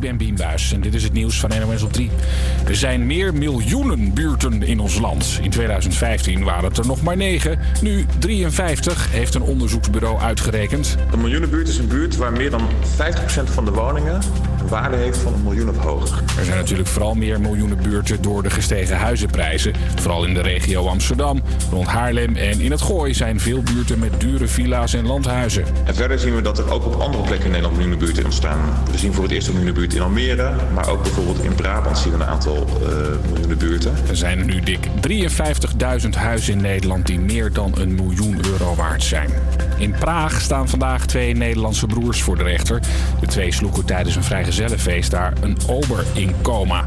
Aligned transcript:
ben 0.00 0.16
Bien 0.16 0.34
Buijs 0.34 0.72
en 0.72 0.80
dit 0.80 0.94
is 0.94 1.02
het 1.02 1.12
nieuws 1.12 1.40
van 1.40 1.50
NOS 1.60 1.82
op 1.82 1.92
3. 1.92 2.10
Er 2.66 2.76
zijn 2.76 3.06
meer 3.06 3.34
miljoenen 3.34 4.14
buurten 4.14 4.62
in 4.62 4.80
ons 4.80 4.98
land. 4.98 5.38
In 5.42 5.50
2015 5.50 6.44
waren 6.44 6.64
het 6.64 6.78
er 6.78 6.86
nog 6.86 7.02
maar 7.02 7.16
9. 7.16 7.58
Nu 7.82 8.06
53, 8.18 9.10
heeft 9.10 9.34
een 9.34 9.42
onderzoeksbureau 9.42 10.18
uitgerekend. 10.18 10.96
Een 11.12 11.20
miljoenenbuurt 11.20 11.68
is 11.68 11.78
een 11.78 11.88
buurt 11.88 12.16
waar 12.16 12.32
meer 12.32 12.50
dan 12.50 12.60
50% 12.60 13.44
van 13.44 13.64
de 13.64 13.70
woningen 13.70 14.20
een 14.60 14.68
waarde 14.68 14.96
heeft 14.96 15.18
van 15.18 15.34
een 15.34 15.42
miljoen 15.42 15.68
of 15.68 15.76
hoger. 15.76 16.22
Er 16.38 16.44
zijn 16.44 16.58
natuurlijk 16.58 16.88
vooral 16.88 17.14
meer 17.14 17.40
miljoenen 17.40 17.82
buurten 17.82 18.22
door 18.22 18.42
de 18.42 18.50
gestegen 18.50 18.96
huizenprijzen. 18.96 19.72
Vooral 19.94 20.24
in 20.24 20.34
de 20.34 20.42
regio 20.42 20.86
Amsterdam, 20.86 21.42
rond 21.70 21.86
Haarlem 21.86 22.36
en 22.36 22.60
in 22.60 22.70
het 22.70 22.82
Gooi 22.82 23.14
zijn 23.14 23.40
veel 23.40 23.62
buurten 23.62 23.98
met 23.98 24.20
dure 24.20 24.46
villa's 24.46 24.94
en 24.94 25.06
landhuizen. 25.06 25.64
En 25.84 25.94
verder 25.94 26.18
zien 26.18 26.34
we 26.34 26.42
dat 26.42 26.58
er 26.58 26.70
ook 26.70 26.86
op 26.86 26.94
andere 26.94 27.22
plekken 27.22 27.44
in 27.44 27.50
Nederland 27.50 27.76
miljoenenbuurten 27.76 28.24
ontstaan. 28.24 28.58
We 28.90 28.98
zien 28.98 29.12
voor 29.12 29.22
het 29.22 29.32
eerst 29.32 29.48
een 29.48 29.54
in 29.94 30.02
Almere, 30.02 30.52
maar 30.74 30.88
ook 30.88 31.02
bijvoorbeeld 31.02 31.44
in 31.44 31.54
Brabant 31.54 31.98
zien 31.98 32.12
we 32.12 32.18
een 32.18 32.28
aantal 32.28 32.66
uh, 32.82 32.88
miljoenenbuurten. 33.32 33.94
Er 34.08 34.16
zijn 34.16 34.46
nu 34.46 34.60
dik 34.60 34.86
53.000 36.02 36.08
huizen 36.10 36.52
in 36.52 36.60
Nederland 36.60 37.06
die 37.06 37.20
meer 37.20 37.52
dan 37.52 37.72
een 37.78 37.94
miljoen 37.94 38.44
euro 38.46 38.74
waard 38.74 39.02
zijn. 39.02 39.30
In 39.78 39.94
Praag 39.98 40.40
staan 40.40 40.68
vandaag 40.68 41.06
twee 41.06 41.34
Nederlandse 41.34 41.86
broers 41.86 42.22
voor 42.22 42.36
de 42.36 42.42
rechter. 42.42 42.80
De 43.20 43.26
twee 43.26 43.52
sloegen 43.52 43.84
tijdens 43.84 44.16
een 44.16 44.24
vrijgezellenfeest 44.24 45.10
daar 45.10 45.32
een 45.42 45.56
ober 45.68 46.04
in 46.14 46.34
coma. 46.42 46.84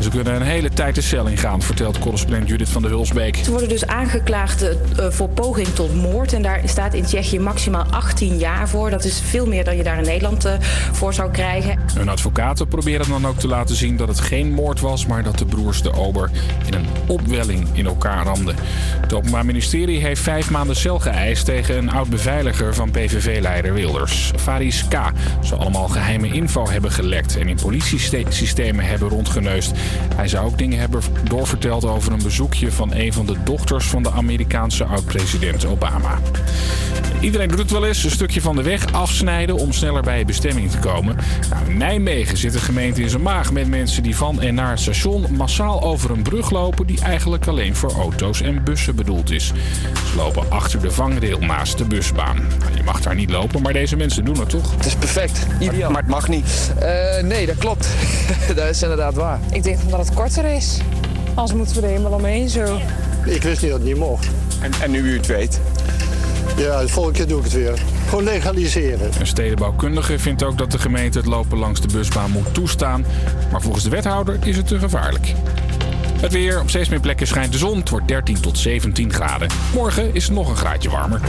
Ze 0.00 0.10
kunnen 0.10 0.34
een 0.34 0.42
hele 0.42 0.68
tijd 0.68 0.94
de 0.94 1.00
cel 1.00 1.26
ingaan, 1.26 1.62
vertelt 1.62 1.98
correspondent 1.98 2.48
Judith 2.48 2.68
van 2.68 2.82
der 2.82 2.90
Hulsbeek. 2.90 3.36
Ze 3.36 3.50
worden 3.50 3.68
dus 3.68 3.86
aangeklaagd 3.86 4.62
uh, 4.62 4.70
voor 5.10 5.28
poging 5.28 5.68
tot 5.68 5.94
moord. 5.94 6.32
En 6.32 6.42
daar 6.42 6.60
staat 6.64 6.94
in 6.94 7.04
Tsjechië 7.04 7.38
maximaal 7.38 7.84
18 7.90 8.38
jaar 8.38 8.68
voor. 8.68 8.90
Dat 8.90 9.04
is 9.04 9.20
veel 9.20 9.46
meer 9.46 9.64
dan 9.64 9.76
je 9.76 9.82
daar 9.82 9.98
in 9.98 10.04
Nederland 10.04 10.46
uh, 10.46 10.52
voor 10.92 11.14
zou 11.14 11.30
krijgen. 11.30 11.78
Hun 11.94 12.08
advocaten 12.08 12.68
proberen 12.68 13.08
dan 13.08 13.26
ook 13.26 13.38
te 13.38 13.48
laten 13.48 13.76
zien 13.76 13.96
dat 13.96 14.08
het 14.08 14.20
geen 14.20 14.52
moord 14.52 14.80
was, 14.80 15.06
maar 15.06 15.22
dat 15.22 15.38
de 15.38 15.46
broers 15.46 15.82
de 15.82 15.92
ober 15.92 16.30
in 16.66 16.74
een 16.74 16.86
opwelling 17.06 17.68
in 17.72 17.86
elkaar 17.86 18.24
ramden. 18.24 18.56
Het 19.00 19.12
Openbaar 19.12 19.44
Ministerie 19.44 20.00
heeft 20.00 20.20
vijf 20.20 20.50
maanden 20.50 20.76
cel 20.76 20.98
geëist 20.98 21.44
tegen 21.44 21.76
een 21.76 21.90
oud 21.90 22.08
beveiliger 22.08 22.74
van 22.74 22.90
PVV-leider 22.90 23.74
Wilders. 23.74 24.32
Faris 24.36 24.88
K. 24.88 25.12
zou 25.40 25.60
allemaal 25.60 25.88
geheime 25.88 26.28
info 26.28 26.68
hebben 26.68 26.90
gelekt 26.90 27.36
en 27.36 27.48
in 27.48 27.56
politiesystemen 27.62 28.84
hebben 28.84 29.08
rondgeneust. 29.08 29.72
Hij 30.16 30.28
zou 30.28 30.46
ook 30.46 30.58
dingen 30.58 30.78
hebben 30.78 31.02
doorverteld 31.22 31.84
over 31.84 32.12
een 32.12 32.22
bezoekje 32.22 32.72
van 32.72 32.94
een 32.94 33.12
van 33.12 33.26
de 33.26 33.36
dochters 33.44 33.86
van 33.86 34.02
de 34.02 34.10
Amerikaanse 34.10 34.84
oud-president 34.84 35.66
Obama. 35.66 36.18
Iedereen 37.20 37.48
doet 37.48 37.58
het 37.58 37.70
wel 37.70 37.86
eens, 37.86 38.04
een 38.04 38.10
stukje 38.10 38.40
van 38.40 38.56
de 38.56 38.62
weg 38.62 38.92
afsnijden 38.92 39.56
om 39.56 39.72
sneller 39.72 40.02
bij 40.02 40.18
je 40.18 40.24
bestemming 40.24 40.70
te 40.70 40.78
komen. 40.78 41.16
Nou, 41.50 41.70
in 41.70 41.76
Nijmegen 41.76 42.36
zit 42.36 42.54
een 42.54 42.60
gemeente 42.60 43.02
in 43.02 43.10
zijn 43.10 43.22
maag 43.22 43.52
met 43.52 43.68
mensen 43.68 44.02
die 44.02 44.16
van 44.16 44.40
en 44.42 44.54
naar 44.54 44.70
het 44.70 44.80
station 44.80 45.26
massaal 45.30 45.82
over 45.82 46.10
een 46.10 46.22
brug 46.22 46.50
lopen 46.50 46.86
die 46.86 47.00
eigenlijk 47.00 47.46
alleen 47.46 47.76
voor 47.76 47.92
auto's 47.92 48.40
en 48.40 48.64
bussen 48.64 48.96
bedoeld 48.96 49.30
is. 49.30 49.46
Ze 50.10 50.16
lopen 50.16 50.50
achter 50.50 50.80
de 50.80 50.90
vangrail 50.90 51.38
naast 51.38 51.78
de 51.78 51.84
busbaan. 51.84 52.36
Nou, 52.36 52.76
je 52.76 52.82
mag 52.82 53.00
daar 53.00 53.14
niet 53.14 53.30
lopen, 53.30 53.62
maar 53.62 53.72
deze 53.72 53.96
mensen 53.96 54.24
doen 54.24 54.38
het 54.38 54.48
toch? 54.48 54.72
Het 54.76 54.86
is 54.86 54.94
perfect, 54.94 55.46
ideaal. 55.60 55.90
Maar 55.90 56.02
het 56.02 56.10
mag 56.10 56.28
niet. 56.28 56.72
Uh, 56.82 57.22
nee, 57.22 57.46
dat 57.46 57.56
klopt. 57.58 57.88
dat 58.56 58.68
is 58.68 58.82
inderdaad 58.82 59.14
waar. 59.14 59.40
Ik 59.52 59.62
denk 59.62 59.73
dat 59.90 59.98
het 59.98 60.14
korter 60.14 60.44
is. 60.44 60.78
Anders 61.34 61.58
moeten 61.58 61.76
we 61.76 61.82
er 61.82 61.88
helemaal 61.88 62.12
omheen 62.12 62.48
zo. 62.48 62.78
Ik 63.24 63.42
wist 63.42 63.62
niet 63.62 63.70
dat 63.70 63.80
het 63.80 63.88
niet 63.88 63.96
mocht. 63.96 64.28
En, 64.60 64.72
en 64.82 64.90
nu 64.90 64.98
u 64.98 65.16
het 65.16 65.26
weet? 65.26 65.60
Ja, 66.56 66.80
de 66.80 66.88
volgende 66.88 67.18
keer 67.18 67.28
doe 67.28 67.38
ik 67.38 67.44
het 67.44 67.52
weer. 67.52 67.78
Gewoon 68.08 68.24
legaliseren. 68.24 69.10
Een 69.20 69.26
stedenbouwkundige 69.26 70.18
vindt 70.18 70.42
ook 70.42 70.58
dat 70.58 70.70
de 70.70 70.78
gemeente 70.78 71.18
het 71.18 71.26
lopen 71.26 71.58
langs 71.58 71.80
de 71.80 71.88
busbaan 71.92 72.30
moet 72.30 72.54
toestaan. 72.54 73.04
Maar 73.52 73.62
volgens 73.62 73.84
de 73.84 73.90
wethouder 73.90 74.38
is 74.42 74.56
het 74.56 74.66
te 74.66 74.78
gevaarlijk. 74.78 75.34
Het 76.24 76.32
weer. 76.32 76.60
Op 76.60 76.68
steeds 76.68 76.88
meer 76.88 77.00
plekken 77.00 77.26
schijnt 77.26 77.52
de 77.52 77.58
zon. 77.58 77.78
Het 77.78 77.88
wordt 77.88 78.08
13 78.08 78.40
tot 78.40 78.58
17 78.58 79.12
graden. 79.12 79.48
Morgen 79.74 80.14
is 80.14 80.24
het 80.24 80.32
nog 80.32 80.48
een 80.48 80.56
graadje 80.56 80.90
warmer. 80.90 81.20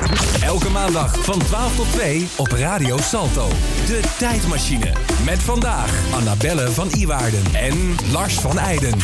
Elke 0.44 0.70
maandag 0.70 1.24
van 1.24 1.40
12 1.40 1.76
tot 1.76 1.92
2 1.92 2.28
op 2.36 2.48
Radio 2.48 2.98
Salto. 2.98 3.48
De 3.88 4.00
tijdmachine. 4.18 4.92
Met 5.26 5.44
vandaag 5.44 6.14
Annabelle 6.14 6.72
van 6.72 6.88
Iwaarden 6.92 7.44
en 7.54 7.96
Lars 8.12 8.34
van 8.34 8.58
Eijden. 8.58 8.98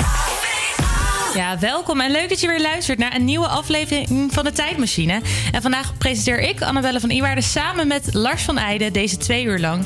Ja, 1.34 1.59
welkom 1.59 2.01
en 2.01 2.12
leuk 2.12 2.30
dat 2.30 2.40
je 2.40 2.47
weer 2.47 2.62
luistert 2.62 2.97
naar 2.97 3.16
een 3.16 3.25
nieuwe 3.25 3.47
aflevering 3.47 4.34
van 4.34 4.44
de 4.44 4.51
Tijdmachine. 4.51 5.22
En 5.51 5.62
vandaag 5.62 5.97
presenteer 5.97 6.40
ik, 6.40 6.62
Annabelle 6.62 7.00
van 7.00 7.09
Iwaarden, 7.09 7.44
samen 7.44 7.88
met 7.88 8.13
Lars 8.13 8.44
van 8.44 8.57
Eijden 8.57 8.94
deze 8.94 9.18
twee 9.18 9.44
uur 9.44 9.59
lang 9.59 9.85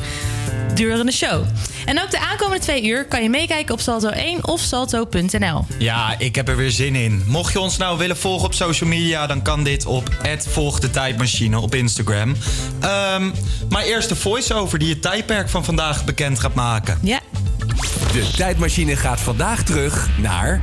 durende 0.75 1.11
show. 1.11 1.45
En 1.85 2.01
ook 2.01 2.11
de 2.11 2.19
aankomende 2.19 2.63
twee 2.63 2.85
uur 2.85 3.05
kan 3.05 3.23
je 3.23 3.29
meekijken 3.29 3.73
op 3.73 3.79
Salto 3.79 4.09
1 4.09 4.47
of 4.47 4.59
salto.nl. 4.59 5.65
Ja, 5.77 6.15
ik 6.17 6.35
heb 6.35 6.47
er 6.47 6.55
weer 6.55 6.71
zin 6.71 6.95
in. 6.95 7.23
Mocht 7.25 7.53
je 7.53 7.59
ons 7.59 7.77
nou 7.77 7.97
willen 7.97 8.17
volgen 8.17 8.45
op 8.45 8.53
social 8.53 8.89
media, 8.89 9.27
dan 9.27 9.41
kan 9.41 9.63
dit 9.63 9.85
op 9.85 10.09
volg 10.37 10.79
de 10.79 10.91
tijdmachine 10.91 11.59
op 11.59 11.75
Instagram. 11.75 12.29
Um, 12.29 13.33
maar 13.69 13.83
eerst 13.83 14.09
de 14.09 14.15
voice-over 14.15 14.79
die 14.79 14.89
het 14.89 15.01
tijdperk 15.01 15.49
van 15.49 15.65
vandaag 15.65 16.05
bekend 16.05 16.39
gaat 16.39 16.53
maken. 16.53 16.99
Ja. 17.01 17.19
De 18.11 18.31
tijdmachine 18.35 18.95
gaat 18.95 19.19
vandaag 19.19 19.63
terug 19.63 20.09
naar 20.17 20.61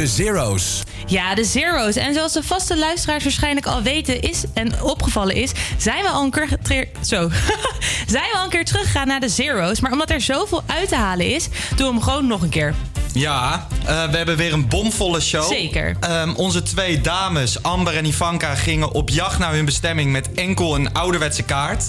de 0.00 0.06
Zero's. 0.06 0.82
Ja, 1.06 1.34
de 1.34 1.44
Zero's. 1.44 1.96
En 1.96 2.14
zoals 2.14 2.32
de 2.32 2.42
vaste 2.42 2.78
luisteraars 2.78 3.22
waarschijnlijk 3.22 3.66
al 3.66 3.82
weten 3.82 4.20
is 4.20 4.44
en 4.54 4.82
opgevallen 4.82 5.34
is, 5.34 5.52
zijn 5.78 6.02
we 6.02 6.08
al 6.08 6.24
een 6.24 6.30
keer, 6.62 6.88
zo. 7.04 7.30
zijn 8.14 8.30
we 8.32 8.36
al 8.36 8.44
een 8.44 8.50
keer 8.50 8.64
teruggegaan 8.64 9.06
naar 9.06 9.20
de 9.20 9.28
Zero's. 9.28 9.80
Maar 9.80 9.92
omdat 9.92 10.10
er 10.10 10.20
zoveel 10.20 10.62
uit 10.66 10.88
te 10.88 10.96
halen 10.96 11.34
is, 11.34 11.48
doen 11.76 11.86
we 11.86 11.92
hem 11.92 12.02
gewoon 12.02 12.26
nog 12.26 12.42
een 12.42 12.48
keer. 12.48 12.74
Ja, 13.12 13.66
uh, 13.82 13.86
we 14.10 14.16
hebben 14.16 14.36
weer 14.36 14.52
een 14.52 14.68
bomvolle 14.68 15.20
show. 15.20 15.48
Zeker. 15.48 15.96
Um, 16.10 16.34
onze 16.36 16.62
twee 16.62 17.00
dames, 17.00 17.62
Amber 17.62 17.96
en 17.96 18.04
Ivanka, 18.04 18.54
gingen 18.54 18.92
op 18.92 19.08
jacht 19.08 19.38
naar 19.38 19.52
hun 19.52 19.64
bestemming 19.64 20.12
met 20.12 20.32
enkel 20.32 20.74
een 20.74 20.92
ouderwetse 20.92 21.42
kaart. 21.42 21.84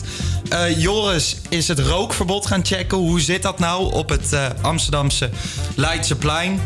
Uh, 0.54 0.82
Joris 0.82 1.38
is 1.50 1.68
het 1.68 1.80
rookverbod 1.80 2.46
gaan 2.46 2.66
checken. 2.66 2.98
Hoe 2.98 3.22
zit 3.22 3.42
dat 3.42 3.60
nou 3.60 3.94
op 3.94 4.10
het 4.10 4.34
uh, 4.34 4.46
Amsterdamse 4.62 5.30
Leidseplein? 5.76 6.62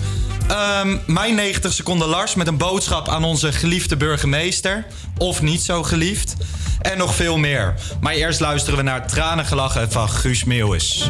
Um, 0.51 1.01
mijn 1.05 1.35
90 1.35 1.73
seconden 1.73 2.07
Lars 2.07 2.35
met 2.35 2.47
een 2.47 2.57
boodschap 2.57 3.09
aan 3.09 3.23
onze 3.23 3.51
geliefde 3.51 3.97
burgemeester. 3.97 4.85
Of 5.17 5.41
niet 5.41 5.61
zo 5.61 5.83
geliefd. 5.83 6.35
En 6.81 6.97
nog 6.97 7.15
veel 7.15 7.37
meer. 7.37 7.73
Maar 8.01 8.13
eerst 8.13 8.39
luisteren 8.39 8.77
we 8.77 8.83
naar 8.83 9.07
Tranengelachen 9.07 9.91
van 9.91 10.09
Guus 10.09 10.43
Meeuwis. 10.43 11.09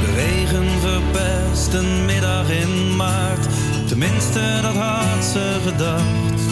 De 0.00 0.14
regen 0.14 0.80
verpest 0.80 1.72
een 1.72 2.04
middag 2.04 2.50
in 2.50 2.96
maart. 2.96 3.46
Tenminste, 3.86 4.58
dat 4.62 4.74
had 4.74 5.24
ze 5.24 5.56
gedacht. 5.64 6.42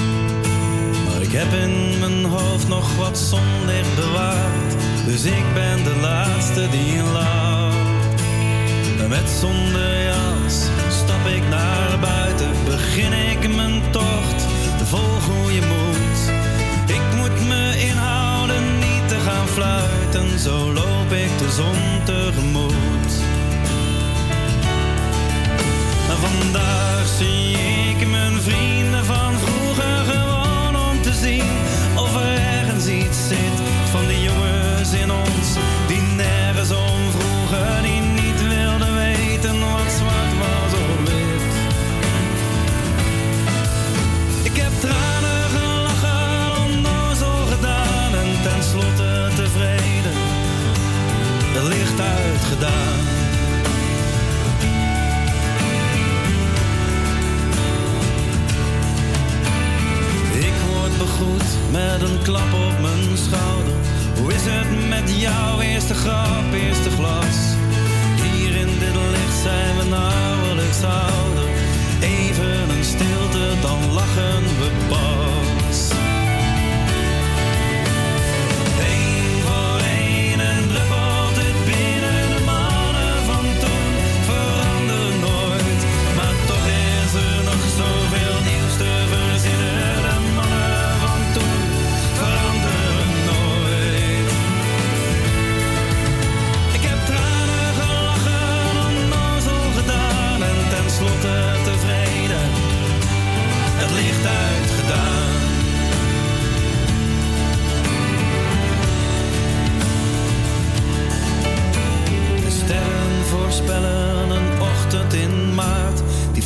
Maar 1.05 1.23
ik 1.23 1.33
heb 1.33 1.53
in 1.53 1.99
mijn 1.99 2.25
hoofd 2.25 2.69
nog 2.69 2.97
wat 2.97 3.19
zonlicht 3.19 3.95
bewaard. 3.95 4.76
Dus 5.07 5.25
ik 5.25 5.45
ben 5.55 5.85
de 5.85 5.97
laatste 6.01 6.69
die 6.71 7.03
lacht. 7.03 7.75
Met 9.09 9.29
zonder 9.41 10.03
jas 10.03 10.69
stap 10.89 11.27
ik 11.27 11.49
naar 11.49 11.99
buiten. 12.01 12.51
Begin 12.65 13.13
ik 13.13 13.55
mijn 13.55 13.83
tocht, 13.91 14.47
vol 14.85 15.21
goede 15.21 15.67
moed. 15.67 16.19
Ik 16.87 17.17
moet 17.17 17.49
me 17.49 17.75
inhouden, 17.89 18.79
niet 18.79 19.09
te 19.09 19.19
gaan 19.19 19.49
fluiten. 19.49 20.39
Zo 20.39 20.73
loop 20.73 21.13
ik 21.13 21.39
de 21.39 21.51
zon 21.51 22.05
tegemoet. 22.05 23.13
En 26.11 26.17
vandaag 26.17 27.07
zie 27.19 27.57
ik 27.91 28.09
mijn 28.09 28.41
vrienden 28.41 29.05
van 29.05 29.33
vroeger 29.39 30.05
gewoon 30.05 30.77
om 30.91 31.03
te 31.03 31.13
zien 31.13 31.66
in 34.93 35.11
ons 35.11 35.49
die 35.87 36.01
nergens 36.01 36.71
om 36.71 37.11
vroegen, 37.11 37.83
die 37.83 38.01
niet 38.01 38.41
wilden 38.49 38.95
weten 38.95 39.61
wat 39.61 39.93
zwart 39.99 40.33
was 40.39 40.73
of 40.73 40.99
wit. 41.05 41.55
Ik 44.43 44.57
heb 44.57 44.73
tranen 44.81 45.51
gelachen, 45.57 46.63
onnozel 46.65 47.47
gedaan 47.53 48.15
en 48.15 48.43
tenslotte 48.43 49.31
tevreden, 49.37 50.17
de 51.53 51.63
licht 51.69 52.01
uitgedaan. 52.01 53.17
begroet 60.99 61.51
met 61.71 62.03
een 62.09 62.23
klap 62.23 62.53
op 62.53 62.81
mijn 62.81 63.17
schouder. 63.17 63.96
Hoe 64.19 64.33
is 64.33 64.43
het 64.45 64.89
met 64.89 65.21
jou? 65.21 65.63
Eerste 65.63 65.95
grap, 65.95 66.53
eerste 66.53 66.91
glas. 66.91 67.37
Hier 68.23 68.57
in 68.57 68.79
dit 68.79 68.95
licht 68.95 69.39
zijn 69.43 69.77
we 69.77 69.85
nauwelijks 69.89 70.83
ouder. 70.83 71.49
Even 72.01 72.71
een 72.77 72.85
stilte, 72.85 73.61
dan 73.61 73.93
lachen 73.93 74.43
we 74.59 74.71
pas. 74.89 75.16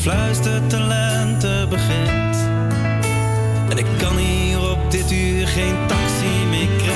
fluistert 0.00 0.70
de 0.70 0.81
lente 0.81 1.67
begint. 1.69 2.37
En 3.69 3.79
ik 3.79 3.87
kan 3.99 4.17
hier 4.17 4.70
op 4.70 4.91
dit 4.91 5.12
uur 5.12 5.47
geen 5.47 5.76
taxi 5.87 6.47
meer 6.50 6.67
krijgen. 6.67 6.90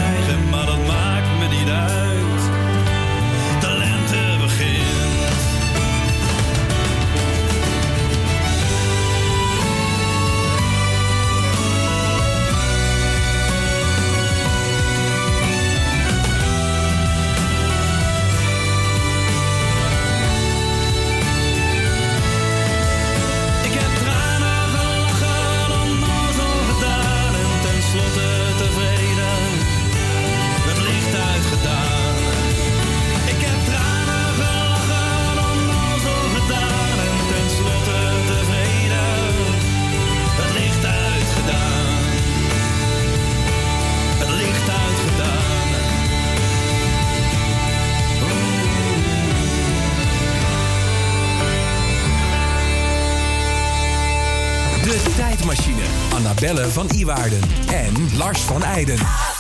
Van 56.71 56.91
Iwaarden 56.91 57.41
en 57.67 58.17
Lars 58.17 58.41
van 58.41 58.63
Eijden. 58.63 59.34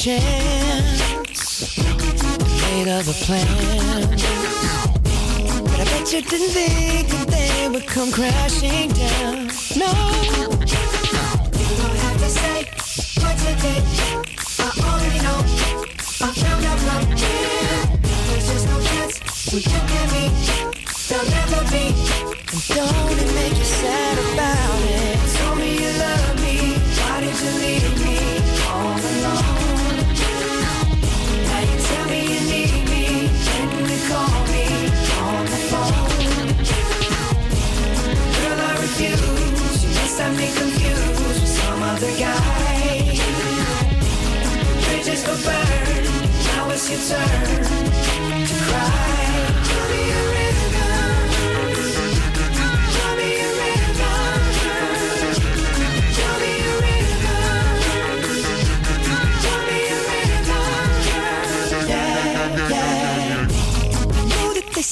Chance. 0.00 1.76
Made 1.76 2.88
of 2.88 3.06
a 3.06 3.12
plan. 3.24 3.46
But 5.62 5.80
I 5.80 5.84
bet 5.84 6.10
you 6.10 6.22
didn't 6.22 6.52
think 6.56 7.08
that 7.08 7.28
they 7.28 7.68
would 7.68 7.86
come 7.86 8.10
crashing 8.10 8.88
down. 8.96 9.48
No. 9.76 9.92
You 11.60 11.76
don't 11.80 11.98
have 12.00 12.16
to 12.16 12.30
say 12.32 12.64
what 13.20 13.36
you 13.44 13.52
did. 13.60 13.84
I 14.56 14.72
already 14.88 15.20
know. 15.20 15.40
I 16.24 16.32
found 16.32 16.64
out 16.64 16.78
from 16.80 17.02
you. 17.20 17.36
There's 18.24 18.48
just 18.48 18.66
no 18.72 18.80
chance 18.80 19.20
when 19.52 19.62
you 19.68 19.80
and 20.00 20.10
me. 20.16 20.24
There'll 21.08 21.28
never 21.28 21.60
be. 21.68 21.92
And 22.52 22.62
don't 22.72 23.20
it 23.20 23.30
make 23.34 23.54
you 23.58 23.68
sad 23.68 24.16
about 24.32 24.80
it? 24.96 25.18
Told 25.36 25.58
me 25.58 25.70
you 25.76 25.92
love 25.98 26.36
me. 26.40 26.56
Why 27.04 27.20
did 27.20 27.36
you 27.42 27.52
leave 27.60 28.04
me 28.06 28.19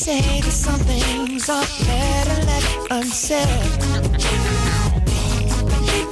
say 0.08 0.40
that 0.40 0.52
some 0.52 0.80
things 0.80 1.50
are 1.50 1.66
better 1.86 2.38
left 2.46 2.90
unsaid. 2.90 3.48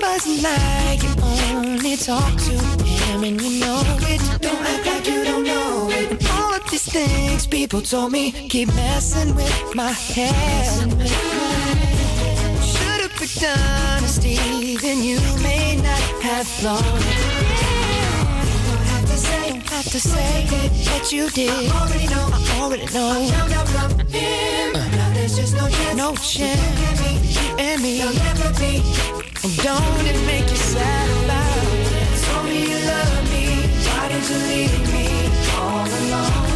Wasn't 0.03 0.43
like 0.43 1.03
you 1.03 1.15
only 1.23 1.97
talk 1.97 2.35
to 2.49 2.57
him 2.85 3.25
and 3.25 3.41
you 3.41 3.61
know 3.61 3.81
it. 4.13 4.21
Don't 4.41 4.67
act 4.73 4.87
like 4.87 5.07
you 5.07 5.16
things 6.87 7.47
people 7.47 7.81
told 7.81 8.13
me 8.13 8.33
keep 8.49 8.69
messing 8.75 9.35
with 9.35 9.75
my 9.75 9.91
head. 9.91 10.91
Should've 12.63 13.15
picked 13.17 13.45
honesty, 13.45 14.77
then 14.77 15.03
you 15.03 15.19
may 15.43 15.77
not 15.77 16.01
have 16.23 16.47
flown. 16.47 16.83
Don't 18.67 18.87
have 18.93 19.07
to 19.07 19.17
say, 19.17 19.51
don't 19.51 19.69
have 19.69 19.91
to 19.91 20.01
say 20.01 20.47
that 20.85 21.13
you 21.13 21.29
did. 21.31 21.51
I 21.51 21.81
already 21.81 22.07
know, 22.07 22.29
I 22.33 22.61
already 22.61 22.87
know. 22.95 23.11
I 23.11 23.31
found 23.31 23.53
out 23.53 23.69
from 23.69 23.91
him. 24.09 24.73
Now 24.73 25.15
there's 25.15 25.37
just 25.37 25.55
no 25.55 25.69
chance. 25.69 25.97
No 25.97 26.15
chance. 26.15 26.61
You 27.37 27.57
and 27.59 27.83
me. 27.83 27.99
There'll 27.99 28.15
never 28.15 28.51
be. 28.61 28.83
Don't 29.63 30.07
it 30.07 30.19
make 30.27 30.49
you 30.51 30.57
sad 30.57 31.07
about? 31.25 31.67
Told 32.27 32.47
me 32.47 32.59
you 32.71 32.79
love 32.87 33.25
me. 33.31 33.45
Why 33.87 34.09
did 34.09 34.25
you 34.29 34.39
leave 34.51 34.93
me 34.93 35.07
all 35.57 35.87
alone? 35.87 36.56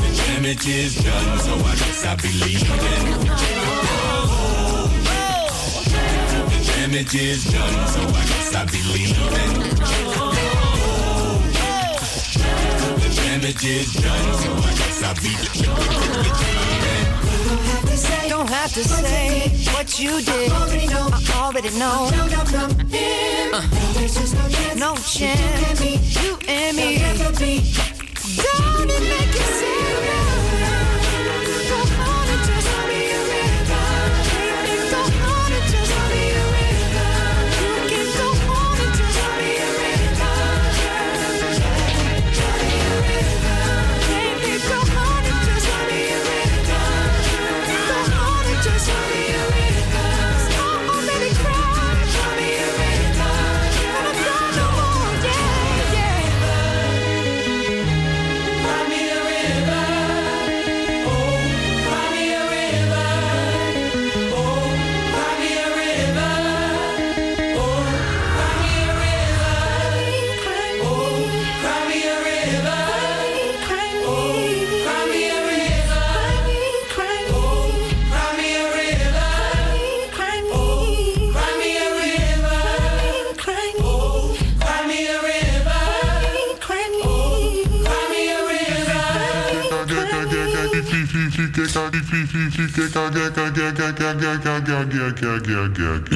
The 0.00 0.14
damage 0.26 0.66
is 0.68 0.94
done, 1.02 1.38
so 1.38 1.52
I 1.54 1.74
guess 1.74 2.04
I'll 2.04 2.16
be 2.16 2.32
leaving. 2.44 3.04
The 6.50 6.60
damage 6.76 7.14
is 7.14 7.44
done, 7.44 7.88
so 7.88 8.00
I 8.00 8.24
guess 8.30 8.54
I'll 8.54 8.66
be 8.66 8.82
leaving. 8.92 10.33
Don't 18.28 18.48
have 18.48 18.72
to 18.72 18.84
say 18.84 19.48
what 19.72 19.98
you 19.98 20.22
did. 20.22 20.52
I 20.52 21.20
already 21.34 21.70
know. 21.76 22.10
Uh, 23.52 23.60
no 24.76 24.94
chance. 24.96 25.80
You 26.22 26.38
and 26.46 26.76
me. 26.76 26.98
Don't 28.36 28.90
it 28.90 29.02
make 29.02 29.34
you 29.34 29.40
sad? 29.40 29.83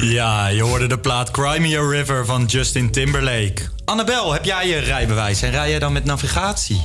Ja, 0.01 0.47
je 0.47 0.61
hoorde 0.61 0.87
de 0.87 0.99
plaat 0.99 1.31
Cry 1.31 1.61
Me 1.61 1.77
a 1.77 1.89
River 1.89 2.25
van 2.25 2.45
Justin 2.45 2.91
Timberlake. 2.91 3.53
Annabel, 3.85 4.33
heb 4.33 4.45
jij 4.45 4.67
je 4.67 4.77
rijbewijs 4.77 5.41
en 5.41 5.51
rij 5.51 5.69
jij 5.69 5.79
dan 5.79 5.93
met 5.93 6.05
navigatie? 6.05 6.81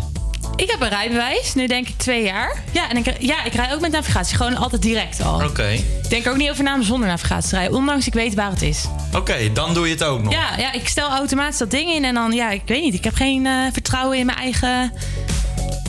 Ik 0.57 0.71
heb 0.71 0.81
een 0.81 0.89
rijbewijs, 0.89 1.55
nu 1.55 1.67
denk 1.67 1.89
ik 1.89 1.95
twee 1.97 2.23
jaar. 2.25 2.63
Ja, 2.73 2.91
en 2.91 2.97
ik, 2.97 3.23
ja, 3.23 3.45
ik 3.45 3.55
rij 3.55 3.75
ook 3.75 3.81
met 3.81 3.93
navigatie, 3.93 4.37
gewoon 4.37 4.57
altijd 4.57 4.83
direct 4.83 5.23
al. 5.23 5.45
Oké. 5.45 5.69
Ik 6.03 6.09
denk 6.09 6.25
er 6.25 6.31
ook 6.31 6.37
niet 6.37 6.51
over 6.51 6.65
na 6.65 6.75
om 6.75 6.83
zonder 6.83 7.09
navigatie 7.09 7.49
te 7.49 7.57
rijden, 7.57 7.77
ondanks 7.77 8.07
ik 8.07 8.13
weet 8.13 8.35
waar 8.35 8.51
het 8.51 8.63
is. 8.63 8.85
Oké, 9.13 9.53
dan 9.53 9.75
doe 9.75 9.87
je 9.87 9.93
het 9.93 10.05
ook 10.05 10.23
nog. 10.23 10.33
Ja, 10.33 10.57
ja, 10.59 10.73
ik 10.73 10.89
stel 10.89 11.09
automatisch 11.09 11.59
dat 11.59 11.71
ding 11.71 11.91
in 11.91 12.05
en 12.05 12.15
dan, 12.15 12.33
ja, 12.33 12.51
ik 12.51 12.63
weet 12.67 12.83
niet. 12.83 12.95
Ik 12.95 13.05
heb 13.05 13.15
geen 13.15 13.47
eh, 13.47 13.53
vertrouwen 13.73 14.19
in 14.19 14.27
mijn 14.27 14.39
eigen 14.39 14.93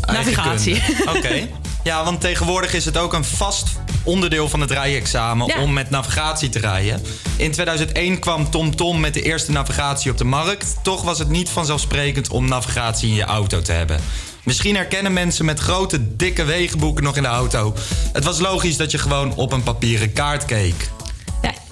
navigatie. 0.05 0.79
Eigen. 0.79 1.09
Oké. 1.15 1.47
Ja, 1.85 2.03
want 2.03 2.21
tegenwoordig 2.21 2.73
is 2.73 2.85
het 2.85 2.97
ook 2.97 3.13
een 3.13 3.23
vast 3.23 3.67
onderdeel 4.03 4.49
van 4.49 4.61
het 4.61 4.71
rijexamen 4.71 5.47
Ja. 5.47 5.61
om 5.61 5.73
met 5.73 5.89
navigatie 5.89 6.49
te 6.49 6.59
rijden. 6.59 7.01
In 7.37 7.51
2001 7.51 8.19
kwam 8.19 8.49
TomTom 8.49 8.99
met 8.99 9.13
de 9.13 9.21
eerste 9.21 9.51
navigatie 9.51 10.11
op 10.11 10.17
de 10.17 10.23
markt. 10.23 10.75
Toch 10.83 11.01
was 11.03 11.19
het 11.19 11.29
niet 11.29 11.49
vanzelfsprekend 11.49 12.29
om 12.29 12.47
navigatie 12.47 13.09
in 13.09 13.15
je 13.15 13.23
auto 13.23 13.61
te 13.61 13.71
hebben. 13.71 13.99
Misschien 14.43 14.75
herkennen 14.75 15.13
mensen 15.13 15.45
met 15.45 15.59
grote, 15.59 16.15
dikke 16.15 16.43
wegenboeken 16.43 17.03
nog 17.03 17.15
in 17.15 17.23
de 17.23 17.27
auto. 17.27 17.73
Het 18.13 18.23
was 18.23 18.39
logisch 18.39 18.77
dat 18.77 18.91
je 18.91 18.97
gewoon 18.97 19.35
op 19.35 19.51
een 19.51 19.63
papieren 19.63 20.13
kaart 20.13 20.45
keek. 20.45 20.89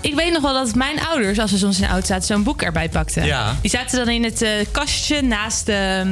Ik 0.04 0.16
weet 0.16 0.32
nog 0.32 0.42
wel 0.42 0.54
dat 0.54 0.76
mijn 0.76 1.00
ouders, 1.02 1.40
als 1.40 1.52
we 1.52 1.58
soms 1.58 1.76
in 1.76 1.82
de 1.82 1.88
auto 1.88 2.06
zaten, 2.06 2.26
zo'n 2.26 2.44
boek 2.44 2.62
erbij 2.62 2.90
pakten. 2.90 3.26
Ja. 3.26 3.56
Die 3.62 3.70
zaten 3.70 3.98
dan 4.06 4.14
in 4.14 4.24
het 4.24 4.42
eh, 4.42 4.52
kastje 4.72 5.22
naast 5.22 5.66
de, 5.66 6.04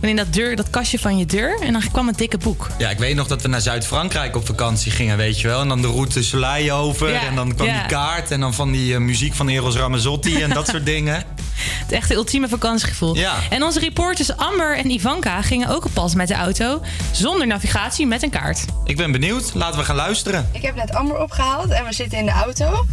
in 0.00 0.16
dat, 0.16 0.32
deur, 0.32 0.56
dat 0.56 0.70
kastje 0.70 0.98
van 0.98 1.18
je 1.18 1.26
deur. 1.26 1.60
En 1.60 1.72
dan 1.72 1.82
kwam 1.92 2.08
een 2.08 2.14
dikke 2.16 2.38
boek. 2.38 2.68
Ja, 2.78 2.90
ik 2.90 2.98
weet 2.98 3.14
nog 3.14 3.26
dat 3.26 3.42
we 3.42 3.48
naar 3.48 3.60
Zuid-Frankrijk 3.60 4.36
op 4.36 4.46
vakantie 4.46 4.92
gingen, 4.92 5.16
weet 5.16 5.40
je 5.40 5.48
wel. 5.48 5.60
En 5.60 5.68
dan 5.68 5.82
de 5.82 5.88
route 5.88 6.22
Soleil 6.22 6.76
over. 6.76 7.12
Ja, 7.12 7.20
en 7.20 7.34
dan 7.34 7.54
kwam 7.54 7.66
ja. 7.66 7.78
die 7.78 7.86
kaart. 7.86 8.30
En 8.30 8.40
dan 8.40 8.54
van 8.54 8.72
die 8.72 8.94
eh, 8.94 9.00
muziek 9.00 9.34
van 9.34 9.48
Eros 9.48 9.76
Ramazzotti 9.76 10.42
en 10.42 10.50
dat 10.50 10.68
soort 10.68 10.86
dingen. 10.94 11.24
Het 11.56 11.92
echte 11.92 12.14
ultieme 12.14 12.48
vakantiegevoel. 12.48 13.16
Ja. 13.16 13.34
En 13.50 13.62
onze 13.62 13.80
reporters 13.80 14.36
Amber 14.36 14.76
en 14.76 14.90
Ivanka 14.90 15.42
gingen 15.42 15.68
ook 15.68 15.84
op 15.84 15.90
pas 15.94 16.14
met 16.14 16.28
de 16.28 16.34
auto. 16.34 16.82
Zonder 17.12 17.46
navigatie, 17.46 18.06
met 18.06 18.22
een 18.22 18.30
kaart. 18.30 18.64
Ik 18.84 18.96
ben 18.96 19.12
benieuwd. 19.12 19.50
Laten 19.54 19.78
we 19.78 19.84
gaan 19.84 19.96
luisteren. 19.96 20.48
Ik 20.52 20.62
heb 20.62 20.74
net 20.74 20.94
Amber 20.94 21.20
opgehaald 21.20 21.70
en 21.70 21.84
we 21.84 21.92
zitten 21.92 22.18
in 22.18 22.24
de 22.24 22.32
auto. 22.32 22.86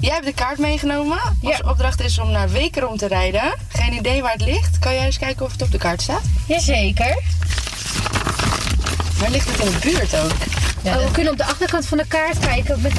Jij 0.00 0.12
hebt 0.12 0.24
de 0.26 0.32
kaart 0.32 0.58
meegenomen. 0.58 1.18
Onze 1.42 1.64
opdracht 1.68 2.00
is 2.00 2.18
om 2.18 2.30
naar 2.30 2.50
Wekerom 2.50 2.96
te 2.96 3.06
rijden. 3.06 3.54
Geen 3.68 3.92
idee 3.92 4.22
waar 4.22 4.32
het 4.32 4.44
ligt. 4.44 4.78
Kan 4.78 4.94
jij 4.94 5.04
eens 5.04 5.18
kijken 5.18 5.44
of 5.46 5.52
het 5.52 5.62
op 5.62 5.70
de 5.70 5.78
kaart 5.78 6.02
staat? 6.02 6.22
Jazeker. 6.46 7.22
Waar 9.18 9.30
ligt 9.30 9.48
het 9.50 9.58
in 9.58 9.70
de 9.72 9.78
buurt 9.80 10.16
ook? 10.16 10.32
Oh, 10.84 11.04
we 11.04 11.10
kunnen 11.12 11.32
op 11.32 11.38
de 11.38 11.44
achterkant 11.44 11.86
van 11.86 11.98
de 11.98 12.06
kaart 12.06 12.38
kijken 12.38 12.80
met, 12.80 12.92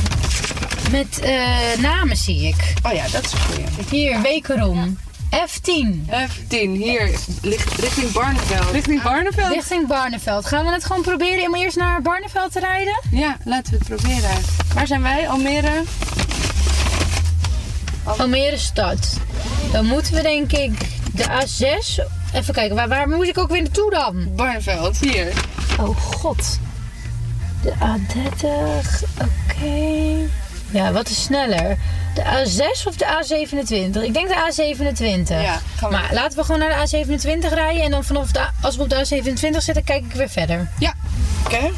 met 0.91 1.19
eh, 1.19 1.47
namen 1.77 2.17
zie 2.17 2.47
ik. 2.47 2.73
Oh 2.83 2.91
ja, 2.91 3.07
dat 3.11 3.25
is 3.25 3.31
een 3.31 3.39
goeie. 3.39 3.65
Hier, 3.89 4.21
Wekerom. 4.21 4.97
F10. 5.35 6.09
F10, 6.09 6.69
hier, 6.69 7.19
ligt 7.41 7.79
richting 7.79 8.11
Barneveld. 8.11 8.71
Richting 8.71 9.01
Barneveld? 9.01 9.53
Richting 9.53 9.87
Barneveld. 9.87 10.45
Gaan 10.45 10.65
we 10.65 10.71
het 10.71 10.85
gewoon 10.85 11.01
proberen 11.01 11.47
om 11.47 11.55
eerst 11.55 11.77
naar 11.77 12.01
Barneveld 12.01 12.51
te 12.51 12.59
rijden? 12.59 13.01
Ja, 13.11 13.37
laten 13.43 13.71
we 13.71 13.77
het 13.77 13.87
proberen. 13.87 14.41
Waar 14.73 14.87
zijn 14.87 15.01
wij? 15.01 15.29
Almere? 15.29 15.83
Almere 18.05 18.57
stad. 18.57 19.17
Dan 19.71 19.85
moeten 19.85 20.13
we 20.13 20.21
denk 20.21 20.51
ik 20.51 20.79
de 21.13 21.23
A6... 21.23 22.03
Even 22.33 22.53
kijken, 22.53 22.75
waar, 22.75 22.87
waar 22.87 23.09
moet 23.09 23.27
ik 23.27 23.37
ook 23.37 23.49
weer 23.49 23.61
naartoe 23.61 23.91
dan? 23.91 24.35
Barneveld, 24.35 24.97
hier. 24.97 25.33
Oh 25.79 25.97
god. 25.97 26.59
De 27.61 27.71
A30, 27.71 29.03
oké. 29.21 30.29
Ja, 30.71 30.91
wat 30.91 31.09
is 31.09 31.23
sneller? 31.23 31.77
De 32.13 32.21
A6 32.21 32.87
of 32.87 32.95
de 32.95 33.05
A27? 33.05 34.03
Ik 34.03 34.13
denk 34.13 34.27
de 34.27 34.35
A27. 34.35 35.27
Ja, 35.27 35.59
gaan 35.75 35.89
we. 35.89 35.95
Maar 35.95 36.09
laten 36.13 36.37
we 36.37 36.43
gewoon 36.43 36.59
naar 36.59 36.85
de 36.85 37.05
A27 37.05 37.53
rijden. 37.53 37.83
En 37.83 37.91
dan 37.91 38.03
vanaf 38.03 38.31
de, 38.31 38.45
als 38.61 38.75
we 38.75 38.81
op 38.81 38.89
de 38.89 38.95
A27 38.95 39.57
zitten, 39.57 39.83
kijk 39.83 40.05
ik 40.05 40.13
weer 40.13 40.29
verder. 40.29 40.69
Ja, 40.79 40.93
oké. 41.45 41.71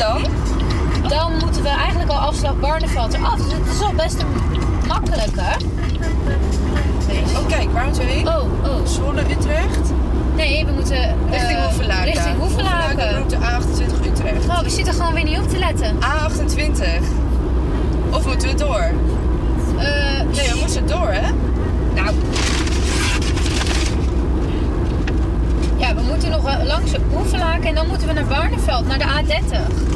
Dan? 0.00 0.22
Dan 1.08 1.32
moeten 1.38 1.62
we 1.62 1.68
eigenlijk 1.68 2.10
al 2.10 2.16
afslag 2.18 2.58
Barneveld 2.60 3.14
eraf. 3.14 3.36
Dus 3.36 3.52
het 3.52 3.74
is 3.74 3.80
al 3.82 3.92
best 3.92 4.20
een 4.20 4.26
makkelijke. 4.88 5.42
Oh 7.36 7.46
kijk, 7.48 7.72
waar 7.72 7.84
moeten 7.84 8.04
we 8.04 8.10
heen? 8.10 8.28
Oh, 8.28 8.42
oh. 8.64 8.86
Zwolle, 8.86 9.20
Utrecht? 9.20 9.92
Nee, 10.36 10.64
we 10.66 10.72
moeten... 10.72 10.96
eh, 10.96 11.12
Richting 11.30 11.58
Hoevelaken. 11.58 12.04
Richting 12.04 12.36
Hoevelaken. 12.38 13.10
route 13.10 13.36
A28 13.36 14.06
Utrecht. 14.06 14.48
Oh, 14.48 14.58
we 14.60 14.70
zitten 14.70 14.94
gewoon 14.94 15.14
weer 15.14 15.24
niet 15.24 15.38
op 15.38 15.48
te 15.48 15.58
letten. 15.58 15.96
A28. 15.96 17.02
Of 18.10 18.26
moeten 18.26 18.48
we 18.48 18.54
door? 18.54 18.90
Eh, 19.78 20.20
Nee, 20.36 20.52
we 20.52 20.56
moeten 20.60 20.86
door, 20.86 21.08
hè? 21.10 21.30
Nou. 21.94 22.14
Ja, 25.76 25.94
we 25.94 26.00
moeten 26.02 26.30
nog 26.30 26.42
langs 26.64 26.90
Hoevelaken 27.12 27.68
en 27.68 27.74
dan 27.74 27.86
moeten 27.88 28.06
we 28.06 28.12
naar 28.12 28.24
Barneveld, 28.24 28.86
naar 28.86 28.98
de 28.98 29.04
A30. 29.04 29.88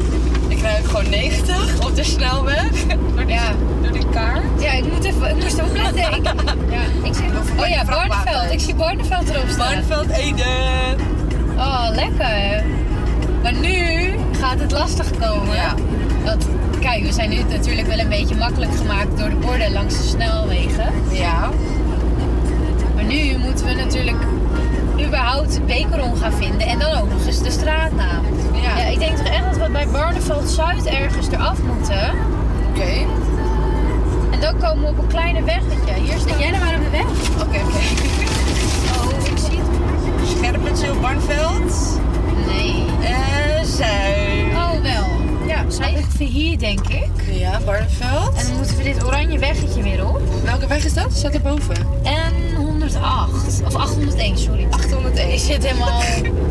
Ook 0.94 1.00
gewoon 1.00 1.18
90 1.20 1.86
op 1.86 1.96
de 1.96 2.04
snelweg. 2.04 2.86
Door 3.14 3.26
die, 3.26 3.34
Ja. 3.34 3.52
door 3.82 3.92
die 3.92 4.08
kaart. 4.08 4.62
Ja, 4.62 4.72
ik, 4.72 4.92
moet 4.92 5.04
even, 5.04 5.28
ik 5.28 5.34
moest. 5.34 5.58
Ik, 5.58 5.64
ja, 5.96 6.80
ik 7.04 7.14
zie, 7.14 7.24
oh 7.60 7.68
ja, 7.68 7.84
Barneveld. 7.84 8.52
Ik 8.52 8.60
zie 8.60 8.74
Barneveld 8.74 9.28
erop 9.28 9.48
staan. 9.48 9.66
Barneveld, 9.66 10.08
Ede. 10.08 10.44
Oh, 11.56 11.86
lekker. 11.94 12.64
Maar 13.42 13.52
nu 13.52 14.10
gaat 14.40 14.60
het 14.60 14.72
lastig 14.72 15.10
komen. 15.10 15.54
Ja. 15.54 15.74
Want 16.24 16.46
kijk, 16.80 17.02
we 17.04 17.12
zijn 17.12 17.30
nu 17.30 17.42
natuurlijk 17.48 17.86
wel 17.86 17.98
een 17.98 18.08
beetje 18.08 18.34
makkelijk 18.34 18.74
gemaakt 18.76 19.18
door 19.18 19.28
de 19.28 19.36
borden 19.36 19.72
langs 19.72 19.96
de 19.96 20.02
snelwegen. 20.02 20.92
Ja. 21.12 21.50
Maar 22.94 23.04
nu 23.04 23.36
moeten 23.38 23.66
we 23.66 23.74
natuurlijk 23.74 24.16
überhaupt 25.06 25.64
Wekerom 25.66 26.16
gaan 26.16 26.32
vinden 26.32 26.66
en 26.66 26.78
dan 26.78 26.92
ook 26.98 27.08
nog 27.08 27.26
eens 27.26 27.42
de 27.42 27.50
straatnaam. 27.50 28.24
Ja. 28.52 28.84
ik 28.84 28.98
denk 28.98 29.16
toch 29.16 29.26
echt 29.26 29.44
dat 29.44 29.56
we 29.56 29.72
bij 29.72 29.86
Barneveld 29.88 30.48
Zuid 30.50 30.86
ergens 30.86 31.28
eraf 31.28 31.58
moeten. 31.62 32.10
Oké. 32.70 33.06
En 34.30 34.40
dan 34.40 34.58
komen 34.58 34.82
we 34.82 34.88
op 34.88 34.98
een 34.98 35.06
kleine 35.06 35.42
weggetje. 35.42 35.94
Hier 35.94 36.18
zit 36.18 36.38
jij 36.38 36.50
nou 36.50 36.64
maar 36.64 36.74
op 36.74 36.84
de 36.84 36.90
weg? 36.90 37.06
Oké, 37.42 37.58
oké. 37.64 37.78
Oh, 38.96 39.26
ik 39.26 39.38
zie 39.38 39.58
het. 39.58 40.28
Scherpenzeel, 40.28 41.00
Barneveld. 41.00 42.00
Nee. 42.46 42.84
En 43.02 43.66
Zuid. 43.66 44.54
Oh, 44.54 44.70
wel. 44.82 45.06
Ja, 45.46 45.70
zij 45.70 45.92
ligt 45.92 46.18
hier, 46.18 46.58
denk 46.58 46.88
ik. 46.88 47.23
Ja, 47.38 47.60
Barneveld. 47.64 48.34
En 48.36 48.46
dan 48.46 48.56
moeten 48.56 48.76
we 48.76 48.82
dit 48.82 49.04
oranje 49.04 49.38
weggetje 49.38 49.82
weer 49.82 50.08
op. 50.08 50.20
Welke 50.44 50.66
weg 50.66 50.84
is 50.84 50.94
dat? 50.94 51.12
Staat 51.12 51.34
erboven. 51.34 51.76
En 52.02 52.54
108. 52.56 53.62
Of 53.66 53.74
801, 53.74 54.38
sorry. 54.38 54.66
801. 54.70 55.32
Ik 55.32 55.38
zit 55.38 55.66
helemaal... 55.66 56.02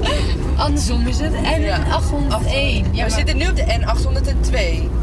Andersom 0.66 1.08
is 1.08 1.20
het. 1.20 1.34
En 1.34 1.62
Ja. 1.62 1.84
801. 1.92 2.86
Ja, 2.92 3.04
we 3.06 3.12
zitten 3.12 3.38
nu 3.38 3.48
op 3.48 3.56
de 3.56 3.63
N802. 3.63 4.52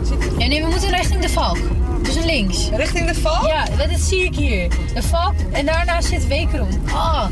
Zit... 0.08 0.32
Ja, 0.38 0.46
nee, 0.46 0.62
we 0.62 0.68
moeten 0.70 0.90
richting 0.90 1.20
de 1.20 1.28
Valk. 1.28 1.58
Dus 2.02 2.24
links. 2.24 2.68
Richting 2.72 3.06
de 3.08 3.14
val? 3.14 3.46
Ja, 3.46 3.64
dat 3.64 3.90
dat 3.90 4.00
zie 4.00 4.24
ik 4.24 4.34
hier. 4.34 4.68
De 4.94 5.02
Valk 5.02 5.34
en 5.52 5.66
daarna 5.66 6.00
zit 6.00 6.26
Wekerom. 6.26 6.68
Ah. 6.92 7.24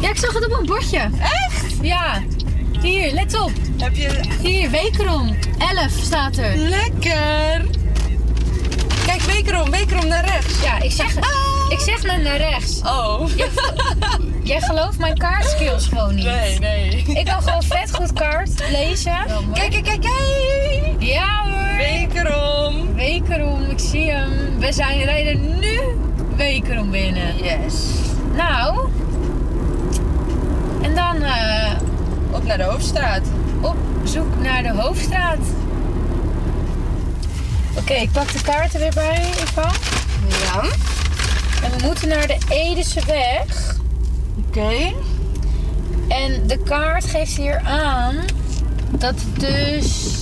Ja, 0.00 0.08
ik 0.10 0.16
zag 0.16 0.32
het 0.32 0.46
op 0.46 0.58
een 0.60 0.66
bordje. 0.66 0.98
Echt? 1.20 1.74
Ja. 1.80 2.22
Hier, 2.80 3.12
let 3.12 3.40
op. 3.40 3.52
Heb 3.78 3.94
je... 3.94 4.20
Hier, 4.42 4.70
Wekerom. 4.70 5.36
11 5.58 5.90
staat 5.90 6.36
er. 6.36 6.56
Lekker. 6.56 7.64
Kijk, 9.06 9.20
Wekerom, 9.20 9.70
Wekerom 9.70 10.06
naar 10.06 10.24
rechts. 10.24 10.62
Ja, 10.62 10.80
ik 10.80 10.90
zeg, 10.90 11.16
ik 11.68 11.78
zeg 11.78 12.02
net 12.02 12.22
naar 12.22 12.36
rechts. 12.36 12.80
Oh. 12.82 13.28
Jij 14.42 14.60
gelooft 14.60 14.98
mijn 14.98 15.18
kaartskills 15.18 15.86
gewoon 15.86 16.14
niet. 16.14 16.24
Nee, 16.24 16.58
nee. 16.58 17.04
Ik 17.06 17.24
kan 17.24 17.42
gewoon 17.42 17.62
vet 17.62 17.94
goed 17.94 18.12
kaart 18.12 18.70
lezen. 18.70 19.16
Kijk, 19.52 19.70
kijk, 19.70 19.84
kijk, 19.84 20.00
kijk. 20.00 20.96
Ja 20.98 21.44
hoor. 21.44 21.76
Wekerom. 21.76 22.94
Wekerom, 22.94 23.62
ik 23.62 23.78
zie 23.78 24.10
hem. 24.10 24.58
We 24.58 24.72
zijn 24.72 25.04
rijden 25.04 25.58
nu 25.58 25.80
Wekerom 26.36 26.90
binnen. 26.90 27.36
Yes. 27.36 27.74
Nou. 28.36 28.88
En 30.82 30.94
dan 30.94 31.22
eh, 31.22 31.72
Op 32.30 32.44
naar 32.44 32.56
de 32.56 32.64
Hoofdstraat. 32.64 33.22
Zoek 34.06 34.40
naar 34.42 34.62
de 34.62 34.72
Hoofdstraat. 34.72 35.38
Oké, 37.78 37.92
ik 37.94 38.12
pak 38.12 38.32
de 38.32 38.40
kaarten 38.42 38.80
weer 38.80 38.92
bij, 38.94 39.30
Ivan. 39.42 39.72
Ja. 40.28 40.62
En 41.62 41.78
we 41.78 41.84
moeten 41.84 42.08
naar 42.08 42.26
de 42.26 42.38
Edese 42.48 43.00
weg. 43.06 43.76
Oké. 44.46 44.92
En 46.08 46.46
de 46.46 46.58
kaart 46.64 47.04
geeft 47.04 47.36
hier 47.36 47.60
aan 47.60 48.16
dat 48.98 49.14
het 49.14 49.40
dus. 49.40 50.14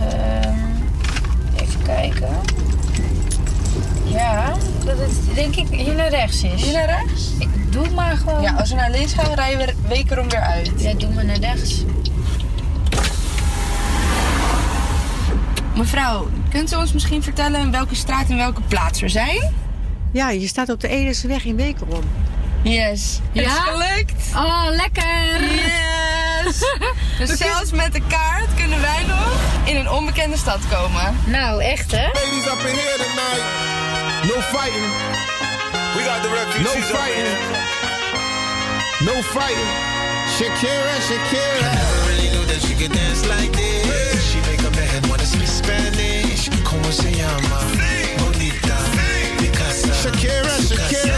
ehm, 0.00 0.58
even 1.62 1.82
kijken. 1.82 2.36
Ja, 4.04 4.54
dat 4.84 4.98
het 4.98 5.34
denk 5.34 5.56
ik 5.56 5.66
hier 5.68 5.94
naar 5.94 6.08
rechts 6.08 6.42
is. 6.42 6.62
Hier 6.62 6.72
naar 6.72 6.86
rechts? 6.86 7.30
Ik 7.38 7.48
doe 7.76 7.90
maar 7.94 8.16
gewoon. 8.16 8.42
Ja, 8.42 8.52
als 8.58 8.68
we 8.70 8.74
naar 8.74 8.90
links 8.90 9.12
gaan, 9.12 9.34
rijden 9.34 9.66
we 9.66 9.74
Wekerom 9.88 10.28
weer 10.28 10.40
uit. 10.40 10.70
Ja, 10.76 10.92
doe 10.92 11.10
maar 11.10 11.24
naar 11.24 11.36
rechts. 11.38 11.84
Mevrouw, 15.74 16.28
kunt 16.50 16.72
u 16.72 16.76
ons 16.76 16.92
misschien 16.92 17.22
vertellen 17.22 17.60
in 17.60 17.70
welke 17.70 17.94
straat 17.94 18.28
en 18.28 18.36
welke 18.36 18.60
plaats 18.60 19.00
we 19.00 19.08
zijn? 19.08 19.54
Ja, 20.12 20.30
je 20.30 20.46
staat 20.46 20.68
op 20.68 20.80
de 20.80 20.88
Edeseweg 20.88 21.44
in 21.44 21.56
Wekerom. 21.56 22.02
Yes. 22.62 23.20
Het 23.32 23.42
is 23.46 23.52
Ja? 23.52 23.60
gelukt. 23.60 24.12
Oh, 24.34 24.66
lekker! 24.70 25.40
Yes. 25.40 26.58
dus 27.18 27.38
zelfs 27.38 27.70
met 27.70 27.92
de 27.92 28.02
kaart 28.08 28.54
kunnen 28.56 28.80
wij 28.80 29.04
nog 29.06 29.38
in 29.64 29.76
een 29.76 29.90
onbekende 29.90 30.36
stad 30.36 30.58
komen. 30.70 31.16
Nou, 31.26 31.62
echt 31.62 31.90
hè? 31.92 32.06
Ladies 32.06 32.46
up 32.46 32.58
in 32.58 32.74
here 32.74 32.96
tonight. 32.96 33.44
No 34.34 34.40
fighting. 34.58 34.86
We 35.94 36.02
got 36.02 36.22
the 36.22 36.28
refugees 36.28 36.62
No 36.62 36.70
up 36.70 36.76
in 36.76 36.82
fighting. 36.82 37.65
No 39.06 39.22
fighting. 39.22 39.72
Shakira, 40.34 40.94
Shakira. 41.06 41.62
I 41.62 41.74
never 41.76 42.08
really 42.10 42.28
knew 42.34 42.44
that 42.46 42.60
she 42.60 42.74
could 42.74 42.90
dance 42.90 43.24
like 43.28 43.52
this. 43.52 44.32
She 44.32 44.40
make 44.50 44.60
a 44.66 44.70
man 44.72 45.08
wanna 45.08 45.24
speak 45.24 45.46
Spanish. 45.46 46.50
Como 46.64 46.90
se 46.90 47.12
llama? 47.12 47.60
Bonita. 48.18 48.76
Shakira, 50.02 50.50
Shakira. 50.58 51.15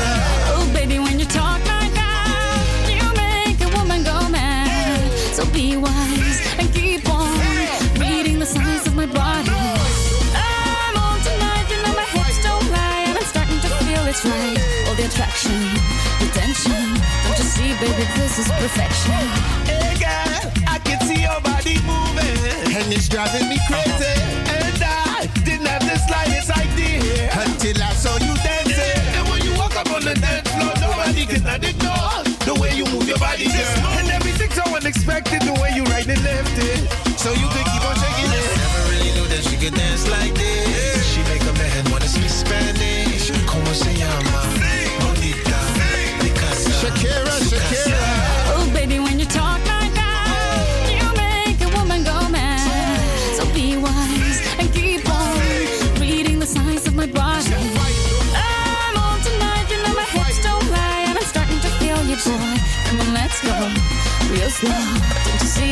See, 17.59 17.75
baby, 17.83 18.07
this 18.15 18.39
is 18.39 18.49
perfection. 18.63 19.23
Hey 19.67 19.99
girl, 19.99 20.41
I 20.71 20.79
can 20.87 20.99
see 21.03 21.21
your 21.27 21.41
body 21.43 21.77
moving, 21.83 22.39
and 22.71 22.87
it's 22.95 23.09
driving 23.09 23.49
me 23.51 23.59
crazy. 23.67 24.15
And 24.47 24.79
I 24.79 25.27
didn't 25.43 25.67
have 25.67 25.83
the 25.83 25.99
slightest 26.07 26.51
idea 26.55 27.31
until 27.35 27.83
I 27.83 27.93
saw 27.95 28.15
you 28.23 28.35
dancing. 28.47 29.03
And 29.17 29.25
when 29.29 29.43
you 29.43 29.53
walk 29.59 29.75
up 29.75 29.91
on 29.91 30.03
the 30.07 30.15
dance 30.15 30.49
floor, 30.55 30.73
nobody 30.79 31.27
can 31.27 31.43
ignore 31.71 32.23
the 32.47 32.55
way 32.61 32.71
you 32.79 32.87
move 32.95 33.09
your 33.09 33.19
body, 33.19 33.47
girl. 33.51 33.79
And 33.99 34.09
everything's 34.09 34.55
so 34.55 34.65
unexpected, 34.79 35.43
the 35.43 35.55
way 35.61 35.73
you 35.75 35.85
right 35.91 36.07
and 36.07 36.23
left 36.23 36.57
it, 36.59 36.98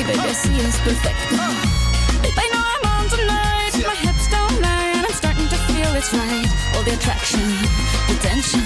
baby, 0.07 0.21
I 0.21 0.33
see 0.33 0.57
it's 0.61 0.79
perfect. 0.81 1.19
I 2.39 2.47
know 2.53 2.63
I'm 2.75 2.85
on 2.95 3.05
tonight, 3.11 3.73
my 3.87 3.95
hips 3.95 4.31
don't 4.31 4.61
lie, 4.63 4.93
and 4.95 5.07
I'm 5.07 5.13
starting 5.13 5.49
to 5.49 5.59
feel 5.67 5.91
it's 5.95 6.13
right. 6.15 6.47
All 6.75 6.83
the 6.85 6.95
attraction, 6.95 7.41
the 8.09 8.15
tension. 8.23 8.63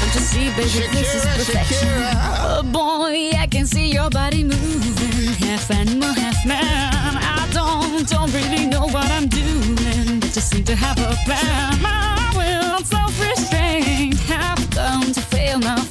Don't 0.00 0.14
you 0.14 0.20
see, 0.20 0.46
baby, 0.50 0.86
this 0.94 1.14
is 1.14 1.24
perfection. 1.26 1.88
Shakira. 1.88 2.12
Oh 2.46 2.62
boy, 2.62 3.32
I 3.36 3.46
can 3.50 3.66
see 3.66 3.88
your 3.92 4.10
body 4.10 4.44
moving, 4.44 5.34
half 5.46 5.70
animal, 5.70 6.12
half 6.12 6.46
man. 6.46 6.62
I 6.62 7.48
don't, 7.52 8.08
don't 8.08 8.32
really 8.32 8.66
know 8.66 8.86
what 8.86 9.10
I'm 9.10 9.26
doing, 9.26 10.20
but 10.20 10.30
just 10.30 10.50
seem 10.50 10.64
to 10.64 10.76
have 10.76 10.98
a 10.98 11.16
plan. 11.24 11.82
My 11.82 12.32
will, 12.38 12.78
self-restraint, 12.84 14.18
have 14.30 14.70
come 14.70 15.12
to 15.12 15.20
fail 15.20 15.58
now. 15.58 15.83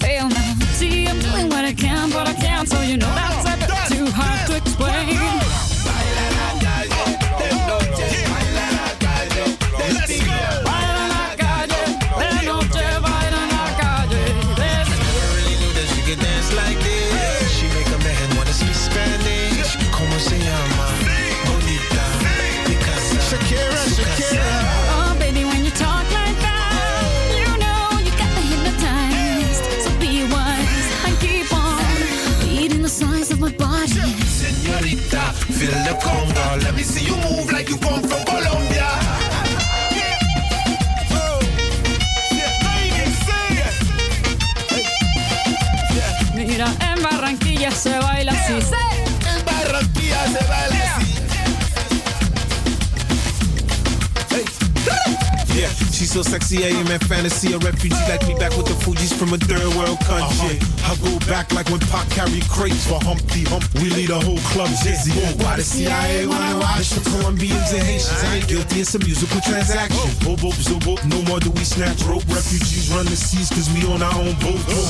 Yeah, 56.13 56.21
she's 56.21 56.25
so 56.25 56.31
sexy, 56.31 56.65
I 56.65 56.69
am 56.77 56.87
in 56.87 56.99
fantasy. 56.99 57.53
A 57.53 57.57
refugee 57.57 57.95
like 58.07 58.21
me 58.27 58.35
back 58.35 58.55
with 58.57 58.67
the 58.67 58.75
Fuji's 58.85 59.13
from 59.13 59.33
a 59.33 59.37
third 59.37 59.65
world 59.73 59.97
country. 60.05 60.61
Uh-huh. 60.61 60.93
I 60.93 61.01
go 61.01 61.17
back 61.25 61.51
like 61.53 61.69
when 61.69 61.79
Pac 61.89 62.09
carried 62.09 62.45
crates 62.49 62.85
for 62.85 63.01
Humpty 63.01 63.43
Hump. 63.49 63.65
We 63.81 63.89
lead 63.89 64.11
a 64.11 64.19
whole 64.19 64.41
club 64.53 64.69
dizzy. 64.83 65.11
Why 65.41 65.57
the 65.57 65.63
CIA 65.63 66.27
wanna 66.27 66.59
watch 66.59 66.89
the 66.91 67.01
Colombians 67.09 67.73
and 67.73 67.81
Haitians? 67.81 68.23
I 68.23 68.37
ain't 68.37 68.47
guilty, 68.47 68.81
it's 68.81 68.93
a 68.95 68.99
musical 68.99 69.41
transaction. 69.41 70.09
Boop, 70.21 70.37
boop, 70.37 70.53
zoop, 70.61 70.83
boop. 70.83 71.01
No 71.09 71.21
more 71.25 71.39
do 71.39 71.49
we 71.51 71.63
snatch 71.65 72.03
rope. 72.03 72.25
Refugees 72.29 72.93
run 72.93 73.05
the 73.05 73.17
seas 73.17 73.49
cause 73.49 73.69
we 73.73 73.81
on 73.89 74.01
our 74.01 74.13
own 74.13 74.37
boat. 74.37 74.61
Oh. 74.69 74.85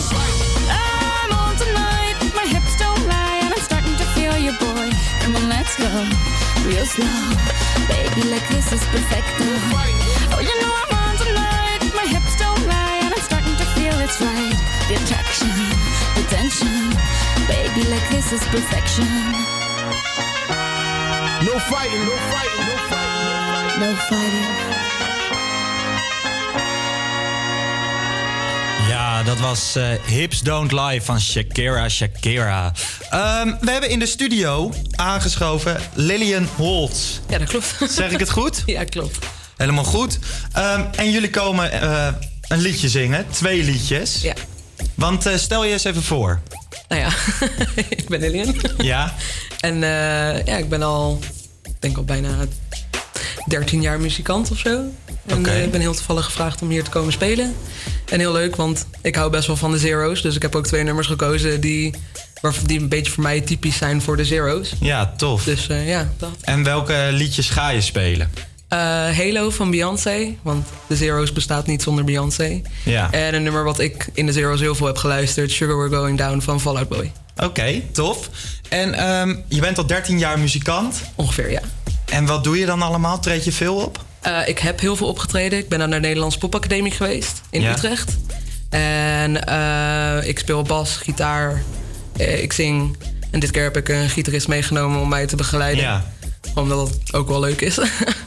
I'm 0.68 1.32
on 1.32 1.56
tonight, 1.56 2.20
my 2.36 2.46
hips 2.52 2.76
don't 2.76 3.00
lie, 3.08 3.40
and 3.48 3.54
I'm 3.54 3.64
starting 3.64 3.96
to 3.96 4.08
feel 4.12 4.36
you, 4.38 4.52
boy. 4.60 4.92
Come 5.24 5.36
on, 5.40 5.48
let's 5.48 5.76
go, 5.80 5.88
real 6.68 6.86
slow. 6.86 7.16
Baby, 7.88 8.28
like 8.28 8.46
this 8.52 8.72
is 8.76 8.84
perfecto. 8.92 9.48
Oh, 10.36 10.42
you 10.42 10.56
know 10.60 10.74
I'm 10.74 10.93
it's 14.14 14.22
right. 14.22 14.60
The 14.88 14.96
attraction, 14.96 15.48
the 16.16 16.24
tension. 16.30 16.90
Baby, 17.48 17.88
like 17.90 18.08
this 18.10 18.32
is 18.32 18.42
perfection. 18.48 19.08
No 21.46 21.60
fighting, 21.60 22.04
no 22.06 22.16
fighting, 22.32 22.66
no 22.70 22.76
fighting. 22.90 23.80
No 23.80 23.94
fighting. 23.96 24.48
Ja, 28.90 29.24
dat 29.24 29.40
was 29.40 29.76
eh, 29.76 29.86
Hips 30.06 30.40
Don't 30.40 30.72
Lie 30.72 31.02
van 31.02 31.20
Shakira 31.20 31.90
Shakira. 31.90 32.74
Ehm, 33.10 33.52
we 33.60 33.72
hebben 33.72 33.90
in 33.90 34.00
de 34.00 34.06
studio 34.06 34.74
aangeschoven 34.96 35.78
Lillian 35.94 36.48
Holt. 36.56 37.22
Ja, 37.30 37.38
dat 37.38 37.48
klopt. 37.48 37.76
Zeg 37.90 38.12
ik 38.12 38.20
het 38.20 38.30
goed? 38.30 38.64
Ja, 38.76 38.84
klopt. 38.84 39.26
Helemaal 39.58 39.84
goed. 39.84 40.20
Ehm, 40.52 40.82
en 40.96 41.12
jullie 41.12 41.30
komen 41.30 41.72
eh, 41.72 42.08
een 42.48 42.60
liedje 42.60 42.90
zingen, 42.90 43.26
twee 43.30 43.64
liedjes. 43.64 44.22
Ja. 44.22 44.34
Want 44.96 45.26
eh, 45.26 45.38
stel 45.38 45.66
je 45.66 45.72
eens 45.72 45.84
even 45.84 46.04
voor. 46.04 46.40
Nou 46.88 47.02
ja, 47.02 47.10
ik 47.90 48.08
ben 48.10 48.20
Lilian. 48.20 48.56
Ja? 48.78 49.14
En 49.60 49.74
eh, 49.84 50.46
ja, 50.46 50.58
ik 50.58 50.70
ben 50.70 50.84
al, 50.84 51.20
ik 51.64 51.76
denk 51.80 51.98
al 51.98 52.04
bijna 52.04 52.30
13 53.48 53.82
jaar 53.82 54.00
muzikant 54.00 54.52
of 54.52 54.58
zo. 54.58 54.82
En 55.26 55.46
eh, 55.46 55.64
ik 55.64 55.72
ben 55.72 55.82
heel 55.82 55.94
toevallig 55.96 56.26
gevraagd 56.26 56.62
om 56.62 56.70
hier 56.70 56.84
te 56.84 56.90
komen 56.90 57.14
spelen. 57.14 57.56
En 58.10 58.20
heel 58.20 58.32
leuk, 58.32 58.56
want 58.56 58.86
ik 59.02 59.16
hou 59.16 59.30
best 59.32 59.48
wel 59.48 59.56
van 59.56 59.72
de 59.72 59.78
Zero's. 59.78 60.22
Dus 60.22 60.36
ik 60.36 60.42
heb 60.42 60.56
ook 60.56 60.66
twee 60.68 60.84
nummers 60.84 61.08
gekozen 61.08 61.62
die, 61.62 61.94
waar- 62.42 62.54
die 62.66 62.80
een 62.80 62.90
beetje 62.90 63.12
voor 63.12 63.24
mij 63.24 63.42
typisch 63.42 63.78
zijn 63.78 64.02
voor 64.02 64.18
de 64.18 64.26
Zero's. 64.26 64.72
Ja, 64.80 65.14
tof. 65.18 65.44
Dus 65.44 65.66
ja, 65.70 66.10
dat. 66.18 66.30
En 66.42 66.64
welke 66.64 67.08
liedjes 67.12 67.50
ga 67.50 67.70
je 67.70 67.82
spelen? 67.82 68.32
Eh, 68.74 68.80
Halo 69.18 69.50
van 69.50 69.72
Beyoncé, 69.72 70.36
want 70.42 70.68
de 70.88 70.96
Zero's 70.96 71.34
bestaat 71.34 71.68
niet 71.68 71.82
zonder 71.82 72.04
Beyoncé. 72.04 72.62
Ja. 72.84 73.12
En 73.12 73.34
een 73.36 73.44
nummer 73.44 73.64
wat 73.64 73.80
ik 73.80 74.08
in 74.14 74.26
de 74.26 74.32
Zero's 74.32 74.60
heel 74.60 74.76
veel 74.76 74.88
heb 74.88 74.98
geluisterd, 74.98 75.52
Sugar 75.52 75.78
We're 75.78 75.96
Going 75.96 76.18
Down 76.18 76.40
van 76.40 76.62
Fall 76.62 76.76
Out 76.76 76.90
Boy. 76.90 77.12
Oké, 77.38 77.82
tof. 77.92 78.30
En 78.70 78.94
ehm, 78.94 79.36
je 79.48 79.62
bent 79.62 79.78
al 79.78 79.86
13 79.86 80.20
jaar 80.20 80.40
muzikant? 80.40 81.02
Ongeveer, 81.16 81.52
ja. 81.52 81.62
En 82.06 82.26
wat 82.26 82.44
doe 82.44 82.58
je 82.58 82.66
dan 82.66 82.82
allemaal? 82.82 83.20
Treed 83.20 83.44
je 83.44 83.52
veel 83.52 83.76
op? 83.76 84.04
Eh, 84.22 84.48
ik 84.48 84.60
heb 84.60 84.80
heel 84.80 84.96
veel 84.96 85.08
opgetreden. 85.08 85.60
Ik 85.60 85.70
ben 85.70 85.82
aan 85.82 85.90
de 85.90 86.00
Nederlands 86.00 86.38
Popacademie 86.38 86.92
geweest 86.92 87.42
in 87.50 87.62
Ja. 87.62 87.72
Utrecht. 87.72 88.18
En 88.70 89.46
eh, 89.48 90.28
ik 90.28 90.40
speel 90.40 90.62
bas, 90.62 90.96
gitaar, 90.96 91.64
ik 92.18 92.54
zing. 92.54 92.98
En 93.32 93.40
dit 93.40 93.52
keer 93.52 93.64
heb 93.64 93.78
ik 93.78 93.90
een 93.90 94.10
gitarist 94.10 94.48
meegenomen 94.48 95.02
om 95.02 95.10
mij 95.10 95.26
te 95.26 95.36
begeleiden. 95.36 95.84
Ja. 95.84 96.04
Omdat 96.54 96.90
het 96.90 97.14
ook 97.14 97.28
wel 97.28 97.40
leuk 97.40 97.62
is. 97.62 97.78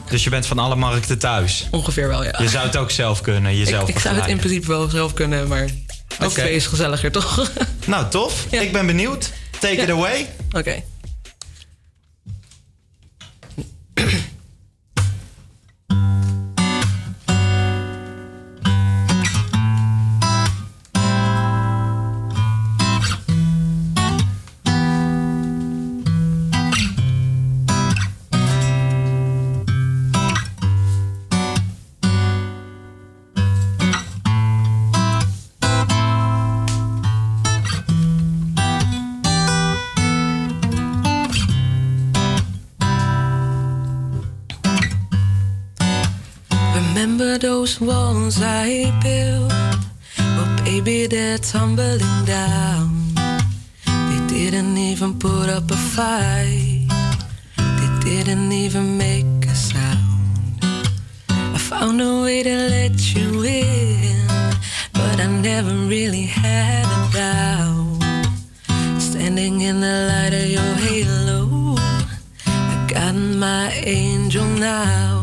Dus 0.09 0.23
je 0.23 0.29
bent 0.29 0.45
van 0.45 0.59
alle 0.59 0.75
markten 0.75 1.17
thuis? 1.17 1.67
Ongeveer 1.71 2.07
wel, 2.07 2.23
ja. 2.23 2.35
Je 2.41 2.49
zou 2.49 2.65
het 2.65 2.77
ook 2.77 2.91
zelf 2.91 3.21
kunnen, 3.21 3.57
jezelf 3.57 3.89
ik, 3.89 3.95
ik 3.95 4.01
zou 4.01 4.15
het 4.15 4.27
in 4.27 4.37
principe 4.37 4.67
wel 4.67 4.89
zelf 4.89 5.13
kunnen, 5.13 5.47
maar 5.47 5.67
Oké. 6.21 6.29
twee 6.29 6.53
is 6.55 6.65
gezelliger, 6.65 7.11
toch? 7.11 7.51
Nou, 7.85 8.09
tof. 8.09 8.45
Ik 8.49 8.71
ben 8.71 8.85
benieuwd. 8.85 9.31
Take 9.59 9.75
it 9.75 9.89
away. 9.89 10.29
Oké. 10.51 10.83
Those 47.39 47.79
walls 47.79 48.41
I 48.41 48.91
built? 49.03 49.53
But 50.17 50.65
baby, 50.65 51.05
they're 51.05 51.37
tumbling 51.37 52.25
down. 52.25 53.13
They 53.85 54.21
didn't 54.27 54.75
even 54.77 55.19
put 55.19 55.47
up 55.47 55.69
a 55.69 55.77
fight. 55.77 56.87
They 57.55 57.89
didn't 58.03 58.51
even 58.51 58.97
make 58.97 59.45
a 59.45 59.53
sound. 59.55 60.65
I 61.29 61.59
found 61.59 62.01
a 62.01 62.23
way 62.23 62.41
to 62.41 62.55
let 62.69 63.15
you 63.15 63.43
in, 63.43 64.27
but 64.93 65.19
I 65.19 65.27
never 65.27 65.73
really 65.87 66.25
had 66.25 66.85
a 66.85 67.03
doubt. 67.13 68.01
Standing 68.99 69.61
in 69.61 69.79
the 69.79 69.97
light 70.09 70.33
of 70.33 70.49
your 70.49 70.73
halo, 70.85 71.75
I 72.47 72.87
got 72.89 73.13
my 73.13 73.71
angel 73.85 74.45
now. 74.45 75.16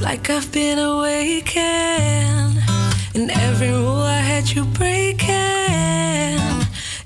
Like 0.00 0.30
I've 0.30 0.50
been 0.50 0.78
awakened. 0.78 2.56
In 3.14 3.28
every 3.30 3.70
rule 3.70 4.00
I 4.00 4.20
had 4.32 4.48
you 4.48 4.64
breaking. 4.64 5.28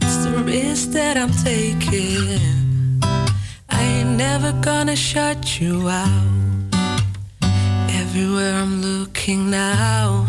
It's 0.01 0.19
the 0.25 0.43
risk 0.45 0.91
that 0.91 1.17
I'm 1.17 1.33
taking. 1.43 3.01
I 3.69 3.83
ain't 3.83 4.17
never 4.17 4.53
gonna 4.61 4.95
shut 4.95 5.61
you 5.61 5.89
out. 5.89 6.35
Everywhere 7.91 8.55
I'm 8.55 8.81
looking 8.81 9.51
now, 9.51 10.29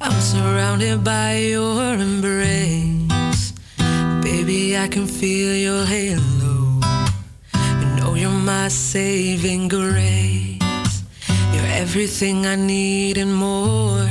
I'm 0.00 0.18
surrounded 0.20 1.04
by 1.04 1.36
your 1.36 1.94
embrace. 1.94 3.52
Baby, 4.22 4.78
I 4.78 4.88
can 4.88 5.06
feel 5.06 5.54
your 5.54 5.84
halo. 5.84 6.80
You 7.80 7.88
know 7.96 8.14
you're 8.14 8.30
my 8.30 8.68
saving 8.68 9.68
grace. 9.68 10.21
Everything 11.94 12.46
I 12.46 12.56
need 12.56 13.18
and 13.18 13.34
more. 13.34 14.08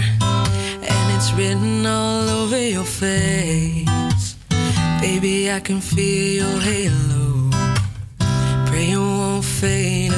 And 0.92 1.06
it's 1.16 1.34
written 1.34 1.84
all 1.84 2.30
over 2.30 2.62
your 2.62 2.84
face. 2.84 4.36
Baby, 5.02 5.52
I 5.52 5.60
can 5.62 5.82
feel 5.82 6.46
your 6.46 6.62
halo. 6.62 7.50
Pray 8.68 8.86
you 8.86 9.02
won't 9.02 9.44
fade 9.44 10.11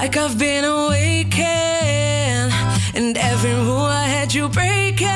like 0.00 0.16
I've 0.16 0.38
been 0.38 0.64
awakened, 0.64 1.42
and 2.94 3.18
every 3.18 3.54
rule 3.66 3.90
I 4.02 4.06
had 4.06 4.32
you 4.32 4.48
breaking. 4.48 5.08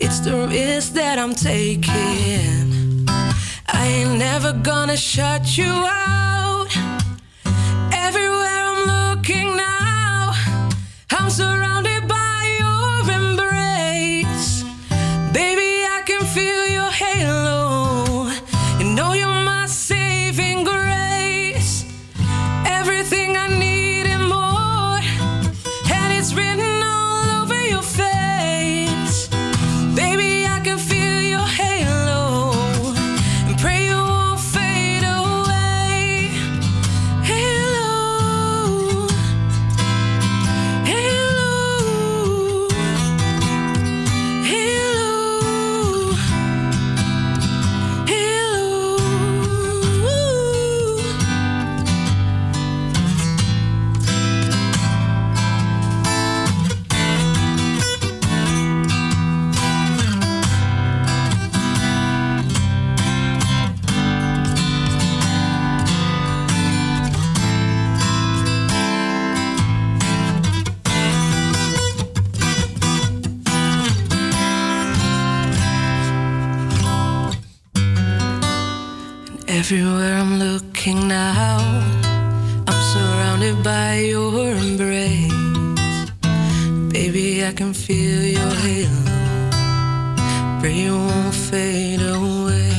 It's 0.00 0.20
the 0.20 0.48
risk 0.48 0.94
that 0.94 1.18
I'm 1.18 1.34
taking. 1.34 3.04
I 3.80 3.82
ain't 3.96 4.18
never 4.18 4.54
gonna 4.54 4.96
shut 4.96 5.58
you 5.58 5.72
out. 6.08 6.70
Everywhere 8.06 8.62
I'm 8.72 8.82
looking 8.94 9.56
now, 9.56 10.32
I'm 11.10 11.28
surrounded 11.28 11.71
Everywhere 79.64 80.14
I'm 80.14 80.40
looking 80.40 81.06
now, 81.06 81.60
I'm 82.66 82.82
surrounded 82.94 83.62
by 83.62 83.94
your 84.10 84.50
embrace. 84.56 86.10
Baby, 86.90 87.44
I 87.44 87.52
can 87.52 87.72
feel 87.72 88.22
your 88.24 88.54
halo. 88.64 89.04
Pray 90.58 90.74
you 90.74 90.96
won't 90.96 91.32
fade 91.32 92.02
away. 92.02 92.74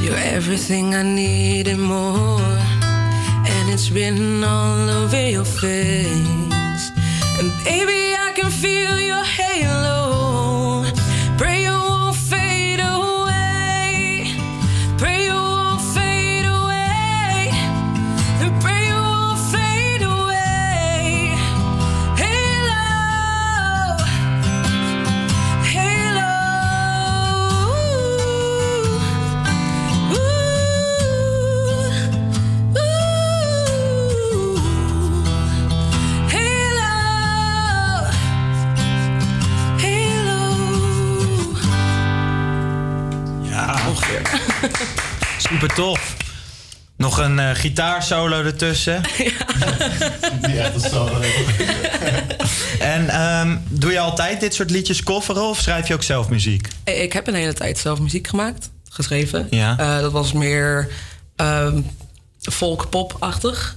You're 0.00 0.22
everything 0.36 0.94
I 0.94 1.02
need 1.02 1.66
and 1.66 1.82
more. 1.82 2.40
And 3.52 3.68
it's 3.68 3.90
written 3.90 4.44
all 4.44 4.88
over 4.88 5.28
your 5.28 5.44
face. 5.44 6.84
And 7.40 7.50
baby, 7.64 8.14
I 8.14 8.30
can 8.36 8.52
feel 8.52 9.00
your 9.00 9.24
halo. 9.24 10.05
Tof. 45.74 46.16
Nog 46.96 47.18
een 47.18 47.38
eh, 47.38 47.50
gitaarsolo 47.54 48.42
ertussen. 48.42 49.00
Ja, 50.48 50.78
zo 50.78 51.08
En 52.78 53.08
ehm, 53.08 53.56
doe 53.68 53.92
je 53.92 53.98
altijd 53.98 54.40
dit 54.40 54.54
soort 54.54 54.70
liedjes 54.70 55.02
kofferen 55.02 55.42
of 55.42 55.60
schrijf 55.60 55.88
je 55.88 55.94
ook 55.94 56.02
zelf 56.02 56.28
muziek? 56.28 56.68
Ik 56.84 57.12
heb 57.12 57.26
een 57.26 57.34
hele 57.34 57.52
tijd 57.52 57.78
zelf 57.78 58.00
muziek 58.00 58.26
gemaakt, 58.26 58.70
geschreven. 58.88 59.46
Ja. 59.50 59.78
Eh, 59.78 60.00
dat 60.00 60.12
was 60.12 60.32
meer 60.32 60.88
ehm 61.36 61.80
folk-pop-achtig. 62.40 63.76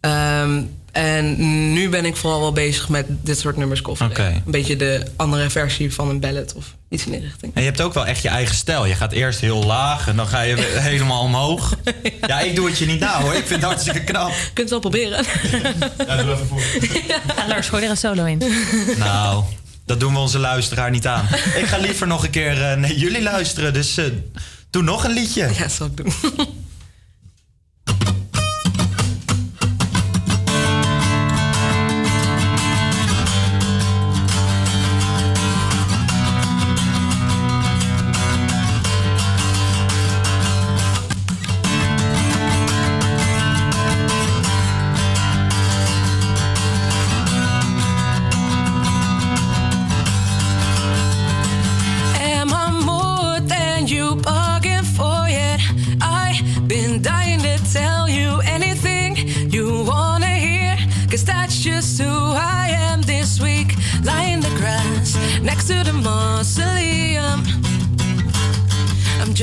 Ehm, 0.00 0.62
en 0.94 1.36
nu 1.72 1.88
ben 1.88 2.04
ik 2.04 2.16
vooral 2.16 2.40
wel 2.40 2.52
bezig 2.52 2.88
met 2.88 3.06
dit 3.08 3.38
soort 3.38 3.56
nummers. 3.56 3.82
Oké. 3.82 4.22
Een 4.24 4.42
beetje 4.44 4.76
de 4.76 5.02
andere 5.16 5.50
versie 5.50 5.94
van 5.94 6.08
een 6.08 6.20
ballad 6.20 6.54
of 6.54 6.74
iets 6.88 7.04
in 7.04 7.10
die 7.12 7.20
richting. 7.20 7.54
En 7.54 7.60
je 7.62 7.68
hebt 7.68 7.80
ook 7.80 7.94
wel 7.94 8.06
echt 8.06 8.22
je 8.22 8.28
eigen 8.28 8.54
stijl. 8.54 8.86
Je 8.86 8.94
gaat 8.94 9.12
eerst 9.12 9.40
heel 9.40 9.64
laag 9.64 10.08
en 10.08 10.16
dan 10.16 10.26
ga 10.26 10.40
je 10.40 10.56
helemaal 10.90 11.22
omhoog. 11.22 11.76
Ja, 12.26 12.40
ik 12.40 12.56
doe 12.56 12.66
het 12.66 12.78
je 12.78 12.86
niet 12.86 13.00
na 13.00 13.20
hoor. 13.20 13.34
Ik 13.34 13.46
vind 13.46 13.60
het 13.60 13.70
hartstikke 13.70 14.04
knap. 14.04 14.28
Je 14.28 14.50
kunt 14.52 14.58
het 14.58 14.70
wel 14.70 14.78
proberen. 14.78 15.24
Ja, 16.06 16.16
doe 16.22 16.32
even 16.32 16.46
voor. 16.46 16.62
Ja, 17.06 17.48
Lars, 17.48 17.68
gooi 17.68 17.84
er 17.84 17.90
een 17.90 17.96
solo 17.96 18.24
in. 18.24 18.42
Nou, 18.96 19.44
dat 19.86 20.00
doen 20.00 20.12
we 20.12 20.18
onze 20.18 20.38
luisteraar 20.38 20.90
niet 20.90 21.06
aan. 21.06 21.26
Ik 21.56 21.66
ga 21.66 21.78
liever 21.78 22.06
nog 22.06 22.24
een 22.24 22.30
keer 22.30 22.62
eh, 22.62 22.76
naar 22.76 22.92
jullie 22.92 23.22
luisteren. 23.22 23.72
Dus 23.72 23.96
eh, 23.96 24.04
doe 24.70 24.82
nog 24.82 25.04
een 25.04 25.12
liedje. 25.12 25.50
Ja, 25.58 25.68
zal 25.68 25.86
ik 25.86 25.96
doen. 25.96 26.12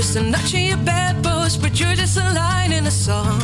Just 0.02 0.16
a 0.16 0.24
notch 0.24 0.56
in 0.56 0.66
your 0.66 0.78
bedpost, 0.78 1.62
but 1.62 1.80
you're 1.80 1.94
just 1.94 2.18
a 2.18 2.34
line 2.34 2.72
in 2.72 2.88
a 2.88 2.92
song. 2.92 3.40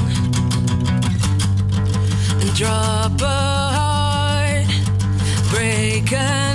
And 2.42 2.52
drop 2.56 3.22
a 3.22 3.38
heart, 3.78 4.66
break 5.52 6.12
a 6.14 6.47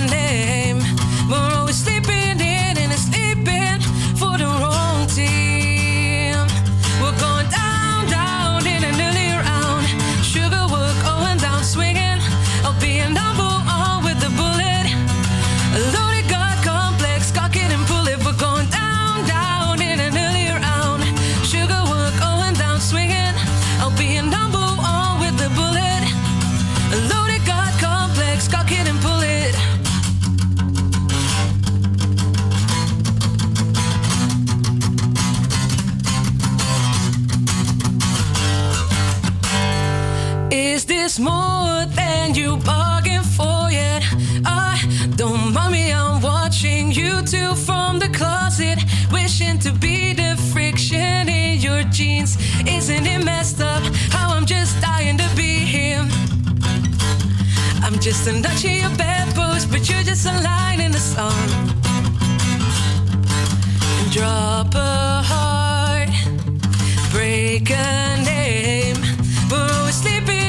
Is 41.12 41.18
this 41.18 41.26
more 41.26 41.84
than 41.94 42.34
you 42.34 42.56
bargained 42.56 43.26
for 43.26 43.70
yet? 43.70 44.02
I 44.46 44.80
don't 45.14 45.52
mind 45.52 45.72
me, 45.72 45.92
I'm 45.92 46.22
watching 46.22 46.90
you 46.90 47.20
two 47.20 47.54
from 47.54 47.98
the 47.98 48.08
closet, 48.08 48.78
wishing 49.12 49.58
to 49.58 49.72
be 49.72 50.14
the 50.14 50.38
friction 50.54 51.28
in 51.28 51.60
your 51.60 51.82
jeans. 51.90 52.38
Isn't 52.66 53.04
it 53.04 53.22
messed 53.22 53.60
up 53.60 53.82
how 54.08 54.32
I'm 54.34 54.46
just 54.46 54.80
dying 54.80 55.18
to 55.18 55.28
be 55.36 55.52
him? 55.76 56.08
I'm 57.84 58.00
just 58.00 58.26
a 58.26 58.32
notch 58.32 58.64
in 58.64 58.80
your 58.80 58.96
bedpost, 58.96 59.70
but 59.70 59.86
you're 59.90 60.04
just 60.04 60.24
a 60.24 60.32
line 60.40 60.80
in 60.80 60.92
the 60.92 61.04
song. 61.14 61.46
Drop 64.10 64.74
a 64.74 65.20
heart, 65.30 66.08
break 67.10 67.68
a 67.68 68.16
name. 68.24 68.96
We're 69.50 69.92
sleeping 69.92 70.41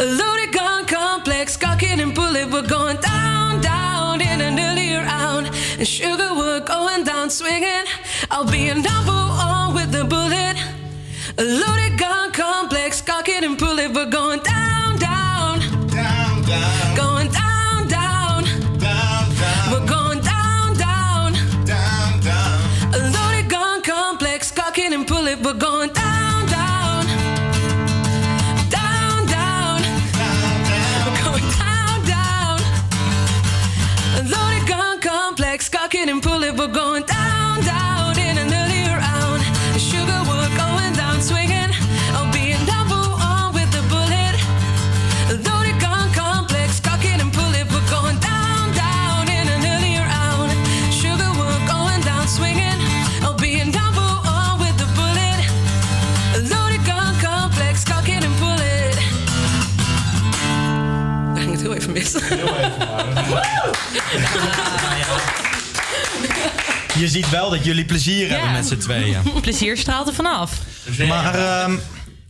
A 0.00 0.04
loaded 0.04 0.52
gun 0.52 0.86
complex, 0.86 1.56
cock 1.56 1.82
it 1.82 1.98
and 1.98 2.14
pull 2.14 2.36
it. 2.36 2.48
We're 2.48 2.62
going 2.62 2.98
down, 2.98 3.60
down 3.60 4.20
in 4.20 4.40
an 4.40 4.56
early 4.56 4.94
round. 4.94 5.48
And 5.76 5.88
sugar, 5.88 6.34
we're 6.36 6.60
going 6.60 7.02
down 7.02 7.30
swinging. 7.30 7.84
I'll 8.30 8.48
be 8.48 8.68
a 8.68 8.76
number 8.76 9.12
one 9.12 9.74
with 9.74 9.90
the 9.90 10.04
bullet. 10.04 10.56
A 11.36 11.42
loaded 11.42 11.98
gun 11.98 12.30
complex, 12.30 13.02
cock 13.02 13.28
it 13.28 13.42
and 13.42 13.58
pull 13.58 13.76
it. 13.80 13.92
We're 13.92 14.06
going 14.08 14.40
down, 14.40 14.98
down, 14.98 15.58
down, 15.88 16.42
down, 16.42 16.96
going 16.96 17.30
down, 17.32 17.88
down, 17.88 18.44
down, 18.78 19.34
down. 19.34 19.72
We're 19.72 19.86
going 19.86 20.20
down, 20.20 20.76
down, 20.76 21.32
down, 21.64 22.20
down. 22.20 22.94
A 22.94 22.98
loaded 23.16 23.50
gun 23.50 23.82
complex, 23.82 24.52
cock 24.52 24.78
it 24.78 24.92
and 24.92 25.04
pull 25.08 25.26
it. 25.26 25.40
We're 25.42 25.54
going 25.54 25.92
down, 25.92 25.97
cock 35.98 36.06
it 36.06 36.12
and 36.12 36.22
pull 36.22 36.42
it, 36.44 36.56
we're 36.56 36.68
going 36.68 37.02
down, 37.04 37.60
down 37.64 38.16
in 38.18 38.38
an 38.38 38.52
early 38.52 38.84
round. 38.86 39.42
The 39.72 39.78
sugar 39.80 40.20
we're 40.28 40.56
going 40.56 40.92
down 40.94 41.20
swinging. 41.20 41.70
Oh, 42.14 42.30
being 42.32 42.64
double 42.66 43.18
on 43.18 43.52
with 43.52 43.70
the 43.72 43.82
bullet. 43.90 44.34
Loaded 45.46 45.80
gun 45.80 46.12
complex, 46.12 46.78
cock 46.80 47.04
it 47.04 47.20
and 47.20 47.32
pull 47.32 47.52
it, 47.54 47.66
we're 47.72 47.90
going 47.90 48.18
down, 48.20 48.72
down 48.74 49.28
in 49.28 49.48
an 49.48 49.62
early 49.74 49.98
round. 49.98 50.50
Sugar 50.92 51.30
we're 51.40 51.66
going 51.66 52.00
down 52.02 52.28
swinging. 52.28 52.78
Oh, 53.26 53.34
being 53.40 53.72
double 53.72 54.22
on 54.22 54.60
with 54.60 54.76
the 54.78 54.86
bullet. 54.94 55.40
Loaded 56.52 56.84
gun 56.86 57.14
complex, 57.18 57.84
cock 57.84 58.08
it 58.08 58.22
and 58.22 58.36
pull 58.38 58.60
it. 58.60 58.94
Daar 61.34 61.42
ging 61.42 61.52
het 61.52 61.60
heel 61.60 61.74
even 61.74 61.92
mis. 61.92 62.14
Je 66.98 67.08
ziet 67.08 67.30
wel 67.30 67.50
dat 67.50 67.64
jullie 67.64 67.84
plezier 67.84 68.30
hebben 68.30 68.52
met 68.52 68.66
z'n 68.66 68.76
tweeën. 68.76 69.16
Plezier 69.40 69.76
straalt 69.76 70.08
er 70.08 70.14
vanaf. 70.14 70.52
Maar 71.08 71.34
ehm, 71.34 71.76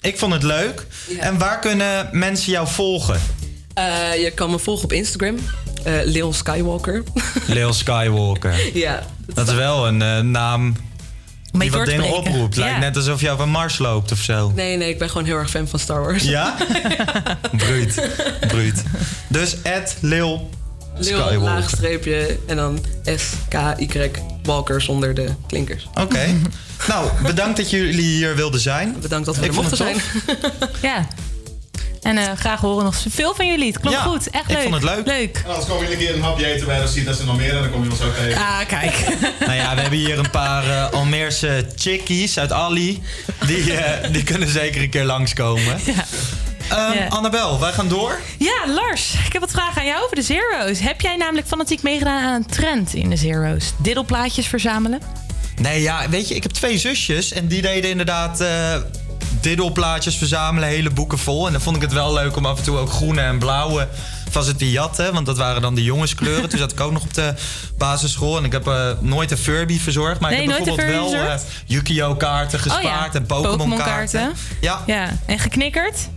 ik 0.01 0.19
vond 0.19 0.33
het 0.33 0.43
leuk. 0.43 0.87
En 1.19 1.39
waar 1.39 1.59
kunnen 1.59 2.09
mensen 2.13 2.53
jou 2.53 2.69
volgen? 2.69 3.21
Eh, 3.75 4.23
je 4.23 4.31
kan 4.31 4.51
me 4.51 4.59
volgen 4.59 4.85
op 4.85 4.93
Instagram. 4.93 5.37
eh 5.85 5.93
Lil 6.05 6.33
Skywalker. 6.33 7.03
Lil 7.47 7.73
Skywalker. 7.73 8.55
ja. 8.77 9.03
Dat 9.35 9.49
is 9.49 9.55
wel 9.55 9.87
een 9.89 10.03
eh, 10.03 10.19
naam 10.21 10.77
die 11.53 11.71
wat 11.71 11.87
dingen 11.87 12.13
oproept. 12.17 12.57
Lijkt 12.57 12.75
Ja. 12.75 12.81
net 12.81 12.97
alsof 12.97 13.21
je 13.21 13.31
over 13.31 13.49
Mars 13.49 13.79
loopt 13.79 14.13
of 14.13 14.19
zo. 14.19 14.53
Nee, 14.55 14.77
nee, 14.77 14.89
ik 14.89 14.99
ben 14.99 15.09
gewoon 15.11 15.27
heel 15.27 15.37
erg 15.37 15.51
fan 15.51 15.69
van 15.69 15.79
Star 15.79 16.01
Wars. 16.01 16.23
Ja? 16.23 16.57
Bruut. 17.57 18.09
Bruut. 18.49 18.83
Dus 19.29 19.57
at 19.65 19.97
Lil 20.01 20.51
Skywalker. 21.01 21.39
laagstreepje 21.39 22.39
en 22.47 22.57
dan 22.57 22.85
S-K-Y 23.05 24.11
Walker 24.43 24.81
zonder 24.83 25.15
de 25.15 25.29
klinkers. 25.47 25.87
Oké. 25.95 26.27
nou, 26.89 27.11
bedankt 27.23 27.57
dat 27.57 27.71
jullie 27.71 28.03
hier 28.03 28.37
wilden 28.37 28.61
zijn. 28.61 28.97
Bedankt 29.01 29.27
dat 29.27 29.37
we 29.37 29.43
Ik 29.43 29.49
er 29.49 29.55
vond 29.55 29.69
mochten 29.71 29.87
het 29.87 30.03
zijn. 30.27 30.71
Ja. 30.83 31.07
En 32.03 32.19
eh, 32.19 32.25
graag 32.37 32.61
horen 32.61 32.85
nog 32.85 32.97
veel 33.09 33.35
van 33.35 33.47
jullie. 33.47 33.67
Het 33.67 33.79
klopt 33.81 33.97
Ja, 33.97 34.03
goed. 34.03 34.31
Echt 34.31 34.51
ik 34.51 34.57
leuk. 34.57 34.63
vond 34.63 34.75
het 34.75 34.83
leuk. 34.83 35.07
Leuk. 35.07 35.37
En 35.45 35.51
anders 35.51 35.67
kom 35.69 35.83
je 35.85 35.93
een 35.93 35.99
keer 35.99 36.15
een 36.15 36.23
hapje 36.23 36.47
eten 36.47 36.67
bij 36.67 36.81
de 36.81 36.87
ziet 36.89 37.07
dat 37.07 37.17
ze 37.17 37.25
nog 37.25 37.37
meer 37.37 37.55
en 37.57 37.63
dan 37.63 37.71
kom 37.71 37.85
je 37.85 37.91
ons 37.91 38.03
ook 38.03 38.15
tegen. 38.15 38.41
Ah, 38.41 38.59
kijk. 38.67 39.05
Nou 39.47 39.53
ja, 39.53 39.75
we 39.75 39.81
hebben 39.81 39.99
hier 39.99 40.19
een 40.19 40.31
paar 40.31 40.65
eh, 40.71 40.91
Almeerse 40.91 41.67
chickies 41.77 42.39
uit 42.39 42.53
Ali. 42.53 43.03
Die, 43.47 43.73
eh, 43.73 44.13
die 44.13 44.23
kunnen 44.23 44.49
zeker 44.49 44.83
een 44.83 44.91
keer 44.91 45.05
langskomen. 45.05 45.77
Ehm, 46.69 46.93
Ja. 46.99 47.07
Annabel, 47.09 47.61
wij 47.61 47.73
gaan 47.73 47.89
door. 47.89 48.21
Ja, 48.39 48.65
Lars, 48.67 49.13
ik 49.27 49.33
heb 49.33 49.41
wat 49.41 49.51
vragen 49.51 49.81
aan 49.81 49.87
jou 49.87 50.03
over 50.05 50.17
de 50.17 50.23
Zero's. 50.23 50.79
Heb 50.81 51.01
jij 51.01 51.17
namelijk 51.17 51.47
fanatiek 51.47 51.83
meegedaan 51.83 52.23
aan 52.25 52.35
een 52.35 52.47
trend 52.47 52.95
in 52.95 53.11
de 53.11 53.17
Zero's? 53.17 53.73
Diddelplaatjes 53.77 54.47
verzamelen? 54.47 55.01
Nee, 55.57 55.81
ja, 55.83 56.09
weet 56.09 56.29
je, 56.29 56.35
ik 56.35 56.43
heb 56.43 56.53
twee 56.53 56.79
zusjes 56.79 57.33
en 57.33 57.47
die 57.47 57.63
deden 57.63 57.91
inderdaad 57.91 58.41
eh 58.41 58.75
diddelplaatjes 59.41 60.17
verzamelen, 60.17 60.69
hele 60.69 60.91
boeken 60.91 61.19
vol. 61.19 61.47
En 61.47 61.53
dan 61.53 61.61
vond 61.61 61.77
ik 61.77 61.83
het 61.83 61.93
wel 61.93 62.13
leuk 62.13 62.37
om 62.37 62.47
af 62.47 62.59
en 62.59 62.65
toe 62.65 62.77
ook 62.79 62.91
groene 62.91 63.21
en 63.21 63.39
blauwe 63.39 63.89
van 64.31 64.45
ze 64.45 64.57
te 64.57 64.71
jatten. 64.71 65.13
Want 65.13 65.27
dat 65.27 65.37
waren 65.37 65.63
dan 65.63 65.75
de 65.75 65.83
jongenskleuren. 65.83 66.49
Toen 66.49 66.59
zat 66.59 66.73
ik 66.73 66.81
ook 66.81 66.93
nog 66.93 67.03
op 67.03 67.15
de 67.15 67.35
basisschool. 67.79 68.37
En 68.39 68.45
ik 68.45 68.53
heb 68.53 68.67
eh, 68.67 68.91
nooit 69.01 69.31
een 69.31 69.37
Furby 69.39 69.79
verzorgd. 69.79 70.21
Maar 70.21 70.31
Nee, 70.31 70.43
ik 70.43 70.49
heb 70.49 70.65
bijvoorbeeld 70.65 70.91
wel 70.91 71.11
verzorgd? 71.11 71.45
Yu-Gi-Oh 71.67 72.17
kaarten 72.19 72.59
gespaard 72.59 73.15
en 73.15 73.27
Pokémon 73.27 73.77
kaarten. 73.77 74.21
Pokémon-kaarten. 74.21 74.33
Ja. 74.61 74.83
Ja, 74.87 75.19
en 75.27 75.39
geknikkerd? 75.39 76.09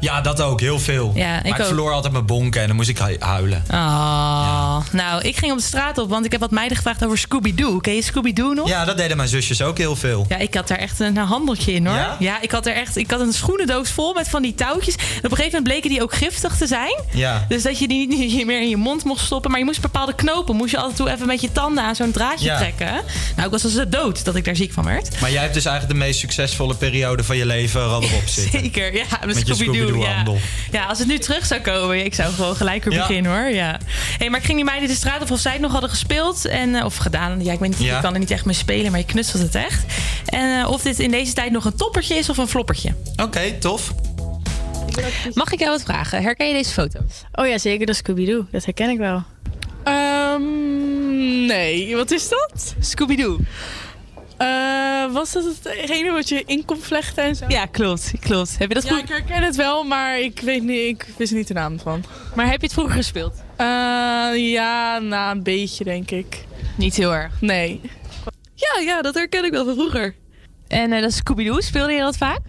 Ja, 0.00 0.20
dat 0.20 0.40
ook, 0.40 0.60
heel 0.60 0.78
veel. 0.78 1.12
Ja, 1.14 1.26
maar 1.26 1.46
ik 1.60 1.64
verloor 1.66 1.92
altijd 1.92 2.12
mijn 2.12 2.26
bonken 2.26 2.60
en 2.60 2.66
dan 2.66 2.76
moest 2.76 2.88
ik 2.88 2.98
hu- 2.98 3.16
huilen. 3.18 3.64
Oh, 3.70 4.78
nou, 4.92 5.22
ik 5.22 5.36
ging 5.36 5.52
op 5.52 5.58
de 5.58 5.64
straat 5.64 5.98
op, 5.98 6.08
want 6.08 6.24
ik 6.24 6.32
heb 6.32 6.40
wat 6.40 6.50
meiden 6.50 6.76
gevraagd 6.76 7.04
over 7.04 7.18
Scooby-Doo. 7.18 7.78
Ken 7.78 7.94
je 7.94 8.02
Scooby-Doo 8.02 8.52
nog? 8.52 8.68
Ja, 8.68 8.84
dat 8.84 8.96
deden 8.96 9.16
mijn 9.16 9.28
zusjes 9.28 9.62
ook 9.62 9.78
heel 9.78 9.96
veel. 9.96 10.24
Ja, 10.28 10.36
ik 10.36 10.54
had 10.54 10.68
daar 10.68 10.78
echt 10.78 11.00
een 11.00 11.16
handeltje 11.16 11.72
in 11.72 11.86
hoor. 11.86 11.96
Ja? 12.18 12.40
ik 12.40 12.50
had 12.50 12.66
er 12.66 12.74
echt 12.74 12.96
ik 12.96 13.10
had 13.10 13.20
een 13.20 13.32
schoenendoos 13.32 13.90
vol 13.90 14.12
met 14.14 14.28
van 14.28 14.42
die 14.42 14.54
touwtjes. 14.54 14.94
En 14.94 15.02
op 15.02 15.08
een 15.24 15.30
gegeven 15.36 15.44
moment 15.44 15.64
bleken 15.64 15.90
die 15.90 16.02
ook 16.02 16.14
giftig 16.14 16.56
te 16.56 16.66
zijn. 16.66 17.00
Ja. 17.12 17.44
Dus 17.48 17.62
dat 17.62 17.78
je 17.78 17.88
die 17.88 18.08
niet 18.08 18.46
meer 18.46 18.62
in 18.62 18.68
je 18.68 18.76
mond 18.76 19.04
mocht 19.04 19.24
stoppen. 19.24 19.50
Maar 19.50 19.58
je 19.60 19.66
moest 19.66 19.80
bepaalde 19.80 20.14
knopen. 20.14 20.56
Moest 20.56 20.70
je 20.70 20.76
altijd 20.78 20.96
toe 20.96 21.10
even 21.10 21.26
met 21.26 21.40
je 21.40 21.52
tanden 21.52 21.84
aan 21.84 21.94
zo'n 21.96 22.10
draadje 22.12 22.44
Ja. 22.44 22.56
trekken. 22.58 22.92
Nou, 23.36 23.46
ik 23.46 23.50
was 23.50 23.64
als 23.64 23.74
de 23.74 23.88
dood 23.88 24.24
dat 24.24 24.36
ik 24.36 24.44
daar 24.44 24.56
ziek 24.56 24.72
van 24.72 24.84
werd. 24.84 25.20
Maar 25.20 25.30
jij 25.32 25.42
hebt 25.42 25.54
dus 25.54 25.64
eigenlijk 25.64 25.98
de 25.98 26.04
meest 26.06 26.18
succesvolle 26.20 26.74
periode 26.74 27.24
van 27.24 27.36
je 27.36 27.46
leven 27.46 27.80
er 27.80 27.86
al 27.86 27.96
op 28.02 28.22
zitten. 28.26 28.60
Zeker, 28.60 28.94
ja. 28.94 29.04
Met, 29.26 29.34
Met 29.34 29.46
je 29.46 29.54
Ja. 29.96 30.24
Ja, 30.70 30.84
als 30.84 30.98
het 30.98 31.08
nu 31.08 31.18
terug 31.18 31.46
zou 31.46 31.60
komen, 31.60 32.04
ik 32.04 32.14
zou 32.14 32.32
gewoon 32.32 32.56
gelijk 32.56 32.84
weer 32.84 32.94
Ja. 32.94 33.06
beginnen 33.06 33.32
hoor. 33.32 33.50
Ja. 33.50 33.78
Hey, 34.18 34.30
maar 34.30 34.38
ik 34.38 34.44
ging 34.44 34.56
die 34.56 34.64
meiden 34.66 34.88
de 34.88 34.94
straat 34.94 35.22
op 35.22 35.30
of 35.30 35.38
zij 35.40 35.52
het 35.52 35.60
nog 35.60 35.72
hadden 35.72 35.90
gespeeld. 35.90 36.44
En, 36.44 36.74
eh, 36.74 36.84
of 36.84 36.96
gedaan. 36.96 37.44
Ja, 37.44 37.52
ik 37.52 37.58
weet 37.58 37.68
niet, 37.68 37.78
Ja. 37.78 37.94
je 37.96 38.02
kan 38.02 38.12
er 38.12 38.18
niet 38.18 38.30
echt 38.30 38.44
mee 38.44 38.54
spelen, 38.54 38.90
maar 38.90 39.00
je 39.00 39.06
knutselt 39.06 39.42
het 39.42 39.54
echt. 39.54 39.84
En 40.26 40.60
eh, 40.60 40.70
of 40.70 40.82
dit 40.82 40.98
in 40.98 41.10
deze 41.10 41.32
tijd 41.32 41.50
nog 41.52 41.64
een 41.64 41.76
toppertje 41.76 42.14
is 42.14 42.28
of 42.28 42.36
een 42.38 42.48
floppertje. 42.48 42.94
Oké, 43.22 43.52
tof. 43.58 43.92
Mag 45.34 45.52
ik 45.52 45.58
jou 45.58 45.70
wat 45.70 45.82
vragen? 45.82 46.22
Herken 46.22 46.46
je 46.46 46.52
deze 46.52 46.72
foto? 46.72 47.00
Oh 47.32 47.46
ja, 47.46 47.58
zeker. 47.58 47.86
Dat 47.86 47.94
is 47.94 48.00
Scooby-Doo. 48.00 48.46
Dat 48.52 48.64
herken 48.64 48.90
ik 48.90 48.98
wel. 48.98 49.22
Ehm, 49.84 51.46
nee, 51.46 51.96
wat 51.96 52.10
is 52.10 52.28
dat? 52.28 52.74
Scooby-Doo. 52.80 53.38
Eh, 54.38 55.12
was 55.12 55.32
dat 55.32 55.44
hetgene 55.44 56.10
wat 56.12 56.28
je 56.28 56.42
in 56.46 56.64
kon 56.64 56.80
vlechten 56.80 57.24
en 57.24 57.36
zo? 57.36 57.44
Ja, 57.48 57.66
klopt. 57.66 58.12
klopt. 58.20 58.58
Heb 58.58 58.68
je 58.68 58.74
dat 58.74 58.82
ja, 58.82 58.88
vroeger... 58.88 59.16
ik 59.16 59.26
herken 59.26 59.42
het 59.42 59.56
wel, 59.56 59.84
maar 59.84 60.20
ik 60.20 60.40
weet 60.40 60.62
niet, 60.62 61.00
ik 61.00 61.06
wist 61.16 61.32
niet 61.32 61.48
de 61.48 61.54
naam 61.54 61.78
van. 61.78 62.04
Maar 62.34 62.46
heb 62.46 62.60
je 62.60 62.66
het 62.66 62.72
vroeger 62.72 62.96
gespeeld? 62.96 63.34
Eh, 63.56 63.66
ja, 64.50 64.98
na 64.98 65.30
een 65.30 65.42
beetje 65.42 65.84
denk 65.84 66.10
ik. 66.10 66.44
Niet 66.76 66.94
heel 66.94 67.14
erg. 67.14 67.40
Nee. 67.40 67.80
Ja, 68.54 68.80
ja, 68.80 69.02
dat 69.02 69.14
herken 69.14 69.44
ik 69.44 69.52
wel 69.52 69.64
van 69.64 69.74
vroeger. 69.74 70.14
En 70.68 70.92
eh, 70.92 71.00
dat 71.00 71.10
is 71.10 71.16
Scooby-Doo, 71.16 71.60
speelde 71.60 71.92
je 71.92 72.00
dat 72.00 72.16
vaak? 72.16 72.40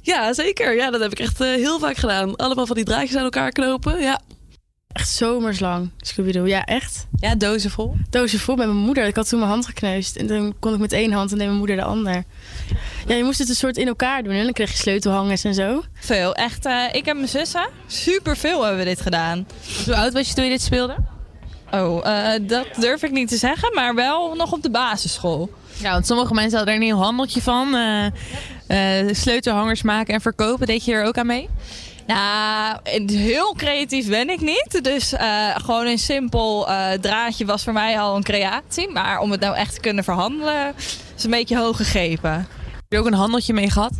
Ja, 0.00 0.32
zeker. 0.32 0.74
Ja, 0.74 0.90
dat 0.90 1.00
heb 1.00 1.10
ik 1.10 1.18
echt 1.18 1.38
heel 1.38 1.78
vaak 1.78 1.96
gedaan. 1.96 2.36
Allemaal 2.36 2.66
van 2.66 2.76
die 2.76 2.84
draadjes 2.84 3.16
aan 3.16 3.24
elkaar 3.24 3.50
knopen. 3.50 4.00
Ja. 4.00 4.20
Echt 4.96 5.08
zomerslang, 5.08 5.90
Scooby-Doo. 5.96 6.44
Ja, 6.46 6.64
echt. 6.64 7.06
Ja, 7.20 7.34
dozen 7.34 7.70
vol? 7.70 7.94
Dozen 8.10 8.38
vol 8.38 8.56
met 8.56 8.66
mijn 8.66 8.78
moeder. 8.78 9.06
Ik 9.06 9.16
had 9.16 9.28
toen 9.28 9.38
mijn 9.38 9.50
hand 9.50 9.66
gekneusd. 9.66 10.16
En 10.16 10.26
toen 10.26 10.54
kon 10.60 10.72
ik 10.74 10.78
met 10.80 10.92
één 10.92 11.12
hand 11.12 11.32
en 11.32 11.36
deed 11.38 11.46
mijn 11.46 11.58
moeder 11.58 11.76
de 11.76 11.82
ander. 11.82 12.24
Ja, 13.06 13.14
je 13.14 13.24
moest 13.24 13.38
het 13.38 13.48
een 13.48 13.54
soort 13.54 13.76
in 13.76 13.86
elkaar 13.86 14.22
doen. 14.22 14.32
En 14.32 14.42
dan 14.44 14.52
kreeg 14.52 14.70
je 14.70 14.76
sleutelhangers 14.76 15.44
en 15.44 15.54
zo. 15.54 15.82
Veel. 15.94 16.34
Echt, 16.34 16.66
eh, 16.66 16.82
ik 16.92 17.04
heb 17.04 17.16
mijn 17.16 17.28
zussen. 17.28 17.68
Super 17.86 18.36
veel 18.36 18.60
hebben 18.62 18.78
we 18.78 18.84
dit 18.84 19.00
gedaan. 19.00 19.46
Hoe 19.84 19.96
oud 19.96 20.12
was 20.12 20.28
je 20.28 20.34
toen 20.34 20.44
je 20.44 20.50
dit 20.50 20.62
speelde? 20.62 20.96
Oh, 21.70 22.06
eh, 22.06 22.40
dat 22.48 22.66
durf 22.78 23.02
ik 23.02 23.10
niet 23.10 23.28
te 23.28 23.36
zeggen, 23.36 23.74
maar 23.74 23.94
wel 23.94 24.34
nog 24.34 24.52
op 24.52 24.62
de 24.62 24.70
basisschool. 24.70 25.50
Ja, 25.78 25.92
want 25.92 26.06
sommige 26.06 26.34
mensen 26.34 26.56
hadden 26.56 26.74
er 26.74 26.80
een 26.80 26.86
heel 26.86 27.02
handeltje 27.02 27.42
van. 27.42 27.74
eh, 27.74 28.06
eh, 28.66 29.14
sleutelhangers 29.14 29.82
maken 29.82 30.14
en 30.14 30.20
verkopen. 30.20 30.66
Deed 30.66 30.84
je 30.84 30.92
er 30.92 31.04
ook 31.04 31.18
aan 31.18 31.26
mee? 31.26 31.48
Nou, 32.06 32.78
heel 33.06 33.54
creatief 33.54 34.08
ben 34.08 34.30
ik 34.30 34.40
niet. 34.40 34.78
Dus 34.82 35.12
eh, 35.12 35.56
gewoon 35.56 35.86
een 35.86 35.98
simpel 35.98 36.68
eh, 36.68 36.92
draadje 36.92 37.44
was 37.44 37.64
voor 37.64 37.72
mij 37.72 38.00
al 38.00 38.16
een 38.16 38.22
creatie. 38.22 38.88
Maar 38.88 39.18
om 39.18 39.30
het 39.30 39.40
nou 39.40 39.56
echt 39.56 39.74
te 39.74 39.80
kunnen 39.80 40.04
verhandelen, 40.04 40.74
is 41.16 41.24
een 41.24 41.30
beetje 41.30 41.58
hoog 41.58 41.76
gegrepen. 41.76 42.48
Heb 42.88 42.98
je 42.98 42.98
ook 42.98 43.06
een 43.06 43.18
handeltje 43.18 43.52
mee 43.52 43.70
gehad? 43.70 43.92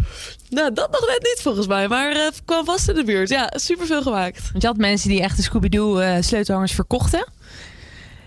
Nou, 0.50 0.72
dat 0.72 0.90
nog 0.90 1.06
net 1.06 1.22
niet 1.22 1.40
volgens 1.42 1.66
mij. 1.66 1.88
Maar 1.88 2.12
eh, 2.12 2.26
kwam 2.44 2.64
vast 2.64 2.88
in 2.88 2.94
de 2.94 3.04
buurt. 3.04 3.28
Ja, 3.28 3.52
superveel 3.54 4.02
gemaakt. 4.02 4.50
Want 4.50 4.62
je 4.62 4.68
had 4.68 4.76
mensen 4.76 5.08
die 5.08 5.20
echt 5.20 5.36
de 5.36 5.42
Scooby-Doo 5.42 5.98
eh, 5.98 6.16
sleutelhangers 6.20 6.72
verkochten. 6.72 7.18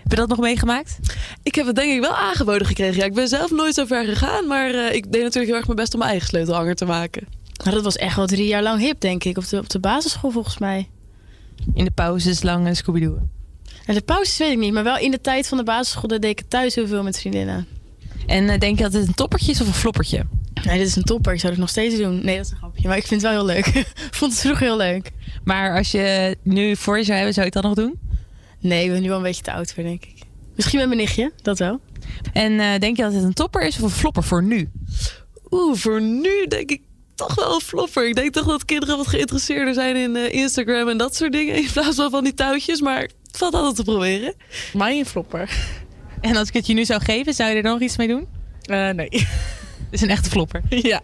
Heb 0.02 0.10
je 0.10 0.16
dat 0.16 0.28
nog 0.28 0.38
meegemaakt? 0.38 0.98
Ik 1.42 1.54
heb 1.54 1.66
het 1.66 1.74
denk 1.74 1.92
ik 1.92 2.00
wel 2.00 2.16
aangeboden 2.16 2.66
gekregen. 2.66 2.96
Ja, 2.96 3.04
ik 3.04 3.14
ben 3.14 3.28
zelf 3.28 3.50
nooit 3.50 3.74
zo 3.74 3.84
ver 3.84 4.04
gegaan. 4.04 4.46
Maar 4.46 4.70
eh, 4.70 4.94
ik 4.94 5.12
deed 5.12 5.22
natuurlijk 5.22 5.46
heel 5.46 5.56
erg 5.56 5.66
mijn 5.66 5.78
best 5.78 5.92
om 5.92 5.98
mijn 5.98 6.10
eigen 6.10 6.28
sleutelhanger 6.28 6.74
te 6.74 6.84
maken. 6.84 7.26
Maar 7.64 7.72
dat 7.72 7.82
was 7.82 7.96
echt 7.96 8.16
wel 8.16 8.26
drie 8.26 8.46
jaar 8.46 8.62
lang 8.62 8.80
hip, 8.80 9.00
denk 9.00 9.24
ik. 9.24 9.36
Op 9.36 9.48
de, 9.48 9.58
op 9.58 9.68
de 9.68 9.78
basisschool 9.78 10.30
volgens 10.30 10.58
mij. 10.58 10.88
In 11.74 11.84
de 11.84 11.90
pauzes 11.90 12.42
lang 12.42 12.66
eh, 12.66 12.74
Scooby-Doo. 12.74 13.18
En 13.86 13.94
de 13.94 14.00
pauzes 14.00 14.38
weet 14.38 14.50
ik 14.50 14.58
niet. 14.58 14.72
Maar 14.72 14.84
wel 14.84 14.98
in 14.98 15.10
de 15.10 15.20
tijd 15.20 15.48
van 15.48 15.58
de 15.58 15.64
basisschool 15.64 16.08
deed 16.08 16.24
ik 16.24 16.38
het 16.38 16.50
thuis 16.50 16.74
heel 16.74 16.86
veel 16.86 17.02
met 17.02 17.18
vriendinnen. 17.18 17.66
En 18.26 18.48
eh, 18.48 18.58
denk 18.58 18.76
je 18.76 18.82
dat 18.82 18.92
het 18.92 19.08
een 19.08 19.14
toppertje 19.14 19.52
is 19.52 19.60
of 19.60 19.66
een 19.66 19.72
floppertje? 19.72 20.26
Nee, 20.64 20.78
dit 20.78 20.86
is 20.86 20.96
een 20.96 21.02
topper. 21.02 21.32
Ik 21.32 21.40
zou 21.40 21.52
het 21.52 21.60
nog 21.60 21.70
steeds 21.70 21.96
doen. 21.96 22.24
Nee, 22.24 22.36
dat 22.36 22.44
is 22.44 22.50
een 22.50 22.56
grapje. 22.56 22.88
Maar 22.88 22.96
ik 22.96 23.06
vind 23.06 23.22
het 23.22 23.30
wel 23.32 23.44
heel 23.46 23.54
leuk. 23.54 23.66
Ik 23.66 23.92
vond 24.18 24.32
het 24.32 24.40
vroeger 24.40 24.66
heel 24.66 24.76
leuk. 24.76 25.10
Maar 25.44 25.76
als 25.76 25.90
je 25.90 26.36
nu 26.42 26.76
voor 26.76 26.98
je 26.98 27.04
zou 27.04 27.16
hebben, 27.16 27.34
zou 27.34 27.46
je 27.46 27.52
het 27.52 27.62
dan 27.62 27.72
nog 27.74 27.86
doen? 27.86 27.98
Nee, 28.60 28.84
ik 28.84 28.90
ben 28.90 29.02
nu 29.02 29.08
wel 29.08 29.16
een 29.16 29.22
beetje 29.22 29.42
te 29.42 29.52
oud 29.52 29.72
voor, 29.72 29.82
denk 29.82 30.04
ik. 30.04 30.22
Misschien 30.56 30.78
met 30.78 30.88
mijn 30.88 31.00
nichtje, 31.00 31.32
dat 31.42 31.58
wel. 31.58 31.80
En 32.32 32.60
eh, 32.60 32.78
denk 32.78 32.96
je 32.96 33.02
dat 33.02 33.12
het 33.12 33.22
een 33.22 33.32
topper 33.32 33.62
is 33.62 33.76
of 33.76 33.82
een 33.82 33.90
flopper 33.90 34.22
voor 34.22 34.42
nu? 34.42 34.70
Oeh, 35.50 35.76
voor 35.76 36.02
nu 36.02 36.46
denk 36.48 36.70
ik 36.70 36.80
toch 37.26 37.34
wel 37.34 37.54
een 37.54 37.60
flopper. 37.60 38.08
Ik 38.08 38.14
denk 38.14 38.32
toch 38.32 38.46
dat 38.46 38.64
kinderen 38.64 38.96
wat 38.96 39.06
geïnteresseerder 39.06 39.74
zijn 39.74 39.96
in 39.96 40.16
eh, 40.16 40.32
Instagram 40.32 40.88
en 40.88 40.96
dat 40.96 41.16
soort 41.16 41.32
dingen. 41.32 41.54
In 41.54 41.68
plaats 41.72 41.96
van 41.96 42.10
van 42.10 42.24
die 42.24 42.34
touwtjes. 42.34 42.80
Maar 42.80 43.00
het 43.00 43.36
valt 43.36 43.54
altijd 43.54 43.76
te 43.76 43.84
proberen. 43.84 44.34
Mijn 44.72 45.06
flopper. 45.06 45.50
En 46.20 46.36
als 46.36 46.48
ik 46.48 46.54
het 46.54 46.66
je 46.66 46.74
nu 46.74 46.84
zou 46.84 47.02
geven, 47.02 47.34
zou 47.34 47.50
je 47.50 47.56
er 47.56 47.62
nog 47.62 47.80
iets 47.80 47.96
mee 47.96 48.08
doen? 48.08 48.28
Eh, 48.62 48.88
nee. 48.88 49.08
Het 49.90 50.00
is 50.00 50.00
een 50.00 50.10
echte 50.10 50.30
flopper. 50.30 50.62
Ja. 50.68 51.00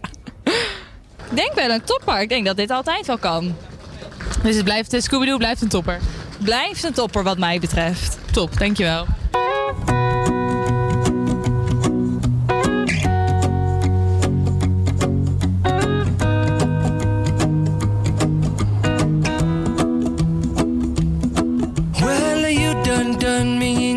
Ik 1.29 1.35
denk 1.35 1.53
wel 1.53 1.69
een 1.69 1.83
topper. 1.83 2.21
Ik 2.21 2.29
denk 2.29 2.45
dat 2.45 2.57
dit 2.57 2.71
altijd 2.71 3.05
wel 3.05 3.17
kan. 3.17 3.55
Dus 4.43 4.55
het 4.55 4.63
blijft, 4.63 4.95
Scooby-Doo 5.03 5.37
blijft 5.37 5.61
een 5.61 5.67
topper? 5.67 5.99
Blijft 6.43 6.83
een 6.83 6.93
topper 6.93 7.23
wat 7.23 7.37
mij 7.37 7.59
betreft. 7.59 8.17
Top, 8.31 8.57
dankjewel. 8.57 9.05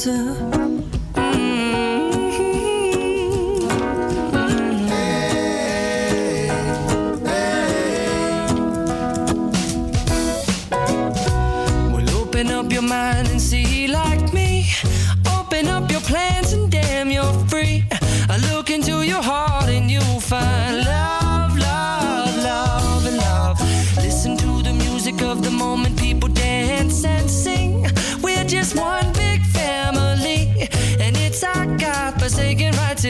Mm-hmm. 0.00 0.80
open 12.16 12.50
up 12.50 12.72
your 12.72 12.80
mind 12.80 13.28
and 13.28 13.38
see 13.38 13.88
like 13.88 14.32
me. 14.32 14.64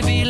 To 0.00 0.06
be 0.06 0.29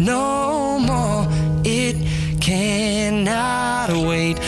no 0.00 0.78
more. 0.78 1.26
It 1.64 1.96
cannot 2.40 3.90
wait. 3.90 4.38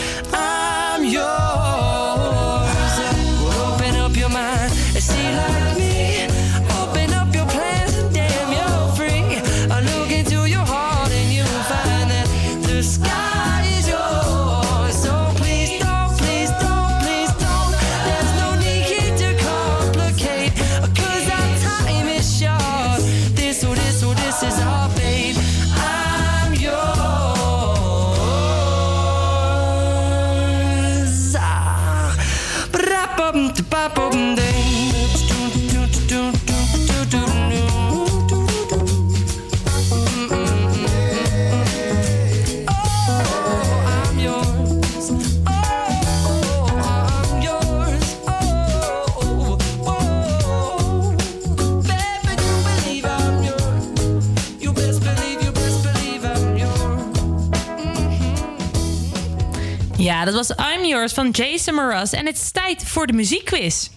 Ja, 60.23 60.31
dat 60.31 60.47
was 60.47 60.67
I'm 60.73 60.85
Yours 60.85 61.13
van 61.13 61.29
Jason 61.29 61.75
Mraz. 61.75 62.13
En 62.13 62.25
het 62.25 62.35
is 62.35 62.51
tijd 62.51 62.83
voor 62.87 63.07
de 63.07 63.13
muziekquiz. 63.13 63.89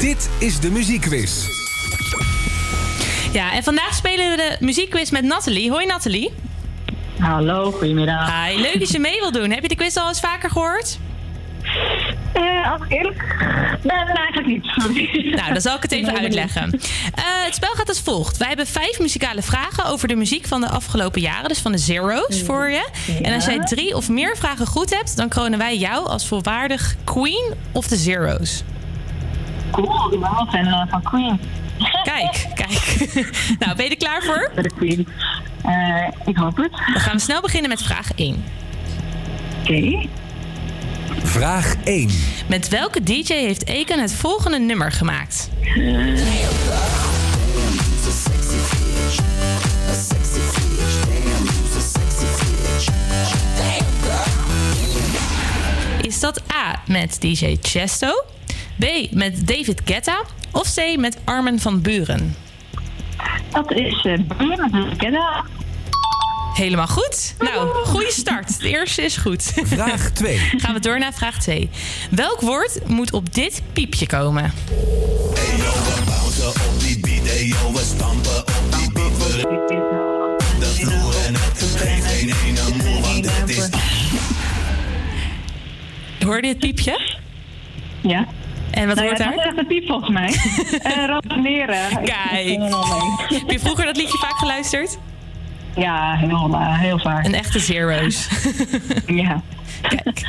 Dit 0.00 0.30
is 0.38 0.60
de 0.60 0.70
muziekquiz. 0.70 1.46
Ja, 3.32 3.52
en 3.52 3.62
vandaag 3.62 3.94
spelen 3.94 4.30
we 4.30 4.36
de 4.36 4.64
muziekquiz 4.64 5.10
met 5.10 5.24
Nathalie. 5.24 5.70
Hoi 5.70 5.86
Nathalie. 5.86 6.32
Hallo, 7.18 7.72
goedemiddag. 7.72 8.46
Hi, 8.46 8.60
leuk 8.60 8.78
dat 8.78 8.90
je 8.90 8.98
mee 8.98 9.20
wil 9.20 9.32
doen. 9.32 9.50
Heb 9.50 9.62
je 9.62 9.68
de 9.68 9.74
quiz 9.74 9.96
al 9.96 10.08
eens 10.08 10.20
vaker 10.20 10.50
gehoord? 10.50 10.98
Eh, 12.40 12.72
als 12.72 12.82
ik 12.82 12.92
eerlijk 12.92 13.36
ben, 13.82 14.06
eigenlijk 14.06 14.46
niet. 14.46 15.34
Nou, 15.36 15.52
dan 15.52 15.60
zal 15.60 15.76
ik 15.76 15.82
het 15.82 15.92
even 15.92 16.18
uitleggen. 16.18 16.72
Eh, 17.14 17.24
het 17.24 17.54
spel 17.54 17.72
gaat 17.72 17.88
als 17.88 18.00
volgt. 18.00 18.36
Wij 18.36 18.48
hebben 18.48 18.66
vijf 18.66 18.98
muzikale 18.98 19.42
vragen 19.42 19.84
over 19.84 20.08
de 20.08 20.16
muziek 20.16 20.46
van 20.46 20.60
de 20.60 20.68
afgelopen 20.68 21.20
jaren. 21.20 21.48
Dus 21.48 21.58
van 21.58 21.72
de 21.72 21.78
zero's 21.78 22.42
voor 22.42 22.70
je. 22.70 22.88
En 23.22 23.34
als 23.34 23.44
jij 23.44 23.58
drie 23.58 23.96
of 23.96 24.08
meer 24.08 24.36
vragen 24.36 24.66
goed 24.66 24.94
hebt... 24.94 25.16
dan 25.16 25.28
kronen 25.28 25.58
wij 25.58 25.76
jou 25.76 26.06
als 26.06 26.26
volwaardig 26.26 26.96
queen 27.04 27.54
of 27.72 27.86
de 27.86 27.96
zero's. 27.96 28.62
Cool, 29.70 30.12
ik 30.12 30.20
ben 30.20 30.30
wel 30.30 30.46
fan 30.46 30.66
eh, 30.66 30.82
van 30.88 31.02
Queen. 31.02 31.40
Kijk, 32.02 32.46
kijk. 32.60 33.08
nou, 33.60 33.76
ben 33.76 33.84
je 33.84 33.90
er 33.90 33.96
klaar 33.96 34.22
voor? 34.22 34.50
Voor 34.54 34.62
de 34.62 34.70
Queen. 34.76 35.08
Eh, 35.62 36.08
ik 36.24 36.36
hoop 36.36 36.56
het. 36.56 36.70
Dan 36.70 37.00
gaan 37.00 37.14
we 37.14 37.20
snel 37.20 37.40
beginnen 37.40 37.70
met 37.70 37.82
vraag 37.82 38.12
1. 38.14 38.44
Oké. 39.62 40.08
Vraag 41.22 41.74
1. 41.84 42.10
Met 42.50 42.68
welke 42.68 43.02
DJ 43.02 43.32
heeft 43.32 43.66
Eken 43.66 44.00
het 44.00 44.12
volgende 44.12 44.58
nummer 44.58 44.92
gemaakt? 44.92 45.50
Is 56.02 56.20
dat 56.20 56.42
A 56.52 56.82
met 56.86 57.20
DJ 57.20 57.56
Chesto, 57.62 58.24
B 58.78 58.84
met 59.10 59.46
David 59.46 59.80
Guetta 59.84 60.24
of 60.52 60.74
C 60.74 60.96
met 60.96 61.18
Armin 61.24 61.58
van 61.58 61.80
Buren? 61.80 62.34
Dat 63.52 63.72
is 63.72 64.04
uh, 64.04 64.18
Buren 64.38 64.70
met 64.70 64.98
Gedda. 64.98 65.44
Helemaal 66.60 66.86
goed. 66.86 67.34
Nou, 67.38 67.84
goede 67.84 68.12
start. 68.12 68.60
De 68.60 68.68
eerste 68.68 69.02
is 69.02 69.16
goed. 69.16 69.52
Vraag 69.64 70.10
2. 70.10 70.38
Gaan 70.62 70.74
we 70.74 70.80
door 70.80 70.98
naar 70.98 71.12
vraag 71.12 71.38
2. 71.38 71.70
Welk 72.10 72.40
woord 72.40 72.88
moet 72.88 73.12
op 73.12 73.34
dit 73.34 73.62
piepje 73.72 74.06
komen? 74.06 74.52
Bouncen 76.06 76.48
op 76.48 76.80
die 76.80 77.00
beat, 77.00 77.28
hey 77.28 77.44
yo, 77.44 77.72
we 77.72 77.78
stampen 77.78 78.38
op 78.38 78.64
die 78.78 78.92
beat. 78.92 79.16
We 79.16 79.46
de 80.58 80.66
vloer 80.66 81.14
en 81.26 81.34
het 81.34 81.76
geeft 81.76 82.06
geen 82.06 82.32
ene 82.46 82.84
moe, 82.84 83.00
want 83.00 83.30
het 83.30 83.50
is... 83.50 83.68
Hoorde 86.24 86.46
je 86.46 86.52
het 86.52 86.58
piepje? 86.58 87.00
Ja. 88.00 88.26
En 88.70 88.86
wat 88.86 88.96
Nou 88.96 89.08
hoort 89.08 89.18
ja, 89.18 89.24
daar? 89.24 89.34
Het 89.34 89.36
was 89.36 89.44
echt 89.44 89.58
een 89.58 89.66
piep 89.66 89.86
volgens 89.86 90.10
mij. 90.10 90.28
uh, 90.96 91.06
Ransoneren. 91.06 92.02
Kijk. 92.04 92.46
Heb 93.28 93.50
je 93.50 93.58
vroeger 93.58 93.84
dat 93.84 93.96
liedje 93.96 94.18
vaak 94.18 94.38
geluisterd? 94.38 94.98
Ja, 95.74 96.14
heel, 96.16 96.48
eh, 96.52 96.78
heel 96.78 96.98
vaak. 96.98 97.24
Een 97.24 97.34
echte 97.34 97.58
zero's. 97.58 98.28
ja. 99.06 99.42
Kijk. 99.80 100.22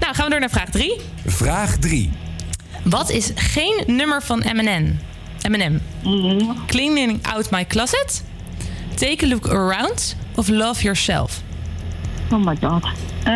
Nou, 0.00 0.14
gaan 0.14 0.24
we 0.24 0.30
door 0.30 0.40
naar 0.40 0.50
vraag 0.50 0.70
3. 0.70 1.00
Vraag 1.26 1.76
3. 1.76 2.10
Wat 2.84 3.10
is 3.10 3.30
geen 3.34 3.82
nummer 3.86 4.22
van 4.22 4.40
Eminem? 4.40 4.98
Eminem. 5.42 5.82
Cleaning 6.66 7.26
Out 7.32 7.50
My 7.50 7.66
Closet? 7.66 8.24
Take 8.94 9.24
a 9.24 9.28
Look 9.28 9.48
Around? 9.48 10.16
Of 10.34 10.48
Love 10.48 10.82
Yourself? 10.82 11.40
Oh 12.30 12.44
my 12.44 12.56
god. 12.60 12.84
Eh, 13.24 13.32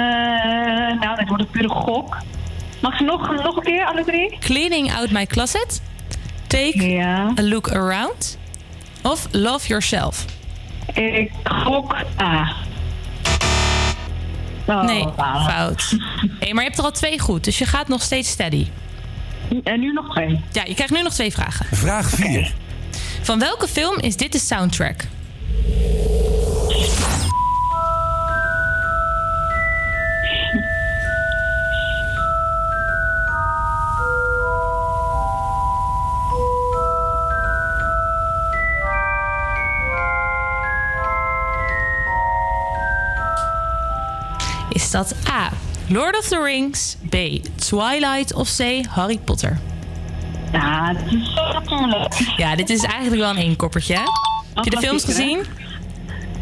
nou, 1.01 1.17
dat 1.17 1.29
wordt 1.29 1.43
een 1.43 1.51
pure 1.51 1.69
gok. 1.69 2.17
Mag 2.81 2.97
ze 2.97 3.05
nog, 3.05 3.43
nog 3.43 3.57
een 3.57 3.63
keer, 3.63 3.85
alle 3.85 4.05
drie? 4.05 4.39
Cleaning 4.41 4.93
Out 4.95 5.11
My 5.11 5.27
Closet? 5.27 5.83
Take 6.47 7.03
a 7.39 7.43
Look 7.43 7.73
Around? 7.73 8.39
Of 9.03 9.29
Love 9.31 9.67
Yourself? 9.69 10.25
Ik 10.95 11.31
gok 11.45 11.97
A. 12.21 12.55
Oh, 14.67 14.83
nee, 14.83 15.07
fout. 15.49 15.97
Hey, 16.39 16.53
maar 16.53 16.63
je 16.63 16.69
hebt 16.69 16.79
er 16.79 16.85
al 16.85 16.91
twee 16.91 17.19
goed, 17.19 17.45
dus 17.45 17.59
je 17.59 17.65
gaat 17.65 17.89
nog 17.89 18.03
steeds 18.03 18.31
steady. 18.31 18.67
En 19.65 19.81
nu 19.81 19.93
nog 19.93 20.13
twee? 20.13 20.41
Ja, 20.53 20.65
je 20.65 20.75
krijgt 20.75 20.93
nu 20.93 21.03
nog 21.03 21.13
twee 21.13 21.33
vragen. 21.33 21.67
Vraag 21.77 22.11
4. 22.11 22.55
Van 23.23 23.39
welke 23.39 23.69
film 23.69 23.99
is 23.99 24.17
dit 24.17 24.33
de 24.33 24.39
soundtrack? 24.39 25.05
Is 44.87 44.93
dat 44.93 45.15
A. 45.31 45.51
Lord 45.89 46.19
of 46.19 46.27
the 46.29 46.43
Rings, 46.43 46.97
B. 47.09 47.17
Twilight 47.55 48.35
of 48.35 48.57
C. 48.57 48.87
Harry 48.89 49.19
Potter? 49.19 49.59
Ja, 50.53 50.93
het 50.95 51.13
is 51.13 51.35
zo 51.35 51.53
natuurlijk. 51.53 52.15
Ja, 52.37 52.57
dit 52.57 52.71
is 52.71 52.83
eigenlijk 52.83 53.23
wel 53.23 53.31
een 53.31 53.37
eenkoppertje. 53.37 53.95
hè? 53.95 54.01
Heb 54.55 54.65
je 54.65 54.71
de 54.71 54.79
films 54.79 55.05
gezien? 55.05 55.45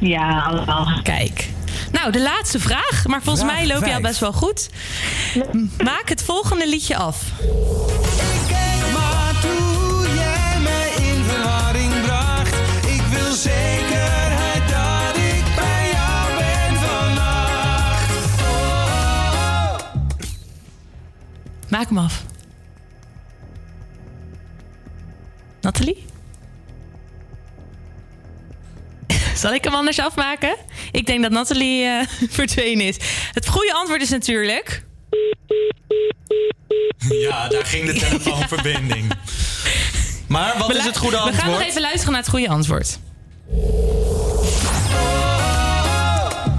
Ja, 0.00 0.40
allemaal. 0.42 1.00
Kijk. 1.02 1.48
Nou, 1.92 2.12
de 2.12 2.20
laatste 2.20 2.60
vraag. 2.60 3.06
Maar 3.06 3.22
volgens 3.22 3.44
Vraag 3.44 3.56
mij 3.56 3.66
loop 3.66 3.84
je 3.84 3.94
al 3.94 4.00
best 4.00 4.20
wel 4.20 4.32
goed. 4.32 4.70
Maak 5.84 6.08
het 6.08 6.22
volgende 6.22 6.68
liedje 6.68 6.96
af. 6.96 7.22
Maar 8.92 9.34
toen 9.42 10.14
jij 10.14 10.58
mij 10.62 10.90
in 10.96 11.24
verwarring 11.24 11.92
bracht, 12.06 12.54
ik 12.86 13.02
wil 13.10 13.32
zekerheid 13.32 13.73
Maak 21.74 21.88
hem 21.88 21.98
af. 21.98 22.22
Nathalie? 25.60 26.04
Zal 29.42 29.54
ik 29.54 29.64
hem 29.64 29.74
anders 29.74 29.98
afmaken? 29.98 30.56
Ik 30.90 31.06
denk 31.06 31.22
dat 31.22 31.30
Nathalie 31.30 31.84
eh, 31.84 32.06
verdwenen 32.38 32.86
is. 32.86 32.96
Het 33.32 33.48
goede 33.48 33.72
antwoord 33.72 34.02
is 34.02 34.10
natuurlijk... 34.10 34.68
Ja, 37.08 37.48
daar 37.48 37.64
ging 37.64 37.86
de 37.86 37.92
telefoonverbinding. 37.92 39.12
Maar 40.26 40.58
wat 40.58 40.74
is 40.74 40.84
het 40.84 40.96
goede 40.96 41.16
We 41.16 41.22
gaan 41.22 41.32
nog 41.32 41.40
antwoord? 41.42 41.64
even 41.64 41.80
luisteren 41.80 42.12
naar 42.12 42.20
het 42.20 42.30
goede 42.30 42.48
antwoord. 42.48 42.98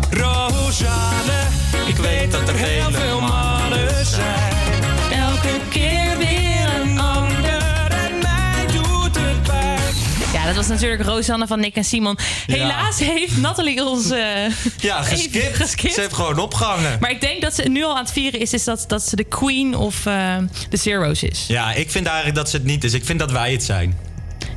Rosanne, 0.09 1.47
ik 1.87 1.95
weet 1.95 2.31
dat 2.31 2.49
er 2.49 2.55
heel 2.55 2.91
veel 2.91 3.21
mannen 3.21 4.05
zijn. 4.05 4.44
Ja, 10.45 10.53
dat 10.53 10.67
was 10.67 10.79
natuurlijk 10.79 11.03
Rosanne 11.03 11.47
van 11.47 11.59
Nick 11.59 11.75
en 11.75 11.83
Simon. 11.83 12.17
Helaas 12.45 12.99
heeft 12.99 13.37
Nathalie 13.37 13.85
ons 13.85 14.09
eh, 14.09 14.19
Ja, 14.77 15.01
geskipt. 15.11 15.55
geskipt. 15.55 15.93
Ze 15.93 15.99
heeft 15.99 16.13
gewoon 16.13 16.39
opgehangen. 16.39 16.97
Maar 16.99 17.11
ik 17.11 17.21
denk 17.21 17.41
dat 17.41 17.55
ze 17.55 17.61
nu 17.61 17.83
al 17.83 17.91
aan 17.97 18.03
het 18.03 18.11
vieren 18.11 18.39
is, 18.39 18.53
is 18.53 18.63
dat, 18.63 18.83
dat 18.87 19.07
ze 19.07 19.15
de 19.15 19.23
queen 19.23 19.75
of 19.75 20.05
eh, 20.05 20.35
de 20.69 20.77
zero's 20.77 21.23
is. 21.23 21.45
Ja, 21.47 21.73
ik 21.73 21.91
vind 21.91 22.05
eigenlijk 22.05 22.35
dat 22.35 22.49
ze 22.49 22.55
het 22.55 22.65
niet 22.65 22.83
is. 22.83 22.93
Ik 22.93 23.05
vind 23.05 23.19
dat 23.19 23.31
wij 23.31 23.51
het 23.51 23.63
zijn. 23.63 23.99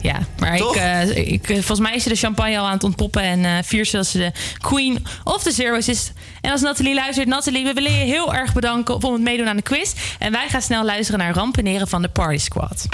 Ja, 0.01 0.19
maar 0.39 0.57
ik, 0.57 0.75
eh, 0.75 1.17
ik, 1.17 1.47
volgens 1.47 1.81
mij 1.81 1.95
is 1.95 2.03
ze 2.03 2.09
de 2.09 2.15
champagne 2.17 2.59
al 2.59 2.67
aan 2.67 2.73
het 2.73 2.85
ontpoppen 2.85 3.23
en 3.23 3.45
eh 3.45 3.53
viert 3.65 3.89
ze 3.89 3.97
dat 3.97 4.07
ze 4.07 4.19
de 4.19 4.33
queen 4.59 5.07
of 5.25 5.43
de 5.43 5.53
zero's 5.53 5.89
is. 5.89 6.13
En 6.41 6.51
als 6.51 6.61
Nathalie 6.61 6.95
luistert, 6.95 7.29
Nathalie, 7.29 7.65
we 7.65 7.73
willen 7.73 7.93
je 7.93 8.05
heel 8.05 8.35
erg 8.35 8.53
bedanken 8.53 9.03
om 9.03 9.13
het 9.13 9.23
meedoen 9.23 9.49
aan 9.49 9.57
de 9.57 9.63
quiz. 9.63 9.93
En 10.19 10.33
wij 10.33 10.49
gaan 10.49 10.63
snel 10.63 10.85
luisteren 10.85 11.21
naar 11.21 11.35
Rampeneren 11.35 11.89
van 11.89 12.03
de 12.03 12.09
Party 12.09 12.39
Squad. 12.39 12.87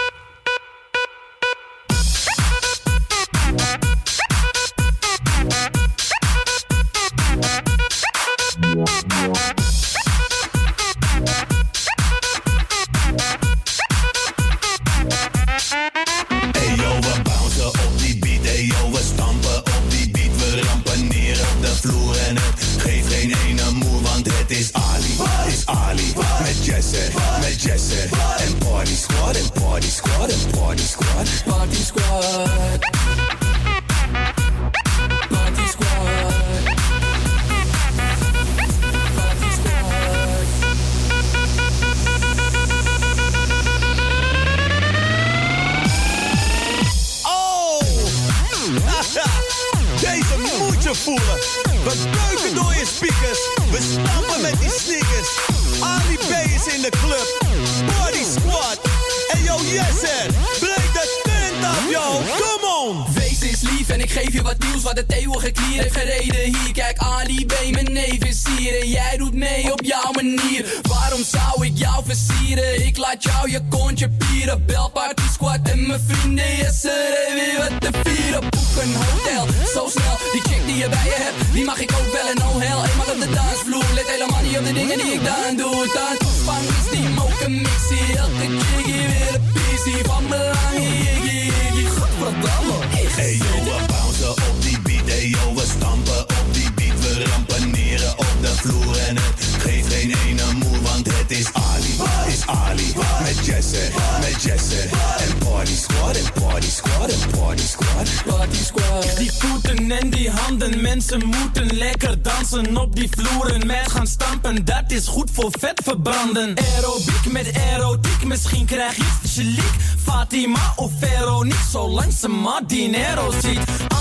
Dinero 122.66 123.30
ziet. 123.40 123.93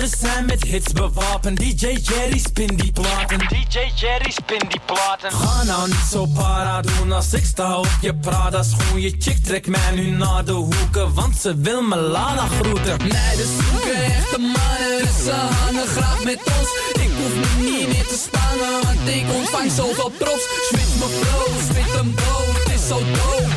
We 0.00 0.08
zijn 0.20 0.46
met 0.46 0.62
hits 0.62 0.92
bewapend. 0.92 1.58
DJ 1.58 1.86
Jerry 2.02 2.38
spin 2.38 2.76
die 2.76 2.92
platen. 2.92 3.38
DJ 3.38 3.78
Jerry 3.94 4.30
spin 4.30 4.62
die 4.68 4.80
platen. 4.86 5.32
Ga 5.32 5.62
nou 5.64 5.88
niet 5.88 6.06
zo 6.10 6.26
para 6.26 6.80
doen 6.80 7.12
als 7.12 7.32
ik 7.32 7.44
sta 7.44 7.78
op 7.78 7.88
je 8.00 8.14
Prada 8.14 8.62
schoen. 8.62 9.00
Je 9.00 9.14
chick 9.18 9.44
trekt 9.44 9.66
mij 9.66 9.90
nu 9.94 10.10
naar 10.10 10.44
de 10.44 10.52
hoeken, 10.52 11.14
want 11.14 11.36
ze 11.36 11.56
wil 11.56 11.82
me 11.82 11.96
Lala 11.96 12.46
groeten. 12.46 12.98
Nee, 12.98 13.36
de 13.36 13.58
zoeken 13.60 14.04
echte 14.04 14.38
mannen, 14.38 14.98
dus 14.98 15.24
ze 15.24 15.32
hangen 15.32 15.86
graag 15.86 16.24
met 16.24 16.38
ons. 16.38 16.68
Ik 17.04 17.10
hoef 17.16 17.34
me 17.34 17.62
niet 17.70 17.88
meer 17.88 18.06
te 18.06 18.26
spannen, 18.26 18.82
want 18.82 19.08
ik 19.08 19.24
ontvang 19.34 19.70
zoveel 19.70 20.12
props. 20.18 20.44
Switch 20.68 20.94
me 20.98 21.08
flow, 21.20 21.60
spit 21.70 21.92
hem 21.92 22.14
brood, 22.14 22.64
het 22.64 22.74
is 22.74 22.88
zo 22.88 22.98
dope. 22.98 23.49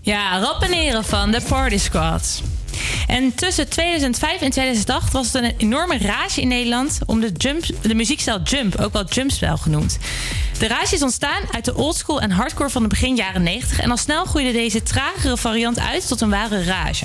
Ja, 0.00 0.38
rappeneren 0.38 1.04
van 1.04 1.30
de 1.30 1.40
Party 1.48 1.78
Squad. 1.78 2.42
En 3.06 3.34
tussen 3.34 3.68
2005 3.68 4.40
en 4.40 4.50
2008 4.50 5.12
was 5.12 5.32
het 5.32 5.42
een 5.42 5.54
enorme 5.56 5.98
rage 5.98 6.40
in 6.40 6.48
Nederland 6.48 6.98
om 7.06 7.20
de, 7.20 7.32
jump, 7.36 7.64
de 7.82 7.94
muziekstijl 7.94 8.40
jump, 8.42 8.80
ook 8.80 8.92
wel 8.92 9.04
jumpstijl 9.04 9.56
genoemd. 9.56 9.98
De 10.58 10.66
rage 10.66 10.94
is 10.94 11.02
ontstaan 11.02 11.42
uit 11.50 11.64
de 11.64 11.74
oldschool 11.74 12.20
en 12.20 12.30
hardcore 12.30 12.70
van 12.70 12.82
de 12.82 12.88
begin 12.88 13.16
jaren 13.16 13.42
90 13.42 13.80
en 13.80 13.90
al 13.90 13.96
snel 13.96 14.24
groeide 14.24 14.52
deze 14.52 14.82
tragere 14.82 15.36
variant 15.36 15.78
uit 15.78 16.08
tot 16.08 16.20
een 16.20 16.30
ware 16.30 16.64
rage. 16.64 17.04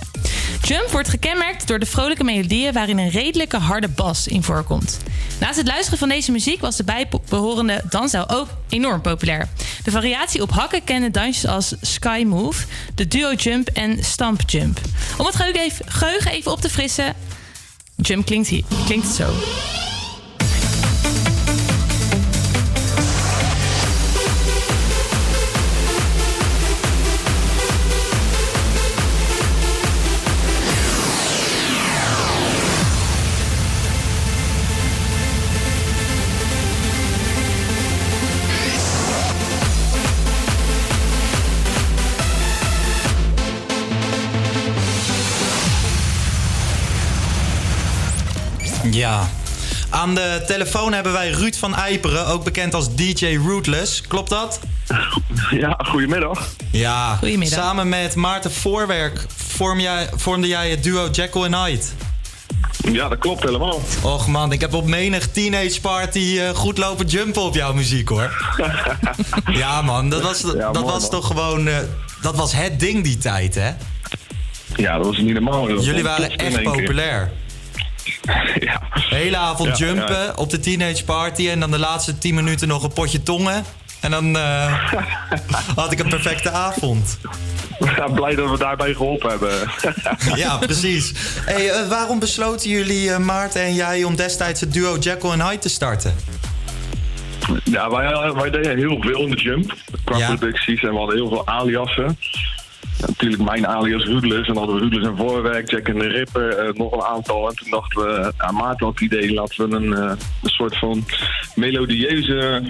Jump 0.61 0.89
wordt 0.89 1.09
gekenmerkt 1.09 1.67
door 1.67 1.79
de 1.79 1.85
vrolijke 1.85 2.23
melodieën 2.23 2.73
waarin 2.73 2.97
een 2.97 3.09
redelijke 3.09 3.57
harde 3.57 3.87
bas 3.87 4.27
in 4.27 4.43
voorkomt. 4.43 4.97
Naast 5.39 5.57
het 5.57 5.67
luisteren 5.67 5.99
van 5.99 6.09
deze 6.09 6.31
muziek 6.31 6.61
was 6.61 6.75
de 6.75 6.83
bijbehorende 6.83 7.83
dansstijl 7.89 8.29
ook 8.29 8.47
enorm 8.69 9.01
populair. 9.01 9.47
De 9.83 9.91
variatie 9.91 10.41
op 10.41 10.51
hakken 10.51 10.83
kende 10.83 11.11
dansjes 11.11 11.49
als 11.49 11.73
Sky 11.81 12.23
Move, 12.27 12.65
de 12.95 13.07
Duo 13.07 13.33
Jump 13.33 13.67
en 13.67 14.03
Stamp 14.03 14.41
Jump. 14.45 14.79
Om 15.17 15.25
het 15.25 15.35
geheugen 15.85 16.31
even, 16.31 16.51
op 16.51 16.61
te 16.61 16.69
frissen, 16.69 17.15
Jump 17.95 18.25
klinkt, 18.25 18.47
hier, 18.47 18.63
klinkt 18.85 19.07
zo. 19.07 19.33
Ja. 48.91 49.29
Aan 49.89 50.15
de 50.15 50.43
telefoon 50.47 50.93
hebben 50.93 51.11
wij 51.13 51.29
Ruud 51.29 51.55
van 51.55 51.75
Eiperen, 51.75 52.27
ook 52.27 52.43
bekend 52.43 52.73
als 52.73 52.95
DJ 52.95 53.39
Rootless. 53.47 54.01
Klopt 54.01 54.29
dat? 54.29 54.59
Ja, 55.49 55.79
goedemiddag. 55.85 56.49
Ja. 56.71 57.15
Goedemiddag. 57.15 57.59
Samen 57.59 57.89
met 57.89 58.15
Maarten 58.15 58.51
Voorwerk 58.51 59.25
vorm 59.35 59.79
jij, 59.79 60.09
vormde 60.15 60.47
jij 60.47 60.69
het 60.69 60.83
duo 60.83 61.09
Jekyll 61.11 61.53
and 61.53 61.55
Hyde. 61.55 61.83
Ja, 62.91 63.07
dat 63.09 63.17
klopt 63.17 63.43
helemaal. 63.43 63.81
Och 64.01 64.27
man, 64.27 64.51
ik 64.51 64.61
heb 64.61 64.73
op 64.73 64.85
menig 64.85 65.27
teenage 65.27 65.81
party 65.81 66.39
eh, 66.39 66.49
goed 66.49 66.77
lopen 66.77 67.05
jumpen 67.05 67.41
op 67.41 67.55
jouw 67.55 67.73
muziek 67.73 68.09
hoor. 68.09 68.55
ja 69.61 69.81
man, 69.81 70.09
dat 70.09 70.21
was, 70.21 70.41
dat 70.41 70.55
mooi, 70.55 70.85
was 70.85 71.01
man. 71.01 71.09
toch 71.09 71.27
gewoon... 71.27 71.67
eh, 71.67 71.77
dat 72.21 72.35
was 72.35 72.53
het 72.53 72.79
ding 72.79 73.03
die 73.03 73.17
tijd 73.17 73.55
hè? 73.55 73.71
Ja, 74.75 74.97
dat 74.97 75.05
was 75.05 75.17
niet 75.17 75.33
normaal. 75.33 75.81
Jullie 75.81 76.03
waren 76.03 76.35
echt 76.35 76.61
keer. 76.61 77.31
ja. 78.67 78.81
Hele 78.91 79.37
avond 79.37 79.77
Ja, 79.77 79.85
jumpen 79.85 80.23
ja. 80.23 80.33
op 80.35 80.49
de 80.49 80.59
teenage 80.59 81.03
party 81.03 81.49
en 81.49 81.59
dan 81.59 81.71
de 81.71 81.79
laatste 81.79 82.17
10 82.17 82.35
minuten 82.35 82.67
nog 82.67 82.83
een 82.83 82.93
potje 82.93 83.23
tongen. 83.23 83.63
En 84.01 84.11
dan 84.11 84.37
eh, 84.37 84.89
had 85.75 85.91
ik 85.91 85.99
een 85.99 86.09
perfecte 86.09 86.49
avond. 86.49 87.19
Ja, 87.79 88.07
blij 88.07 88.35
dat 88.35 88.49
we 88.49 88.57
daarbij 88.57 88.93
geholpen 88.93 89.29
hebben. 89.29 89.53
Ja, 90.41 90.57
precies. 90.57 91.13
Hey, 91.45 91.69
eh, 91.69 91.87
waarom 91.87 92.19
besloten 92.19 92.69
jullie, 92.69 93.11
eh, 93.11 93.17
Maarten 93.17 93.61
en 93.61 93.73
jij, 93.73 94.03
om 94.03 94.15
destijds 94.15 94.61
het 94.61 94.73
duo 94.73 94.97
Jekyll 94.97 95.31
en 95.31 95.41
Hyde 95.41 95.59
te 95.59 95.69
starten? 95.69 96.15
Ja, 97.63 97.89
wij, 97.89 98.33
wij 98.33 98.49
deden 98.49 98.77
heel 98.77 98.97
veel 99.01 99.19
in 99.19 99.29
de 99.29 99.41
jump. 99.41 99.73
Qua 100.03 100.35
producties 100.35 100.83
en 100.83 100.89
we 100.89 100.97
hadden 100.97 101.15
heel 101.15 101.29
veel 101.29 101.47
aliasen. 101.47 102.17
Natuurlijk 103.07 103.41
mijn 103.43 103.67
alias 103.67 104.03
Rudles. 104.03 104.47
En 104.47 104.53
dan 104.53 104.57
hadden 104.57 104.75
we 104.75 104.81
Rudles 104.81 105.05
en 105.07 105.17
Voorwerk, 105.17 105.69
Jack 105.71 105.87
en 105.87 105.99
de 105.99 106.07
Ripper, 106.07 106.57
eh, 106.57 106.73
nog 106.73 106.91
een 106.91 107.01
aantal. 107.03 107.49
En 107.49 107.55
toen 107.55 107.69
dachten 107.69 108.01
we, 108.03 108.33
ja, 108.37 108.51
Maarten 108.51 108.85
had 108.85 108.93
het 108.99 109.01
idee, 109.03 109.33
laten 109.33 109.69
we 109.69 109.75
een, 109.75 109.93
eh, 109.93 110.11
een 110.43 110.49
soort 110.49 110.77
van 110.77 111.05
melodieuze 111.55 112.63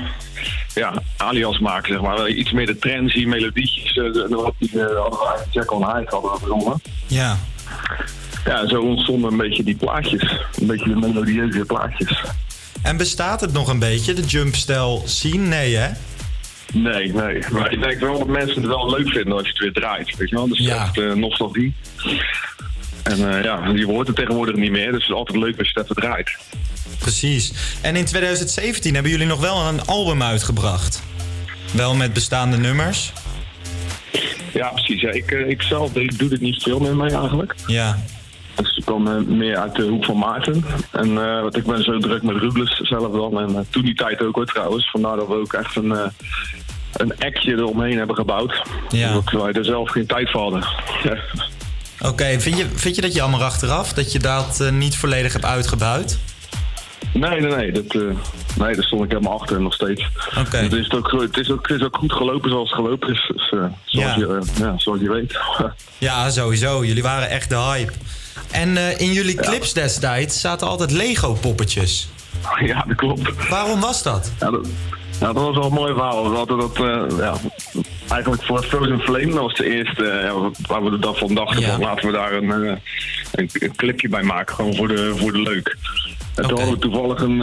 ja, 0.73 0.93
alias 1.17 1.59
maken, 1.59 1.93
zeg 1.93 2.01
maar. 2.01 2.29
Iets 2.29 2.51
meer 2.51 2.65
de 2.65 2.77
trendy 2.77 3.25
melodietjes. 3.25 3.89
eh, 3.97 4.13
de- 4.13 4.27
wat 4.29 4.53
die 4.59 4.81
eh, 4.81 5.11
Jack 5.49 5.71
on 5.71 5.85
Hyde 5.85 6.09
hadden 6.09 6.31
gezongen. 6.39 6.81
Ja. 7.07 7.37
Ja, 8.45 8.67
zo 8.67 8.81
ontstonden 8.81 9.31
een 9.31 9.37
beetje 9.37 9.63
die 9.63 9.75
plaatjes. 9.75 10.37
Een 10.59 10.67
beetje 10.67 10.89
de 10.89 10.95
melodieuze 10.99 11.65
plaatjes. 11.65 12.23
En 12.81 12.97
bestaat 12.97 13.41
het 13.41 13.53
nog 13.53 13.67
een 13.67 13.79
beetje, 13.79 14.13
de 14.13 14.21
jumpstijl 14.21 15.01
scene? 15.05 15.47
Nee, 15.47 15.75
hè? 15.75 15.89
Nee, 16.73 17.13
nee. 17.13 17.43
Maar 17.51 17.71
ik 17.73 17.81
denk 17.81 17.99
wel 17.99 18.17
dat 18.17 18.27
mensen 18.27 18.55
het 18.61 18.65
wel 18.65 18.89
leuk 18.89 19.09
vinden 19.09 19.33
als 19.33 19.41
je 19.43 19.49
het 19.49 19.59
weer 19.59 19.73
draait. 19.73 20.17
Weet 20.17 20.29
je 20.29 20.35
wel? 20.35 20.47
Dus 20.47 20.57
Ja. 20.59 20.83
echt 20.83 20.97
eh, 20.97 21.11
nostalgie. 21.13 21.73
En 23.03 23.29
eh, 23.37 23.43
ja, 23.43 23.67
je 23.75 23.85
hoort 23.85 24.07
het 24.07 24.15
tegenwoordig 24.15 24.55
niet 24.55 24.71
meer. 24.71 24.85
Dus 24.91 25.01
het 25.01 25.09
is 25.09 25.15
altijd 25.15 25.37
leuk 25.37 25.57
als 25.59 25.67
je 25.71 25.79
het 25.79 25.89
even 25.89 26.01
draait. 26.01 26.37
Precies. 26.99 27.53
En 27.81 27.95
in 27.95 28.05
2017 28.05 28.93
hebben 28.93 29.11
jullie 29.11 29.27
nog 29.27 29.39
wel 29.39 29.61
een 29.67 29.85
album 29.85 30.23
uitgebracht. 30.23 31.03
Wel 31.73 31.95
met 31.95 32.13
bestaande 32.13 32.57
nummers. 32.57 33.11
Ja, 34.53 34.67
precies. 34.69 35.01
Ja, 35.01 35.09
ik, 35.11 35.31
eh, 35.31 35.49
ik 35.49 35.61
zelf 35.61 35.95
ik 35.95 36.19
doe 36.19 36.29
dit 36.29 36.41
niet 36.41 36.63
veel 36.63 36.79
meer 36.79 36.95
mee 36.95 37.09
eigenlijk. 37.11 37.55
Ja. 37.67 37.99
Dus 38.55 38.77
ik 38.77 38.85
kwam 38.85 39.37
meer 39.37 39.57
uit 39.57 39.75
de 39.75 39.83
hoek 39.83 40.05
van 40.05 40.17
Maarten. 40.17 40.65
En 40.91 41.17
eh, 41.17 41.41
want 41.41 41.55
ik 41.57 41.63
ben 41.63 41.83
zo 41.83 41.97
druk 41.97 42.23
met 42.23 42.35
Rubles 42.37 42.75
zelf 42.77 43.11
dan. 43.11 43.39
En 43.39 43.67
toen 43.69 43.83
die 43.85 43.95
tijd 43.95 44.21
ook 44.21 44.35
hoor 44.35 44.45
trouwens. 44.45 44.89
Vandaar 44.89 45.15
dat 45.15 45.27
we 45.27 45.33
ook 45.33 45.53
echt 45.53 45.75
een, 45.75 45.91
een 46.93 47.13
ekje 47.17 47.51
eromheen 47.51 47.97
hebben 47.97 48.15
gebouwd. 48.15 48.61
Ja. 48.89 49.09
Omdat 49.09 49.41
wij 49.41 49.51
er 49.51 49.65
zelf 49.65 49.89
geen 49.89 50.05
tijd 50.05 50.29
voor 50.29 50.41
hadden. 50.41 50.65
Oké, 52.01 52.39
vind, 52.39 52.57
je, 52.57 52.65
vind 52.73 52.95
je 52.95 53.01
dat 53.01 53.13
jammer 53.13 53.41
achteraf? 53.41 53.93
Dat 53.93 54.11
je 54.11 54.19
dat 54.19 54.59
eh, 54.59 54.71
niet 54.71 54.95
volledig 54.95 55.33
hebt 55.33 55.45
uitgebuit? 55.45 56.19
Nee, 57.13 57.39
nee, 57.41 57.55
nee. 57.55 57.71
Dat, 57.71 57.85
eh, 57.95 58.01
nee, 58.57 58.75
daar 58.75 58.83
stond 58.83 59.03
ik 59.03 59.11
helemaal 59.11 59.39
achter 59.39 59.61
nog 59.61 59.73
steeds. 59.73 60.07
Oké. 60.37 60.57
Het, 60.57 60.73
is 60.73 60.91
ook, 60.91 61.11
het, 61.11 61.37
is 61.37 61.51
ook, 61.51 61.67
het 61.67 61.79
is 61.79 61.85
ook 61.85 61.95
goed 61.95 62.13
gelopen 62.13 62.49
zoals 62.49 62.69
het 62.69 62.79
gelopen 62.79 63.09
is. 63.09 63.31
Dus, 63.33 63.49
eh, 63.49 63.65
zoals, 63.85 64.15
Ja. 64.15 64.15
Je, 64.15 64.41
ja, 64.59 64.73
zoals 64.77 64.99
je 64.99 65.09
weet. 65.11 65.39
Ja, 65.97 66.29
sowieso. 66.29 66.85
Jullie 66.85 67.03
waren 67.03 67.29
echt 67.29 67.49
de 67.49 67.57
hype. 67.57 67.91
En 68.51 68.77
in 68.99 69.11
jullie 69.11 69.35
clips 69.35 69.73
destijds 69.73 70.39
zaten 70.39 70.67
altijd 70.67 70.91
Lego-poppetjes. 70.91 72.07
Ja, 72.65 72.85
dat 72.87 72.97
klopt. 72.97 73.47
Waarom 73.49 73.79
was 73.79 74.03
dat? 74.03 74.31
Ja, 74.39 74.51
dat, 74.51 74.67
ja, 75.21 75.33
dat 75.33 75.43
was 75.43 75.55
wel 75.55 75.65
een 75.65 75.73
mooi 75.73 75.93
verhaal. 75.93 76.29
We 76.29 76.35
hadden 76.35 76.57
dat 76.57 76.75
eh, 76.75 77.17
ja, 77.17 77.33
eigenlijk 78.07 78.43
voor 78.43 78.63
Frozen 78.63 78.99
Flame. 78.99 79.25
Dat 79.25 79.41
was 79.41 79.55
de 79.55 79.75
eerste 79.75 80.09
eh, 80.09 80.45
waar 80.67 80.83
we 80.83 80.89
de 80.89 80.99
dag 80.99 81.17
van 81.17 81.33
dachten. 81.33 81.79
Laten 81.79 82.05
we 82.05 82.11
daar 82.11 82.33
een, 82.33 82.51
eh, 82.51 82.75
een, 83.31 83.49
een 83.53 83.75
clipje 83.75 84.09
bij 84.09 84.23
maken. 84.23 84.55
Gewoon 84.55 84.75
voor 84.75 84.87
de, 84.87 85.13
voor 85.15 85.31
de 85.31 85.41
leuk. 85.41 85.77
En 86.35 86.47
toen 86.47 86.57
hadden 86.57 86.73
we 86.73 86.79
toevallig 86.79 87.21
een, 87.21 87.39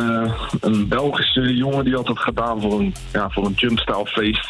een 0.60 0.88
Belgische 0.88 1.54
jongen 1.54 1.84
die 1.84 1.94
had 1.94 2.06
dat 2.06 2.18
gedaan 2.18 2.60
voor 2.60 2.80
een, 2.80 2.94
ja, 3.12 3.30
voor 3.30 3.46
een 3.46 3.52
jumpstyle 3.56 4.06
feest. 4.06 4.48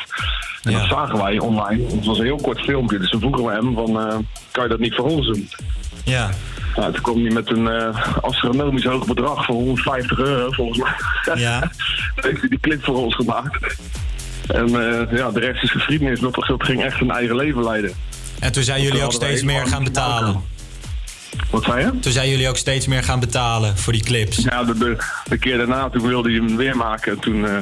En 0.63 0.73
dat 0.73 0.89
zagen 0.89 1.19
wij 1.19 1.39
online. 1.39 1.85
Het 1.85 2.07
was 2.07 2.19
een 2.19 2.25
heel 2.25 2.41
kort 2.43 2.61
filmpje. 2.61 2.99
Dus 2.99 3.11
toen 3.11 3.21
vroegen 3.21 3.45
we 3.45 3.53
hem 3.53 3.75
van, 3.75 3.93
kan 4.51 4.63
je 4.63 4.69
dat 4.69 4.79
niet 4.79 4.95
voor 4.95 5.05
ons 5.05 5.27
doen? 5.27 5.49
Ja. 6.05 6.31
Nou, 6.79 6.93
toen 6.93 7.03
kwam 7.03 7.23
hij 7.23 7.33
met 7.33 7.51
een 7.51 7.69
eh, 7.69 8.17
astronomisch 8.21 8.85
hoog 8.85 9.07
bedrag 9.07 9.45
van 9.45 9.55
150 9.55 10.19
euro 10.19 10.51
volgens 10.51 10.79
mij. 10.79 11.41
Ja. 11.41 11.59
heeft 12.15 12.41
hij 12.41 12.49
die 12.49 12.61
clip 12.61 12.85
voor 12.85 12.97
ons 12.97 13.15
gemaakt. 13.15 13.77
En 14.47 14.67
eh, 14.67 15.19
ja, 15.19 15.31
de 15.31 15.41
rest 15.41 15.63
is 15.63 15.71
geschiedenis. 15.71 16.21
Dat, 16.21 16.35
dat 16.35 16.65
ging 16.65 16.85
echt 16.85 17.01
een 17.01 17.11
eigen 17.11 17.37
leven 17.37 17.65
leiden. 17.65 17.93
En 18.41 18.53
toen 18.53 18.63
zijn 18.63 18.83
jullie 18.83 19.03
ook 19.03 19.13
steeds 19.13 19.43
meer 19.43 19.67
gaan 19.67 19.85
betalen. 19.85 20.43
Wat 21.51 21.65
zei 21.65 21.85
je? 21.85 21.99
Toen 22.01 22.13
zijn 22.13 22.29
jullie 22.29 22.49
ook 22.49 22.57
steeds 22.57 22.87
meer 22.87 23.03
gaan 23.03 23.21
betalen 23.21 23.79
voor 23.79 23.93
die 23.93 24.03
clips. 24.03 24.37
Ja, 24.37 24.65
de, 24.65 24.79
de, 24.79 24.97
de 25.29 25.39
keer 25.39 25.57
daarna 25.57 25.89
toen 25.89 26.07
wilde 26.07 26.29
hij 26.29 26.39
hem 26.39 26.57
weer 26.57 26.77
maken. 26.77 27.13
En 27.13 27.19
toen, 27.19 27.47
eh, 27.47 27.57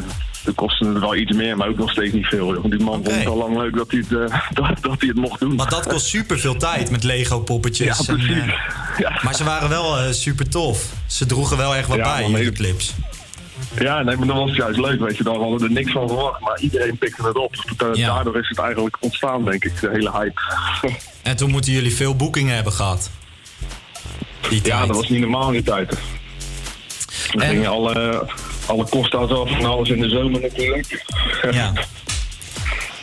toen 0.47 0.55
kostte 0.55 0.87
het 0.87 0.99
wel 0.99 1.15
iets 1.15 1.33
meer, 1.33 1.57
maar 1.57 1.69
ook 1.69 1.79
nog 1.79 1.91
steeds 1.91 2.13
niet 2.13 2.27
veel. 2.27 2.53
joh. 2.53 2.61
Want 2.61 2.71
die 2.71 2.85
man 2.85 3.05
vond 3.05 3.17
het 3.17 3.27
al 3.27 3.37
lang 3.37 3.57
leuk 3.57 3.77
dat 3.77 3.91
hij 3.91 4.05
het, 4.09 4.31
eh, 4.31 4.41
dat, 4.59 4.83
dat 4.83 5.01
hij 5.01 5.09
het 5.09 5.17
mocht 5.17 5.41
doen. 5.41 5.57
Want 5.57 5.71
dat 5.71 5.87
kost 5.87 6.07
super 6.07 6.39
veel 6.39 6.57
tijd 6.57 6.91
met 6.91 7.05
Lego-poppetjes. 7.05 7.99
Ja, 7.99 8.15
precies. 8.15 8.31
En, 8.31 8.49
eh, 9.05 9.23
Maar 9.25 9.35
ze 9.35 9.45
waren 9.45 9.69
wel 9.69 9.99
eh, 9.99 10.13
super 10.13 10.49
tof. 10.49 10.93
Ze 11.07 11.27
droegen 11.27 11.57
wel 11.57 11.75
echt 11.75 11.89
wat 11.89 11.97
Ja, 11.97 12.15
bij, 12.15 12.21
jullie 12.21 12.37
nee. 12.37 12.53
clips. 12.53 12.95
Ja, 13.79 14.03
nee, 14.03 14.17
maar 14.17 14.27
dat 14.27 14.37
was 14.37 14.57
juist 14.57 14.79
leuk, 14.79 15.01
weet 15.01 15.17
je. 15.17 15.25
Daar 15.25 15.35
hadden 15.35 15.59
we 15.59 15.65
er 15.65 15.71
niks 15.71 15.93
van 15.93 16.09
verwacht, 16.09 16.41
maar 16.41 16.61
iedereen 16.61 16.99
pikte 16.99 17.27
het 17.27 17.37
op. 17.37 17.55
Daardoor 17.77 18.39
is 18.39 18.49
het 18.49 18.59
eigenlijk 18.59 18.97
ontstaan, 19.01 19.45
denk 19.45 19.65
ik, 19.65 19.81
de 19.81 19.91
hele 19.91 20.11
hype. 20.11 20.41
En 21.23 21.37
toen 21.37 21.51
moeten 21.51 21.73
jullie 21.73 21.95
veel 21.95 22.17
boekingen 22.17 22.55
hebben 22.55 22.73
gehad. 22.73 23.11
Die 24.49 24.61
tijd. 24.61 24.67
Ja, 24.67 24.87
dat 24.87 24.97
was 24.97 25.09
niet 25.09 25.21
normaal 25.21 25.47
in 25.47 25.53
die 25.53 25.63
tijd. 25.63 25.99
Dan 27.33 27.41
gingen 27.41 27.71
alle, 27.71 28.27
alle 28.67 28.85
kosten 28.89 29.19
af 29.19 29.51
en 29.51 29.65
alles 29.65 29.89
in 29.89 30.01
de 30.01 30.09
zomer 30.09 30.41
natuurlijk. 30.41 31.05
Ja. 31.51 31.73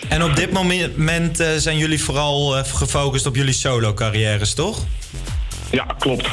En 0.09 0.24
op 0.24 0.36
dit 0.36 0.51
moment 0.51 1.39
eh, 1.39 1.47
zijn 1.57 1.78
jullie 1.78 2.03
vooral 2.03 2.57
eh, 2.57 2.64
gefocust 2.66 3.26
op 3.26 3.36
jullie 3.36 3.53
solo-carrières, 3.53 4.53
toch? 4.53 4.80
Ja, 5.72 5.86
klopt. 5.99 6.28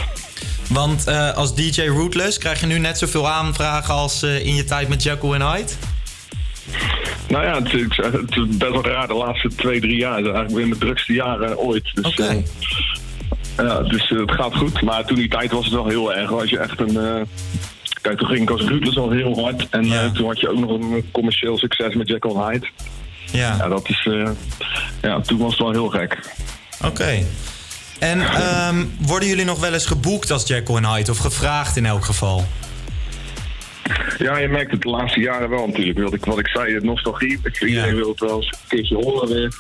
Want 0.69 1.07
eh, 1.07 1.35
als 1.37 1.55
DJ 1.55 1.83
Rootless 1.87 2.39
krijg 2.39 2.61
je 2.61 2.67
nu 2.67 2.79
net 2.79 2.99
zoveel 2.99 3.29
aanvragen 3.29 3.95
als 3.95 4.23
in 4.23 4.55
je 4.55 4.65
tijd 4.65 4.89
met 4.89 5.03
Jekyll 5.03 5.33
en 5.33 5.43
Hyde? 5.53 5.73
Nou 7.29 7.45
ja, 7.45 7.63
het, 7.63 7.73
is- 7.73 7.97
het 7.97 8.37
is 8.37 8.57
best 8.57 8.73
wel 8.73 8.85
raar. 8.85 9.07
De 9.07 9.15
laatste 9.15 9.49
twee, 9.55 9.81
drie 9.81 9.97
jaar. 9.97 10.15
Eigenlijk 10.15 10.51
weer 10.51 10.67
mijn 10.69 10.81
drukste 10.81 11.13
jaren 11.13 11.59
ooit. 11.59 11.91
Dus, 11.95 12.15
ja, 13.57 13.81
dus 13.83 14.09
het 14.09 14.31
gaat 14.33 14.57
goed. 14.57 14.83
Maar 14.83 15.05
toen 15.05 15.17
die 15.17 15.29
tijd 15.29 15.53
was 15.53 15.65
het 15.65 15.75
wel 15.75 15.89
heel 15.89 16.15
erg. 16.15 16.33
Als 16.33 16.51
je 16.51 16.59
echt 16.59 16.81
een... 16.81 17.27
kijk, 18.01 18.19
toen 18.19 18.29
ging 18.29 18.41
ik 18.41 18.51
als 18.51 18.61
Rootless 18.61 18.97
al 18.97 19.11
heel 19.11 19.43
hard. 19.43 19.69
En 19.71 19.93
eh, 19.93 20.11
toen 20.11 20.27
had 20.27 20.41
je 20.41 20.49
ook 20.51 20.59
nog 20.59 20.71
een 20.71 21.09
commercieel 21.13 21.59
succes 21.59 21.95
met 21.95 22.09
Jekyll 22.09 22.35
Hyde. 22.35 22.69
Ja. 23.33 23.57
Ja, 23.57 23.69
dat 23.69 23.89
is... 23.89 24.07
eh, 24.11 24.31
ja, 25.03 25.21
toen 25.21 25.39
was 25.39 25.51
het 25.51 25.59
wel 25.61 25.71
heel 25.71 25.89
gek. 25.89 26.19
Oké. 26.85 27.25
En 27.99 28.21
ehm, 28.21 28.85
worden 28.99 29.29
jullie 29.29 29.45
nog 29.45 29.61
wel 29.61 29.73
eens 29.73 29.87
geboekt 29.87 30.31
als 30.31 30.47
Jekyll 30.47 30.77
en 30.77 30.87
Hyde? 30.87 31.11
Of 31.11 31.19
gevraagd 31.19 31.77
in 31.77 31.87
elk 31.87 32.05
geval? 32.05 32.47
Ja, 34.19 34.39
je 34.39 34.49
merkt 34.49 34.71
het 34.71 34.83
de 34.83 34.89
laatste 34.89 35.21
jaren 35.21 35.49
wel 35.51 35.67
natuurlijk. 35.67 35.99
Wat 35.99 36.13
ik, 36.15 36.25
wat 36.25 36.39
ik 36.39 36.49
zei, 36.49 36.73
de 36.79 36.85
nostalgie. 36.85 37.39
Ik- 37.43 37.61
Iedereen 37.63 37.95
wil 37.97 38.09
het 38.09 38.21
wel 38.21 38.37
eens 38.37 38.47
een 38.47 38.59
keertje 38.69 38.95
horen 38.95 39.29
weer. 39.29 39.55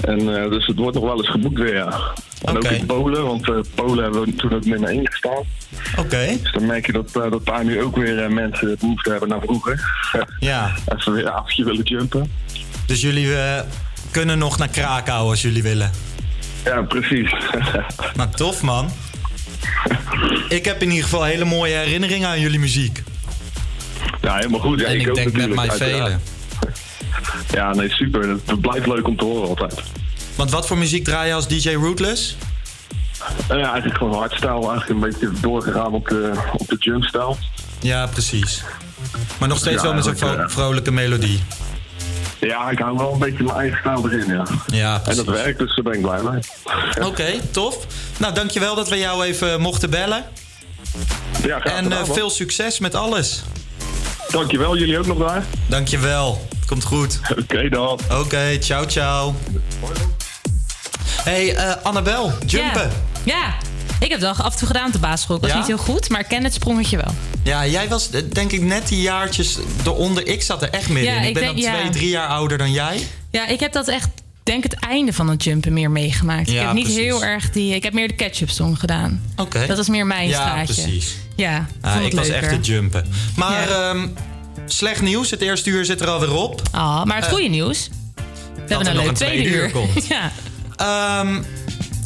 En 0.00 0.42
eh, 0.42 0.50
dus 0.50 0.66
het 0.66 0.76
wordt 0.78 0.94
nog 0.94 1.04
wel 1.04 1.16
eens 1.16 1.30
geboekt 1.30 1.58
weer, 1.58 1.74
ja. 1.74 2.00
En 2.44 2.56
ook 2.56 2.64
in 2.64 2.86
Polen, 2.86 3.24
want 3.24 3.48
eh, 3.48 3.56
Polen 3.74 4.02
hebben 4.02 4.24
we 4.24 4.34
toen 4.34 4.52
ook 4.54 4.64
nummer 4.64 4.88
1 4.88 5.06
gestaan. 5.10 5.42
Oké. 5.98 6.26
Dus 6.42 6.52
dan 6.52 6.66
merk 6.66 6.86
je 6.86 6.92
dat, 6.92 7.16
eh, 7.16 7.30
dat 7.30 7.46
daar 7.46 7.64
nu 7.64 7.82
ook 7.82 7.96
weer 7.96 8.32
mensen 8.32 8.76
behoefte 8.80 9.10
hebben 9.10 9.28
naar 9.28 9.40
vroeger. 9.40 9.80
Ja. 10.40 10.74
Even 10.96 11.12
weer 11.12 11.24
een 11.26 11.32
avondje 11.32 11.64
willen 11.64 11.82
jumpen. 11.84 12.32
Dus 12.86 13.00
jullie 13.00 13.28
kunnen 14.10 14.38
nog 14.38 14.58
naar 14.58 14.68
Krakau 14.68 15.28
als 15.30 15.42
jullie 15.42 15.62
willen? 15.62 15.90
Ja, 16.64 16.82
precies. 16.82 17.32
nou, 18.16 18.28
tof 18.34 18.62
man. 18.62 18.90
Ik 20.48 20.64
heb 20.64 20.82
in 20.82 20.88
ieder 20.88 21.04
geval 21.04 21.24
hele 21.24 21.44
mooie 21.44 21.74
herinneringen 21.74 22.28
aan 22.28 22.40
jullie 22.40 22.58
muziek. 22.58 23.02
Ja, 24.20 24.34
helemaal 24.36 24.60
goed. 24.60 24.80
Ja, 24.80 24.86
En 24.86 25.00
ik 25.00 25.14
denk 25.14 25.32
met 25.32 25.54
mij 25.54 25.70
velen. 25.70 26.20
Ja, 27.50 27.74
nee, 27.74 27.90
super. 27.90 28.28
Het 28.46 28.60
blijft 28.60 28.86
leuk 28.86 29.06
om 29.08 29.16
te 29.16 29.24
horen 29.24 29.48
altijd. 29.48 29.74
Want 30.34 30.50
wat 30.50 30.66
voor 30.66 30.78
muziek 30.78 31.04
draai 31.04 31.28
je 31.28 31.34
als 31.34 31.48
DJ 31.48 31.70
Rootless? 31.74 32.36
Eh, 33.48 33.58
ja, 33.58 33.64
eigenlijk 33.70 33.96
gewoon 33.96 34.14
hardstyle. 34.18 34.50
Eigenlijk 34.52 34.88
een 34.88 35.00
beetje 35.00 35.30
doorgegaan 35.40 35.92
op 35.92 36.08
de, 36.08 36.32
op 36.52 36.68
de 36.68 36.76
jumpstyle. 36.78 37.34
Ja, 37.80 38.06
precies. 38.06 38.62
Maar 39.38 39.48
nog 39.48 39.58
steeds 39.58 39.76
Ja, 39.76 39.82
wel 39.82 39.94
met 39.94 40.04
zo'n 40.04 40.16
vro- 40.16 40.34
eh, 40.36 40.48
vrolijke 40.48 40.90
melodie. 40.90 41.42
Ja, 42.40 42.70
ik 42.70 42.78
hou 42.78 42.96
wel 42.96 43.12
een 43.12 43.18
beetje 43.18 43.42
mijn 43.44 43.56
eigen 43.56 43.78
stijl 43.78 44.10
erin, 44.10 44.26
ja. 44.34 44.44
Ja, 44.66 45.00
En 45.06 45.16
dat 45.16 45.24
werkt, 45.26 45.58
dus 45.58 45.74
daar 45.74 45.84
ben 45.84 45.92
ik 45.92 46.00
blij 46.02 46.20
mee. 46.22 46.40
Oké, 47.06 47.40
tof. 47.50 47.86
Nou, 48.18 48.34
dankjewel 48.34 48.74
dat 48.74 48.88
we 48.88 48.96
jou 48.98 49.24
even 49.24 49.60
mochten 49.60 49.90
bellen. 49.90 50.24
Ja, 51.42 51.60
graag 51.60 51.72
en 51.74 51.92
eh, 51.92 51.98
veel 52.04 52.30
succes 52.30 52.78
met 52.78 52.94
alles. 52.94 53.42
Dankjewel, 54.30 54.76
jullie 54.76 54.98
ook 54.98 55.06
nog 55.06 55.18
daar? 55.18 55.44
Dankjewel. 55.66 56.48
Komt 56.66 56.84
goed. 56.84 57.20
Oké 57.38 57.68
dan. 57.68 57.98
Oké, 58.10 58.58
ciao 58.60 58.84
ciao. 58.86 59.34
Hey, 61.22 61.54
eh, 61.54 61.72
Annabel, 61.82 62.32
jumpen. 62.46 62.90
Ja. 63.24 63.34
ja. 63.34 63.54
Ik 64.00 64.10
heb 64.10 64.20
het 64.20 64.36
wel 64.36 64.44
af 64.46 64.52
en 64.52 64.58
toe 64.58 64.66
gedaan 64.66 64.86
op 64.86 64.92
de 64.92 64.98
basisschool. 64.98 65.36
Ik 65.36 65.42
was 65.42 65.50
Ja? 65.50 65.56
niet 65.58 65.66
heel 65.66 65.76
goed, 65.78 66.08
maar 66.08 66.20
ik 66.20 66.26
ken 66.28 66.44
het 66.44 66.54
sprongetje 66.54 66.96
wel. 66.96 67.14
Ja, 67.42 67.66
jij 67.66 67.88
was 67.88 68.10
eh, 68.10 68.22
denk 68.32 68.52
ik 68.52 68.60
net 68.60 68.88
die 68.88 69.00
jaartjes 69.00 69.58
eronder. 69.84 70.26
Ik 70.26 70.42
zat 70.42 70.62
er 70.62 70.70
echt 70.70 70.88
midden 70.88 71.12
Ja, 71.12 71.16
in. 71.18 71.22
Ik 71.22 71.28
ik 71.28 71.34
ben 71.34 71.42
denk- 71.42 71.54
dan 71.62 71.72
ja. 71.72 71.78
twee, 71.80 71.90
drie 71.90 72.08
jaar 72.08 72.28
ouder 72.28 72.58
dan 72.58 72.72
jij. 72.72 73.06
Ja, 73.30 73.46
ik 73.46 73.60
heb 73.60 73.72
dat 73.72 73.88
echt, 73.88 74.08
denk 74.42 74.62
het 74.62 74.74
einde 74.74 75.12
van 75.12 75.28
het 75.28 75.44
jumpen 75.44 75.72
meer 75.72 75.90
meegemaakt. 75.90 76.48
ik 76.48 76.58
heb 76.58 76.72
niet 76.72 76.84
precies. 76.84 77.02
heel 77.02 77.24
erg 77.24 77.50
die... 77.50 77.74
Ik 77.74 77.82
heb 77.82 77.92
meer 77.92 78.08
de 78.08 78.14
ketchup 78.14 78.50
song 78.50 78.74
gedaan. 78.74 79.22
Oké. 79.36 79.66
Dat 79.66 79.76
was 79.76 79.88
meer 79.88 80.06
mijn 80.06 80.28
ja, 80.28 80.40
straatje. 80.40 80.82
precies. 80.82 81.16
Ja, 81.36 81.66
Ah, 81.80 82.04
ik 82.04 82.12
was 82.12 82.28
echt 82.28 82.50
het 82.50 82.66
jumpen. 82.66 83.06
Maar 83.36 83.68
ehm, 83.70 84.08
slecht 84.66 85.00
nieuws. 85.02 85.30
Het 85.30 85.40
eerste 85.40 85.70
uur 85.70 85.84
zit 85.84 86.00
er 86.00 86.08
alweer 86.08 86.32
op. 86.34 86.62
Ah, 86.70 87.04
maar 87.04 87.16
het 87.16 87.24
Eh, 87.24 87.30
goede 87.30 87.48
nieuws. 87.48 87.88
We 88.66 88.74
hebben 88.76 88.86
een 88.96 88.96
leuk 89.04 89.14
tweede 89.14 89.36
tweede 89.42 89.56
uur 89.58 89.64
uur. 89.64 89.70
komt. 89.70 90.06
ja. 90.14 90.32
Ehm, 90.76 91.42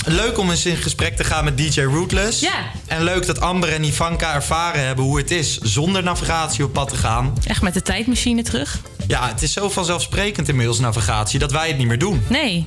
leuk 0.04 0.38
om 0.38 0.50
eens 0.50 0.66
in 0.66 0.76
gesprek 0.76 1.16
te 1.16 1.24
gaan 1.24 1.44
met 1.44 1.56
DJ 1.58 1.80
Rootless. 1.80 2.40
Ja. 2.40 2.70
En 2.86 3.02
leuk 3.02 3.26
dat 3.26 3.40
Amber 3.40 3.72
en 3.72 3.84
Ivanka 3.84 4.34
ervaren 4.34 4.86
hebben 4.86 5.04
hoe 5.04 5.18
het 5.18 5.30
is 5.30 5.58
zonder 5.58 6.02
navigatie 6.02 6.64
op 6.64 6.72
pad 6.72 6.88
te 6.88 6.96
gaan. 6.96 7.32
Echt 7.46 7.62
met 7.62 7.74
de 7.74 7.82
tijdmachine 7.82 8.42
terug? 8.42 8.78
Ja, 9.06 9.28
het 9.28 9.42
is 9.42 9.52
zo 9.52 9.70
vanzelfsprekend 9.70 10.48
inmiddels 10.48 10.78
navigatie 10.78 11.38
dat 11.38 11.52
wij 11.52 11.68
het 11.68 11.78
niet 11.78 11.86
meer 11.86 11.98
doen. 11.98 12.24
Nee. 12.28 12.66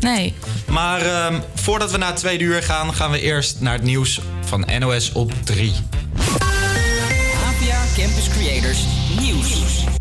Nee. 0.00 0.34
Maar 0.66 1.00
ehm, 1.00 1.40
voordat 1.54 1.90
we 1.90 1.98
naar 1.98 2.08
het 2.08 2.16
tweede 2.16 2.44
uur 2.44 2.62
gaan, 2.62 2.94
gaan 2.94 3.10
we 3.10 3.20
eerst 3.20 3.60
naar 3.60 3.72
het 3.72 3.82
nieuws 3.82 4.20
van 4.44 4.66
NOS 4.78 5.12
op 5.12 5.32
3. 5.44 5.72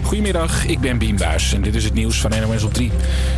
Goedemiddag, 0.09 0.65
ik 0.65 0.79
ben 0.79 0.97
Bien 0.97 1.15
Buijs 1.15 1.53
en 1.53 1.61
dit 1.61 1.75
is 1.75 1.83
het 1.83 1.93
nieuws 1.93 2.21
van 2.21 2.31
NOS 2.41 2.63
op 2.63 2.73
3. 2.73 2.91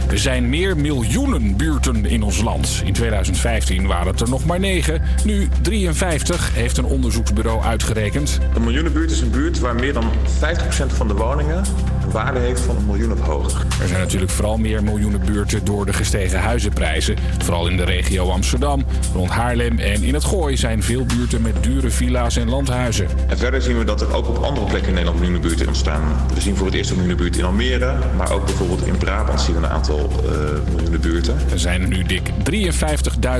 Er 0.09 0.19
zijn 0.19 0.49
meer 0.49 0.77
miljoenen 0.77 1.57
buurten 1.57 2.05
in 2.05 2.23
ons 2.23 2.41
land. 2.41 2.81
In 2.85 2.93
2015 2.93 3.87
waren 3.87 4.07
het 4.07 4.21
er 4.21 4.29
nog 4.29 4.45
maar 4.45 4.59
9. 4.59 5.01
Nu 5.23 5.47
53, 5.61 6.55
heeft 6.55 6.77
een 6.77 6.85
onderzoeksbureau 6.85 7.61
uitgerekend. 7.61 8.39
Een 8.55 8.63
miljoenenbuurt 8.63 9.11
is 9.11 9.21
een 9.21 9.31
buurt 9.31 9.59
waar 9.59 9.75
meer 9.75 9.93
dan 9.93 10.03
50% 10.03 10.85
van 10.87 11.07
de 11.07 11.13
woningen 11.13 11.63
een 12.03 12.11
waarde 12.11 12.39
heeft 12.39 12.61
van 12.61 12.77
een 12.77 12.85
miljoen 12.85 13.11
of 13.11 13.19
hoger. 13.19 13.65
Er 13.81 13.87
zijn 13.87 13.99
natuurlijk 13.99 14.31
vooral 14.31 14.57
meer 14.57 14.83
miljoenen 14.83 15.21
buurten 15.25 15.65
door 15.65 15.85
de 15.85 15.93
gestegen 15.93 16.39
huizenprijzen. 16.39 17.15
Vooral 17.43 17.67
in 17.67 17.77
de 17.77 17.83
regio 17.83 18.29
Amsterdam, 18.29 18.85
rond 19.13 19.29
Haarlem 19.29 19.79
en 19.79 20.03
in 20.03 20.13
het 20.13 20.23
Gooi 20.23 20.57
zijn 20.57 20.83
veel 20.83 21.05
buurten 21.05 21.41
met 21.41 21.63
dure 21.63 21.89
villa's 21.89 22.35
en 22.35 22.49
landhuizen. 22.49 23.07
En 23.27 23.37
verder 23.37 23.61
zien 23.61 23.77
we 23.77 23.83
dat 23.83 24.01
er 24.01 24.15
ook 24.15 24.27
op 24.27 24.37
andere 24.37 24.65
plekken 24.65 24.87
in 24.87 24.93
Nederland 24.93 25.19
miljoenenbuurten 25.19 25.67
ontstaan. 25.67 26.01
We 26.33 26.41
zien 26.41 26.55
voor 26.61 26.69
het 26.69 26.79
eerst 26.79 26.91
een 26.91 26.97
miljoenenbuurt 26.97 27.37
in 27.37 27.45
Almere. 27.45 27.97
Maar 28.17 28.31
ook 28.31 28.45
bijvoorbeeld 28.45 28.85
in 28.85 28.97
Brabant 28.97 29.41
zien 29.41 29.55
we 29.55 29.61
een 29.61 29.69
aantal 29.69 30.09
uh, 30.23 30.29
miljoenenbuurten. 30.75 31.37
Er 31.51 31.59
zijn 31.59 31.89
nu 31.89 32.03
dik 32.03 32.29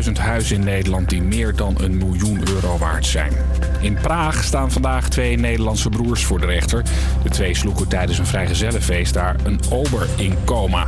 53.000 0.05 0.11
huizen 0.19 0.55
in 0.55 0.63
Nederland 0.63 1.09
die 1.09 1.21
meer 1.21 1.55
dan 1.55 1.75
een 1.81 1.97
miljoen 1.97 2.47
euro 2.49 2.77
waard 2.77 3.05
zijn. 3.05 3.33
In 3.79 3.93
Praag 3.93 4.43
staan 4.43 4.71
vandaag 4.71 5.09
twee 5.09 5.37
Nederlandse 5.37 5.89
broers 5.89 6.25
voor 6.25 6.39
de 6.39 6.45
rechter. 6.45 6.83
De 7.23 7.29
twee 7.29 7.55
sloegen 7.55 7.87
tijdens 7.87 8.17
een 8.17 8.25
vrijgezellenfeest 8.25 9.13
daar 9.13 9.35
een 9.43 9.59
ober 9.69 10.07
in 10.17 10.35
coma. 10.45 10.87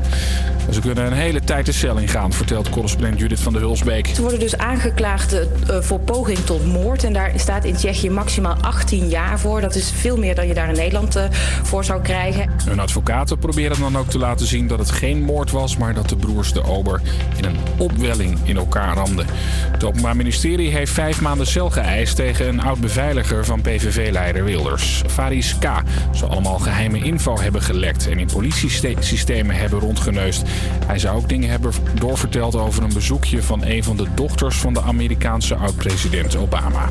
Ze 0.71 0.79
kunnen 0.79 1.05
een 1.05 1.13
hele 1.13 1.39
tijd 1.39 1.65
de 1.65 1.71
cel 1.71 1.97
ingaan, 1.97 2.33
vertelt 2.33 2.69
correspondent 2.69 3.19
Judith 3.19 3.39
van 3.39 3.53
der 3.53 3.61
Hulsbeek. 3.61 4.07
Ze 4.07 4.21
worden 4.21 4.39
dus 4.39 4.57
aangeklaagd 4.57 5.33
uh, 5.33 5.41
voor 5.79 5.99
poging 5.99 6.37
tot 6.37 6.65
moord. 6.65 7.03
En 7.03 7.13
daar 7.13 7.31
staat 7.35 7.63
in 7.65 7.75
Tsjechië 7.75 8.09
maximaal 8.09 8.55
18 8.61 9.09
jaar 9.09 9.39
voor. 9.39 9.61
Dat 9.61 9.75
is 9.75 9.91
veel 9.91 10.17
meer 10.17 10.35
dan 10.35 10.47
je 10.47 10.53
daar 10.53 10.69
in 10.69 10.75
Nederland 10.75 11.17
uh, 11.17 11.23
voor 11.63 11.83
zou 11.83 12.01
krijgen. 12.01 12.49
Hun 12.65 12.79
advocaten 12.79 13.37
proberen 13.37 13.79
dan 13.79 13.97
ook 13.97 14.09
te 14.09 14.17
laten 14.17 14.45
zien 14.45 14.67
dat 14.67 14.79
het 14.79 14.91
geen 14.91 15.21
moord 15.21 15.51
was, 15.51 15.77
maar 15.77 15.93
dat 15.93 16.09
de 16.09 16.15
broers 16.15 16.53
de 16.53 16.63
ober 16.63 17.01
in 17.37 17.45
een 17.45 17.57
opwelling 17.77 18.39
in 18.43 18.57
elkaar 18.57 18.95
ramden. 18.95 19.25
Het 19.71 19.83
Openbaar 19.83 20.15
Ministerie 20.15 20.71
heeft 20.71 20.91
vijf 20.91 21.21
maanden 21.21 21.47
cel 21.47 21.69
geëist 21.69 22.15
tegen 22.15 22.47
een 22.47 22.61
oud 22.61 22.79
beveiliger 22.79 23.45
van 23.45 23.61
PVV-leider 23.61 24.43
Wilders. 24.43 25.03
Faris 25.07 25.57
K. 25.59 25.81
zou 26.11 26.31
allemaal 26.31 26.59
geheime 26.59 27.03
info 27.03 27.39
hebben 27.39 27.61
gelekt 27.61 28.07
en 28.07 28.19
in 28.19 28.27
politiesystemen 28.33 29.55
hebben 29.55 29.79
rondgeneust. 29.79 30.43
Hij 30.85 30.99
zou 30.99 31.17
ook 31.17 31.29
dingen 31.29 31.49
hebben 31.49 31.71
doorverteld 31.93 32.55
over 32.55 32.83
een 32.83 32.93
bezoekje 32.93 33.43
van 33.43 33.65
een 33.65 33.83
van 33.83 33.97
de 33.97 34.07
dochters 34.13 34.57
van 34.57 34.73
de 34.73 34.81
Amerikaanse 34.81 35.55
oud-president 35.55 36.35
Obama. 36.35 36.89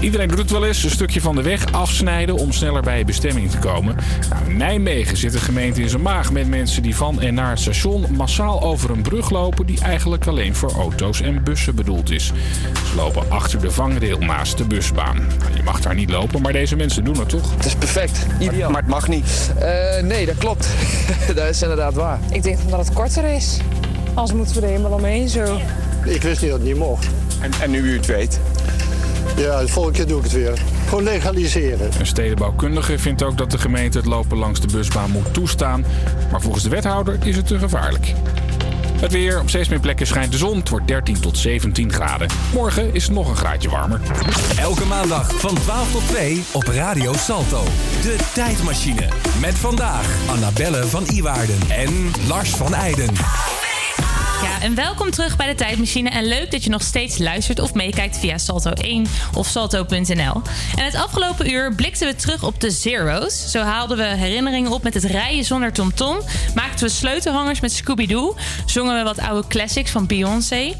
Iedereen 0.00 0.28
doet 0.28 0.38
het 0.38 0.50
wel 0.50 0.66
eens, 0.66 0.84
een 0.84 0.90
stukje 0.90 1.20
van 1.20 1.34
de 1.34 1.42
weg 1.42 1.72
afsnijden 1.72 2.36
om 2.36 2.52
sneller 2.52 2.82
bij 2.82 2.98
je 2.98 3.04
bestemming 3.04 3.50
te 3.50 3.58
komen. 3.58 3.96
Nou, 4.30 4.50
in 4.50 4.56
Nijmegen 4.56 5.16
zit 5.16 5.34
een 5.34 5.40
gemeente 5.40 5.80
in 5.80 5.88
zijn 5.88 6.02
maag 6.02 6.32
met 6.32 6.48
mensen 6.48 6.82
die 6.82 6.96
van 6.96 7.20
en 7.20 7.34
naar 7.34 7.50
het 7.50 7.60
station 7.60 8.06
massaal 8.16 8.62
over 8.62 8.90
een 8.90 9.02
brug 9.02 9.30
lopen 9.30 9.66
die 9.66 9.80
eigenlijk 9.80 10.26
alleen 10.26 10.54
voor 10.54 10.72
auto's 10.72 11.20
en 11.20 11.42
bussen 11.44 11.74
bedoeld 11.74 12.10
is. 12.10 12.32
Ze 12.90 12.96
lopen 12.96 13.30
achter 13.30 13.60
de 13.60 13.70
vangrail 13.70 14.18
naast 14.18 14.58
de 14.58 14.64
busbaan. 14.64 15.16
Nou, 15.16 15.56
je 15.56 15.62
mag 15.62 15.80
daar 15.80 15.94
niet 15.94 16.10
lopen, 16.10 16.42
maar 16.42 16.52
deze 16.52 16.76
mensen 16.76 17.04
doen 17.04 17.18
het 17.18 17.28
toch? 17.28 17.54
Het 17.56 17.64
is 17.64 17.74
perfect, 17.74 18.26
ideaal. 18.38 18.70
Maar 18.70 18.80
het 18.80 18.90
mag 18.90 19.08
niet. 19.08 19.52
Uh, 19.58 20.02
nee, 20.02 20.26
dat 20.26 20.38
klopt. 20.38 20.68
dat 21.34 21.48
is 21.48 21.62
inderdaad 21.62 21.94
waar. 21.94 22.18
Ik 22.30 22.42
denk 22.42 22.51
omdat 22.64 22.86
het 22.86 22.94
korter 22.94 23.24
is. 23.24 23.58
Als 24.14 24.32
moeten 24.32 24.54
we 24.54 24.60
er 24.60 24.68
helemaal 24.68 24.92
omheen 24.92 25.28
zo. 25.28 25.58
Ik 26.04 26.22
wist 26.22 26.40
niet 26.40 26.50
dat 26.50 26.58
het 26.60 26.68
niet 26.68 26.78
mocht. 26.78 27.06
En, 27.40 27.50
en 27.62 27.70
nu 27.70 27.78
u 27.78 27.96
het 27.96 28.06
weet? 28.06 28.40
Ja, 29.36 29.60
de 29.60 29.68
volgende 29.68 29.98
keer 29.98 30.06
doe 30.06 30.18
ik 30.18 30.24
het 30.24 30.32
weer. 30.32 30.62
Gewoon 30.88 31.04
legaliseren. 31.04 31.90
Een 31.98 32.06
stedenbouwkundige 32.06 32.98
vindt 32.98 33.22
ook 33.22 33.38
dat 33.38 33.50
de 33.50 33.58
gemeente 33.58 33.98
het 33.98 34.06
lopen 34.06 34.38
langs 34.38 34.60
de 34.60 34.66
busbaan 34.66 35.10
moet 35.10 35.34
toestaan. 35.34 35.84
Maar 36.30 36.40
volgens 36.40 36.62
de 36.62 36.70
wethouder 36.70 37.16
is 37.24 37.36
het 37.36 37.46
te 37.46 37.58
gevaarlijk. 37.58 38.14
Het 39.02 39.12
weer. 39.12 39.40
Op 39.40 39.48
steeds 39.48 39.68
meer 39.68 39.80
plekken 39.80 40.06
schijnt 40.06 40.32
de 40.32 40.38
zon. 40.38 40.56
Het 40.56 40.68
wordt 40.68 40.88
13 40.88 41.20
tot 41.20 41.38
17 41.38 41.92
graden. 41.92 42.28
Morgen 42.52 42.94
is 42.94 43.02
het 43.04 43.12
nog 43.12 43.28
een 43.28 43.36
graadje 43.36 43.68
warmer. 43.68 44.00
Elke 44.58 44.84
maandag 44.84 45.40
van 45.40 45.54
12 45.54 45.92
tot 45.92 46.06
2 46.08 46.44
op 46.52 46.62
Radio 46.62 47.12
Salto. 47.12 47.64
De 48.02 48.16
tijdmachine. 48.34 49.08
Met 49.40 49.54
vandaag 49.54 50.06
Annabelle 50.28 50.86
van 50.86 51.04
Iwaarden 51.06 51.58
en 51.68 52.10
Lars 52.28 52.50
van 52.50 52.74
Eijden. 52.74 53.14
Ja, 54.42 54.60
en 54.60 54.74
welkom 54.74 55.10
terug 55.10 55.36
bij 55.36 55.46
de 55.46 55.54
Tijdmachine. 55.54 56.10
En 56.10 56.24
leuk 56.24 56.50
dat 56.50 56.64
je 56.64 56.70
nog 56.70 56.82
steeds 56.82 57.18
luistert 57.18 57.58
of 57.58 57.74
meekijkt 57.74 58.18
via 58.18 58.38
Salto 58.38 58.70
1 58.70 59.06
of 59.34 59.46
salto.nl. 59.46 60.42
En 60.76 60.84
het 60.84 60.94
afgelopen 60.94 61.50
uur 61.50 61.74
blikten 61.74 62.08
we 62.08 62.14
terug 62.14 62.42
op 62.42 62.60
de 62.60 62.70
Zero's. 62.70 63.50
Zo 63.50 63.60
haalden 63.60 63.96
we 63.96 64.04
herinneringen 64.04 64.70
op 64.70 64.82
met 64.82 64.94
het 64.94 65.04
rijden 65.04 65.44
zonder 65.44 65.72
TomTom. 65.72 66.20
Maakten 66.54 66.86
we 66.86 66.92
sleutelhangers 66.92 67.60
met 67.60 67.72
Scooby-Doo. 67.72 68.36
Zongen 68.66 68.96
we 68.96 69.02
wat 69.02 69.18
oude 69.18 69.48
classics 69.48 69.90
van 69.90 70.06
Beyoncé. 70.06 70.74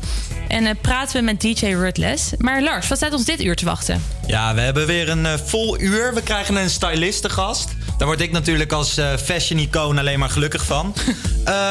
En 0.49 0.65
uh, 0.65 0.71
praten 0.81 1.17
we 1.17 1.23
met 1.23 1.41
DJ 1.41 1.67
Rutles. 1.67 2.31
Maar 2.39 2.63
Lars, 2.63 2.89
wat 2.89 2.99
staat 2.99 3.13
ons 3.13 3.25
dit 3.25 3.43
uur 3.43 3.57
te 3.57 3.65
wachten? 3.65 4.03
Ja, 4.27 4.55
we 4.55 4.61
hebben 4.61 4.87
weer 4.87 5.09
een 5.09 5.25
uh, 5.25 5.33
vol 5.45 5.81
uur. 5.81 6.15
We 6.15 6.23
krijgen 6.23 6.57
een 6.57 6.71
styliste 6.71 7.29
gast. 7.29 7.69
Daar 7.99 8.07
word 8.07 8.21
ik 8.21 8.33
natuurlijk 8.33 8.73
als 8.73 8.99
uh, 8.99 9.17
fashion-icoon 9.17 9.99
alleen 9.99 10.19
maar 10.19 10.31
gelukkig 10.31 10.65
van. 10.65 10.95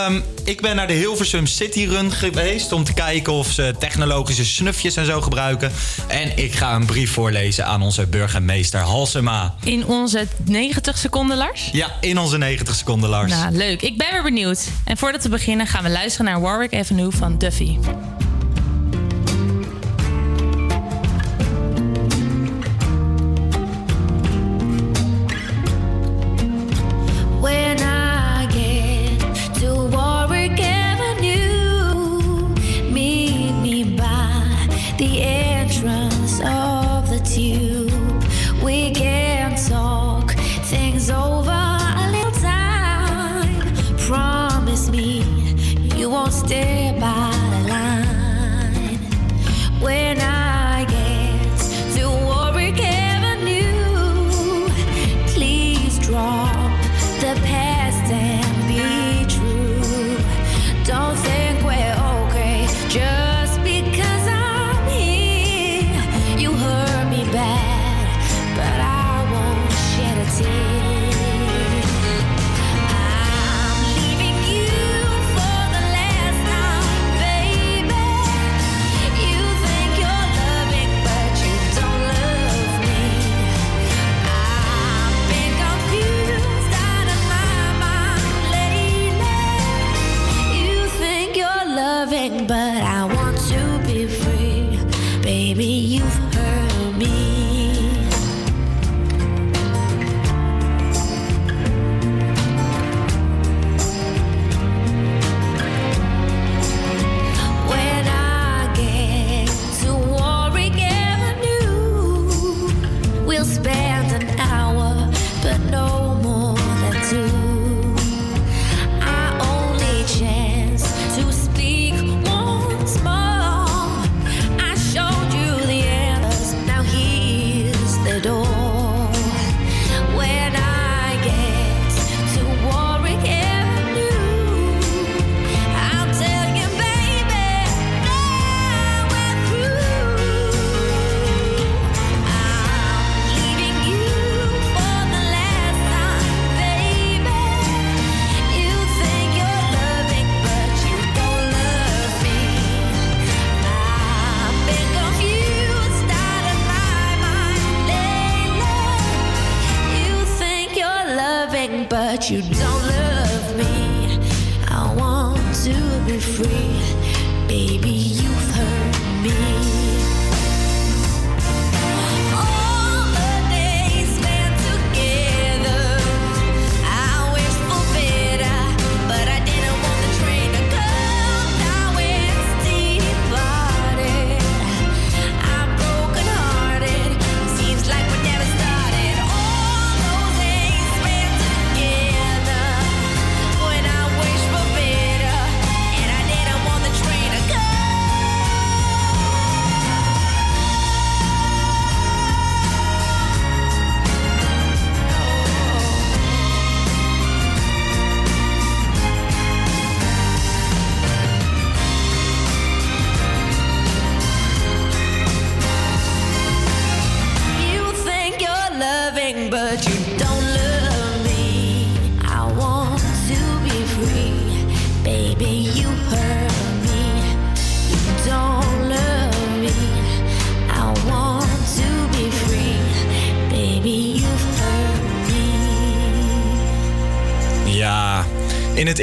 um, 0.07 0.23
ik 0.43 0.61
ben 0.61 0.75
naar 0.75 0.87
de 0.87 0.93
Hilversum 0.93 1.45
City 1.45 1.85
Run 1.85 2.11
geweest 2.11 2.71
om 2.71 2.83
te 2.83 2.93
kijken 2.93 3.33
of 3.33 3.51
ze 3.51 3.75
technologische 3.79 4.45
snufjes 4.45 4.95
en 4.95 5.05
zo 5.05 5.21
gebruiken. 5.21 5.71
En 6.07 6.37
ik 6.37 6.53
ga 6.53 6.75
een 6.75 6.85
brief 6.85 7.11
voorlezen 7.11 7.65
aan 7.65 7.81
onze 7.81 8.07
burgemeester 8.07 8.79
Halsema. 8.79 9.55
In 9.63 9.85
onze 9.85 10.27
90 10.43 10.97
seconden, 10.97 11.37
Lars? 11.37 11.69
Ja, 11.71 11.91
in 11.99 12.17
onze 12.17 12.37
90 12.37 12.75
seconden, 12.75 13.09
Lars. 13.09 13.31
Nou, 13.31 13.55
leuk. 13.55 13.81
Ik 13.81 13.97
ben 13.97 14.07
weer 14.11 14.23
benieuwd. 14.23 14.67
En 14.85 14.97
voordat 14.97 15.23
we 15.23 15.29
beginnen 15.29 15.67
gaan 15.67 15.83
we 15.83 15.89
luisteren 15.89 16.25
naar 16.25 16.41
Warwick 16.41 16.73
Avenue 16.73 17.11
van 17.11 17.37
Duffy. 17.37 17.77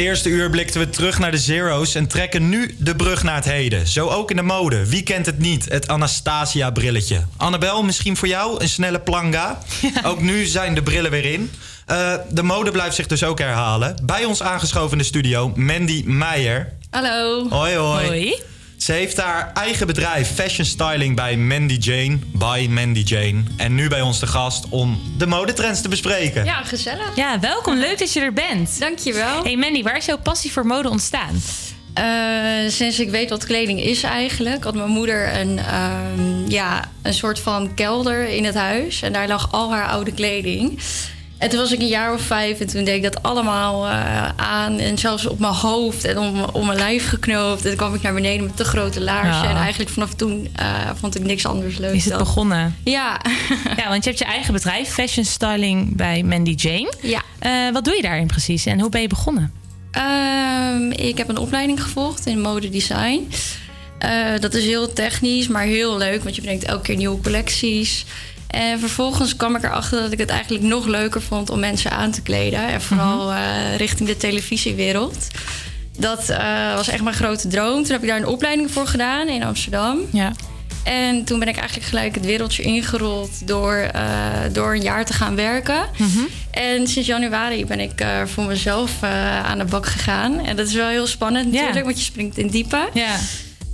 Eerste 0.09 0.29
uur 0.29 0.51
blikten 0.51 0.81
we 0.81 0.91
terug 0.91 1.19
naar 1.19 1.31
de 1.31 1.39
Zero's 1.39 1.95
en 1.95 2.07
trekken 2.07 2.49
nu 2.49 2.75
de 2.79 2.97
brug 2.97 3.23
naar 3.23 3.35
het 3.35 3.45
heden. 3.45 3.87
Zo 3.87 4.09
ook 4.09 4.31
in 4.31 4.37
de 4.37 4.43
mode. 4.43 4.89
Wie 4.89 5.03
kent 5.03 5.27
het 5.27 5.39
niet? 5.39 5.69
Het 5.69 5.89
Anastasia-brilletje. 5.89 7.25
Annabel, 7.37 7.83
misschien 7.83 8.17
voor 8.17 8.29
jou 8.29 8.63
een 8.63 8.69
snelle 8.69 9.01
planga. 9.01 9.59
Ook 10.05 10.21
nu 10.21 10.45
zijn 10.45 10.75
de 10.75 10.83
brillen 10.83 11.11
weer 11.11 11.25
in. 11.25 11.51
Eh, 11.87 12.15
de 12.31 12.43
mode 12.43 12.71
blijft 12.71 12.95
zich 12.95 13.07
dus 13.07 13.25
ook 13.25 13.39
herhalen. 13.39 13.97
Bij 14.03 14.25
ons 14.25 14.43
aangeschoven 14.43 14.93
in 14.93 14.99
de 14.99 15.05
studio, 15.05 15.53
Mandy 15.55 16.03
Meijer. 16.07 16.73
Hallo. 16.91 17.49
Hoi, 17.49 17.75
hoi. 17.77 18.43
Ze 18.89 18.95
heeft 18.95 19.17
haar 19.17 19.51
eigen 19.55 19.87
bedrijf 19.87 20.35
Fashion 20.35 20.67
Styling 20.67 21.17
bij 21.17 21.37
Mandy 21.37 21.75
Jane. 21.75 22.19
By 22.33 22.67
Mandy 22.71 23.03
Jane. 23.05 23.43
En 23.57 23.75
nu 23.75 23.89
bij 23.89 24.01
ons 24.01 24.19
te 24.19 24.27
gast 24.27 24.69
om 24.69 25.01
de 25.19 25.27
modetrends 25.27 25.81
te 25.81 25.89
bespreken. 25.89 26.45
Ja, 26.45 26.63
gezellig. 26.63 27.17
Ja, 27.17 27.41
welkom. 27.41 27.79
Leuk 27.79 27.99
dat 27.99 28.13
je 28.13 28.21
er 28.21 28.33
bent. 28.33 28.81
Dankjewel. 28.81 29.43
Hey 29.43 29.57
Mandy, 29.57 29.83
waar 29.83 29.97
is 29.97 30.05
jouw 30.05 30.19
passie 30.19 30.53
voor 30.53 30.67
mode 30.67 30.91
ontstaan? 30.91 31.43
Eh, 31.95 32.71
sinds 32.71 33.01
ik 33.01 33.11
weet 33.11 33.31
wat 33.31 33.45
kleding 33.45 33.83
is 33.83 34.03
eigenlijk, 34.03 34.65
had 34.65 34.75
mijn 34.75 34.91
moeder 34.91 35.41
een, 35.41 35.59
ehm, 35.59 36.51
ja, 36.51 36.91
een 37.03 37.15
soort 37.15 37.41
van 37.41 37.75
kelder 37.75 38.29
in 38.29 38.45
het 38.45 38.55
huis. 38.55 39.03
En 39.03 39.13
daar 39.13 39.29
lag 39.29 39.53
al 39.53 39.73
haar 39.73 39.89
oude 39.89 40.13
kleding. 40.13 40.81
En 41.39 41.49
toen 41.49 41.59
was 41.59 41.73
ik 41.73 41.81
een 41.81 41.87
jaar 41.87 42.13
of 42.13 42.21
vijf 42.21 42.61
en 42.61 42.67
toen 42.67 42.85
deed 42.85 42.97
ik 42.97 43.03
dat 43.03 43.23
allemaal 43.23 43.87
eh, 43.87 44.29
aan. 44.37 44.79
En 44.79 44.99
zelfs 44.99 45.27
op 45.27 45.39
mijn 45.39 45.53
hoofd 45.53 46.05
en 46.05 46.19
om, 46.19 46.43
om 46.53 46.67
mijn 46.67 46.79
lijf 46.79 47.09
geknoopt. 47.09 47.63
En 47.63 47.69
toen 47.69 47.77
kwam 47.77 47.95
ik 47.95 48.03
naar 48.03 48.15
beneden 48.15 48.47
met 48.47 48.57
te 48.57 48.65
grote 48.65 49.01
laarzen. 49.01 49.43
Ja. 49.45 49.51
En 49.51 49.57
eigenlijk 49.57 49.91
vanaf 49.91 50.15
toen 50.15 50.49
eh, 50.57 50.67
vond 51.01 51.17
ik 51.17 51.23
niks 51.25 51.47
anders 51.47 51.79
leuk 51.79 51.95
Is 51.95 52.05
het 52.05 52.13
dan- 52.13 52.23
begonnen? 52.23 52.77
Ja. 52.85 53.21
Ja, 53.77 53.89
want 53.89 54.05
je 54.05 54.09
hebt 54.11 54.19
je 54.23 54.29
eigen 54.29 54.53
bedrijf, 54.53 54.89
Fashion 54.89 55.25
Styling 55.25 55.97
bij 55.97 56.23
Mandy 56.23 56.55
Jane. 56.57 56.93
Ja. 57.03 57.23
Eh, 57.39 57.73
wat 57.73 57.85
doe 57.85 57.97
je 57.97 58.03
daarin 58.03 58.27
precies 58.27 58.67
en 58.67 58.81
hoe 58.81 58.91
ben 58.91 59.01
je 59.01 59.09
begonnen? 59.09 59.53
Ehm, 59.91 60.91
ik 60.91 61.19
heb 61.19 61.29
een 61.29 61.39
opleiding 61.39 61.83
gevolgd 61.83 62.27
in 62.27 62.41
modedesign. 62.41 63.29
Dat 64.41 64.55
is 64.55 64.65
heel 64.65 64.93
technisch, 64.93 65.49
maar 65.49 65.63
heel 65.65 65.97
leuk, 65.99 66.23
want 66.23 66.35
je 66.35 66.41
bedenkt 66.41 66.65
elke 66.65 66.83
keer 66.83 66.97
nieuwe 66.97 67.21
collecties. 67.21 68.05
En 68.49 68.79
vervolgens 68.79 69.37
kwam 69.37 69.57
ik 69.57 69.63
erachter 69.63 70.01
dat 70.01 70.13
ik 70.13 70.19
het 70.19 70.31
eigenlijk 70.31 70.65
nog 70.65 70.87
leuker 70.87 71.23
vond 71.23 71.51
om 71.51 71.59
mensen 71.59 71.91
aan 71.91 72.11
te 72.11 72.23
kleden. 72.23 72.69
En 72.69 72.83
vooral 72.83 73.33
eh, 73.33 73.77
richting 73.77 74.09
de 74.09 74.17
televisiewereld. 74.17 75.27
Dat 75.99 76.29
eh, 76.29 76.75
was 76.75 76.89
echt 76.89 77.03
mijn 77.03 77.17
grote 77.17 77.49
droom. 77.49 77.83
Toen 77.83 77.93
heb 77.93 78.03
ik 78.03 78.09
daar 78.09 78.19
een 78.19 78.27
opleiding 78.27 78.71
voor 78.71 78.87
gedaan 78.87 79.29
in 79.29 79.43
Amsterdam. 79.43 79.99
Ja. 80.13 80.33
En 80.85 81.25
toen 81.25 81.39
ben 81.39 81.49
ik 81.49 81.57
eigenlijk 81.57 81.89
gelijk 81.89 82.15
het 82.15 82.25
wereldje 82.25 82.63
ingerold 82.63 83.47
door, 83.47 83.75
eh, 83.75 84.03
door 84.53 84.75
een 84.75 84.83
jaar 84.83 85.05
te 85.05 85.13
gaan 85.13 85.35
werken. 85.35 85.83
En 86.51 86.87
sinds 86.87 87.09
januari 87.09 87.67
ben 87.67 87.81
ik 87.81 88.07
voor 88.25 88.45
mezelf 88.45 89.03
aan 89.45 89.59
de 89.59 89.65
bak 89.65 89.87
gegaan. 89.87 90.47
En 90.47 90.57
dat 90.57 90.67
is 90.67 90.75
wel 90.75 90.89
heel 90.89 91.07
spannend 91.07 91.53
natuurlijk, 91.53 91.85
want 91.85 91.99
je 91.99 92.05
springt 92.05 92.39
in 92.39 92.49
diepe. 92.49 92.89
Ja. 92.95 93.17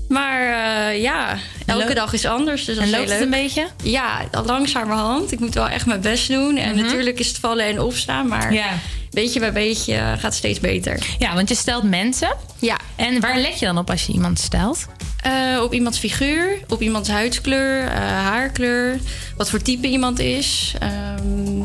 Maar 0.08 0.40
eh, 0.40 1.02
ja, 1.02 1.36
elke 1.66 1.94
dag 1.94 2.12
is 2.12 2.24
anders. 2.26 2.64
Dus 2.64 2.74
dat 2.76 2.84
en 2.84 2.90
loopt 2.90 3.10
het 3.10 3.20
een 3.20 3.30
beetje? 3.30 3.66
Ja, 3.82 4.20
langzamerhand. 4.44 5.32
Ik 5.32 5.40
moet 5.40 5.54
wel 5.54 5.68
echt 5.68 5.86
mijn 5.86 6.00
best 6.00 6.28
doen. 6.28 6.56
En 6.56 6.74
Mhm. 6.74 6.84
natuurlijk 6.84 7.18
is 7.18 7.28
het 7.28 7.38
vallen 7.38 7.64
en 7.64 7.80
opstaan. 7.80 8.28
Maar 8.28 8.52
Ja. 8.52 8.66
beetje 9.10 9.40
bij 9.40 9.52
beetje 9.52 9.94
gaat 9.94 10.22
het 10.22 10.34
steeds 10.34 10.60
beter. 10.60 10.98
Ja, 11.18 11.34
want 11.34 11.48
je 11.48 11.54
stelt 11.54 11.82
mensen. 11.82 12.36
Ja. 12.58 12.76
En 12.96 13.20
waar 13.20 13.38
let 13.38 13.58
je 13.58 13.66
dan 13.66 13.78
op 13.78 13.90
als 13.90 14.06
je 14.06 14.12
iemand 14.12 14.38
stelt? 14.38 14.86
Eh, 15.22 15.62
op 15.62 15.72
iemands 15.74 15.98
figuur, 15.98 16.58
op 16.68 16.80
iemands 16.82 17.08
huidskleur, 17.08 17.86
eh, 17.86 17.98
haarkleur, 18.00 18.98
wat 19.36 19.50
voor 19.50 19.62
type 19.62 19.86
iemand 19.86 20.18
is. 20.18 20.74
Ehm, 20.78 21.62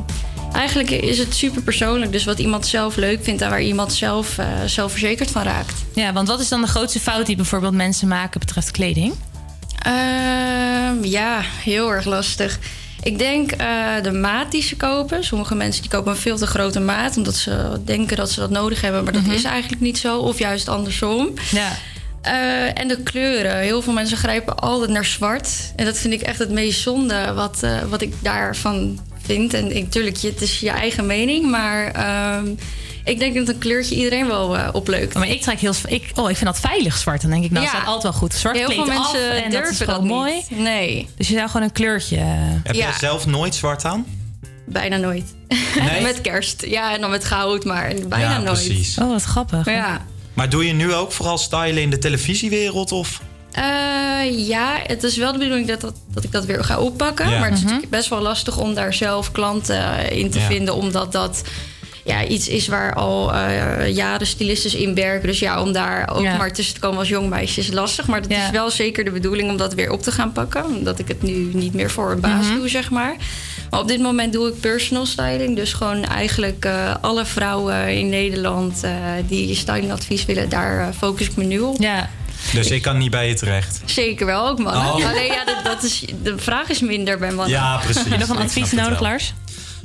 eigenlijk 0.54 0.90
is 0.90 1.18
het 1.18 1.36
super 1.36 1.62
persoonlijk. 1.62 2.12
Dus 2.12 2.24
wat 2.24 2.40
iemand 2.40 2.68
zelf 2.68 2.96
leuk 2.96 3.24
vindt 3.24 3.42
en 3.42 3.50
waar 3.50 3.62
iemand 3.62 3.94
zelf 3.94 4.38
eh, 4.38 4.48
zelfverzekerd 4.66 5.32
van 5.32 5.44
raakt. 5.44 5.74
Ja, 5.94 6.14
want 6.14 6.28
wat 6.28 6.40
is 6.40 6.50
dan 6.50 6.62
de 6.62 6.68
grootste 6.68 7.00
fout 7.00 7.26
die 7.26 7.36
bijvoorbeeld 7.36 7.74
mensen 7.74 8.08
maken 8.08 8.40
betreft 8.40 8.72
kleding? 8.72 9.14
Ehm, 9.80 11.04
ja, 11.04 11.42
heel 11.42 11.92
erg 11.92 12.06
lastig. 12.06 12.60
Ik 13.04 13.18
denk 13.18 13.52
eh, 13.52 14.02
de 14.04 14.12
maat 14.12 14.52
die 14.52 14.62
ze 14.62 14.76
kopen. 14.76 15.24
Sommige 15.24 15.56
mensen 15.56 15.82
die 15.82 15.92
kopen 15.92 16.12
een 16.12 16.18
veel 16.18 16.38
te 16.38 16.48
grote 16.48 16.80
maat... 16.80 17.18
omdat 17.18 17.36
ze 17.36 17.80
denken 17.86 18.18
dat 18.18 18.32
ze 18.32 18.40
dat 18.40 18.50
nodig 18.50 18.82
hebben. 18.82 19.04
Maar 19.04 19.14
dat 19.14 19.28
is 19.28 19.44
eigenlijk 19.44 19.82
niet 19.82 19.98
zo. 19.98 20.18
Of 20.18 20.40
juist 20.40 20.68
andersom. 20.68 21.34
Ja. 21.52 21.72
Eh, 22.22 22.80
en 22.80 22.88
de 22.88 23.04
kleuren. 23.04 23.58
Heel 23.58 23.82
veel 23.82 23.94
mensen 23.94 24.18
grijpen 24.18 24.58
altijd 24.58 24.90
naar 24.90 25.06
zwart. 25.06 25.50
En 25.76 25.86
dat 25.86 25.98
vind 25.98 26.14
ik 26.14 26.22
echt 26.22 26.40
het 26.40 26.52
meest 26.52 26.82
zonde 26.82 27.34
wat, 27.34 27.68
wat 27.90 28.02
ik 28.02 28.14
daarvan 28.22 29.00
vind. 29.30 29.54
En 29.54 29.76
ik, 29.76 29.92
tuurlijk, 29.92 30.16
je- 30.18 30.28
het 30.30 30.42
is 30.42 30.60
je 30.60 30.70
eigen 30.70 31.06
mening. 31.06 31.50
Maar 31.50 31.92
ehm, 31.92 32.46
ik 33.04 33.20
denk 33.20 33.36
dat 33.36 33.48
een 33.48 33.58
kleurtje 33.58 33.96
iedereen 33.96 34.28
wel 34.28 34.58
eh, 34.58 34.70
opleukt. 34.72 35.14
Maar 35.14 35.28
ik 35.30 35.42
trek 35.42 35.60
heel... 35.60 35.74
Ik, 35.88 36.12
oh, 36.16 36.30
ik 36.30 36.36
vind 36.38 36.50
dat 36.50 36.60
veilig 36.60 36.98
zwart. 36.98 37.22
Dan 37.22 37.30
denk 37.32 37.44
ik, 37.44 37.52
nou, 37.52 37.66
Ja. 37.66 37.72
dat 37.72 37.80
staat 37.82 37.94
altijd 37.94 38.14
wel 38.14 38.22
goed. 38.22 38.34
Zwart 38.34 38.58
Heel 38.58 38.66
kleedt 38.66 38.84
veel 38.84 38.92
af 39.00 39.12
mensen 39.14 39.44
en 39.44 39.52
dat 39.52 39.62
is 39.62 39.68
durven 39.78 39.86
gewoon 39.94 40.08
dat 40.08 40.18
mooi. 40.18 40.34
niet. 40.34 40.60
Nee. 40.60 41.08
Dus 41.18 41.28
je 41.28 41.34
zou 41.36 41.48
gewoon 41.50 41.66
een 41.66 41.72
kleurtje... 41.72 42.16
eh, 42.18 42.24
Heb 42.64 42.76
Ja. 42.76 42.88
je 42.88 42.94
zelf 43.00 43.26
nooit 43.26 43.56
zwart 43.56 43.86
aan? 43.86 44.06
Bijna 44.66 44.98
nooit. 44.98 45.36
Nee? 45.80 46.02
met 46.12 46.22
kerst. 46.22 46.66
Ja, 46.68 46.94
en 46.94 47.02
dan 47.02 47.10
met 47.10 47.26
goud, 47.26 47.64
maar 47.66 47.94
bijna 48.08 48.30
Ja, 48.30 48.38
nooit. 48.40 48.66
precies. 48.66 48.98
Oh, 48.98 49.08
wat 49.10 49.24
grappig. 49.24 49.66
Ja. 49.66 50.06
Maar 50.34 50.50
doe 50.50 50.66
je 50.66 50.74
nu 50.74 50.94
ook 50.94 51.12
vooral 51.12 51.38
stylen 51.38 51.82
in 51.82 51.90
de 51.90 51.98
televisiewereld? 51.98 52.92
Of? 52.92 53.22
Eh, 53.52 54.48
ja, 54.48 54.80
het 54.84 55.04
is 55.04 55.18
wel 55.18 55.32
de 55.32 55.38
bedoeling 55.38 55.68
dat, 55.68 55.82
dat, 55.82 55.94
dat 56.14 56.24
ik 56.24 56.32
dat 56.32 56.46
weer 56.46 56.64
ga 56.64 56.80
oppakken. 56.80 57.30
Ja. 57.30 57.40
Maar 57.40 57.48
het 57.50 57.54
is 57.58 57.64
Mhm. 57.64 57.66
natuurlijk 57.74 57.92
best 57.98 58.10
wel 58.10 58.22
lastig 58.22 58.58
om 58.58 58.74
daar 58.74 58.94
zelf 58.94 59.32
klanten 59.32 60.12
in 60.12 60.30
te 60.30 60.40
Ja. 60.40 60.46
vinden. 60.46 60.74
Omdat 60.76 61.12
dat 61.12 61.42
ja, 62.04 62.26
iets 62.26 62.48
is 62.48 62.68
waar 62.68 62.94
al 62.94 63.34
eh, 63.34 63.96
jaren 63.96 64.28
stylistes 64.28 64.76
in 64.76 64.96
werken. 64.96 65.28
Dus 65.28 65.40
ja, 65.40 65.62
om 65.62 65.72
daar 65.72 66.10
ook 66.16 66.22
Ja. 66.24 66.38
maar 66.38 66.54
tussen 66.54 66.74
te 66.74 66.80
komen 66.80 66.98
als 67.00 67.08
jong 67.10 67.30
meisje 67.30 67.60
is 67.60 67.72
lastig. 67.72 68.08
Maar 68.08 68.22
dat 68.22 68.32
Ja. 68.32 68.46
is 68.46 68.52
wel 68.52 68.70
zeker 68.70 69.04
de 69.04 69.12
bedoeling 69.12 69.50
om 69.50 69.58
dat 69.58 69.74
weer 69.74 69.92
op 69.92 70.02
te 70.02 70.12
gaan 70.12 70.32
pakken. 70.32 70.66
Omdat 70.66 71.00
ik 71.00 71.08
het 71.08 71.22
nu 71.22 71.50
niet 71.54 71.74
meer 71.74 71.90
voor 71.92 72.12
een 72.12 72.20
baas 72.20 72.46
Mhm. 72.46 72.56
doe, 72.56 72.70
zeg 72.70 72.90
maar. 72.90 73.16
Maar 73.70 73.80
op 73.80 73.88
dit 73.88 74.00
moment 74.02 74.34
doe 74.34 74.48
ik 74.48 74.60
personal 74.60 75.06
styling. 75.06 75.56
Dus 75.56 75.74
gewoon 75.74 76.04
eigenlijk 76.06 76.66
eh, 76.66 76.96
alle 77.02 77.26
vrouwen 77.26 77.98
in 77.98 78.10
Nederland 78.10 78.84
eh, 78.84 78.92
die 79.28 79.56
stylingadvies 79.56 80.26
willen, 80.26 80.50
daar 80.50 80.80
eh, 80.80 80.88
focus 80.98 81.26
ik 81.28 81.36
me 81.36 81.44
nu 81.44 81.60
op. 81.60 81.78
Ja. 81.82 82.10
Dus 82.54 82.68
ik 82.72 82.82
kan 82.82 82.98
niet 82.98 83.12
bij 83.12 83.28
je 83.28 83.34
terecht. 83.34 83.82
Zeker 83.86 84.26
wel 84.26 84.48
ook, 84.48 84.60
mannen. 84.60 84.82
Oh. 84.82 85.10
Alleen 85.10 85.26
ja, 85.26 85.46
dat, 85.46 85.64
dat 85.64 85.84
is, 85.84 86.06
de 86.24 86.38
vraag 86.38 86.70
is 86.70 86.80
minder 86.80 87.18
bij 87.20 87.32
mannen. 87.32 87.50
Ja, 87.50 87.78
precies. 87.78 88.04
Heb 88.04 88.12
je 88.12 88.18
nog 88.18 88.30
een 88.30 88.38
advies 88.44 88.72
nodig. 88.72 89.00
Lars? 89.00 89.34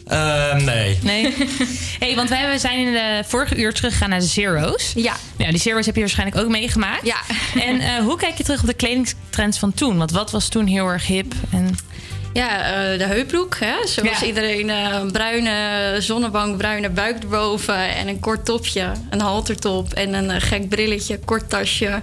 Eh, 0.07 0.55
nee. 0.55 0.99
Nee. 1.03 1.35
hey, 2.01 2.15
want 2.15 2.29
wij 2.29 2.59
zijn 2.59 2.87
in 2.87 2.93
de 2.93 3.23
vorige 3.27 3.57
uur 3.57 3.73
teruggegaan 3.75 4.11
naar 4.11 4.21
de 4.21 4.27
Zero's. 4.27 4.93
Ja. 4.95 5.15
Ja, 5.37 5.51
die 5.51 5.61
Zero's 5.61 5.87
heb 5.87 5.95
je 5.95 6.01
waarschijnlijk 6.01 6.39
ook 6.41 6.49
meegemaakt. 6.49 7.07
Ja. 7.07 7.17
En 7.69 7.81
eh, 7.81 7.97
hoe 7.97 8.17
kijk 8.17 8.37
je 8.37 8.45
terug 8.45 8.61
op 8.61 8.67
de 8.67 8.75
kledingtrends 8.75 9.59
van 9.59 9.75
toen? 9.75 9.99
Want 9.99 10.11
wat 10.11 10.31
was 10.31 10.49
toen 10.49 10.67
heel 10.67 10.87
erg 10.87 11.07
hip? 11.07 11.33
En... 11.53 11.77
Ja, 12.33 12.63
eh, 12.63 12.99
de 12.99 13.05
heupbroek. 13.05 13.57
Hè? 13.61 13.87
Zoals 13.87 14.21
Ja. 14.21 14.27
iedereen 14.27 14.71
eh, 14.71 14.89
een 15.01 15.13
bruine 15.13 15.97
zonnebank, 15.99 16.57
bruine 16.57 16.91
buik 16.91 17.23
erboven... 17.23 17.95
en 17.95 18.09
een 18.09 18.21
kort 18.21 18.45
topje, 18.45 18.93
een 19.11 19.21
haltertop 19.21 19.93
en 19.93 20.15
een 20.15 20.41
gek 20.41 20.69
brilletje, 20.69 21.19
kort 21.19 21.51
tasje. 21.51 22.03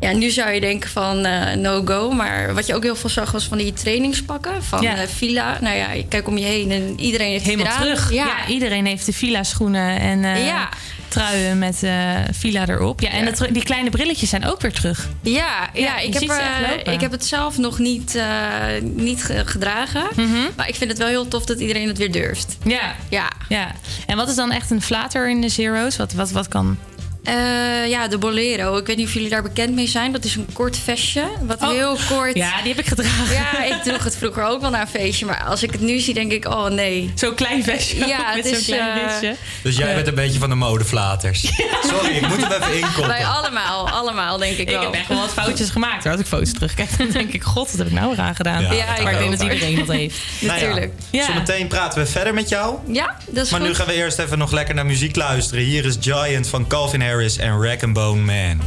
Ja, 0.00 0.12
nu 0.12 0.30
zou 0.30 0.50
je 0.50 0.60
denken 0.60 0.90
van 0.90 1.24
eh, 1.24 1.54
no-go. 1.56 2.10
Maar 2.10 2.54
wat 2.54 2.66
je 2.66 2.74
ook 2.74 2.82
heel 2.82 2.96
veel 2.96 3.10
zag 3.10 3.30
was 3.32 3.44
van 3.44 3.58
die 3.58 3.72
trainingspakken 3.72 4.62
van 4.64 4.82
Ja. 4.82 4.96
eh, 4.96 5.08
Fila. 5.08 5.58
Nou 5.60 5.76
ja, 5.76 5.92
je 5.92 6.06
kijkt 6.08 6.26
om 6.26 6.38
je 6.38 6.44
heen 6.44 6.70
en 6.70 7.00
iedereen 7.00 7.30
heeft 7.30 7.44
Helemaal 7.44 7.76
terug. 7.76 8.12
Ja. 8.12 8.24
Ja, 8.26 8.46
iedereen 8.48 8.86
heeft 8.86 9.06
de 9.06 9.12
fila 9.12 9.42
schoenen 9.42 10.00
en 10.00 10.24
eh, 10.24 10.46
Ja. 10.46 10.68
truien 11.08 11.58
met 11.58 11.82
eh 11.82 12.14
fila 12.36 12.68
erop. 12.68 13.00
Ja, 13.00 13.10
en 13.10 13.24
dat- 13.24 13.46
die 13.50 13.62
kleine 13.62 13.90
brilletjes 13.90 14.28
zijn 14.30 14.46
ook 14.46 14.60
weer 14.60 14.72
terug. 14.72 15.08
Ja, 15.22 15.68
ja, 15.74 15.98
ik, 15.98 16.14
heb, 16.14 16.22
eh, 16.22 16.92
ik 16.92 17.00
heb 17.00 17.10
het 17.10 17.26
zelf 17.26 17.58
nog 17.58 17.78
niet, 17.78 18.14
eh, 18.14 18.24
niet 18.82 19.24
ge- 19.24 19.42
gedragen. 19.46 20.04
Maar 20.56 20.68
ik 20.68 20.74
vind 20.74 20.90
het 20.90 20.98
wel 20.98 21.08
heel 21.08 21.28
tof 21.28 21.44
dat 21.44 21.60
iedereen 21.60 21.88
het 21.88 21.98
weer 21.98 22.12
durft. 22.12 22.56
Ja. 22.64 22.94
Ja. 23.08 23.30
ja. 23.48 23.70
En 24.06 24.16
wat 24.16 24.28
is 24.28 24.34
dan 24.34 24.52
echt 24.52 24.70
een 24.70 24.82
flater 24.82 25.30
in 25.30 25.40
de 25.40 25.48
zero's? 25.48 25.96
Wat, 25.96 26.12
wat, 26.12 26.30
wat 26.30 26.48
kan... 26.48 26.78
Eh, 27.24 27.88
ja, 27.88 28.08
de 28.08 28.18
Bolero. 28.18 28.76
Ik 28.76 28.86
weet 28.86 28.96
niet 28.96 29.06
of 29.06 29.12
jullie 29.14 29.28
daar 29.28 29.42
bekend 29.42 29.74
mee 29.74 29.86
zijn. 29.86 30.12
Dat 30.12 30.24
is 30.24 30.34
een 30.36 30.46
kort 30.52 30.76
vestje. 30.76 31.22
Wat 31.40 31.60
heel 31.60 31.96
kort... 32.08 32.28
Oh. 32.30 32.36
Ja, 32.36 32.62
die 32.62 32.68
heb 32.74 32.78
ik 32.78 32.86
gedragen. 32.86 33.34
Ja, 33.34 33.64
ik 33.64 33.82
droeg 33.82 34.04
het 34.04 34.16
vroeger 34.16 34.44
ook 34.44 34.60
wel 34.60 34.70
naar 34.70 34.80
een 34.80 34.86
feestje. 34.88 35.26
Maar 35.26 35.44
als 35.44 35.62
ik 35.62 35.70
het 35.70 35.80
nu 35.80 35.98
zie, 35.98 36.14
denk 36.14 36.32
ik, 36.32 36.46
oh 36.46 36.66
nee. 36.66 37.12
Zo'n 37.14 37.34
klein 37.34 37.64
vestje. 37.64 38.06
Ja, 38.06 38.34
met 38.34 38.36
het 38.36 38.46
zo'n 38.46 38.54
is... 38.56 38.64
klein 38.64 38.98
eh, 38.98 39.10
ritsje. 39.10 39.36
Dus 39.62 39.76
jij 39.76 39.94
bent 39.94 40.06
een 40.06 40.14
beetje 40.14 40.38
van 40.38 40.48
de 40.48 40.54
modeflaters. 40.54 41.40
Sorry, 41.82 42.14
ik 42.16 42.28
moet 42.28 42.46
hem 42.48 42.52
even 42.62 42.74
inkoppen. 42.74 43.06
Wij 43.06 43.24
allemaal, 43.26 43.88
allemaal 43.90 44.38
denk 44.38 44.52
ik 44.56 44.58
Ik 44.68 44.74
wel. 44.74 44.82
heb 44.82 44.92
echt 44.92 45.08
wel 45.08 45.18
wat 45.18 45.32
foutjes 45.32 45.70
gemaakt. 45.70 46.02
hoor. 46.02 46.12
Als 46.12 46.20
ik 46.20 46.26
foto's 46.26 46.52
terugkijk, 46.52 46.98
dan 46.98 47.08
denk 47.10 47.32
ik... 47.32 47.42
God, 47.42 47.68
wat 47.70 47.78
heb 47.78 47.86
ik 47.86 47.92
nou 47.92 48.08
weer 48.10 48.20
aangedaan? 48.24 48.62
Ja, 48.62 48.72
Ja, 48.72 48.96
ik 48.96 49.02
maar 49.02 49.12
ik 49.12 49.18
denk 49.18 49.30
dat 49.38 49.42
iedereen 49.52 49.76
dat 49.78 49.88
heeft. 49.96 50.16
Natuurlijk. 50.40 50.92
Ja. 51.10 51.24
Zometeen 51.24 51.66
praten 51.66 51.98
we 52.02 52.06
verder 52.06 52.34
met 52.34 52.48
jou. 52.48 52.76
Ja, 52.86 53.16
dat 53.28 53.44
is 53.44 53.50
Maar 53.50 53.60
goed. 53.60 53.68
nu 53.68 53.74
gaan 53.74 53.86
we 53.86 53.92
eerst 53.94 54.18
even 54.18 54.38
nog 54.38 54.52
lekker 54.52 54.74
naar 54.74 54.86
muziek 54.86 55.16
luisteren. 55.16 55.64
Hier 55.64 55.84
is 55.84 55.96
Giant 56.00 56.48
van 56.48 56.66
Calvin 56.66 57.00
Harris 57.00 57.08
en 57.10 57.58
Rack 57.58 57.82
and 57.82 57.92
Bone 57.92 58.24
Man. 58.24 58.60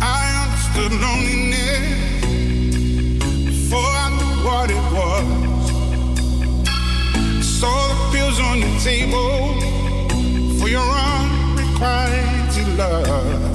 I 0.00 0.46
understood 0.46 0.90
loneliness 0.90 2.24
before 3.44 3.78
I 3.78 4.08
knew 4.16 4.42
what 4.42 4.70
it 4.70 4.84
was. 4.96 5.26
Saw 7.44 7.88
the 7.88 7.94
pills 8.16 8.40
on 8.40 8.60
your 8.60 8.80
table 8.80 9.60
for 10.58 10.68
your 10.68 10.80
unrequited 10.80 12.68
love. 12.78 13.47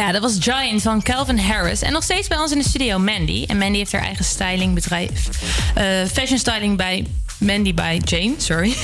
Ja, 0.00 0.12
dat 0.12 0.22
was 0.22 0.36
Giant 0.40 0.82
van 0.82 1.02
Calvin 1.02 1.38
Harris. 1.38 1.82
En 1.82 1.92
nog 1.92 2.02
steeds 2.02 2.28
bij 2.28 2.38
ons 2.38 2.52
in 2.52 2.58
de 2.58 2.68
studio 2.68 2.98
Mandy. 2.98 3.44
En 3.46 3.58
Mandy 3.58 3.76
heeft 3.78 3.92
haar 3.92 4.02
eigen 4.02 4.24
stylingbedrijf. 4.24 5.28
eh 5.74 5.84
fashion 6.12 6.38
styling 6.38 6.76
bij 6.76 7.06
Mandy 7.38 7.74
by 7.74 8.00
Jane, 8.04 8.34
sorry. 8.36 8.74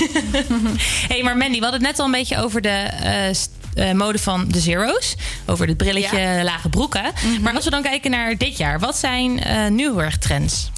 hey, 1.11 1.23
maar 1.23 1.37
Mandy, 1.37 1.57
we 1.57 1.63
hadden 1.63 1.81
het 1.85 1.89
net 1.89 1.99
al 1.99 2.05
een 2.05 2.11
beetje 2.11 2.37
over 2.37 2.61
de 2.61 2.69
eh, 2.69 3.29
eh, 3.29 3.95
mode 3.95 4.19
van 4.19 4.45
de 4.47 4.59
Zero's. 4.59 5.15
Over 5.45 5.67
het 5.67 5.77
brilletje, 5.77 6.39
lage 6.43 6.69
broeken. 6.69 7.03
Maar 7.41 7.53
als 7.53 7.63
we 7.63 7.69
dan 7.69 7.81
kijken 7.81 8.11
naar 8.11 8.37
dit 8.37 8.57
jaar, 8.57 8.79
wat 8.79 8.97
zijn 8.97 9.33
nu 9.75 9.83
heel 9.83 10.01
erg 10.01 10.17
trends? 10.17 10.69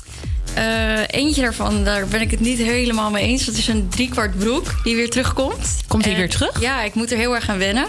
Eentje 1.07 1.41
daarvan, 1.41 1.83
daar 1.83 2.07
ben 2.07 2.21
ik 2.21 2.31
het 2.31 2.39
niet 2.39 2.57
helemaal 2.57 3.09
mee 3.11 3.23
eens. 3.23 3.45
Dat 3.45 3.55
is 3.55 3.67
een 3.67 3.89
driekwart 3.89 4.37
broek 4.37 4.79
die 4.83 4.95
weer 4.95 5.09
terugkomt. 5.09 5.77
Komt 5.87 6.03
die 6.03 6.11
En- 6.13 6.17
weer 6.19 6.29
terug? 6.29 6.61
Ja, 6.61 6.81
ik 6.83 6.93
moet 6.93 7.11
er 7.11 7.17
heel 7.17 7.35
erg 7.35 7.49
aan 7.49 7.57
wennen. 7.57 7.87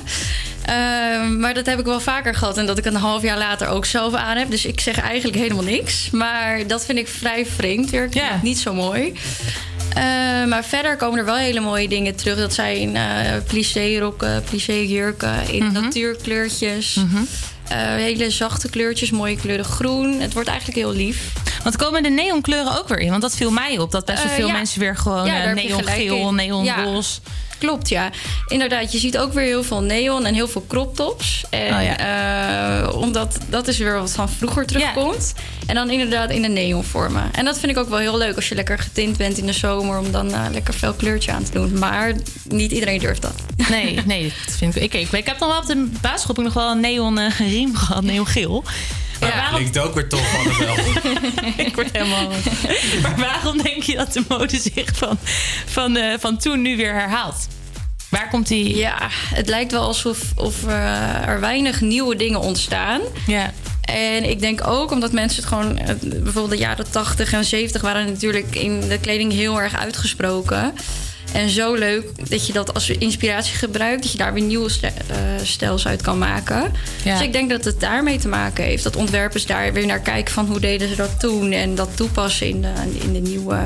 Eh, 0.64 1.28
maar 1.28 1.54
dat 1.54 1.66
heb 1.66 1.78
ik 1.78 1.84
wel 1.84 2.00
vaker 2.00 2.34
gehad. 2.34 2.56
En 2.56 2.66
dat 2.66 2.78
ik 2.78 2.84
een 2.84 2.94
half 2.94 3.22
jaar 3.22 3.38
later 3.38 3.68
ook 3.68 3.84
zelf 3.84 4.14
aan 4.14 4.36
heb. 4.36 4.50
Dus 4.50 4.64
ik 4.64 4.80
zeg 4.80 5.00
eigenlijk 5.00 5.38
helemaal 5.38 5.64
niks. 5.64 6.10
Maar 6.10 6.66
dat 6.66 6.84
vind 6.84 6.98
ik 6.98 7.08
vrij 7.08 7.46
vreemd 7.46 7.90
weer. 7.90 8.04
Ik 8.04 8.12
vind 8.12 8.28
het 8.28 8.42
Niet 8.42 8.58
zo 8.58 8.74
mooi. 8.74 9.12
Eh, 9.94 10.02
maar 10.48 10.64
verder 10.64 10.96
komen 10.96 11.18
er 11.18 11.24
wel 11.24 11.36
hele 11.36 11.60
mooie 11.60 11.88
dingen 11.88 12.16
terug. 12.16 12.36
Dat 12.36 12.54
zijn 12.54 12.96
eh 12.96 13.02
plissé 13.46 13.98
rokken, 13.98 14.42
plissé 14.42 14.72
jurken 14.72 15.52
in 15.52 15.72
natuurkleurtjes. 15.72 16.96
Eh, 16.96 17.20
hele 17.76 18.30
zachte 18.30 18.70
kleurtjes, 18.70 19.10
mooie 19.10 19.36
kleuren 19.36 19.64
groen. 19.64 20.20
Het 20.20 20.32
wordt 20.32 20.48
eigenlijk 20.48 20.78
heel 20.78 20.92
lief. 20.92 21.32
Want 21.62 21.76
komen 21.76 22.02
de 22.02 22.08
neonkleuren 22.10 22.78
ook 22.78 22.88
weer 22.88 22.98
in? 22.98 23.10
Want 23.10 23.22
dat 23.22 23.36
viel 23.36 23.50
mij 23.50 23.78
op. 23.78 23.90
Dat 23.90 24.04
best 24.04 24.22
wel 24.22 24.30
Eh, 24.30 24.38
veel 24.38 24.46
ja. 24.46 24.52
mensen 24.52 24.80
weer 24.80 24.96
gewoon 24.96 25.26
Ja, 25.26 25.42
eh, 25.44 25.54
neongeel, 25.54 26.34
neonroze. 26.34 27.20
Klopt, 27.60 27.88
ja. 27.88 28.10
Inderdaad, 28.46 28.92
je 28.92 28.98
ziet 28.98 29.18
ook 29.18 29.32
weer 29.32 29.44
heel 29.44 29.64
veel 29.64 29.80
neon 29.80 30.26
en 30.26 30.34
heel 30.34 30.48
veel 30.48 30.64
crop 30.68 30.96
tops. 30.96 31.44
En 31.50 31.74
Oh 31.74 31.90
eh, 31.90 32.94
omdat 32.96 33.38
dat 33.48 33.68
is 33.68 33.78
weer 33.78 33.98
wat 33.98 34.12
van 34.12 34.28
vroeger 34.28 34.66
terugkomt. 34.66 35.34
En 35.66 35.74
dan 35.74 35.90
inderdaad 35.90 36.30
in 36.30 36.42
de 36.42 36.48
neonvormen. 36.48 37.28
En 37.32 37.44
dat 37.44 37.58
vind 37.58 37.72
ik 37.72 37.78
ook 37.78 37.88
wel 37.88 37.98
heel 37.98 38.18
leuk 38.18 38.36
als 38.36 38.48
je 38.48 38.54
lekker 38.54 38.78
getint 38.78 39.16
bent 39.16 39.38
in 39.38 39.46
de 39.46 39.52
zomer... 39.52 39.98
om 39.98 40.10
dan 40.10 40.32
eh, 40.32 40.44
lekker 40.52 40.74
fel 40.74 40.92
kleurtje 40.92 41.32
aan 41.32 41.42
te 41.42 41.50
doen. 41.52 41.78
Maar 41.78 42.12
niet 42.48 42.72
iedereen 42.72 42.98
durft 42.98 43.22
dat. 43.22 43.34
Nee, 43.70 44.00
nee, 44.06 44.32
dat 44.46 44.54
vind 44.56 44.76
ik, 44.76 44.82
ik, 44.82 44.94
ik, 44.94 45.12
ik 45.12 45.26
heb 45.26 45.38
nog 45.38 45.48
wel 45.48 45.58
op 45.58 45.66
de 45.66 45.90
basisschool 46.00 46.44
nog 46.44 46.52
wel 46.54 46.70
een 46.70 46.80
neon 46.80 47.18
eh, 47.18 47.30
riem 47.60 47.76
gehad, 47.76 48.02
neongeel. 48.02 48.64
Maar 49.20 49.30
waarom, 49.34 49.54
Klinkt 49.54 49.78
ook 49.78 49.94
weer 49.94 50.08
tof, 50.08 50.34
Annabel. 50.38 50.84
ik 51.66 51.74
word 51.74 51.88
helemaal... 51.92 52.28
maar 53.02 53.16
waarom 53.16 53.62
denk 53.62 53.82
je 53.82 53.96
dat 53.96 54.12
de 54.12 54.22
mode 54.28 54.58
zich 54.58 54.90
van, 54.96 55.18
van, 55.66 55.96
eh, 55.96 56.14
van 56.18 56.36
toen 56.38 56.62
nu 56.62 56.76
weer 56.76 56.92
herhaalt? 56.92 57.46
Waar 58.08 58.28
komt 58.28 58.48
die... 58.48 58.76
Ja, 58.76 58.96
het 59.34 59.48
lijkt 59.48 59.72
wel 59.72 59.82
alsof 59.82 60.18
of, 60.36 60.66
eh, 60.66 61.26
er 61.28 61.40
weinig 61.40 61.80
nieuwe 61.80 62.16
dingen 62.16 62.40
ontstaan. 62.40 63.00
Ja. 63.26 63.52
En 63.84 64.28
ik 64.30 64.40
denk 64.40 64.66
ook 64.66 64.90
omdat 64.90 65.12
mensen 65.12 65.38
het 65.42 65.48
gewoon... 65.52 65.78
eh, 65.78 65.94
Bijvoorbeeld 66.00 66.50
de 66.50 66.56
jaren 66.56 66.90
80 66.90 67.32
en 67.32 67.44
70 67.44 67.82
waren 67.82 68.06
natuurlijk 68.06 68.54
in 68.56 68.80
de 68.80 68.98
kleding 69.00 69.32
heel 69.32 69.60
erg 69.60 69.76
uitgesproken. 69.78 70.74
En 71.32 71.48
zo 71.48 71.74
leuk 71.74 72.30
dat 72.30 72.46
je 72.46 72.52
dat 72.52 72.74
als 72.74 72.90
inspiratie 72.90 73.54
gebruikt. 73.54 74.02
Dat 74.02 74.12
je 74.12 74.18
daar 74.18 74.32
weer 74.32 74.42
nieuwe 74.42 74.70
eh, 74.82 74.92
stijls 75.42 75.86
uit 75.86 76.02
kan 76.02 76.18
maken. 76.18 76.72
Ja. 77.04 77.12
Dus 77.12 77.26
ik 77.26 77.32
denk 77.32 77.50
dat 77.50 77.64
het 77.64 77.80
daarmee 77.80 78.18
te 78.18 78.28
maken 78.28 78.64
heeft. 78.64 78.82
Dat 78.82 78.96
ontwerpers 78.96 79.46
daar 79.46 79.72
weer 79.72 79.86
naar 79.86 80.00
kijken 80.00 80.34
van 80.34 80.46
hoe 80.46 80.60
deden 80.60 80.88
ze 80.88 80.96
dat 80.96 81.20
toen. 81.20 81.52
En 81.52 81.74
dat 81.74 81.96
toepassen 81.96 82.48
in 82.48 82.60
de, 82.60 82.72
in 83.02 83.12
de 83.12 83.30
nieuwe... 83.30 83.58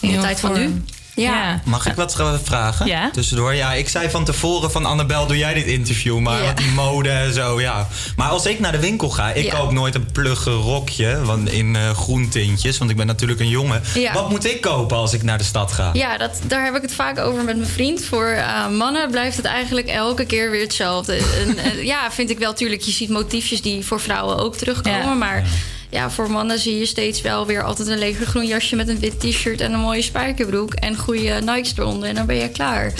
In 0.00 0.12
de 0.12 0.18
tijd 0.18 0.40
van 0.40 0.52
nu. 0.52 0.82
Ja. 1.14 1.60
Mag 1.64 1.86
ik 1.86 1.94
wat 1.94 2.16
vragen? 2.42 2.86
Ja. 2.86 3.10
Tussendoor. 3.12 3.54
Ja, 3.54 3.72
ik 3.72 3.88
zei 3.88 4.10
van 4.10 4.24
tevoren 4.24 4.70
van 4.70 4.84
Annabel, 4.84 5.26
doe 5.26 5.36
jij 5.36 5.54
dit 5.54 5.66
interview? 5.66 6.18
Maar 6.18 6.38
Ja. 6.40 6.46
wat 6.46 6.56
die 6.56 6.70
mode 6.70 7.08
en 7.10 7.34
zo, 7.34 7.60
ja. 7.60 7.88
Maar 8.16 8.28
als 8.28 8.46
ik 8.46 8.60
naar 8.60 8.72
de 8.72 8.80
winkel 8.80 9.08
ga, 9.10 9.32
ik 9.32 9.44
Ja. 9.44 9.54
koop 9.58 9.72
nooit 9.72 9.94
een 9.94 10.12
plugge 10.12 10.50
rokje 10.50 11.20
want 11.24 11.50
in 11.50 11.76
eh 11.76 11.90
groentintjes. 11.90 12.78
Want 12.78 12.90
ik 12.90 12.96
ben 12.96 13.06
natuurlijk 13.06 13.40
een 13.40 13.48
jongen. 13.48 13.82
Ja. 13.94 14.12
Wat 14.12 14.30
moet 14.30 14.44
ik 14.44 14.60
kopen 14.60 14.96
als 14.96 15.12
ik 15.12 15.22
naar 15.22 15.38
de 15.38 15.44
stad 15.44 15.72
ga? 15.72 15.90
Ja, 15.92 16.16
dat, 16.18 16.40
daar 16.46 16.64
heb 16.64 16.74
ik 16.76 16.82
het 16.82 16.94
vaak 16.94 17.18
over 17.18 17.44
met 17.44 17.56
mijn 17.56 17.68
vriend. 17.68 18.04
Voor 18.04 18.26
eh, 18.26 18.68
mannen 18.68 19.10
blijft 19.10 19.36
het 19.36 19.46
eigenlijk 19.46 19.88
elke 19.88 20.24
keer 20.24 20.50
weer 20.50 20.62
hetzelfde. 20.62 21.16
En, 21.16 21.58
eh, 21.58 21.84
ja, 21.84 22.10
vind 22.12 22.30
ik 22.30 22.38
wel. 22.38 22.54
Tuurlijk, 22.54 22.82
je 22.82 22.90
ziet 22.92 23.08
motiefjes 23.10 23.62
die 23.62 23.84
voor 23.84 24.00
vrouwen 24.00 24.38
ook 24.38 24.56
terugkomen. 24.56 25.00
Ja. 25.00 25.14
Maar 25.14 25.44
ja, 25.90 26.10
voor 26.10 26.30
mannen 26.30 26.58
zie 26.58 26.78
je 26.78 26.86
steeds 26.86 27.20
wel 27.20 27.46
weer 27.46 27.62
altijd 27.62 27.88
een 27.88 27.98
legergroen 27.98 28.46
jasje... 28.46 28.76
met 28.76 28.88
een 28.88 28.98
wit 28.98 29.20
t-shirt 29.20 29.60
en 29.60 29.72
een 29.72 29.80
mooie 29.80 30.02
spijkerbroek... 30.02 30.74
en 30.74 30.96
goede 30.96 31.40
Nikes 31.44 31.72
eronder 31.76 32.08
en 32.08 32.14
dan 32.14 32.26
ben 32.26 32.36
je 32.36 32.48
klaar. 32.48 32.92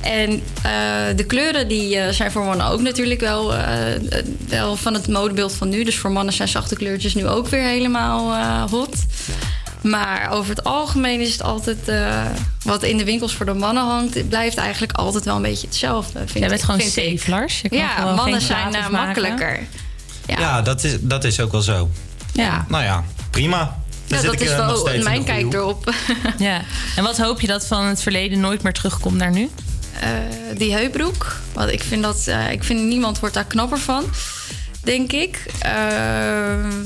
En 0.00 0.30
eh, 0.62 1.16
de 1.16 1.24
kleuren 1.26 1.68
die, 1.68 1.96
eh, 1.98 2.12
zijn 2.12 2.30
voor 2.32 2.44
mannen 2.44 2.66
ook 2.66 2.80
natuurlijk 2.80 3.20
wel, 3.20 3.54
eh, 3.54 3.66
wel 4.48 4.76
van 4.76 4.94
het 4.94 5.08
modebeeld 5.08 5.52
van 5.54 5.68
nu. 5.68 5.84
Dus 5.84 5.96
voor 5.98 6.12
mannen 6.12 6.34
zijn 6.34 6.48
zachte 6.48 6.76
kleurtjes 6.76 7.14
nu 7.14 7.26
ook 7.26 7.48
weer 7.48 7.62
helemaal 7.62 8.32
eh, 8.32 8.70
hot. 8.70 8.94
Maar 9.82 10.30
over 10.30 10.50
het 10.50 10.64
algemeen 10.64 11.20
is 11.20 11.32
het 11.32 11.42
altijd... 11.42 11.88
eh, 11.88 12.24
wat 12.62 12.82
in 12.82 12.96
de 12.96 13.04
winkels 13.04 13.34
voor 13.34 13.46
de 13.46 13.54
mannen 13.54 13.82
hangt... 13.84 14.14
het 14.14 14.28
blijft 14.28 14.56
eigenlijk 14.56 14.92
altijd 14.92 15.24
wel 15.24 15.36
een 15.36 15.42
beetje 15.42 15.66
hetzelfde. 15.66 16.18
Vind 16.18 16.38
Jij 16.38 16.48
bent 16.48 16.62
gewoon 16.62 16.80
safe, 16.80 17.20
Lars. 17.26 17.60
Je 17.60 17.68
Ja, 17.76 18.14
mannen 18.14 18.40
zijn 18.40 18.74
makkelijker. 18.90 19.58
Ja, 20.26 20.62
dat, 20.62 20.84
is, 20.84 20.96
dat 21.00 21.24
is 21.24 21.40
ook 21.40 21.52
wel 21.52 21.60
zo. 21.62 21.88
Ja. 22.34 22.64
Nou 22.68 22.84
ja, 22.84 23.04
prima. 23.30 23.82
Ja, 24.06 24.22
dat 24.22 24.32
ik, 24.32 24.40
is 24.40 24.50
eh, 24.50 24.66
nog 24.68 24.82
wel 24.82 25.02
mijn 25.02 25.24
kijk 25.24 25.42
hoek. 25.42 25.54
erop. 25.54 25.94
Ja. 26.38 26.60
En 26.96 27.02
wat 27.04 27.18
hoop 27.18 27.40
je 27.40 27.46
dat 27.46 27.66
van 27.66 27.84
het 27.84 28.02
verleden 28.02 28.40
nooit 28.40 28.62
meer 28.62 28.72
terugkomt 28.72 29.16
naar 29.16 29.30
nu? 29.30 29.50
Eh, 30.00 30.08
die 30.56 30.72
heupbroek. 30.72 31.36
Want 31.52 31.70
ik 31.70 31.82
vind 31.82 32.02
dat. 32.02 32.26
eh, 32.26 32.50
ik 32.50 32.64
vind 32.64 32.80
niemand 32.82 33.18
wordt 33.20 33.34
daar 33.34 33.44
knapper 33.44 33.78
van. 33.78 34.04
Denk 34.84 35.12
ik. 35.12 35.44
Eh, 35.60 35.72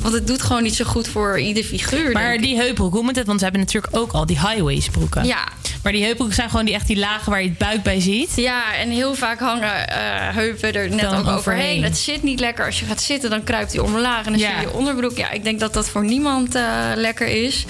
want 0.01 0.15
het 0.15 0.27
doet 0.27 0.43
gewoon 0.43 0.63
niet 0.63 0.75
zo 0.75 0.85
goed 0.85 1.09
voor 1.09 1.39
ieder 1.41 1.65
figuur. 1.65 2.13
Maar 2.13 2.39
die 2.39 2.57
heupbroek, 2.57 2.93
hoe 2.93 3.03
moet 3.03 3.17
het? 3.17 3.27
Want 3.27 3.39
we 3.39 3.45
hebben 3.45 3.63
natuurlijk 3.63 3.97
ook 3.97 4.13
al 4.13 4.27
die 4.27 4.39
highways 4.39 4.89
broeken. 4.89 5.25
Ja. 5.25 5.49
Maar 5.83 5.93
die 5.93 6.03
heupbroeken 6.05 6.37
zijn 6.37 6.51
gewoon 6.51 6.65
die 6.65 6.75
echt 6.75 6.87
die 6.87 6.99
lagen 6.99 7.31
waar 7.31 7.43
je 7.43 7.49
het 7.49 7.59
buik 7.59 7.83
bij 7.83 8.01
ziet. 8.01 8.33
Ja, 8.37 8.75
en 8.75 8.91
heel 8.91 9.15
vaak 9.15 9.41
hangen 9.41 9.89
eh, 9.89 9.97
heupen 10.35 10.73
er 10.75 10.89
net 10.91 11.01
Dan 11.01 11.13
ook 11.15 11.19
overheen. 11.19 11.37
overheen. 11.39 11.83
Het 11.83 11.97
zit 11.99 12.23
niet 12.23 12.41
lekker. 12.41 12.65
Als 12.67 12.81
je 12.81 12.87
gaat 12.87 13.03
zitten, 13.03 13.31
dan 13.31 13.45
kruipt 13.45 13.73
hij 13.73 13.83
omlaag. 13.83 14.25
En 14.27 14.33
dan 14.33 14.41
Ja. 14.41 14.47
zie 14.49 14.57
je 14.57 14.63
je 14.63 14.73
onderbroek. 14.73 15.17
Ja, 15.17 15.31
ik 15.31 15.45
denk 15.45 15.61
dat 15.61 15.73
dat 15.75 15.89
voor 15.89 16.05
niemand 16.05 16.55
eh, 16.55 16.63
lekker 16.95 17.27
is. 17.27 17.65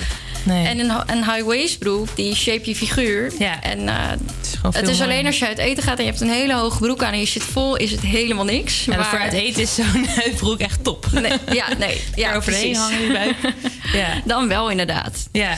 Nee. 0.49 0.67
En 0.67 0.79
een, 0.79 0.91
een 1.07 1.33
high-waist 1.33 1.79
broek, 1.79 2.17
die 2.17 2.35
shape 2.35 2.69
je 2.69 2.77
figuur. 2.77 3.33
Ja. 3.39 3.63
En 3.63 3.89
eh, 3.89 3.95
het 4.09 4.59
veel 4.71 4.89
is 4.89 5.01
alleen 5.01 5.27
als 5.27 5.39
je 5.39 5.47
uit 5.47 5.59
eten 5.59 5.83
gaat 5.83 5.99
en 5.99 6.05
je 6.05 6.11
hebt 6.11 6.23
een 6.23 6.31
hele 6.31 6.55
hoge 6.55 6.79
broek 6.79 7.03
aan 7.03 7.13
en 7.13 7.19
je 7.19 7.27
zit 7.27 7.43
vol, 7.43 7.77
is 7.77 7.91
het 7.91 8.01
helemaal 8.01 8.45
niks. 8.45 8.85
Ja, 8.85 9.05
voor 9.05 9.19
het 9.19 9.33
eten 9.33 9.63
is 9.63 9.75
zo'n 9.75 10.07
heupbroek 10.21 10.59
echt 10.59 10.85
top. 10.85 11.07
Nee, 11.13 11.33
ja, 11.53 11.67
nee. 11.79 12.01
Ja, 12.15 12.35
overheen 12.35 12.77
hangen 12.77 13.01
je 13.01 13.13
buik. 13.13 13.37
Ja. 13.93 14.21
Dan 14.25 14.49
wel 14.49 14.71
inderdaad. 14.71 15.29
Ja. 15.33 15.55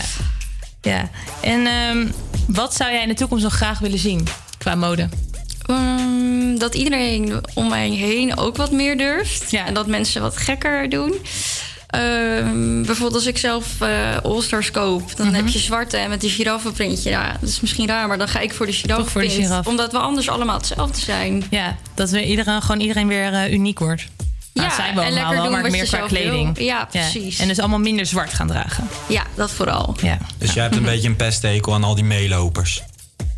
ja. 0.80 1.10
En 1.40 1.66
ehm, 1.66 2.06
wat 2.46 2.74
zou 2.74 2.92
jij 2.92 3.02
in 3.02 3.08
de 3.08 3.14
toekomst 3.14 3.44
nog 3.44 3.54
graag 3.54 3.78
willen 3.78 3.98
zien 3.98 4.26
qua 4.58 4.74
mode? 4.74 5.08
Ehm, 5.66 6.58
dat 6.58 6.74
iedereen 6.74 7.40
om 7.54 7.68
mij 7.68 7.88
heen 7.88 8.36
ook 8.36 8.56
wat 8.56 8.70
meer 8.70 8.96
durft. 8.96 9.52
En 9.52 9.74
dat 9.74 9.86
mensen 9.86 10.22
wat 10.22 10.36
gekker 10.36 10.88
doen. 10.88 11.14
Ehm, 11.90 12.82
bijvoorbeeld 12.82 13.14
als 13.14 13.26
ik 13.26 13.38
zelf 13.38 13.80
eh 13.80 13.88
All-Stars 14.22 14.70
koop, 14.70 15.16
dan 15.16 15.26
Mhm. 15.26 15.36
heb 15.36 15.48
je 15.48 15.58
zwarte 15.58 15.96
en 15.96 16.08
met 16.08 16.24
een 16.24 16.30
giraffenprintje. 16.30 17.10
Ja, 17.10 17.36
dat 17.40 17.48
is 17.48 17.60
misschien 17.60 17.86
raar, 17.88 18.08
maar 18.08 18.18
dan 18.18 18.28
ga 18.28 18.40
ik 18.40 18.54
voor 18.54 18.66
de 18.66 18.72
Toch 18.72 18.80
voor 18.80 18.86
de 18.86 18.88
giraffenprint. 18.88 19.46
giraffe. 19.46 19.68
Omdat 19.70 19.92
we 19.92 19.98
anders 19.98 20.28
allemaal 20.28 20.56
hetzelfde 20.56 21.00
zijn. 21.00 21.44
Ja, 21.50 21.76
dat 21.94 22.10
we 22.10 22.24
iedereen, 22.26 22.62
gewoon 22.62 22.80
iedereen 22.80 23.06
weer 23.08 23.32
eh, 23.32 23.52
uniek 23.52 23.78
wordt. 23.78 24.06
Nou, 24.54 24.68
Ja, 24.68 24.74
zijn 24.74 24.94
we 24.94 25.00
en 25.00 25.06
allemaal 25.06 25.22
lekker 25.28 25.42
doen 25.42 25.52
maar 25.52 25.62
wat 25.62 25.70
meer 25.70 25.86
qua 25.86 25.98
kleding. 26.06 26.56
wil. 26.56 26.64
Ja, 26.64 26.84
precies. 26.84 27.38
En 27.38 27.48
dus 27.48 27.58
allemaal 27.58 27.78
minder 27.78 28.06
zwart 28.06 28.34
gaan 28.34 28.46
dragen. 28.46 28.88
Ja, 29.08 29.22
dat 29.34 29.50
vooral. 29.50 29.96
Ja. 30.02 30.18
Dus 30.38 30.52
jij 30.52 30.62
hebt 30.62 30.76
een 30.76 30.82
beetje 30.82 31.08
een 31.08 31.16
pesthekel 31.16 31.74
aan 31.74 31.84
al 31.84 31.94
die 31.94 32.04
meelopers. 32.04 32.82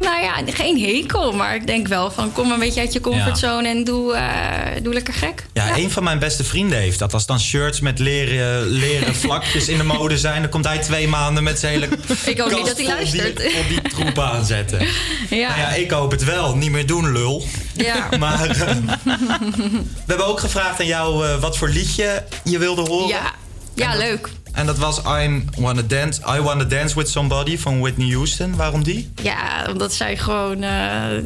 Nou 0.03 0.23
ja, 0.23 0.35
geen 0.47 0.81
hekel, 0.81 1.33
maar 1.33 1.55
ik 1.55 1.67
denk 1.67 1.89
wel 1.89 2.11
van 2.11 2.33
kom 2.33 2.53
een 2.53 2.59
beetje 2.59 2.81
uit 2.81 2.93
je 2.93 3.01
comfortzone 3.01 3.69
en 3.69 3.85
doe, 3.85 4.15
eh, 4.15 4.83
doe 4.83 4.93
lekker 4.93 5.15
gek. 5.15 5.47
Ja, 5.53 5.77
een 5.77 5.91
van 5.91 6.05
mijn 6.05 6.19
beste 6.19 6.45
vrienden 6.45 6.79
heeft 6.79 6.99
dat. 6.99 7.15
Als 7.15 7.27
dan 7.27 7.41
shirts 7.41 7.81
met 7.81 7.99
leren, 7.99 8.67
leren 8.67 9.15
vlakjes 9.25 9.69
in 9.69 9.79
de 9.79 9.85
mode 9.85 10.19
zijn... 10.19 10.43
dan 10.43 10.51
komt 10.51 10.65
hij 10.65 10.79
twee 10.79 11.09
maanden 11.09 11.43
met 11.43 11.59
zijn 11.59 11.73
hele 11.73 11.89
Ik 12.25 12.39
hoop 12.39 12.51
niet 12.51 12.67
dat 12.67 12.77
hij 12.77 12.87
luistert. 12.87 13.37
Die, 13.37 13.47
op 13.61 13.69
die 13.69 13.83
troep 13.83 14.19
aanzetten. 14.19 14.87
Ja. 15.31 15.49
Nou 15.49 15.61
ja, 15.61 15.69
ik 15.69 15.91
hoop 15.91 16.11
het 16.11 16.25
wel. 16.25 16.57
Niet 16.57 16.71
meer 16.71 16.87
doen, 16.87 17.13
lul. 17.13 17.47
Ja. 17.73 18.09
Maar 18.19 18.49
eh, 18.49 18.77
we 19.03 20.07
hebben 20.07 20.27
ook 20.27 20.41
gevraagd 20.41 20.81
aan 20.81 20.87
jou 20.87 21.27
eh, 21.27 21.41
wat 21.41 21.57
voor 21.57 21.69
liedje 21.69 22.25
je 22.45 22.59
wilde 22.59 22.81
horen. 22.81 23.09
Ja, 23.09 23.33
ja 23.75 23.97
leuk. 23.97 24.29
En 24.53 24.67
dat 24.67 24.79
was 24.79 24.99
I 24.99 25.45
Wanna 25.59 25.83
Dance, 25.87 26.21
I 26.37 26.41
Wanna 26.41 26.65
Dance 26.65 26.95
With 26.95 27.09
Somebody 27.09 27.59
van 27.59 27.81
Whitney 27.81 28.13
Houston. 28.13 28.57
Waarom 28.57 28.83
die? 28.83 29.13
Ja, 29.23 29.67
omdat 29.71 29.93
zij 29.93 30.17
gewoon, 30.17 30.63
eh, 30.63 30.71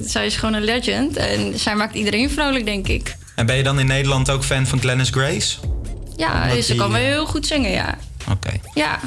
zij 0.00 0.26
is 0.26 0.36
gewoon 0.36 0.54
een 0.54 0.64
legend. 0.64 1.16
En 1.16 1.58
zij 1.58 1.74
maakt 1.74 1.94
iedereen 1.94 2.30
vrolijk, 2.30 2.64
denk 2.64 2.88
ik. 2.88 3.16
En 3.34 3.46
ben 3.46 3.56
je 3.56 3.62
dan 3.62 3.78
in 3.78 3.86
Nederland 3.86 4.30
ook 4.30 4.44
fan 4.44 4.66
van 4.66 4.80
Glennis 4.80 5.10
Grace? 5.10 5.56
Ja, 6.16 6.60
ze 6.60 6.66
die, 6.66 6.80
kan 6.80 6.90
wel 6.90 7.00
eh, 7.00 7.06
heel 7.06 7.26
goed 7.26 7.46
zingen, 7.46 7.70
ja. 7.70 7.98
Oké. 8.30 8.50
Ja, 8.74 9.00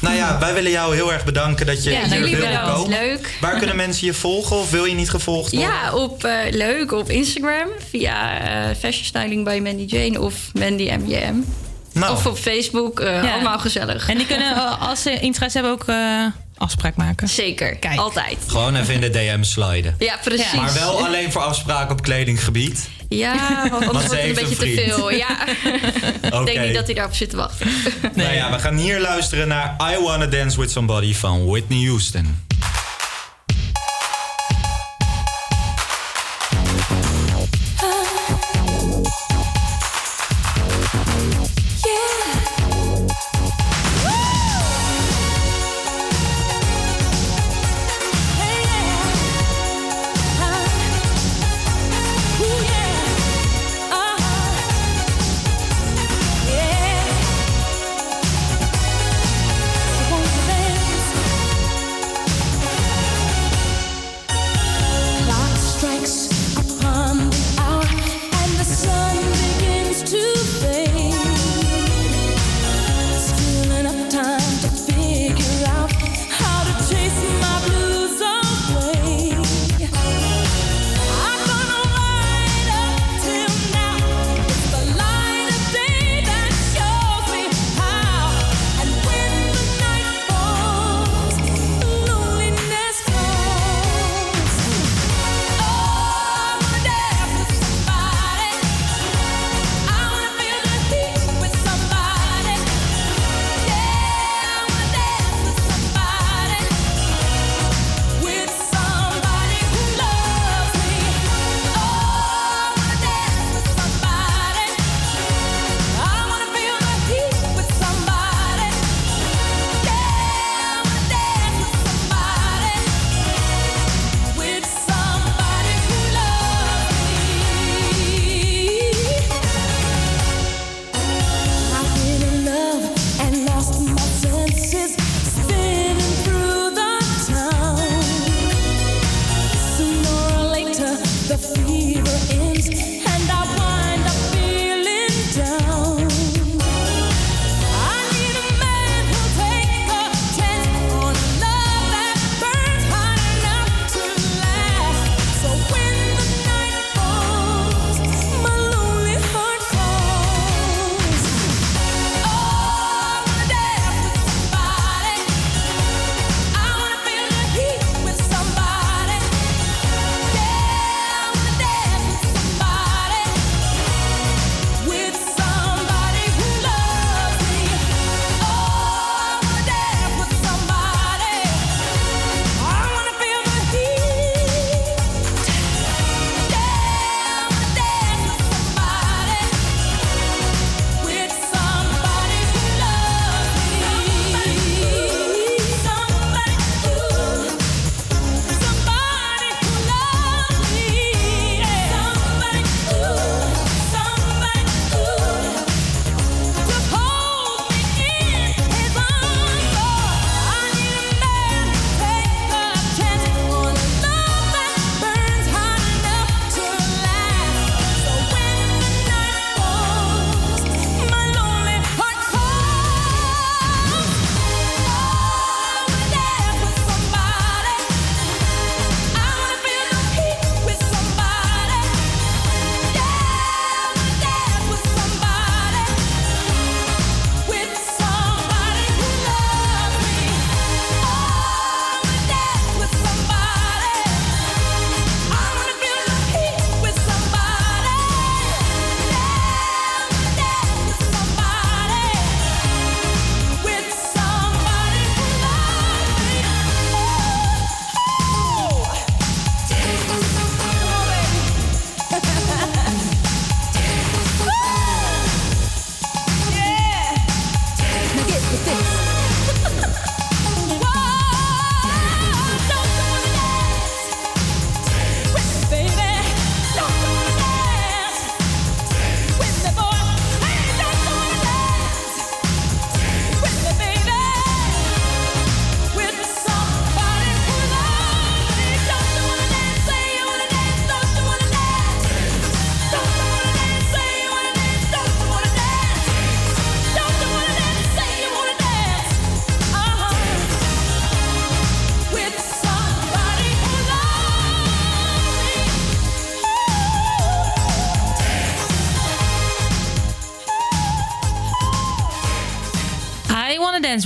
Nou 0.00 0.14
ja, 0.14 0.38
wij 0.38 0.54
willen 0.54 0.70
jou 0.70 0.94
heel 0.94 1.12
erg 1.12 1.24
bedanken 1.24 1.66
dat 1.66 1.84
je 1.84 1.90
Ja, 1.90 2.04
hier 2.04 2.18
jullie 2.18 2.36
wilde 2.36 2.60
komen. 2.64 2.88
Leuk. 2.88 3.36
Waar 3.40 3.58
kunnen 3.62 3.76
mensen 3.76 4.06
je 4.06 4.14
volgen 4.14 4.56
of 4.56 4.70
wil 4.70 4.84
je 4.84 4.94
niet 4.94 5.10
gevolgd 5.10 5.52
worden? 5.52 5.70
Ja, 5.70 5.94
op, 5.94 6.24
eh, 6.24 6.38
leuk 6.50 6.92
op 6.92 7.10
Instagram 7.10 7.68
via 7.90 8.40
eh, 8.40 8.76
Fashion 8.78 9.04
Styling 9.04 9.44
by 9.44 9.60
Mandy 9.62 9.84
Jane 9.84 10.20
of 10.20 10.34
Mandy 10.52 10.90
MJM. 10.90 11.34
Nou. 11.96 12.12
Of 12.12 12.26
op 12.26 12.38
Facebook, 12.38 13.00
eh, 13.00 13.22
Ja. 13.22 13.32
allemaal 13.32 13.58
gezellig. 13.58 14.08
En 14.08 14.16
die 14.16 14.26
kunnen, 14.26 14.54
eh, 14.54 14.88
als 14.88 15.02
ze 15.02 15.20
interesse 15.20 15.58
hebben, 15.58 15.74
ook 15.76 15.84
eh, 15.86 16.26
afspraak 16.58 16.96
maken. 16.96 17.28
Zeker, 17.28 17.78
altijd. 17.96 18.36
Gewoon 18.46 18.76
even 18.76 18.94
in 18.94 19.00
de 19.00 19.10
DM 19.10 19.42
sliden. 19.42 19.94
Ja, 19.98 20.18
precies. 20.24 20.52
Maar 20.52 20.72
wel 20.74 20.98
alleen 21.06 21.32
voor 21.32 21.42
afspraken 21.42 21.90
op 21.90 22.02
kledinggebied. 22.02 22.88
Ja, 23.08 23.66
want 23.70 23.86
anders 23.86 24.04
ze 24.04 24.16
wordt 24.16 24.22
het 24.28 24.38
een 24.38 24.48
beetje 24.48 24.56
te 24.56 24.92
veel. 24.94 25.10
Ja. 25.10 25.46
Ik 26.40 26.46
denk 26.46 26.60
niet 26.66 26.74
dat 26.74 26.86
hij 26.86 26.94
daarop 26.94 27.14
zit 27.14 27.30
te 27.30 27.36
wachten. 27.36 27.68
Nou 28.14 28.32
ja, 28.32 28.50
we 28.52 28.58
gaan 28.58 28.76
hier 28.76 29.00
luisteren 29.00 29.48
naar 29.48 29.76
I 29.92 30.02
Wanna 30.02 30.26
Dance 30.26 30.60
With 30.60 30.70
Somebody 30.70 31.14
van 31.14 31.46
Whitney 31.46 31.86
Houston. 31.86 32.44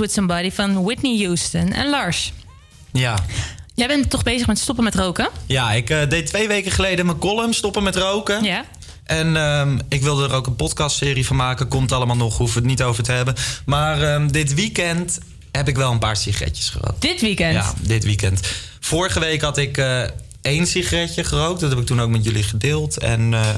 With 0.00 0.12
Somebody 0.12 0.50
van 0.50 0.82
Whitney 0.84 1.24
Houston. 1.24 1.72
En 1.72 1.90
Lars, 1.90 2.32
Ja. 2.92 3.18
jij 3.74 3.86
bent 3.86 4.10
toch 4.10 4.22
bezig 4.22 4.46
met 4.46 4.58
stoppen 4.58 4.84
met 4.84 4.94
roken? 4.94 5.28
Ja, 5.46 5.72
ik 5.72 5.90
eh, 5.90 6.08
deed 6.08 6.26
twee 6.26 6.48
weken 6.48 6.70
geleden 6.72 7.06
mijn 7.06 7.18
column 7.18 7.54
Stoppen 7.54 7.82
met 7.82 7.96
roken. 7.96 8.44
Ja. 8.44 8.64
En 9.04 9.36
ehm, 9.36 9.78
ik 9.88 10.02
wilde 10.02 10.24
er 10.24 10.32
ook 10.34 10.46
een 10.46 10.56
podcastserie 10.56 11.26
van 11.26 11.36
maken. 11.36 11.68
Komt 11.68 11.92
allemaal 11.92 12.16
nog, 12.16 12.36
hoeven 12.36 12.62
we 12.62 12.68
het 12.68 12.78
niet 12.78 12.86
over 12.86 13.02
te 13.02 13.12
hebben. 13.12 13.34
Maar 13.66 14.02
ehm, 14.02 14.28
dit 14.28 14.54
weekend 14.54 15.18
heb 15.52 15.68
ik 15.68 15.76
wel 15.76 15.92
een 15.92 15.98
paar 15.98 16.16
sigaretjes 16.16 16.68
gerookt. 16.68 17.00
Dit 17.02 17.20
weekend? 17.20 17.54
Ja, 17.54 17.72
dit 17.80 18.04
weekend. 18.04 18.40
Vorige 18.80 19.20
week 19.20 19.40
had 19.40 19.58
ik 19.58 19.78
eh, 19.78 20.02
één 20.42 20.66
sigaretje 20.66 21.24
gerookt. 21.24 21.60
Dat 21.60 21.70
heb 21.70 21.78
ik 21.78 21.86
toen 21.86 22.00
ook 22.00 22.10
met 22.10 22.24
jullie 22.24 22.42
gedeeld. 22.42 22.98
En 22.98 23.34
eh, 23.34 23.48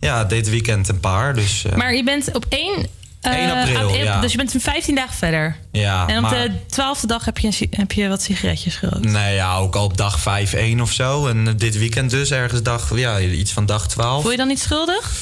ja, 0.00 0.24
dit 0.24 0.48
weekend 0.50 0.88
een 0.88 1.00
paar. 1.00 1.34
Dus 1.34 1.64
Maar 1.76 1.94
je 1.94 2.04
bent 2.04 2.32
op 2.34 2.46
1... 2.48 2.86
eh, 3.30 3.32
1 3.32 3.50
april, 3.50 3.94
ja. 3.94 4.20
Dus 4.20 4.30
je 4.30 4.36
bent 4.36 4.54
15 4.58 4.94
dagen 4.94 5.14
verder. 5.14 5.56
ja, 5.72 6.06
en 6.06 6.16
op 6.16 6.22
maar- 6.22 6.34
de 6.48 6.50
twaalfde 6.66 7.06
dag 7.06 7.24
heb 7.24 7.38
je, 7.38 7.68
heb 7.70 7.92
je 7.92 8.08
wat 8.08 8.22
sigaretjes 8.22 8.76
gerookt. 8.76 9.04
Nee, 9.04 9.34
ja, 9.34 9.56
ook 9.56 9.76
al 9.76 9.84
op 9.84 9.96
dag 9.96 10.20
5-1 10.20 10.80
of 10.80 10.92
zo. 10.92 11.26
En 11.26 11.48
eh, 11.48 11.54
dit 11.56 11.78
weekend 11.78 12.10
dus 12.10 12.30
ergens 12.30 12.62
dag, 12.62 12.98
ja, 12.98 13.20
iets 13.20 13.52
van 13.52 13.66
dag 13.66 13.88
12. 13.88 14.22
Voel 14.22 14.30
je 14.30 14.36
dan 14.36 14.48
niet 14.48 14.60
schuldig? 14.60 15.12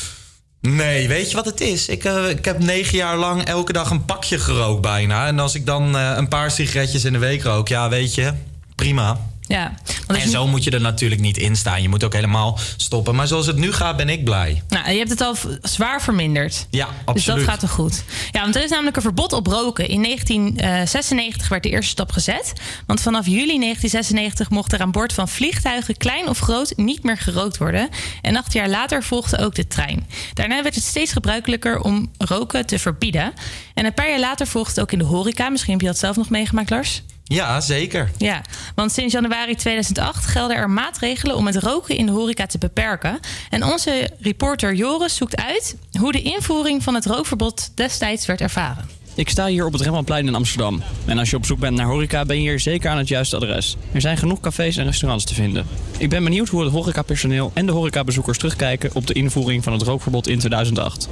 Nee, 0.61 1.09
weet 1.09 1.31
je 1.31 1.37
wat 1.37 1.45
het 1.45 1.61
is? 1.61 1.89
Ik, 1.89 2.05
eh, 2.05 2.29
ik 2.29 2.45
heb 2.45 2.59
negen 2.59 2.97
jaar 2.97 3.17
lang 3.17 3.43
elke 3.45 3.73
dag 3.73 3.91
een 3.91 4.05
pakje 4.05 4.39
gerookt 4.39 4.81
bijna. 4.81 5.27
En 5.27 5.39
als 5.39 5.55
ik 5.55 5.67
dan 5.67 5.97
eh, 5.97 6.13
een 6.17 6.29
paar 6.29 6.51
sigaretjes 6.51 7.05
in 7.05 7.13
de 7.13 7.19
week 7.19 7.43
rook, 7.43 7.69
ja, 7.69 7.89
weet 7.89 8.15
je, 8.15 8.33
prima. 8.75 9.21
Ja. 9.51 9.75
En 10.07 10.29
zo 10.29 10.47
moet 10.47 10.65
je 10.65 10.71
er 10.71 10.81
natuurlijk 10.81 11.21
niet 11.21 11.37
in 11.37 11.57
staan. 11.57 11.83
Je 11.83 11.89
moet 11.89 12.05
ook 12.05 12.13
helemaal 12.13 12.59
stoppen. 12.77 13.15
Maar 13.15 13.27
zoals 13.27 13.47
het 13.47 13.57
nu 13.57 13.73
gaat, 13.73 13.97
ben 13.97 14.09
ik 14.09 14.25
blij. 14.25 14.63
Nou, 14.69 14.91
je 14.91 14.99
hebt 14.99 15.11
het 15.11 15.21
al 15.21 15.35
zwaar 15.63 16.03
verminderd. 16.03 16.67
Ja, 16.71 16.87
Dus 16.87 16.95
absoluut. 17.05 17.39
dat 17.39 17.49
gaat 17.49 17.63
er 17.63 17.69
goed. 17.69 18.05
Ja, 18.31 18.41
want 18.41 18.57
er 18.57 18.63
is 18.63 18.71
namelijk 18.71 18.97
een 18.97 19.03
verbod 19.03 19.33
op 19.33 19.47
roken. 19.47 19.89
In 19.89 20.03
1996 20.03 21.49
werd 21.49 21.63
de 21.63 21.69
eerste 21.71 21.91
stap 21.91 22.13
gezet. 22.13 22.53
Want 22.87 23.01
vanaf 23.01 23.25
juli 23.27 23.59
1996 23.59 24.51
mocht 24.51 24.73
er 24.73 24.81
aan 24.81 24.91
boord 24.91 25.13
van 25.13 25.29
vliegtuigen, 25.29 25.97
klein 25.97 26.29
of 26.29 26.39
groot, 26.39 26.73
niet 26.77 27.03
meer 27.03 27.17
gerookt 27.19 27.59
worden. 27.59 27.89
En 28.23 28.37
acht 28.37 28.53
jaar 28.53 28.69
later 28.69 29.03
volgde 29.03 29.39
ook 29.39 29.55
de 29.55 29.67
trein. 29.67 30.07
Daarna 30.35 30.63
werd 30.63 30.75
het 30.75 30.85
steeds 30.85 31.13
gebruikelijker 31.13 31.81
om 31.81 32.11
roken 32.19 32.67
te 32.67 32.79
verbieden. 32.79 33.33
En 33.75 33.85
een 33.85 33.95
paar 33.95 34.09
jaar 34.11 34.21
later 34.21 34.47
volgde 34.47 34.71
het 34.71 34.81
ook 34.81 34.93
in 34.93 34.99
de 34.99 35.05
horeca. 35.05 35.49
Misschien 35.49 35.73
heb 35.73 35.81
je 35.81 35.87
dat 35.87 35.99
zelf 35.99 36.17
nog 36.17 36.31
meegemaakt, 36.31 36.71
Lars? 36.71 37.03
Ja, 37.35 37.61
zeker. 37.61 38.11
Ja, 38.19 38.43
want 38.75 38.93
sinds 38.93 39.13
januari 39.13 39.55
2008 39.55 40.27
gelden 40.27 40.57
er 40.57 40.71
maatregelen 40.71 41.37
om 41.37 41.47
het 41.47 41.57
roken 41.57 41.97
in 41.97 42.07
de 42.07 42.13
horeca 42.13 42.47
te 42.47 42.59
beperken. 42.59 43.19
En 43.51 43.65
onze 43.65 44.11
reporter 44.21 44.75
Joris 44.75 45.17
zoekt 45.17 45.37
uit 45.37 45.77
hoe 45.99 46.13
de 46.13 46.23
invoering 46.23 46.83
van 46.83 46.95
het 46.95 47.07
rookverbod 47.07 47.71
destijds 47.75 48.27
werd 48.27 48.41
ervaren. 48.41 48.89
Ik 49.15 49.29
sta 49.29 49.47
hier 49.47 49.67
op 49.67 49.73
het 49.73 49.81
Rembrandtplein 49.81 50.27
in 50.27 50.35
Amsterdam. 50.35 50.83
En 51.07 51.19
als 51.19 51.31
je 51.31 51.37
op 51.37 51.47
zoek 51.47 51.59
bent 51.59 51.77
naar 51.77 51.87
horeca, 51.87 52.25
ben 52.25 52.37
je 52.37 52.49
hier 52.49 52.61
zeker 52.61 52.91
aan 52.91 52.99
het 52.99 53.09
juiste 53.09 53.37
adres. 53.37 53.77
Er 53.93 54.01
zijn 54.01 54.17
genoeg 54.17 54.41
cafés 54.41 54.77
en 54.77 54.85
restaurants 54.85 55.25
te 55.25 55.35
vinden. 55.35 55.67
Ik 55.99 56.11
ben 56.11 56.25
benieuwd 56.25 56.49
hoe 56.49 56.63
het 56.63 56.73
horecapersoneel 56.73 57.51
en 57.55 57.67
de 57.67 57.73
horecabezoekers 57.73 58.39
terugkijken 58.39 58.91
op 58.95 59.07
de 59.07 59.15
invoering 59.15 59.65
van 59.65 59.73
het 59.73 59.83
rookverbod 59.83 60.29
in 60.29 60.39
2008. 60.39 61.09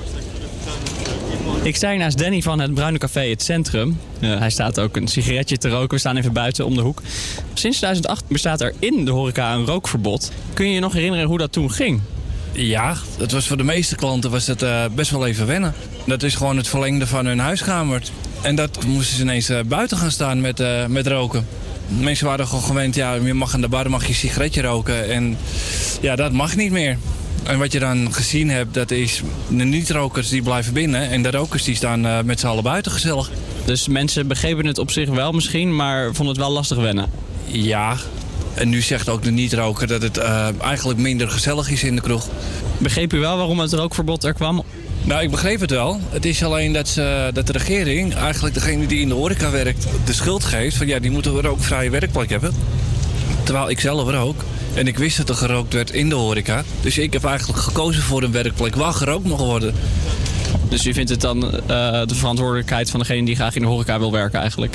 Ik 1.63 1.77
sta 1.77 1.91
hier 1.91 1.99
naast 1.99 2.19
Danny 2.19 2.43
van 2.43 2.61
het 2.61 2.75
Bruine 2.75 2.99
Café 2.99 3.21
Het 3.21 3.43
Centrum. 3.43 3.99
Hij 4.21 4.51
staat 4.51 4.81
ook 4.81 4.97
een 4.97 5.09
sigaretje 5.09 5.57
te 5.57 5.69
roken. 5.69 5.89
We 5.89 5.99
staan 5.99 6.17
even 6.17 6.33
buiten 6.33 6.67
om 6.67 6.75
de 6.75 6.81
hoek. 6.81 7.03
Sinds 7.55 7.77
2008 7.77 8.29
bestaat 8.29 8.61
er 8.61 8.75
in 8.79 9.05
de 9.05 9.11
horeca 9.11 9.55
een 9.55 9.65
rookverbod. 9.65 10.33
Kun 10.53 10.67
je 10.67 10.75
je 10.75 10.81
nog 10.81 10.93
herinneren 10.93 11.27
hoe 11.27 11.39
dat 11.39 11.53
toen 11.53 11.71
ging? 11.71 12.01
Ja, 12.53 12.97
dat 13.19 13.31
was 13.31 13.47
voor 13.47 13.57
de 13.57 13.63
meeste 13.63 13.97
klanten 13.97 14.31
was 14.31 14.47
het, 14.47 14.63
eh, 14.63 14.85
best 14.95 15.11
wel 15.11 15.27
even 15.27 15.47
wennen. 15.47 15.75
Dat 16.07 16.23
is 16.23 16.35
gewoon 16.35 16.57
het 16.57 16.69
verlengde 16.69 17.07
van 17.07 17.27
hun 17.27 17.39
huiskamer. 17.39 18.03
En 18.41 18.55
dat 18.55 18.85
moesten 18.85 19.17
ze 19.17 19.23
ineens 19.23 19.49
eh, 19.49 19.61
buiten 19.67 19.97
gaan 19.97 20.11
staan 20.11 20.41
met, 20.41 20.61
eh, 20.61 20.87
met 20.87 21.07
roken. 21.07 21.47
Mensen 21.87 22.27
waren 22.27 22.47
gewoon 22.47 22.65
gewend, 22.65 22.95
ja, 22.95 23.15
je 23.15 23.35
mag 23.35 23.55
aan 23.55 23.61
de 23.61 23.69
bar 23.69 23.91
mag 23.91 24.03
je 24.03 24.09
een 24.09 24.15
sigaretje 24.15 24.63
roken. 24.63 25.11
En 25.11 25.39
ja, 26.01 26.17
dat 26.17 26.33
mag 26.33 26.57
niet 26.57 26.73
meer. 26.73 26.99
En 27.43 27.59
wat 27.59 27.73
je 27.73 27.79
dan 27.79 28.13
gezien 28.13 28.51
hebt, 28.51 28.75
dat 28.75 28.91
is 28.91 29.23
de 29.49 29.65
niet-rokers 29.65 30.29
die 30.29 30.43
blijven 30.43 30.73
binnen. 30.73 31.11
En 31.11 31.23
de 31.23 31.31
rokers 31.31 31.65
die 31.65 31.77
staan 31.77 32.07
eh, 32.07 32.21
met 32.25 32.41
z'n 32.41 32.47
allen 32.47 32.63
buiten 32.63 32.93
gezellig. 32.93 33.31
Dus 33.65 33.89
mensen 33.89 34.27
begrepen 34.27 34.67
het 34.67 34.79
op 34.79 34.91
zich 34.91 35.09
wel 35.09 35.33
misschien, 35.33 35.77
maar 35.77 36.05
vonden 36.15 36.35
het 36.35 36.45
wel 36.45 36.53
lastig 36.53 36.79
wennen. 36.79 37.11
Ja, 37.47 37.97
en 38.55 38.69
nu 38.69 38.81
zegt 38.81 39.09
ook 39.09 39.23
de 39.23 39.31
niet-roker 39.31 39.87
dat 39.87 40.03
het 40.03 40.19
eh, 40.19 40.49
eigenlijk 40.63 40.99
minder 40.99 41.31
gezellig 41.31 41.71
is 41.71 41.83
in 41.83 41.95
de 41.95 42.01
kroeg. 42.01 42.29
Begreep 42.79 43.13
u 43.13 43.19
wel 43.19 43.37
waarom 43.37 43.59
het 43.59 43.73
rookverbod 43.73 44.25
er 44.25 44.33
kwam? 44.33 44.65
Nou, 45.05 45.23
ik 45.23 45.31
begreep 45.31 45.61
het 45.61 45.71
wel. 45.71 46.01
Het 46.11 46.25
is 46.25 46.43
alleen 46.43 46.73
dat, 46.73 46.89
ze, 46.89 47.31
dat 47.33 47.47
de 47.47 47.53
regering 47.53 48.15
eigenlijk 48.15 48.55
degene 48.55 48.87
die 48.87 49.01
in 49.01 49.09
de 49.09 49.15
horeca 49.15 49.51
werkt 49.51 49.87
de 50.05 50.13
schuld 50.13 50.45
geeft 50.45 50.77
van 50.77 50.87
ja, 50.87 50.99
die 50.99 51.11
moeten 51.11 51.35
een 51.35 51.43
rookvrije 51.43 51.91
werkplek 51.91 52.31
hebben. 52.31 52.55
Terwijl 53.49 53.71
ik 53.71 53.81
zelf 53.81 54.11
rook. 54.11 54.45
En 54.75 54.87
ik 54.87 54.99
wist 54.99 55.17
dat 55.17 55.29
er 55.29 55.35
gerookt 55.35 55.73
werd 55.73 55.91
in 55.91 56.09
de 56.09 56.15
horeca. 56.15 56.65
Dus 56.81 56.99
ik 56.99 57.13
heb 57.13 57.25
eigenlijk 57.25 57.59
gekozen 57.59 58.03
voor 58.03 58.23
een 58.23 58.33
werkplek 58.33 58.75
waar 58.75 58.93
gerookt 58.93 59.27
mag 59.27 59.39
worden. 59.39 59.75
Dus 60.69 60.87
u 60.87 60.93
vindt 60.93 61.11
het 61.11 61.21
dan 61.21 61.45
eh, 61.53 61.61
de 62.07 62.15
verantwoordelijkheid 62.15 62.91
van 62.91 63.01
degene 63.01 63.25
die 63.25 63.35
graag 63.35 63.57
in 63.57 63.63
de 63.63 63.69
horeca 63.69 63.99
wil 63.99 64.13
werken 64.13 64.41
eigenlijk? 64.41 64.75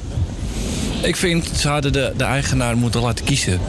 Ik 1.01 1.15
vind, 1.15 1.47
ze 1.55 1.67
hadden 1.67 1.93
de, 1.93 2.13
de 2.17 2.23
eigenaar 2.23 2.77
moeten 2.77 3.01
laten 3.01 3.25
kiezen. 3.25 3.59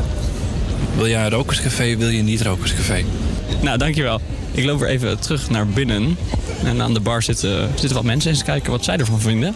Wil 0.96 1.08
jij 1.08 1.24
een 1.24 1.30
rokerscafé, 1.30 1.96
wil 1.96 2.08
je 2.08 2.18
een 2.18 2.24
niet-rokerscafé? 2.24 3.04
Nou, 3.60 3.78
dankjewel. 3.78 4.20
Ik 4.52 4.64
loop 4.64 4.78
weer 4.78 4.88
even 4.88 5.18
terug 5.18 5.50
naar 5.50 5.66
binnen. 5.66 6.16
En 6.62 6.82
aan 6.82 6.94
de 6.94 7.00
bar 7.00 7.22
zitten, 7.22 7.68
zitten 7.74 7.94
wat 7.94 8.04
mensen 8.04 8.30
eens 8.30 8.44
kijken 8.44 8.70
wat 8.70 8.84
zij 8.84 8.96
ervan 8.96 9.20
vinden. 9.20 9.54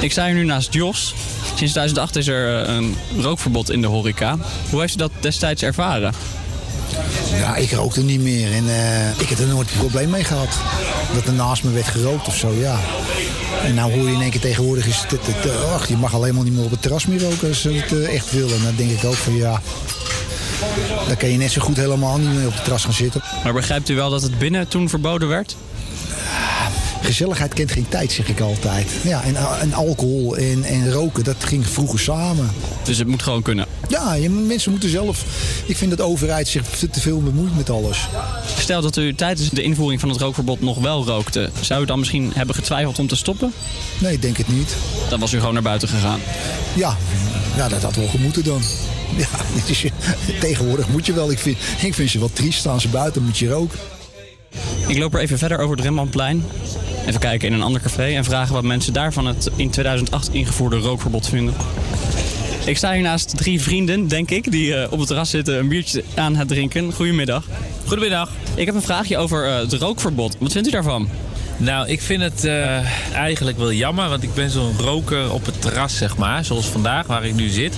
Ik 0.00 0.12
sta 0.12 0.24
hier 0.24 0.34
nu 0.34 0.44
naast 0.44 0.72
Jos. 0.74 1.14
Sinds 1.54 1.72
2008 1.72 2.16
is 2.16 2.26
er 2.26 2.62
eh, 2.62 2.74
een 2.74 2.96
rookverbod 3.18 3.70
in 3.70 3.80
de 3.80 3.86
horeca. 3.86 4.38
Hoe 4.70 4.80
heeft 4.80 4.94
u 4.94 4.96
dat 4.96 5.10
destijds 5.20 5.62
ervaren? 5.62 6.14
Ja, 7.34 7.56
ik 7.56 7.70
rookte 7.70 8.02
niet 8.02 8.20
meer 8.20 8.52
en 8.52 8.68
eh, 8.68 9.20
ik 9.20 9.28
heb 9.28 9.38
er 9.38 9.46
nooit 9.46 9.70
een 9.70 9.78
probleem 9.78 10.10
mee 10.10 10.24
gehad. 10.24 10.58
Dat 11.14 11.26
er 11.26 11.32
naast 11.32 11.64
me 11.64 11.70
werd 11.70 11.86
gerookt 11.86 12.26
of 12.26 12.36
zo, 12.36 12.52
ja. 12.52 12.78
En 13.64 13.74
nou 13.74 13.92
hoor 13.92 14.08
je 14.08 14.14
in 14.14 14.20
één 14.20 14.30
keer 14.30 14.40
tegenwoordig 14.40 14.86
is 14.86 14.98
het, 15.00 15.10
het, 15.10 15.26
het, 15.26 15.46
eh, 15.46 15.72
ach, 15.74 15.88
je 15.88 15.96
mag 15.96 16.14
alleen 16.14 16.34
maar 16.34 16.44
niet 16.44 16.54
meer 16.54 16.64
op 16.64 16.70
het 16.70 16.82
terras 16.82 17.06
meer 17.06 17.20
roken 17.20 17.48
als 17.48 17.60
ze 17.60 17.72
het 17.72 17.92
echt 17.92 18.30
willen. 18.32 18.56
En 18.56 18.62
dan 18.62 18.76
denk 18.76 18.90
ik 18.90 19.04
ook 19.04 19.14
van 19.14 19.36
ja, 19.36 19.60
dan 21.06 21.16
kan 21.16 21.28
je 21.28 21.38
net 21.38 21.52
zo 21.52 21.60
goed 21.60 21.76
helemaal 21.76 22.18
niet 22.18 22.34
meer 22.34 22.46
op 22.46 22.52
het 22.52 22.62
terras 22.62 22.84
gaan 22.84 22.92
zitten. 22.92 23.22
Maar 23.44 23.52
begrijpt 23.52 23.88
u 23.88 23.94
wel 23.94 24.10
dat 24.10 24.22
het 24.22 24.38
binnen 24.38 24.68
toen 24.68 24.88
verboden 24.88 25.28
werd? 25.28 25.56
Gezelligheid 27.00 27.54
kent 27.54 27.72
geen 27.72 27.88
tijd, 27.88 28.12
zeg 28.12 28.28
ik 28.28 28.40
altijd. 28.40 28.90
Ja, 29.02 29.22
en, 29.22 29.36
en 29.60 29.72
alcohol 29.72 30.36
en, 30.36 30.64
en 30.64 30.92
roken, 30.92 31.24
dat 31.24 31.44
ging 31.44 31.66
vroeger 31.66 32.00
samen. 32.00 32.50
Dus 32.82 32.98
het 32.98 33.06
moet 33.06 33.22
gewoon 33.22 33.42
kunnen? 33.42 33.66
Ja, 33.88 34.14
je, 34.14 34.30
mensen 34.30 34.70
moeten 34.70 34.90
zelf... 34.90 35.24
Ik 35.66 35.76
vind 35.76 35.90
dat 35.90 35.98
de 35.98 36.04
overheid 36.04 36.48
zich 36.48 36.64
te 36.90 37.00
veel 37.00 37.22
bemoeit 37.22 37.56
met 37.56 37.70
alles. 37.70 38.08
Stel 38.58 38.82
dat 38.82 38.96
u 38.96 39.14
tijdens 39.14 39.50
de 39.50 39.62
invoering 39.62 40.00
van 40.00 40.08
het 40.08 40.20
rookverbod 40.20 40.60
nog 40.60 40.78
wel 40.78 41.04
rookte. 41.04 41.50
Zou 41.60 41.82
u 41.82 41.86
dan 41.86 41.98
misschien 41.98 42.32
hebben 42.34 42.54
getwijfeld 42.54 42.98
om 42.98 43.06
te 43.06 43.16
stoppen? 43.16 43.52
Nee, 43.98 44.12
ik 44.12 44.22
denk 44.22 44.36
het 44.36 44.48
niet. 44.48 44.76
Dan 45.08 45.20
was 45.20 45.32
u 45.32 45.38
gewoon 45.38 45.54
naar 45.54 45.62
buiten 45.62 45.88
gegaan. 45.88 46.20
Ja, 46.74 46.96
ja 47.56 47.68
dat 47.68 47.82
had 47.82 47.96
wel 47.96 48.08
gemoeten 48.08 48.44
dan. 48.44 48.62
Ja, 49.16 49.28
is, 49.72 49.84
tegenwoordig 50.40 50.88
moet 50.88 51.06
je 51.06 51.12
wel. 51.12 51.30
Ik 51.30 51.38
vind, 51.38 51.58
ik 51.82 51.94
vind 51.94 52.10
ze 52.10 52.18
wel 52.18 52.32
triest. 52.32 52.58
Staan 52.58 52.80
ze 52.80 52.88
buiten, 52.88 53.22
moet 53.22 53.38
je 53.38 53.48
roken. 53.48 53.78
Ik 54.86 54.98
loop 54.98 55.14
er 55.14 55.20
even 55.20 55.38
verder 55.38 55.58
over 55.58 55.76
het 55.76 55.84
Rembrandtplein. 55.84 56.44
Even 57.06 57.20
kijken 57.20 57.48
in 57.48 57.54
een 57.54 57.62
ander 57.62 57.80
café 57.80 58.14
en 58.14 58.24
vragen 58.24 58.54
wat 58.54 58.62
mensen 58.62 58.92
daarvan 58.92 59.26
het 59.26 59.50
in 59.56 59.70
2008 59.70 60.32
ingevoerde 60.32 60.76
rookverbod 60.76 61.28
vinden. 61.28 61.54
Ik 62.66 62.76
sta 62.76 62.92
hier 62.92 63.02
naast 63.02 63.36
drie 63.36 63.60
vrienden, 63.60 64.08
denk 64.08 64.30
ik, 64.30 64.50
die 64.50 64.74
eh, 64.74 64.92
op 64.92 64.98
het 64.98 65.06
terras 65.06 65.30
zitten 65.30 65.58
een 65.58 65.68
biertje 65.68 66.04
aan 66.14 66.36
het 66.36 66.48
drinken. 66.48 66.92
Goedemiddag. 66.92 67.44
Goedemiddag. 67.86 68.30
Ik 68.54 68.66
heb 68.66 68.74
een 68.74 68.82
vraagje 68.82 69.18
over 69.18 69.46
eh, 69.46 69.56
het 69.56 69.72
rookverbod. 69.72 70.36
Wat 70.38 70.52
vindt 70.52 70.68
u 70.68 70.70
daarvan? 70.70 71.08
Nou, 71.56 71.88
ik 71.88 72.00
vind 72.00 72.22
het 72.22 72.44
eh, 72.44 73.12
eigenlijk 73.12 73.58
wel 73.58 73.72
jammer, 73.72 74.08
want 74.08 74.22
ik 74.22 74.34
ben 74.34 74.50
zo'n 74.50 74.78
roker 74.78 75.32
op 75.32 75.46
het 75.46 75.60
terras, 75.60 75.96
zeg 75.96 76.16
maar. 76.16 76.44
Zoals 76.44 76.66
vandaag, 76.66 77.06
waar 77.06 77.24
ik 77.24 77.34
nu 77.34 77.48
zit. 77.48 77.74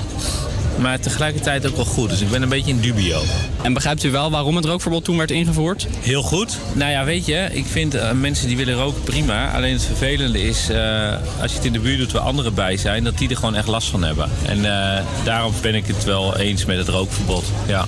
Maar 0.79 1.01
tegelijkertijd 1.01 1.67
ook 1.67 1.77
wel 1.77 1.85
goed, 1.85 2.11
dus 2.11 2.21
ik 2.21 2.31
ben 2.31 2.43
een 2.43 2.49
beetje 2.49 2.71
in 2.71 2.81
dubio. 2.81 3.23
En 3.63 3.73
begrijpt 3.73 4.03
u 4.05 4.11
wel 4.11 4.31
waarom 4.31 4.57
het 4.57 4.65
rookverbod 4.65 5.05
toen 5.05 5.17
werd 5.17 5.31
ingevoerd? 5.31 5.87
Heel 6.01 6.23
goed. 6.23 6.59
Nou 6.73 6.91
ja, 6.91 7.05
weet 7.05 7.27
je, 7.27 7.49
ik 7.53 7.67
vind 7.67 7.95
eh, 7.95 8.13
mensen 8.13 8.47
die 8.47 8.57
willen 8.57 8.75
roken 8.75 9.03
prima. 9.03 9.53
Alleen 9.53 9.73
het 9.73 9.85
vervelende 9.85 10.43
is, 10.43 10.69
eh, 10.69 11.13
als 11.41 11.51
je 11.51 11.57
het 11.57 11.67
in 11.67 11.73
de 11.73 11.81
buurt 11.81 11.99
doet 11.99 12.13
waar 12.13 12.23
anderen 12.23 12.55
bij 12.55 12.77
zijn, 12.77 13.05
dat 13.05 13.19
die 13.19 13.29
er 13.29 13.37
gewoon 13.37 13.55
echt 13.55 13.67
last 13.67 13.89
van 13.89 14.03
hebben. 14.03 14.31
En 14.47 14.65
eh, 14.65 15.05
daarom 15.25 15.53
ben 15.63 15.75
ik 15.75 15.87
het 15.87 16.05
wel 16.05 16.37
eens 16.37 16.65
met 16.65 16.77
het 16.77 16.89
rookverbod. 16.89 17.45
Ja. 17.67 17.87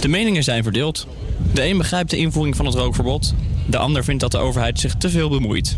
De 0.00 0.08
meningen 0.08 0.42
zijn 0.42 0.62
verdeeld. 0.62 1.06
De 1.52 1.64
een 1.64 1.78
begrijpt 1.78 2.10
de 2.10 2.16
invoering 2.16 2.56
van 2.56 2.66
het 2.66 2.74
rookverbod. 2.74 3.34
De 3.66 3.78
ander 3.78 4.04
vindt 4.04 4.20
dat 4.20 4.30
de 4.30 4.38
overheid 4.38 4.80
zich 4.80 4.94
te 4.94 5.10
veel 5.10 5.28
bemoeit. 5.28 5.76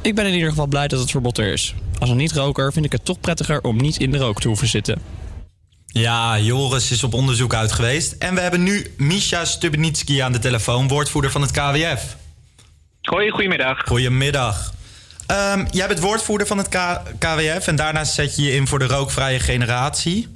Ik 0.00 0.14
ben 0.14 0.26
in 0.26 0.34
ieder 0.34 0.48
geval 0.48 0.66
blij 0.66 0.88
dat 0.88 1.00
het 1.00 1.10
verbod 1.10 1.38
er 1.38 1.52
is. 1.52 1.74
Als 1.98 2.10
een 2.10 2.16
niet-roker 2.16 2.72
vind 2.72 2.84
ik 2.84 2.92
het 2.92 3.04
toch 3.04 3.20
prettiger 3.20 3.60
om 3.60 3.76
niet 3.76 3.96
in 3.96 4.10
de 4.10 4.18
rook 4.18 4.40
te 4.40 4.48
hoeven 4.48 4.68
zitten. 4.68 4.98
Ja, 5.86 6.38
Joris 6.38 6.90
is 6.90 7.04
op 7.04 7.14
onderzoek 7.14 7.54
uit 7.54 7.72
geweest. 7.72 8.12
En 8.12 8.34
we 8.34 8.40
hebben 8.40 8.62
nu 8.62 8.94
Misha 8.96 9.44
Stubenitski 9.44 10.18
aan 10.18 10.32
de 10.32 10.38
telefoon, 10.38 10.88
woordvoerder 10.88 11.30
van 11.30 11.42
het 11.42 11.50
KWF. 11.50 12.16
Hoi, 13.02 13.30
goedemiddag. 13.30 13.82
Goedemiddag. 13.86 14.72
Ehm, 15.26 15.64
jij 15.70 15.86
bent 15.88 16.00
woordvoerder 16.00 16.46
van 16.46 16.58
het 16.58 16.68
K- 16.68 17.02
KWF 17.18 17.66
en 17.66 17.76
daarnaast 17.76 18.14
zet 18.14 18.36
je 18.36 18.42
je 18.42 18.52
in 18.54 18.66
voor 18.66 18.78
de 18.78 18.86
rookvrije 18.86 19.40
generatie. 19.40 20.28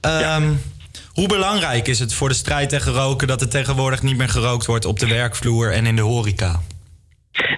Ehm, 0.00 0.52
Hoe 1.12 1.28
belangrijk 1.28 1.88
is 1.88 1.98
het 1.98 2.14
voor 2.14 2.28
de 2.28 2.34
strijd 2.34 2.68
tegen 2.68 2.92
roken 2.92 3.26
dat 3.28 3.40
er 3.40 3.48
tegenwoordig 3.48 4.02
niet 4.02 4.16
meer 4.16 4.28
gerookt 4.28 4.66
wordt 4.66 4.84
op 4.84 4.98
de 4.98 5.06
werkvloer 5.06 5.72
en 5.72 5.86
in 5.86 5.96
de 5.96 6.02
horeca? 6.02 6.60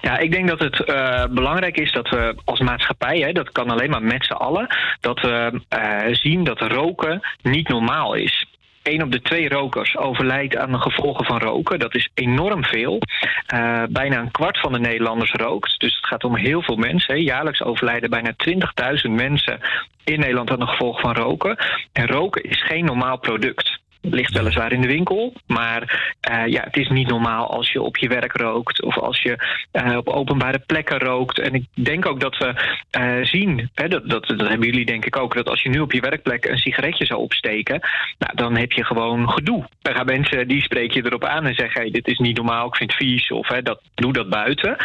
Ja, 0.05 0.17
ik 0.17 0.31
denk 0.31 0.47
dat 0.47 0.59
het 0.59 0.83
eh, 0.83 1.25
belangrijk 1.29 1.77
is 1.77 1.91
dat 1.91 2.09
we 2.09 2.35
als 2.43 2.59
maatschappij, 2.59 3.19
hè, 3.19 3.31
dat 3.31 3.51
kan 3.51 3.69
alleen 3.69 3.89
maar 3.89 4.03
met 4.03 4.25
z'n 4.25 4.33
allen, 4.33 4.67
dat 4.99 5.19
we 5.19 5.61
eh, 5.69 6.13
zien 6.13 6.43
dat 6.43 6.59
roken 6.59 7.21
niet 7.41 7.67
normaal 7.67 8.13
is. 8.13 8.45
Eén 8.83 9.03
op 9.03 9.11
de 9.11 9.21
twee 9.21 9.49
rokers 9.49 9.97
overlijdt 9.97 10.57
aan 10.57 10.71
de 10.71 10.77
gevolgen 10.77 11.25
van 11.25 11.39
roken. 11.39 11.79
Dat 11.79 11.95
is 11.95 12.09
enorm 12.13 12.63
veel. 12.63 12.99
Eh, 13.45 13.83
bijna 13.89 14.19
een 14.19 14.31
kwart 14.31 14.59
van 14.59 14.73
de 14.73 14.79
Nederlanders 14.79 15.31
rookt. 15.31 15.79
Dus 15.79 15.95
het 15.95 16.05
gaat 16.05 16.23
om 16.23 16.35
heel 16.35 16.61
veel 16.61 16.77
mensen. 16.77 17.21
Jaarlijks 17.21 17.63
overlijden 17.63 18.09
bijna 18.09 18.33
20.000 18.37 19.11
mensen 19.11 19.59
in 20.03 20.19
Nederland 20.19 20.51
aan 20.51 20.59
de 20.59 20.67
gevolgen 20.67 21.01
van 21.01 21.13
roken. 21.15 21.57
En 21.93 22.07
roken 22.07 22.43
is 22.43 22.63
geen 22.63 22.85
normaal 22.85 23.17
product. 23.17 23.74
Ligt 24.09 24.33
weliswaar 24.33 24.71
in 24.71 24.81
de 24.81 24.87
winkel, 24.87 25.33
maar 25.47 26.13
eh, 26.21 26.47
ja, 26.47 26.61
het 26.63 26.77
is 26.77 26.89
niet 26.89 27.07
normaal 27.07 27.49
als 27.49 27.71
je 27.71 27.81
op 27.81 27.97
je 27.97 28.07
werk 28.07 28.37
rookt 28.37 28.83
of 28.83 28.97
als 28.97 29.21
je 29.21 29.63
eh, 29.71 29.97
op 29.97 30.07
openbare 30.07 30.59
plekken 30.59 30.99
rookt. 30.99 31.39
En 31.39 31.53
ik 31.53 31.65
denk 31.73 32.05
ook 32.05 32.19
dat 32.19 32.37
we 32.37 32.53
eh, 32.89 33.23
zien, 33.23 33.69
hè, 33.73 33.87
dat, 33.87 34.09
dat, 34.09 34.27
dat 34.27 34.47
hebben 34.47 34.67
jullie 34.67 34.85
denk 34.85 35.05
ik 35.05 35.17
ook, 35.17 35.35
dat 35.35 35.49
als 35.49 35.61
je 35.61 35.69
nu 35.69 35.79
op 35.79 35.91
je 35.91 36.01
werkplek 36.01 36.45
een 36.45 36.57
sigaretje 36.57 37.05
zou 37.05 37.19
opsteken, 37.19 37.79
nou, 38.17 38.35
dan 38.35 38.55
heb 38.55 38.71
je 38.71 38.85
gewoon 38.85 39.29
gedoe. 39.29 39.67
Dan 39.81 39.95
gaan 39.95 40.05
mensen, 40.05 40.47
die 40.47 40.61
spreek 40.61 40.91
je 40.91 41.05
erop 41.05 41.25
aan 41.25 41.45
en 41.45 41.55
zeggen, 41.55 41.81
hey, 41.81 41.91
dit 41.91 42.07
is 42.07 42.17
niet 42.17 42.37
normaal, 42.37 42.67
ik 42.67 42.75
vind 42.75 42.91
het 42.91 43.01
vies 43.01 43.31
of 43.31 43.47
hè, 43.47 43.61
dat, 43.61 43.81
doe 43.95 44.13
dat 44.13 44.29
buiten. 44.29 44.77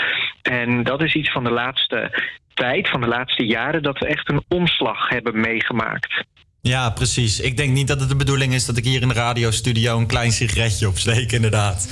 En 0.42 0.82
dat 0.82 1.02
is 1.02 1.14
iets 1.14 1.32
van 1.32 1.44
de 1.44 1.50
laatste 1.50 2.10
tijd, 2.54 2.88
van 2.88 3.00
de 3.00 3.08
laatste 3.08 3.46
jaren, 3.46 3.82
dat 3.82 3.98
we 3.98 4.06
echt 4.06 4.28
een 4.28 4.44
omslag 4.48 5.08
hebben 5.08 5.40
meegemaakt. 5.40 6.24
Ja, 6.62 6.90
precies. 6.90 7.40
Ik 7.40 7.56
denk 7.56 7.72
niet 7.72 7.88
dat 7.88 8.00
het 8.00 8.08
de 8.08 8.16
bedoeling 8.16 8.54
is 8.54 8.66
dat 8.66 8.76
ik 8.76 8.84
hier 8.84 9.02
in 9.02 9.08
de 9.08 9.14
radiostudio 9.14 9.98
een 9.98 10.06
klein 10.06 10.32
sigaretje 10.32 10.88
opsteek, 10.88 11.32
inderdaad. 11.32 11.88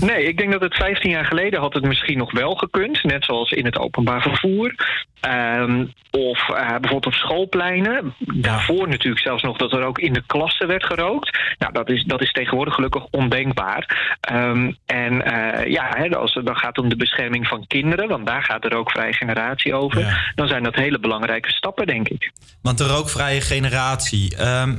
Nee, 0.00 0.24
ik 0.24 0.38
denk 0.38 0.52
dat 0.52 0.60
het 0.60 0.74
15 0.74 1.10
jaar 1.10 1.24
geleden 1.24 1.60
had 1.60 1.74
het 1.74 1.84
misschien 1.84 2.18
nog 2.18 2.32
wel 2.32 2.54
gekund. 2.54 3.02
Net 3.02 3.24
zoals 3.24 3.50
in 3.50 3.64
het 3.64 3.78
openbaar 3.78 4.22
vervoer. 4.22 4.74
Ehm, 5.20 5.86
of 6.10 6.48
eh, 6.48 6.68
bijvoorbeeld 6.68 7.06
op 7.06 7.14
schoolpleinen. 7.14 8.14
Daarvoor 8.18 8.88
natuurlijk 8.88 9.22
zelfs 9.22 9.42
nog 9.42 9.56
dat 9.56 9.72
er 9.72 9.82
ook 9.82 9.98
in 9.98 10.12
de 10.12 10.22
klassen 10.26 10.66
werd 10.66 10.84
gerookt. 10.84 11.38
Nou, 11.58 11.72
dat 11.72 11.90
is, 11.90 12.04
dat 12.04 12.22
is 12.22 12.32
tegenwoordig 12.32 12.74
gelukkig 12.74 13.04
ondenkbaar. 13.10 14.16
Ehm, 14.20 14.72
en 14.86 15.22
eh, 15.24 15.70
ja, 15.70 15.88
hè, 15.96 16.16
als 16.16 16.34
het 16.34 16.46
dan 16.46 16.56
gaat 16.56 16.78
om 16.78 16.88
de 16.88 16.96
bescherming 16.96 17.46
van 17.46 17.66
kinderen... 17.66 18.08
want 18.08 18.26
daar 18.26 18.42
gaat 18.42 18.62
de 18.62 18.68
rookvrije 18.68 19.12
generatie 19.12 19.74
over... 19.74 20.32
dan 20.34 20.48
zijn 20.48 20.62
dat 20.62 20.74
hele 20.74 20.98
belangrijke 20.98 21.50
stappen, 21.50 21.86
denk 21.86 22.08
ik. 22.08 22.32
Want 22.62 22.78
de 22.78 22.86
rookvrije 22.86 23.40
generatie, 23.40 23.93
ehm, 24.02 24.76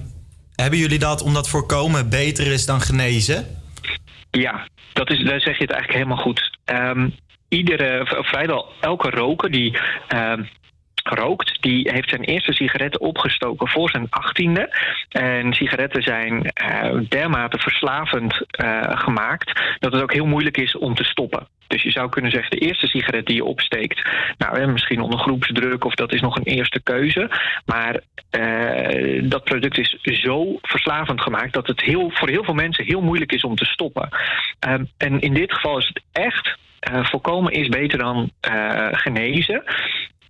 hebben 0.56 0.80
jullie 0.80 1.00
dat 1.00 1.22
omdat 1.22 1.50
voorkomen 1.50 2.10
beter 2.10 2.48
is 2.48 2.66
dan 2.66 2.82
genezen? 2.82 3.46
Ja, 4.32 4.68
dat 4.94 5.12
is, 5.12 5.24
daar 5.24 5.42
zeg 5.42 5.58
je 5.58 5.64
het 5.64 5.72
eigenlijk 5.72 5.94
helemaal 5.94 6.24
goed. 6.24 6.58
Ehm, 6.66 7.10
iedere, 7.50 8.06
vrijwel 8.24 8.68
elke 8.82 9.10
roker 9.10 9.52
die 9.52 9.78
ehm, 10.08 10.44
rookt, 11.04 11.62
die 11.62 11.92
heeft 11.92 12.10
zijn 12.10 12.22
eerste 12.22 12.54
sigaretten 12.54 13.02
opgestoken 13.02 13.68
voor 13.68 13.90
zijn 13.90 14.08
achttiende. 14.10 14.70
En 15.10 15.54
sigaretten 15.54 16.02
zijn 16.02 16.44
eh, 16.44 17.00
dermate 17.10 17.58
verslavend 17.58 18.46
eh, 18.48 19.00
gemaakt 19.00 19.62
dat 19.80 19.94
het 19.94 20.02
ook 20.02 20.14
heel 20.14 20.26
moeilijk 20.26 20.58
is 20.58 20.78
om 20.78 20.96
te 20.96 21.04
stoppen. 21.04 21.48
Dus 21.68 21.84
je 21.84 21.92
zou 21.92 22.10
kunnen 22.10 22.32
zeggen, 22.32 22.60
de 22.60 22.66
eerste 22.66 22.88
sigaret 22.88 23.26
die 23.26 23.36
je 23.36 23.44
opsteekt, 23.44 24.02
nou, 24.38 24.60
hè, 24.60 24.68
misschien 24.68 25.00
onder 25.02 25.20
groepsdruk 25.20 25.86
of 25.86 25.94
dat 25.94 26.14
is 26.14 26.22
nog 26.22 26.36
een 26.36 26.44
eerste 26.44 26.82
keuze. 26.84 27.30
Maar 27.66 28.02
eh, 28.30 29.30
dat 29.30 29.44
product 29.44 29.78
is 29.78 29.98
zo 30.02 30.58
verslavend 30.62 31.22
gemaakt 31.22 31.54
dat 31.54 31.68
het 31.68 31.82
heel, 31.82 32.12
voor 32.14 32.30
heel 32.30 32.44
veel 32.44 32.54
mensen 32.54 32.86
heel 32.86 33.02
moeilijk 33.02 33.32
is 33.32 33.44
om 33.44 33.56
te 33.56 33.66
stoppen. 33.66 34.10
Ehm, 34.60 34.84
en 34.98 35.20
in 35.20 35.34
dit 35.34 35.54
geval 35.54 35.78
is 35.78 35.88
het 35.88 36.02
echt 36.12 36.58
eh, 36.80 37.06
voorkomen 37.06 37.52
is 37.52 37.68
beter 37.68 37.98
dan 37.98 38.32
eh, 38.40 38.88
genezen. 38.92 39.64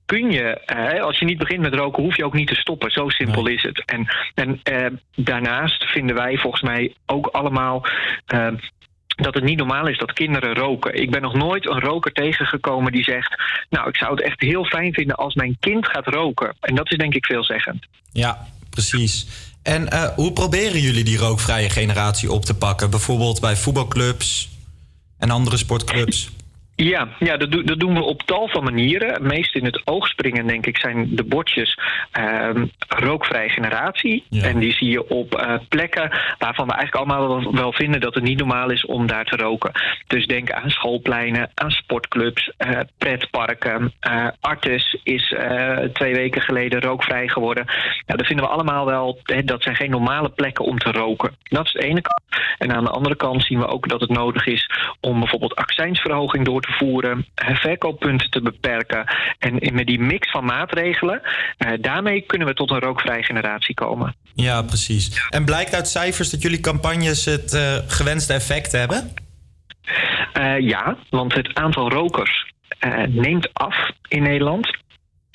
Kun 0.05 0.31
je, 0.31 0.43
eh, 0.65 1.01
als 1.03 1.19
je 1.19 1.25
niet 1.25 1.37
begint 1.37 1.61
met 1.61 1.73
roken, 1.73 2.03
hoef 2.03 2.17
je 2.17 2.25
ook 2.25 2.33
niet 2.33 2.47
te 2.47 2.55
stoppen. 2.55 2.91
Zo 2.91 3.09
simpel 3.09 3.47
is 3.47 3.63
het. 3.63 3.83
En, 3.85 4.07
en 4.33 4.59
eh, 4.63 4.85
daarnaast 5.15 5.83
vinden 5.83 6.15
wij 6.15 6.37
volgens 6.37 6.61
mij 6.61 6.93
ook 7.05 7.27
allemaal. 7.27 7.85
eh, 8.25 8.47
dat 9.15 9.33
het 9.33 9.43
niet 9.43 9.57
normaal 9.57 9.87
is 9.87 9.97
dat 9.97 10.13
kinderen 10.13 10.55
roken. 10.55 11.01
Ik 11.01 11.11
ben 11.11 11.21
nog 11.21 11.33
nooit 11.33 11.69
een 11.69 11.79
roker 11.79 12.11
tegengekomen 12.11 12.91
die 12.91 13.03
zegt... 13.03 13.35
nou, 13.69 13.89
ik 13.89 13.97
zou 13.97 14.11
het 14.11 14.21
echt 14.21 14.41
heel 14.41 14.65
fijn 14.65 14.93
vinden 14.93 15.15
als 15.15 15.33
mijn 15.33 15.57
kind 15.59 15.87
gaat 15.87 16.07
roken. 16.07 16.55
En 16.59 16.75
dat 16.75 16.91
is 16.91 16.97
denk 16.97 17.13
ik 17.13 17.25
veelzeggend. 17.25 17.85
Ja, 18.11 18.47
precies. 18.69 19.27
En 19.63 19.89
eh, 19.89 20.07
hoe 20.15 20.33
proberen 20.33 20.79
jullie 20.79 21.03
die 21.03 21.17
rookvrije 21.17 21.69
generatie 21.69 22.31
op 22.31 22.45
te 22.45 22.55
pakken? 22.55 22.89
Bijvoorbeeld 22.89 23.41
bij 23.41 23.55
voetbalclubs 23.55 24.49
en 25.17 25.29
andere 25.29 25.57
sportclubs? 25.57 26.29
Ja, 26.75 27.07
ja 27.19 27.37
dat, 27.37 27.51
dat 27.51 27.79
doen 27.79 27.93
we 27.93 28.01
op 28.01 28.21
tal 28.23 28.47
van 28.47 28.63
manieren. 28.63 29.13
Het 29.13 29.21
meest 29.21 29.55
in 29.55 29.65
het 29.65 29.81
oog 29.87 30.07
springen, 30.07 30.47
denk 30.47 30.65
ik, 30.65 30.77
zijn 30.77 31.15
de 31.15 31.23
bordjes 31.23 31.79
ehm, 32.11 32.65
rookvrije 32.87 33.49
generatie. 33.49 34.23
En 34.29 34.59
die 34.59 34.73
zie 34.73 34.89
je 34.89 35.09
op 35.09 35.35
eh, 35.35 35.53
plekken 35.69 36.11
waarvan 36.37 36.67
we 36.67 36.73
eigenlijk 36.73 36.95
allemaal 36.95 37.27
wel, 37.27 37.53
wel 37.53 37.73
vinden 37.73 38.01
dat 38.01 38.13
het 38.13 38.23
niet 38.23 38.37
normaal 38.37 38.69
is 38.69 38.85
om 38.85 39.07
daar 39.07 39.25
te 39.25 39.35
roken. 39.35 39.71
Dus 40.07 40.25
denk 40.25 40.51
aan 40.51 40.69
schoolpleinen, 40.69 41.51
aan 41.53 41.71
sportclubs, 41.71 42.51
eh, 42.57 42.79
pretparken. 42.97 43.93
Eh, 43.99 44.27
Artes 44.39 44.99
is 45.03 45.35
twee 45.93 46.13
weken 46.13 46.41
geleden 46.41 46.81
rookvrij 46.81 47.27
geworden. 47.27 47.65
Nou, 47.65 48.17
dat 48.17 48.27
vinden 48.27 48.45
we 48.45 48.51
allemaal 48.51 48.85
wel, 48.85 49.19
hè, 49.23 49.43
dat 49.43 49.63
zijn 49.63 49.75
geen 49.75 49.89
normale 49.89 50.29
plekken 50.29 50.65
om 50.65 50.77
te 50.77 50.91
roken. 50.91 51.35
Dat 51.43 51.65
is 51.65 51.71
de 51.71 51.83
ene 51.83 52.01
kant. 52.01 52.43
En 52.57 52.71
aan 52.71 52.83
de 52.83 52.89
andere 52.89 53.15
kant 53.15 53.43
zien 53.43 53.59
we 53.59 53.67
ook 53.67 53.89
dat 53.89 54.01
het 54.01 54.09
nodig 54.09 54.45
is 54.45 54.69
om 54.99 55.19
bijvoorbeeld 55.19 55.55
accijnsverhoging 55.55 56.45
door 56.45 56.61
te 56.61 56.64
voeren, 56.67 57.25
eh, 57.35 57.55
verkooppunten 57.55 58.29
te 58.29 58.41
beperken. 58.41 59.05
En 59.39 59.73
met 59.73 59.87
die 59.87 59.99
mix 59.99 60.31
van 60.31 60.45
maatregelen, 60.45 61.21
eh, 61.57 61.71
daarmee 61.81 62.21
kunnen 62.21 62.47
we 62.47 62.53
tot 62.53 62.71
een 62.71 62.79
rookvrije 62.79 63.23
generatie 63.23 63.75
komen. 63.75 64.15
Ja, 64.33 64.61
precies. 64.61 65.27
En 65.29 65.45
blijkt 65.45 65.75
uit 65.75 65.87
cijfers 65.87 66.29
dat 66.29 66.41
jullie 66.41 66.59
campagnes 66.59 67.25
het 67.25 67.53
eh, 67.53 67.75
gewenste 67.87 68.33
effect 68.33 68.71
hebben? 68.71 69.13
Ja, 70.59 70.97
want 71.09 71.33
het 71.33 71.53
aantal 71.53 71.89
rokers 71.89 72.53
neemt 73.07 73.53
af 73.53 73.91
in 74.07 74.23
Nederland. 74.23 74.77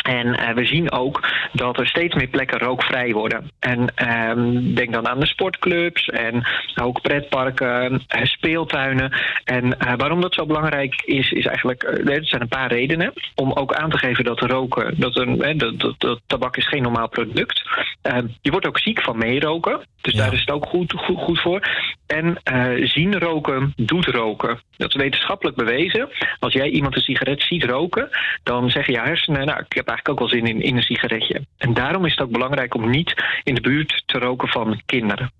En 0.02 0.34
eh, 0.34 0.54
we 0.54 0.64
zien 0.64 0.92
ook 0.92 1.28
dat 1.52 1.78
er 1.78 1.86
steeds 1.86 2.14
meer 2.14 2.26
plekken 2.26 2.58
rookvrij 2.58 3.12
worden. 3.12 3.50
En 3.58 3.94
ehm, 3.94 4.74
denk 4.74 4.92
dan 4.92 5.08
aan 5.08 5.20
de 5.20 5.26
sportclubs 5.26 6.06
en 6.06 6.46
ook 6.82 7.00
pretparken, 7.00 8.02
eh, 8.06 8.24
speeltuinen. 8.24 9.12
En 9.44 9.78
eh, 9.78 9.92
waarom 9.96 10.20
dat 10.20 10.34
zo 10.34 10.46
belangrijk 10.46 11.02
is, 11.04 11.30
is 11.30 11.46
eigenlijk, 11.46 11.82
er 11.82 12.26
zijn 12.26 12.42
een 12.42 12.48
paar 12.48 12.72
redenen. 12.72 13.12
Om 13.34 13.52
ook 13.52 13.74
aan 13.74 13.90
te 13.90 13.98
geven 13.98 14.24
dat 14.24 14.40
roken, 14.40 14.94
dat, 15.00 15.16
een, 15.16 15.58
dat, 15.58 15.80
dat, 15.80 15.94
dat 15.98 16.20
tabak 16.26 16.56
is 16.56 16.68
geen 16.68 16.82
normaal 16.82 17.08
product. 17.08 17.62
Ehm, 18.02 18.26
je 18.40 18.50
wordt 18.50 18.66
ook 18.66 18.78
ziek 18.78 19.02
van 19.02 19.18
meeroken. 19.18 19.80
Dus 20.00 20.14
daar 20.14 20.32
is 20.32 20.40
het 20.40 20.50
ook 20.50 20.66
goed, 20.66 20.92
goed, 20.92 21.18
goed 21.18 21.40
voor. 21.40 21.68
En 22.06 22.40
zien 22.88 23.18
roken 23.18 23.72
doet 23.76 24.06
roken. 24.06 24.60
Dat 24.76 24.88
is 24.88 25.00
wetenschappelijk 25.00 25.56
bewezen. 25.56 26.08
Als 26.38 26.52
jij 26.52 26.68
iemand 26.68 26.96
een 26.96 27.02
sigaret 27.02 27.42
ziet 27.42 27.64
roken, 27.64 28.08
dan 28.42 28.70
zeggen 28.70 28.94
je 28.94 29.00
hersenen: 29.00 29.46
Nou, 29.46 29.60
ik 29.68 29.72
heb 29.72 29.88
eigenlijk 29.90 30.08
ook 30.08 30.18
wel 30.18 30.28
zin 30.40 30.46
in, 30.46 30.62
in 30.62 30.76
een 30.76 30.82
sigaretje. 30.82 31.46
En 31.58 31.74
daarom 31.74 32.04
is 32.04 32.10
het 32.10 32.20
ook 32.20 32.30
belangrijk 32.30 32.74
om 32.74 32.90
niet 32.90 33.14
in 33.42 33.54
de 33.54 33.60
buurt 33.60 34.02
te 34.06 34.18
roken 34.18 34.48
van 34.48 34.82
kinderen. 34.86 35.32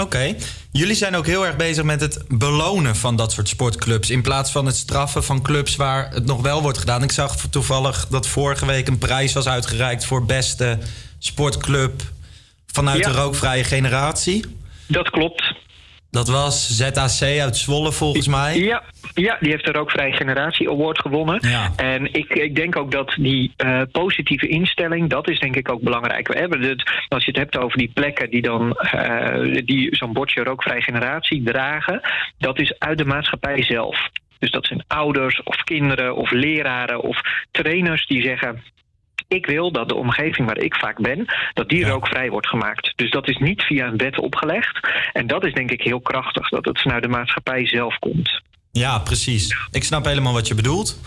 Oké. 0.00 0.34
Jullie 0.72 0.94
zijn 0.94 1.14
ook 1.16 1.26
heel 1.26 1.46
erg 1.46 1.56
bezig 1.56 1.84
met 1.84 2.00
het 2.00 2.24
belonen 2.28 2.96
van 2.96 3.16
dat 3.16 3.32
soort 3.32 3.48
sportclubs. 3.48 4.10
In 4.10 4.22
plaats 4.22 4.52
van 4.52 4.66
het 4.66 4.76
straffen 4.76 5.24
van 5.24 5.42
clubs 5.42 5.76
waar 5.76 6.10
het 6.10 6.26
nog 6.26 6.40
wel 6.42 6.62
wordt 6.62 6.78
gedaan. 6.78 7.02
Ik 7.02 7.12
zag 7.12 7.36
toevallig 7.36 8.06
dat 8.08 8.26
vorige 8.26 8.66
week 8.66 8.88
een 8.88 8.98
prijs 8.98 9.32
was 9.32 9.48
uitgereikt 9.48 10.04
voor 10.04 10.24
beste 10.24 10.78
sportclub 11.18 12.02
vanuit 12.66 12.98
Ja. 13.04 13.10
de 13.12 13.18
rookvrije 13.18 13.64
generatie. 13.64 14.44
Dat 14.86 15.10
klopt. 15.10 15.54
Dat 16.10 16.28
was 16.28 16.76
ZAC 16.76 17.22
uit 17.40 17.56
Zwolle 17.56 17.92
volgens 17.92 18.28
mij. 18.28 18.58
Ja, 18.58 18.82
ja, 19.14 19.36
die 19.40 19.50
heeft 19.50 19.64
de 19.64 19.72
Rookvrije 19.72 20.12
Generatie 20.12 20.70
Award 20.70 20.98
gewonnen. 20.98 21.40
En 21.76 22.12
ik, 22.12 22.34
ik 22.34 22.54
denk 22.54 22.76
ook 22.76 22.90
dat 22.90 23.14
die 23.18 23.52
eh, 23.56 23.82
positieve 23.92 24.48
instelling, 24.48 25.10
dat 25.10 25.28
is 25.28 25.40
denk 25.40 25.56
ik 25.56 25.70
ook 25.70 25.80
belangrijk. 25.80 26.28
We 26.28 26.38
hebben 26.38 26.62
het, 26.62 26.90
als 27.08 27.24
je 27.24 27.30
het 27.30 27.40
hebt 27.40 27.58
over 27.58 27.78
die 27.78 27.90
plekken 27.94 28.30
die 28.30 28.42
dan 28.42 28.72
eh, 28.72 29.62
die 29.64 29.96
zo'n 29.96 30.12
bordje 30.12 30.42
Rookvrije 30.42 30.82
Generatie 30.82 31.42
dragen, 31.42 32.00
dat 32.38 32.58
is 32.58 32.78
uit 32.78 32.98
de 32.98 33.04
maatschappij 33.04 33.62
zelf. 33.62 34.08
Dus 34.38 34.50
dat 34.50 34.66
zijn 34.66 34.84
ouders 34.86 35.42
of 35.42 35.56
kinderen 35.56 36.16
of 36.16 36.30
leraren 36.30 37.00
of 37.00 37.20
trainers 37.50 38.06
die 38.06 38.22
zeggen 38.22 38.62
ik 39.28 39.46
wil 39.46 39.72
dat 39.72 39.88
de 39.88 39.94
omgeving 39.94 40.46
waar 40.46 40.58
ik 40.58 40.74
vaak 40.74 41.00
ben, 41.00 41.24
dat 41.54 41.68
die 41.68 41.86
rookvrij 41.86 42.30
wordt 42.30 42.46
gemaakt. 42.46 42.92
Dus 42.96 43.10
dat 43.10 43.28
is 43.28 43.36
niet 43.36 43.62
via 43.62 43.86
een 43.86 43.96
wet 43.96 44.18
opgelegd. 44.18 44.88
En 45.12 45.26
dat 45.26 45.44
is 45.44 45.52
denk 45.52 45.70
ik 45.70 45.82
heel 45.82 46.00
krachtig, 46.00 46.48
dat 46.48 46.64
het 46.64 46.80
vanuit 46.80 47.02
de 47.02 47.08
maatschappij 47.08 47.66
zelf 47.66 47.98
komt. 47.98 48.40
Ja, 48.70 48.98
precies. 48.98 49.56
Ik 49.70 49.84
snap 49.84 50.04
helemaal 50.04 50.32
wat 50.32 50.48
je 50.48 50.54
bedoelt. 50.54 51.00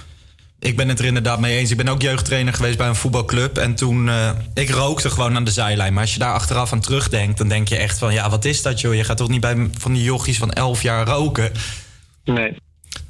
Ik 0.60 0.76
ben 0.76 0.90
het 0.90 1.00
er 1.00 1.06
inderdaad 1.06 1.40
mee 1.40 1.58
eens. 1.58 1.72
Ik 1.72 1.78
ben 1.78 1.88
ook 1.88 2.02
jeugdtrainer 2.02 2.54
geweest 2.54 2.78
bij 2.78 2.88
een 2.88 2.96
voetbalclub. 2.96 3.58
En 3.58 3.76
toen, 3.76 4.08
uh, 4.08 4.30
ik 4.54 4.70
rookte 4.70 5.10
gewoon 5.10 5.36
aan 5.36 5.44
de 5.44 5.52
zijlijn. 5.52 5.94
Maar 5.94 6.02
als 6.02 6.14
je 6.14 6.20
daar 6.20 6.34
achteraf 6.34 6.74
aan 6.74 6.82
terugdenkt, 6.82 7.38
dan 7.38 7.48
denk 7.48 7.68
je 7.68 7.78
echt 7.78 8.00
van... 8.00 8.14
ja, 8.14 8.30
wat 8.30 8.46
is 8.46 8.62
dat 8.62 8.82
joh? 8.82 8.96
Je 8.96 9.04
gaat 9.04 9.18
toch 9.18 9.30
niet 9.30 9.42
bij 9.42 9.70
van 9.78 9.94
die 9.94 10.04
jochies 10.04 10.38
van 10.38 10.52
11 10.52 10.82
jaar 10.82 11.08
roken? 11.08 11.52
Nee. 12.24 12.56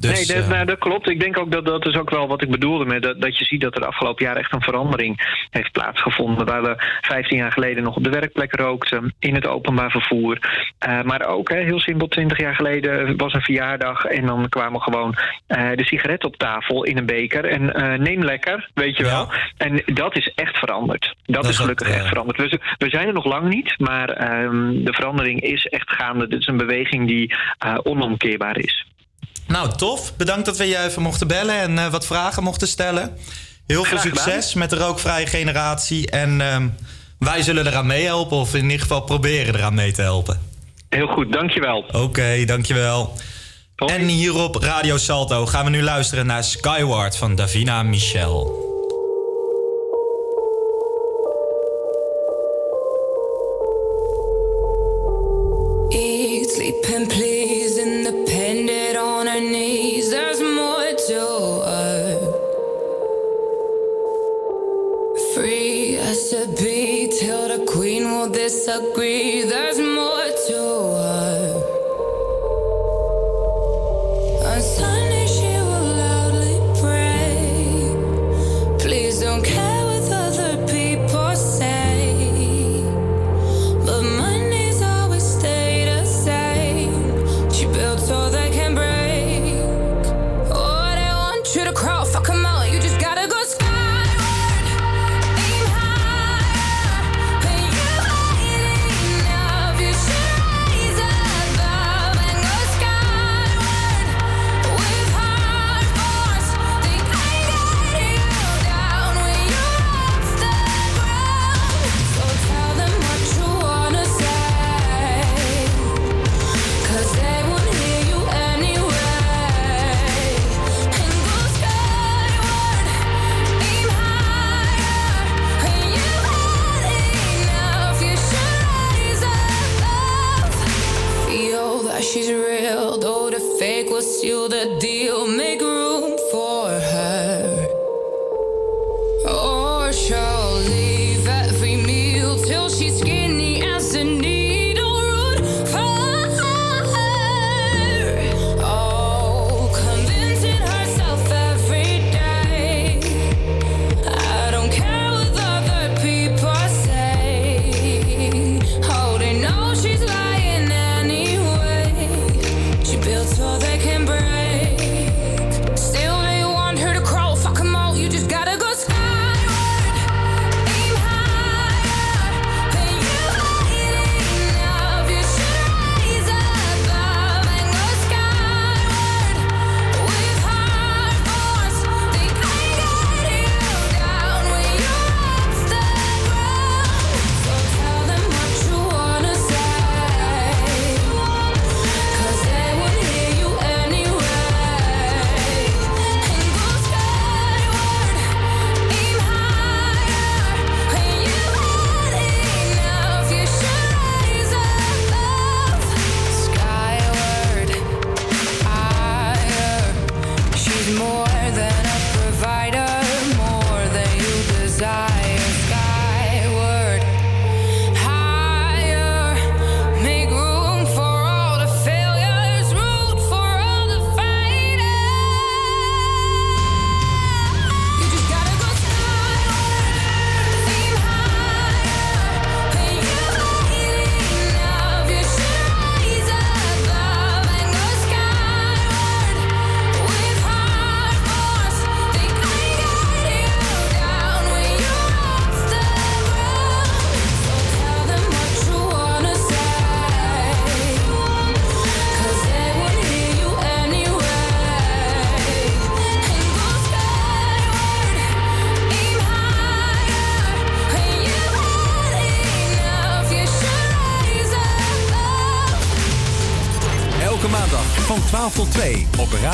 Nee, 0.02 0.26
dat, 0.26 0.48
nou, 0.48 0.66
dat, 0.66 0.78
klopt. 0.78 1.10
Ik 1.10 1.20
denk 1.20 1.38
ook 1.38 1.52
dat 1.52 1.66
dat 1.66 1.86
is 1.86 1.96
ook 1.96 2.10
wel 2.10 2.28
wat 2.28 2.42
ik 2.42 2.50
bedoelde. 2.50 2.86
Met 2.86 3.04
dat, 3.04 3.22
dat 3.22 3.38
je 3.38 3.46
ziet 3.46 3.62
dat 3.62 3.76
er 3.76 3.86
afgelopen 3.86 4.26
jaar 4.26 4.36
echt 4.36 4.54
een 4.54 4.62
verandering 4.62 5.46
heeft 5.50 5.72
plaatsgevonden. 5.72 6.46
Waar 6.46 6.62
we 6.62 6.76
15 7.02 7.38
jaar 7.38 7.52
geleden 7.52 7.84
nog 7.84 7.96
op 7.96 8.04
de 8.04 8.10
werkplek 8.10 8.56
rookten, 8.56 9.14
in 9.20 9.36
het 9.36 9.48
openbaar 9.48 9.92
vervoer. 9.92 10.38
Eh, 10.80 11.02
maar 11.02 11.26
ook, 11.28 11.50
hè, 11.50 11.58
heel 11.58 11.80
simpel, 11.80 12.08
20 12.08 12.40
jaar 12.40 12.56
geleden 12.56 13.18
was 13.18 13.34
een 13.34 13.42
verjaardag 13.42 14.06
en 14.06 14.26
dan 14.26 14.50
kwamen 14.50 14.82
gewoon 14.82 15.16
eh, 15.48 15.70
de 15.76 15.86
sigaret 15.86 16.24
op 16.24 16.38
tafel 16.38 16.84
in 16.84 16.98
een 16.98 17.06
beker. 17.06 17.46
En 17.46 17.74
eh, 17.74 18.00
neem 18.00 18.24
lekker, 18.24 18.70
weet 18.74 18.98
je 18.98 19.04
wel. 19.04 19.32
En 19.58 19.82
dat 19.86 20.16
is 20.16 20.32
echt 20.36 20.58
veranderd. 20.58 21.16
Dat, 21.26 21.48
is 21.48 21.58
gelukkig 21.58 21.90
echt 21.90 22.08
veranderd. 22.08 22.38
We, 22.38 22.60
we, 22.78 22.90
zijn 22.90 23.08
er 23.08 23.14
nog 23.14 23.26
lang 23.26 23.50
niet, 23.50 23.80
maar 23.80 24.10
ehm, 24.10 24.84
de 24.84 24.94
verandering 24.94 25.42
is 25.42 25.66
echt 25.66 25.90
gaande. 25.90 26.28
Dit 26.28 26.40
is 26.40 26.48
een 26.48 26.58
beweging 26.58 27.08
die 27.08 27.36
onomkeerbaar 27.84 28.58
is. 28.58 28.86
Nou, 29.48 29.76
tof. 29.76 30.14
Bedankt 30.18 30.46
dat 30.46 30.58
we 30.58 30.66
je 30.66 30.78
even 30.78 31.02
mochten 31.02 31.28
bellen 31.28 31.56
en 31.56 31.78
eh, 31.78 31.88
wat 31.88 32.06
vragen 32.06 32.44
mochten 32.44 32.68
stellen. 32.68 33.18
Heel 33.68 33.84
veel 33.84 34.00
succes 34.00 34.54
met 34.54 34.70
de 34.70 34.76
rookvrije 34.76 35.28
generatie. 35.28 36.10
En 36.10 36.42
ehm, 36.42 36.68
wij 37.20 37.42
zullen 37.42 37.68
eraan 37.68 37.86
meehelpen, 37.86 38.38
of 38.38 38.56
in 38.56 38.64
ieder 38.64 38.80
geval 38.80 39.02
proberen 39.02 39.56
eraan 39.56 39.74
mee 39.74 39.92
te 39.92 40.02
helpen. 40.02 40.40
Heel 40.90 41.08
goed, 41.08 41.34
dankjewel. 41.34 41.86
Oké, 41.92 42.46
dankjewel. 42.46 43.14
En 43.76 44.02
hier 44.02 44.36
op 44.36 44.56
Radio 44.56 44.98
Salto 44.98 45.46
gaan 45.46 45.64
we 45.66 45.70
nu 45.72 45.82
luisteren 45.82 46.26
naar 46.26 46.44
Skyward 46.44 47.18
van 47.18 47.36
Davina 47.36 47.84
Michel. 47.84 48.71
disagree. 68.28 69.41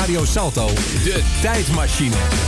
Radio 0.08 0.24
Salto, 0.24 0.66
de 1.04 1.22
tijdmachine. 1.42 2.47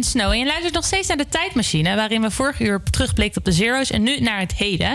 En 0.00 0.06
Snow. 0.06 0.30
En 0.30 0.38
je 0.38 0.46
luistert 0.46 0.74
nog 0.74 0.84
steeds 0.84 1.08
naar 1.08 1.16
de 1.16 1.28
tijdmachine... 1.28 1.94
waarin 1.96 2.20
we 2.20 2.30
vorig 2.30 2.60
uur 2.60 2.82
terugblikt 2.90 3.36
op 3.36 3.44
de 3.44 3.52
zero's 3.52 3.90
en 3.90 4.02
nu 4.02 4.20
naar 4.20 4.38
het 4.38 4.54
heden. 4.54 4.88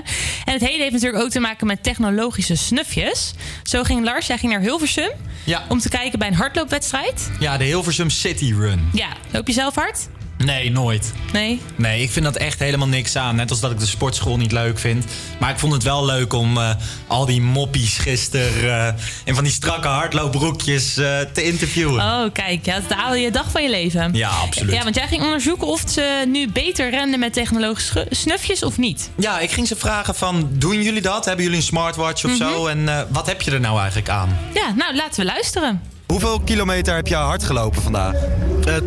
En 0.45 0.53
het 0.53 0.61
heden 0.61 0.79
heeft 0.79 0.91
natuurlijk 0.91 1.23
ook 1.23 1.29
te 1.29 1.39
maken 1.39 1.67
met 1.67 1.83
technologische 1.83 2.55
snufjes. 2.55 3.33
Zo 3.63 3.83
ging 3.83 4.03
Lars, 4.03 4.27
jij 4.27 4.37
ging 4.37 4.51
naar 4.51 4.61
Hilversum... 4.61 5.11
Ja. 5.43 5.65
om 5.69 5.79
te 5.79 5.89
kijken 5.89 6.19
bij 6.19 6.27
een 6.27 6.33
hardloopwedstrijd. 6.33 7.31
Ja, 7.39 7.57
de 7.57 7.63
Hilversum 7.63 8.09
City 8.09 8.53
Run. 8.57 8.89
Ja, 8.93 9.07
loop 9.31 9.47
je 9.47 9.53
zelf 9.53 9.75
hard? 9.75 10.04
Nee, 10.45 10.71
nooit. 10.71 11.13
Nee? 11.33 11.61
Nee, 11.75 12.01
ik 12.01 12.11
vind 12.11 12.25
dat 12.25 12.35
echt 12.35 12.59
helemaal 12.59 12.87
niks 12.87 13.15
aan. 13.15 13.35
Net 13.35 13.49
als 13.49 13.59
dat 13.59 13.71
ik 13.71 13.79
de 13.79 13.85
sportschool 13.85 14.37
niet 14.37 14.51
leuk 14.51 14.79
vind. 14.79 15.05
Maar 15.39 15.49
ik 15.49 15.59
vond 15.59 15.73
het 15.73 15.83
wel 15.83 16.05
leuk 16.05 16.33
om 16.33 16.57
eh, 16.57 16.69
al 17.07 17.25
die 17.25 17.41
moppies 17.41 17.97
gisteren... 17.97 18.87
eh, 18.87 18.93
in 19.23 19.35
van 19.35 19.43
die 19.43 19.53
strakke 19.53 19.87
hardloopbroekjes 19.87 20.97
eh, 20.97 21.19
te 21.33 21.43
interviewen. 21.43 22.01
Oh, 22.03 22.23
kijk, 22.33 22.65
ja, 22.65 22.79
dat 22.87 22.97
haal 22.97 23.15
je 23.15 23.31
dag 23.31 23.51
van 23.51 23.63
je 23.63 23.69
leven. 23.69 24.13
Ja, 24.13 24.29
absoluut. 24.29 24.73
Ja, 24.73 24.83
want 24.83 24.95
jij 24.95 25.07
ging 25.07 25.21
onderzoeken 25.23 25.67
of 25.67 25.83
ze 25.87 26.23
nu 26.27 26.49
beter 26.49 26.89
renden 26.89 27.19
met 27.19 27.33
technologische 27.33 28.07
snufjes 28.09 28.63
of 28.63 28.77
niet. 28.77 29.09
Ja, 29.17 29.39
ik 29.39 29.51
ging 29.51 29.67
ze 29.67 29.75
vragen 29.75 30.15
van, 30.15 30.49
doen 30.51 30.81
jullie 30.81 31.01
dat? 31.01 31.25
Hebben 31.25 31.43
jullie 31.43 31.59
een 31.59 31.65
smartwatch 31.65 32.25
of 32.25 32.31
Mhm. 32.31 32.39
zo? 32.39 32.67
En 32.67 32.89
eh, 32.89 33.01
wat 33.09 33.27
heb 33.27 33.41
je 33.41 33.51
er 33.51 33.59
nou 33.59 33.77
eigenlijk 33.79 34.09
aan? 34.09 34.37
Ja, 34.53 34.73
nou, 34.75 34.95
laten 34.95 35.19
we 35.19 35.25
luisteren. 35.25 35.81
Hoeveel 36.07 36.39
kilometer 36.39 36.95
heb 36.95 37.07
je 37.07 37.15
hard 37.15 37.43
gelopen 37.43 37.81
vandaag? 37.81 38.15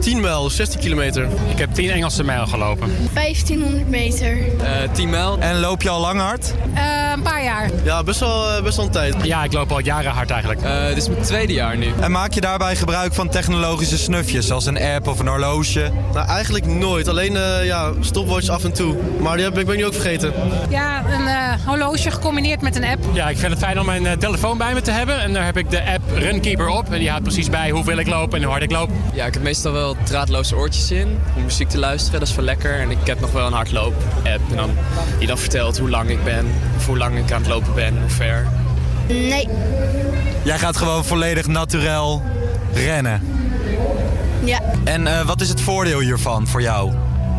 10 0.01 0.21
mijl, 0.21 0.51
16 0.51 0.81
kilometer. 0.81 1.29
Ik 1.49 1.59
heb 1.59 1.75
10 1.75 1.91
Engelse 1.91 2.25
mijl 2.25 2.47
gelopen. 2.47 2.91
1500 3.15 3.89
meter. 3.89 4.39
10 4.93 5.11
mijl. 5.11 5.39
En 5.39 5.61
loop 5.61 5.83
je 5.83 5.89
al 5.89 6.01
lang 6.01 6.21
hard? 6.21 6.55
Eh, 6.75 7.08
een 7.19 7.31
paar 7.31 7.43
jaar. 7.43 7.71
Ja, 7.85 8.03
best 8.03 8.21
wel, 8.21 8.51
eh, 8.51 8.63
best 8.63 8.77
wel 8.77 8.85
een 8.85 8.91
tijd. 8.91 9.15
Ja, 9.23 9.45
ik 9.45 9.53
loop 9.53 9.73
al 9.73 9.81
jaren 9.81 10.13
hard 10.13 10.31
eigenlijk. 10.31 10.63
dit 10.89 10.97
is 10.97 11.09
mijn 11.09 11.23
tweede 11.23 11.53
jaar 11.53 11.77
nu. 11.77 11.93
En 12.01 12.11
maak 12.11 12.33
je 12.33 12.41
daarbij 12.41 12.77
gebruik 12.77 13.15
van 13.15 13.29
technologische 13.29 13.99
snufjes, 13.99 14.47
zoals 14.47 14.67
een 14.67 14.81
app 14.81 15.09
of 15.09 15.19
een 15.19 15.27
horloge? 15.27 15.91
Nou, 16.13 16.29
eigenlijk 16.29 16.67
nooit. 16.67 17.09
Alleen 17.09 17.37
eh, 17.37 17.65
ja, 17.65 17.93
stopwatch 18.01 18.49
af 18.49 18.65
en 18.65 18.73
toe. 18.73 18.97
Maar 19.21 19.37
die 19.37 19.45
heb, 19.45 19.59
ik 19.59 19.65
ben 19.65 19.75
ik 19.75 19.81
nu 19.81 19.87
ook 19.87 19.93
vergeten. 19.93 20.33
Ja, 20.69 21.05
een 21.11 21.27
eh, 21.27 21.67
horloge 21.67 22.11
gecombineerd 22.11 22.61
met 22.63 22.77
een 22.77 22.85
app. 22.85 23.05
Ja, 23.13 23.29
ik 23.29 23.39
vind 23.39 23.51
het 23.51 23.61
fijn 23.61 23.81
om 23.81 23.87
mijn 23.87 24.07
eh, 24.07 24.13
telefoon 24.13 24.59
bij 24.59 24.75
me 24.75 24.81
te 24.81 24.91
hebben. 24.91 25.21
En 25.21 25.33
daar 25.33 25.45
heb 25.45 25.57
ik 25.57 25.71
de 25.71 25.85
app 25.93 26.03
Runkeeper 26.15 26.69
op. 26.69 26.93
En 26.93 26.99
die 26.99 27.09
houdt 27.09 27.25
precies 27.25 27.51
bij 27.51 27.71
hoeveel 27.71 27.99
ik 27.99 28.07
loop 28.07 28.35
en 28.35 28.43
hoe 28.43 28.51
hard 28.51 28.63
ik 28.63 28.71
loop. 28.71 28.91
Ja, 29.13 29.27
ik 29.27 29.35
heb 29.35 29.43
meestal 29.43 29.73
wel 29.73 29.97
draadloze 30.05 30.57
oortjes 30.57 30.91
in 30.91 31.19
om 31.37 31.43
muziek 31.43 31.69
te 31.69 31.79
luisteren. 31.79 32.21
Dat 32.21 32.29
is 32.29 32.35
wel 32.35 32.45
lekker. 32.45 32.81
En 32.81 32.91
ik 32.91 33.07
heb 33.07 33.21
nog 33.21 33.33
wel 33.33 33.47
een 33.47 33.53
hardloop-app. 33.53 34.51
En 34.51 34.57
dan, 34.57 34.71
die 35.19 35.27
dan 35.27 35.39
vertelt 35.39 35.79
hoe 35.79 35.91
lang 35.91 36.11
ik 36.11 36.25
ben, 36.25 36.47
of 36.79 36.87
hoe 36.87 36.99
lang 36.99 37.19
ik 37.19 37.33
aan 37.33 37.41
het 37.41 37.51
lopen 37.51 37.75
ben, 37.75 37.87
en 37.87 38.01
hoe 38.01 38.11
ver. 38.11 38.47
Nee. 39.09 39.49
Jij 40.43 40.59
gaat 40.59 40.77
gewoon 40.77 41.05
volledig 41.05 41.47
naturel 41.47 42.23
rennen. 42.73 43.23
Ja. 44.45 44.61
En 44.85 45.07
eh, 45.07 45.27
wat 45.27 45.41
is 45.41 45.49
het 45.49 45.61
voordeel 45.61 46.01
hiervan 46.01 46.47
voor 46.47 46.63
jou? 46.63 46.93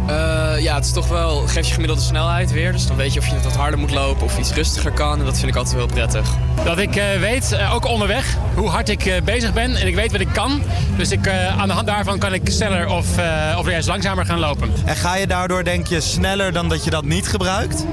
Eh, 0.08 0.60
ja, 0.60 0.76
het 0.76 0.86
is 0.86 0.92
toch 0.92 1.08
wel, 1.08 1.48
geeft 1.48 1.68
je 1.68 1.74
gemiddelde 1.74 2.02
snelheid 2.02 2.52
weer. 2.52 2.72
Dus 2.72 2.88
dan 2.88 2.96
weet 2.96 3.14
je 3.14 3.20
of 3.20 3.28
je 3.28 3.36
wat 3.44 3.56
harder 3.56 3.80
moet 3.80 3.92
lopen 3.92 4.24
of 4.26 4.40
iets 4.40 4.52
rustiger 4.52 4.92
kan. 4.92 5.20
En 5.20 5.26
dat 5.26 5.38
vind 5.38 5.52
ik 5.52 5.56
altijd 5.56 5.76
wel 5.76 5.86
prettig. 5.86 6.30
Dat 6.64 6.78
ik 6.78 6.96
eh, 6.96 7.20
weet, 7.20 7.58
ook 7.72 7.86
onderweg, 7.86 8.38
hoe 8.56 8.70
hard 8.70 8.90
ik 8.90 9.06
eh, 9.06 9.22
bezig 9.22 9.54
ben. 9.54 9.76
En 9.76 9.88
ik 9.88 9.96
weet 9.96 10.12
wat 10.12 10.22
ik 10.22 10.34
kan. 10.34 10.62
Dus 10.98 11.12
ik, 11.12 11.26
eh, 11.28 11.60
aan 11.60 11.68
de 11.68 11.74
hand 11.74 11.88
daarvan 11.88 12.18
kan 12.18 12.34
ik 12.34 12.42
sneller 12.44 12.88
of, 12.88 13.18
eh, 13.18 13.58
of 13.58 13.70
juist 13.70 13.88
langzamer 13.88 14.26
gaan 14.26 14.40
lopen. 14.40 14.72
En 14.86 14.96
ga 14.96 15.16
je 15.16 15.28
daardoor, 15.28 15.64
denk 15.64 15.88
je, 15.88 16.02
sneller 16.02 16.52
dan 16.52 16.70
dat 16.70 16.84
je 16.84 16.90
dat 16.90 17.06
niet 17.06 17.28
gebruikt? 17.28 17.86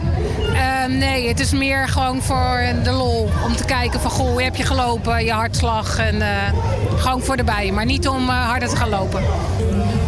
Eh, 0.87 0.93
nee, 0.93 1.29
het 1.29 1.41
is 1.41 1.53
meer 1.53 1.89
gewoon 1.89 2.23
voor 2.23 2.61
de 2.83 2.91
lol. 2.91 3.31
Om 3.45 3.57
te 3.57 3.65
kijken 3.65 4.01
van, 4.01 4.11
goh, 4.11 4.29
hoe 4.29 4.43
heb 4.43 4.57
je 4.57 4.63
gelopen, 4.63 5.25
je 5.25 5.33
hartslag. 5.33 5.99
En 5.99 6.23
eh, 6.23 6.29
gewoon 6.97 7.23
voor 7.23 7.37
de 7.37 7.45
bij, 7.45 7.73
maar 7.73 7.85
niet 7.85 8.09
om 8.09 8.29
eh, 8.29 8.49
harder 8.49 8.69
te 8.69 8.77
gaan 8.77 8.89
lopen. 8.89 9.23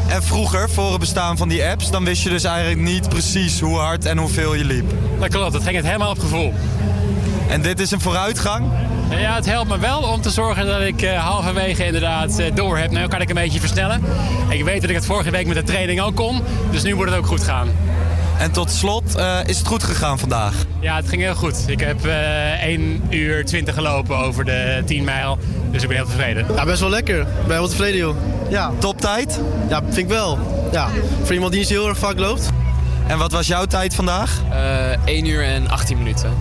En 0.09 0.23
vroeger, 0.23 0.71
voor 0.71 0.91
het 0.91 1.01
bestaan 1.01 1.37
van 1.37 1.49
die 1.49 1.65
apps, 1.65 1.91
dan 1.91 2.05
wist 2.05 2.23
je 2.23 2.29
dus 2.29 2.45
eigenlijk 2.45 2.81
niet 2.81 3.09
precies 3.09 3.61
hoe 3.61 3.79
hard 3.79 4.05
en 4.05 4.19
hoeveel 4.19 4.55
je 4.55 4.65
liep. 4.65 4.91
Dat 5.21 5.29
klopt, 5.29 5.53
het 5.53 5.63
ging 5.63 5.77
het 5.77 5.87
helemaal 5.87 6.11
op 6.11 6.19
gevoel. 6.19 6.53
En 7.49 7.63
dit 7.63 7.81
is 7.81 7.91
een 7.91 8.01
vooruitgang? 8.01 8.71
Ja, 9.11 9.35
het 9.35 9.47
helpt 9.47 9.69
me 9.69 9.79
wel 9.79 10.03
om 10.03 10.21
te 10.21 10.31
zorgen 10.31 10.67
dat 10.67 10.81
ik 10.81 11.03
eh, 11.03 11.25
halverwege 11.27 11.85
inderdaad 11.85 12.39
eh, 12.39 12.55
door 12.55 12.79
heb. 12.79 12.91
Nu 12.91 13.07
kan 13.07 13.21
ik 13.21 13.29
een 13.29 13.35
beetje 13.35 13.61
versnellen. 13.61 14.03
Ik 14.49 14.65
weet 14.65 14.81
dat 14.81 14.91
ik 14.91 14.97
het 14.97 15.07
vorige 15.07 15.31
week 15.31 15.47
met 15.47 15.57
de 15.57 15.63
training 15.63 16.01
ook 16.01 16.15
kon, 16.15 16.41
dus 16.71 16.83
nu 16.83 16.95
moet 16.95 17.07
het 17.07 17.15
ook 17.15 17.27
goed 17.27 17.43
gaan. 17.43 17.69
En 18.39 18.51
tot 18.53 18.71
slot, 18.71 19.15
eh, 19.15 19.39
is 19.47 19.59
het 19.59 19.67
goed 19.67 19.83
gegaan 19.83 20.19
vandaag? 20.19 20.55
Ja, 20.81 20.97
het 20.97 21.09
ging 21.09 21.23
heel 21.23 21.35
goed. 21.35 21.65
Ik 21.67 21.81
heb 21.81 22.07
eh 22.07 22.63
1 22.67 23.03
uur 23.11 23.45
20 23.45 23.75
gelopen 23.75 24.17
over 24.17 24.45
de 24.45 24.83
10 24.87 25.05
mijl, 25.05 25.39
dus 25.71 25.83
ik 25.83 25.89
ben 25.89 25.97
heel 25.97 26.07
tevreden. 26.07 26.47
Ja, 26.55 26.65
best 26.65 26.81
wel 26.81 26.91
lekker. 26.91 27.21
Ik 27.21 27.47
ben 27.47 27.57
heel 27.57 27.69
tevreden, 27.69 27.99
joh. 27.99 28.17
Ja. 28.49 28.73
Toptijd? 28.79 29.41
Ja, 29.69 29.83
vind 29.83 29.97
ik 29.97 30.09
wel. 30.09 30.39
Ja, 30.73 30.89
voor 31.23 31.35
iemand 31.35 31.53
die 31.53 31.61
niet 31.61 31.69
heel 31.71 31.89
erg 31.89 31.99
vaak 31.99 32.19
loopt. 32.19 32.51
En 33.09 33.19
wat 33.19 33.33
was 33.33 33.47
jouw 33.47 33.65
tijd 33.65 33.95
vandaag? 33.95 34.43
Eh 34.51 35.05
1 35.05 35.25
uur 35.25 35.45
en 35.45 35.69
18 35.69 35.99
minuten. 35.99 36.33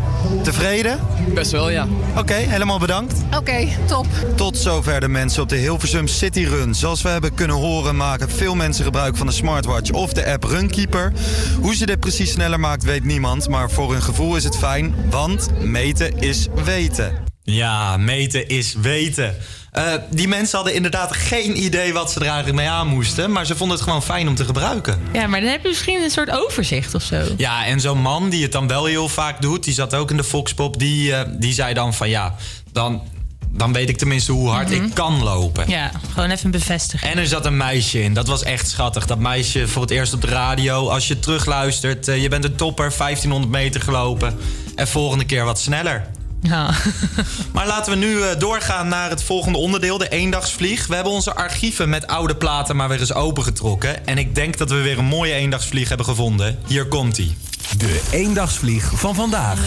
Tevreden? 0.43 0.99
Best 1.33 1.51
wel, 1.51 1.69
ja. 1.69 1.87
Oké, 2.17 2.33
helemaal 2.33 2.79
bedankt. 2.79 3.13
Oké, 3.35 3.67
top. 3.85 4.05
Tot 4.35 4.57
zover 4.57 4.99
de 4.99 5.07
mensen 5.07 5.41
op 5.41 5.49
de 5.49 5.55
Hilversum 5.55 6.07
City 6.07 6.43
Run. 6.43 6.75
Zoals 6.75 7.01
we 7.01 7.09
hebben 7.09 7.33
kunnen 7.33 7.55
horen 7.55 7.95
maken 7.95 8.29
veel 8.29 8.55
mensen 8.55 8.83
gebruik 8.83 9.17
van 9.17 9.27
de 9.27 9.33
smartwatch 9.33 9.91
of 9.91 10.13
de 10.13 10.25
app 10.31 10.43
Runkeeper. 10.43 11.13
Hoe 11.61 11.75
ze 11.75 11.85
dit 11.85 11.99
precies 11.99 12.31
sneller 12.31 12.59
maakt 12.59 12.83
weet 12.83 13.03
niemand, 13.03 13.49
maar 13.49 13.71
voor 13.71 13.91
hun 13.91 14.01
gevoel 14.01 14.35
is 14.35 14.43
het 14.43 14.57
fijn, 14.57 14.95
want 15.09 15.49
meten 15.59 16.17
is 16.19 16.47
weten. 16.63 17.11
Ja, 17.43 17.97
meten 17.97 18.47
is 18.47 18.73
weten. 18.81 19.35
Eh, 19.77 19.93
die 20.09 20.27
mensen 20.27 20.55
hadden 20.55 20.75
inderdaad 20.75 21.13
geen 21.15 21.63
idee 21.63 21.93
wat 21.93 22.11
ze 22.11 22.19
er 22.19 22.25
eigenlijk 22.25 22.55
mee 22.57 22.69
aan 22.69 22.87
moesten, 22.87 23.31
maar 23.31 23.45
ze 23.45 23.55
vonden 23.55 23.75
het 23.77 23.85
gewoon 23.85 24.03
fijn 24.03 24.27
om 24.27 24.35
te 24.35 24.45
gebruiken. 24.45 24.99
Ja, 25.13 25.27
maar 25.27 25.41
dan 25.41 25.49
heb 25.49 25.61
je 25.61 25.67
misschien 25.67 26.03
een 26.03 26.09
soort 26.09 26.31
overzicht 26.31 26.95
of 26.95 27.03
zo. 27.03 27.23
Ja, 27.37 27.65
en 27.65 27.79
zo'n 27.79 28.01
man 28.01 28.29
die 28.29 28.43
het 28.43 28.51
dan 28.51 28.67
wel 28.67 28.85
heel 28.85 29.09
vaak 29.09 29.41
doet, 29.41 29.63
die 29.63 29.73
zat 29.73 29.93
ook 29.95 30.11
in 30.11 30.17
de 30.17 30.23
Foxpop, 30.23 30.79
die, 30.79 31.13
eh, 31.13 31.29
die 31.39 31.53
zei 31.53 31.73
dan 31.73 31.93
van 31.93 32.09
ja, 32.09 32.35
dan, 32.71 33.01
dan 33.49 33.73
weet 33.73 33.89
ik 33.89 33.97
tenminste 33.97 34.31
hoe 34.31 34.49
hard 34.49 34.69
Mhm. 34.69 34.83
ik 34.83 34.93
kan 34.93 35.23
lopen. 35.23 35.69
Ja, 35.69 35.91
gewoon 36.13 36.29
even 36.29 36.51
bevestigen. 36.51 37.09
En 37.09 37.17
er 37.17 37.27
zat 37.27 37.45
een 37.45 37.57
meisje 37.57 38.03
in. 38.03 38.13
Dat 38.13 38.27
was 38.27 38.43
echt 38.43 38.69
schattig. 38.69 39.05
Dat 39.05 39.19
meisje 39.19 39.67
voor 39.67 39.81
het 39.81 39.91
eerst 39.91 40.13
op 40.13 40.21
de 40.21 40.27
radio. 40.27 40.89
Als 40.89 41.07
je 41.07 41.19
terugluistert, 41.19 42.07
eh, 42.07 42.21
je 42.21 42.27
bent 42.29 42.43
een 42.43 42.55
topper, 42.55 42.91
1500 42.91 43.51
meter 43.51 43.81
gelopen. 43.81 44.37
En 44.75 44.87
volgende 44.87 45.25
keer 45.25 45.45
wat 45.45 45.59
sneller. 45.59 46.07
Ja. 46.41 46.73
Maar 47.53 47.67
laten 47.67 47.91
we 47.91 47.97
nu 47.97 48.21
eh, 48.21 48.39
doorgaan 48.39 48.87
naar 48.87 49.09
het 49.09 49.23
volgende 49.23 49.57
onderdeel, 49.57 49.97
de 49.97 50.09
eendagsvlieg. 50.09 50.87
We 50.87 50.95
hebben 50.95 51.13
onze 51.13 51.35
archieven 51.35 51.89
met 51.89 52.07
oude 52.07 52.35
platen 52.35 52.75
maar 52.75 52.89
weer 52.89 52.99
eens 52.99 53.13
opengetrokken. 53.13 54.05
En 54.07 54.17
ik 54.17 54.35
denk 54.35 54.57
dat 54.57 54.69
we 54.69 54.81
weer 54.81 54.97
een 54.97 55.05
mooie 55.05 55.33
eendagsvlieg 55.33 55.87
hebben 55.87 56.05
gevonden. 56.05 56.59
Hier 56.67 56.85
komt-ie. 56.85 57.37
De 57.77 58.01
eendagsvlieg 58.11 58.91
van 58.95 59.15
vandaag. 59.15 59.59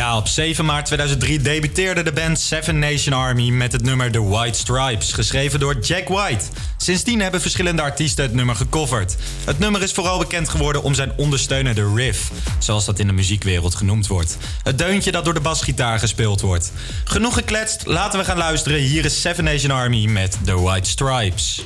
Ja, 0.00 0.16
op 0.16 0.28
7 0.28 0.64
maart 0.64 0.86
2003 0.86 1.40
debuteerde 1.40 2.02
de 2.02 2.12
band 2.12 2.38
Seven 2.38 2.78
Nation 2.78 3.14
Army 3.14 3.48
met 3.48 3.72
het 3.72 3.82
nummer 3.82 4.10
The 4.10 4.22
White 4.22 4.58
Stripes, 4.58 5.12
geschreven 5.12 5.60
door 5.60 5.78
Jack 5.78 6.08
White. 6.08 6.44
Sindsdien 6.76 7.20
hebben 7.20 7.40
verschillende 7.40 7.82
artiesten 7.82 8.24
het 8.24 8.34
nummer 8.34 8.56
gecoverd. 8.56 9.16
Het 9.44 9.58
nummer 9.58 9.82
is 9.82 9.92
vooral 9.92 10.18
bekend 10.18 10.48
geworden 10.48 10.82
om 10.82 10.94
zijn 10.94 11.12
ondersteunende 11.16 11.92
riff, 11.94 12.30
zoals 12.58 12.84
dat 12.84 12.98
in 12.98 13.06
de 13.06 13.12
muziekwereld 13.12 13.74
genoemd 13.74 14.06
wordt. 14.06 14.36
Het 14.62 14.78
deuntje 14.78 15.12
dat 15.12 15.24
door 15.24 15.34
de 15.34 15.40
basgitaar 15.40 15.98
gespeeld 15.98 16.40
wordt. 16.40 16.72
Genoeg 17.04 17.34
gekletst, 17.34 17.86
laten 17.86 18.18
we 18.18 18.24
gaan 18.24 18.38
luisteren. 18.38 18.78
Hier 18.78 19.04
is 19.04 19.20
Seven 19.20 19.44
Nation 19.44 19.70
Army 19.70 20.06
met 20.06 20.38
The 20.44 20.60
White 20.60 20.88
Stripes. 20.88 21.64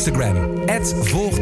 Instagram. 0.00 0.64
Volg 1.02 1.38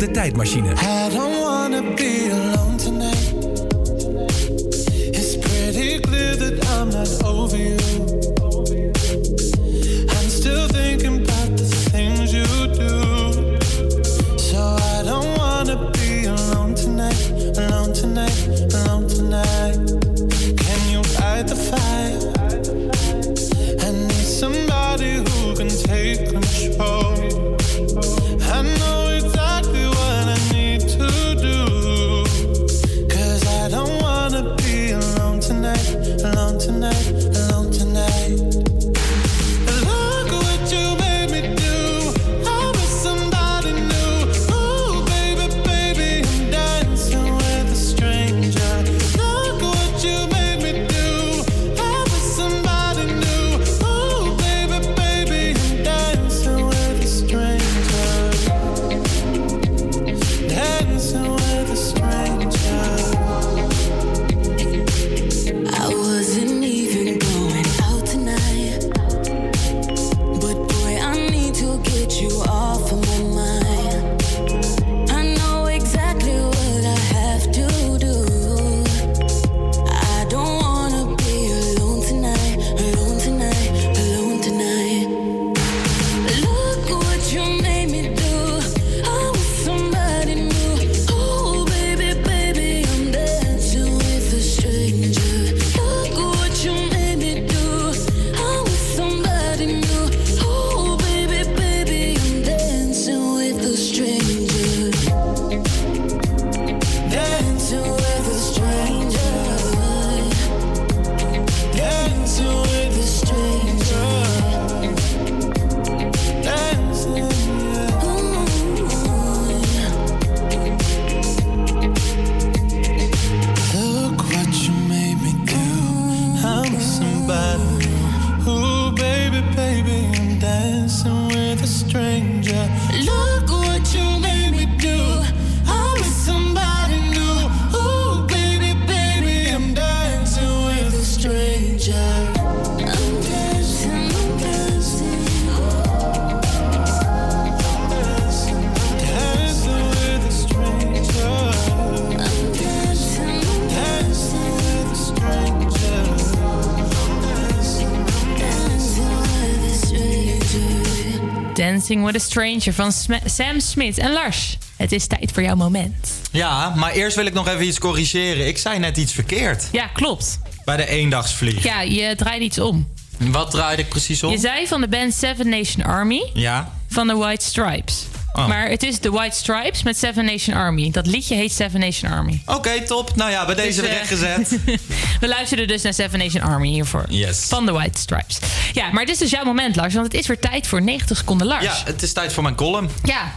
Dancing 161.88 162.04
with 162.12 162.22
a 162.22 162.24
Stranger 162.24 162.72
van 162.72 162.92
Sam 163.24 163.60
Smith 163.60 163.98
en 163.98 164.12
Lars. 164.12 164.58
Het 164.76 164.92
is 164.92 165.06
tijd 165.06 165.30
voor 165.32 165.42
jouw 165.42 165.54
moment. 165.56 166.10
Ja, 166.30 166.72
maar 166.76 166.92
eerst 166.92 167.16
wil 167.16 167.26
ik 167.26 167.32
nog 167.32 167.48
even 167.48 167.66
iets 167.66 167.78
corrigeren. 167.78 168.46
Ik 168.46 168.58
zei 168.58 168.78
net 168.78 168.96
iets 168.96 169.12
verkeerd 169.12 169.64
Ja, 169.72 169.86
klopt. 169.86 170.38
bij 170.64 170.76
de 170.76 170.86
eendagsvlieg. 170.86 171.62
Ja, 171.62 171.80
je 171.80 172.14
draait 172.16 172.42
iets 172.42 172.58
om. 172.58 172.88
Wat 173.18 173.50
draaide 173.50 173.82
ik 173.82 173.88
precies 173.88 174.22
om? 174.22 174.30
Je 174.30 174.38
zei 174.38 174.66
van 174.66 174.80
de 174.80 174.88
band 174.88 175.14
Seven 175.14 175.48
Nation 175.48 175.84
Army 175.86 176.30
Ja. 176.34 176.72
van 176.88 177.06
de 177.06 177.14
White 177.14 177.44
Stripes. 177.44 178.04
Oh. 178.32 178.48
Maar 178.48 178.68
het 178.68 178.82
is 178.82 179.00
de 179.00 179.10
White 179.10 179.36
Stripes 179.36 179.82
met 179.82 179.98
Seven 179.98 180.24
Nation 180.24 180.56
Army. 180.56 180.90
Dat 180.90 181.06
liedje 181.06 181.34
heet 181.34 181.52
Seven 181.52 181.80
Nation 181.80 182.10
Army. 182.12 182.42
Oké, 182.46 182.82
top. 182.86 183.16
Nou 183.16 183.30
ja, 183.30 183.46
bij 183.46 183.54
deze 183.54 183.80
Dus, 183.80 183.90
eh, 183.90 183.96
rechtgezet. 183.96 184.58
We 185.20 185.28
luisterden 185.28 185.66
dus 185.68 185.82
naar 185.82 185.94
Seven 185.94 186.18
Nation 186.18 186.42
Army 186.42 186.68
hiervoor. 186.68 187.04
Yes. 187.08 187.38
Van 187.44 187.66
de 187.66 187.72
White 187.72 187.98
Stripes. 188.00 188.38
Ja, 188.78 188.90
maar 188.92 189.00
het 189.00 189.10
is 189.10 189.18
dus 189.18 189.30
jouw 189.30 189.44
moment, 189.44 189.76
Lars. 189.76 189.94
Want 189.94 190.06
het 190.06 190.14
is 190.14 190.26
weer 190.26 190.38
tijd 190.38 190.66
voor 190.66 190.82
90 190.82 191.16
seconden 191.16 191.46
Lars. 191.46 191.64
Ja, 191.64 191.74
het 191.84 192.02
is 192.02 192.12
tijd 192.12 192.32
voor 192.32 192.42
mijn 192.42 192.54
column. 192.54 192.90
Ja. 193.02 193.32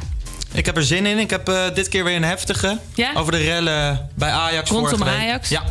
Ik 0.51 0.65
heb 0.65 0.77
er 0.77 0.83
zin 0.83 1.05
in. 1.05 1.17
Ik 1.19 1.29
heb 1.29 1.49
eh, 1.49 1.63
dit 1.73 1.87
keer 1.87 2.03
weer 2.03 2.15
een 2.15 2.23
heftige. 2.23 2.79
Ja? 2.93 3.11
Over 3.13 3.31
de 3.31 3.37
rellen 3.37 4.09
bij 4.15 4.29
Ajax 4.31 4.69
Rondom. 4.69 5.03
Ajax? 5.03 5.49
Ja, 5.49 5.63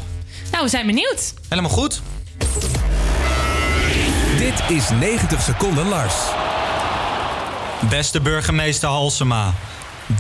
Nou, 0.51 0.65
we 0.65 0.71
zijn 0.71 0.87
benieuwd. 0.87 1.35
helemaal 1.49 1.71
goed. 1.71 2.03
Dit 4.39 4.63
is 4.69 4.89
90 4.91 5.43
seconden 5.43 5.89
Lars. 5.89 6.15
Beste 7.89 8.21
burgemeester 8.21 8.89
Halsema. 8.89 9.55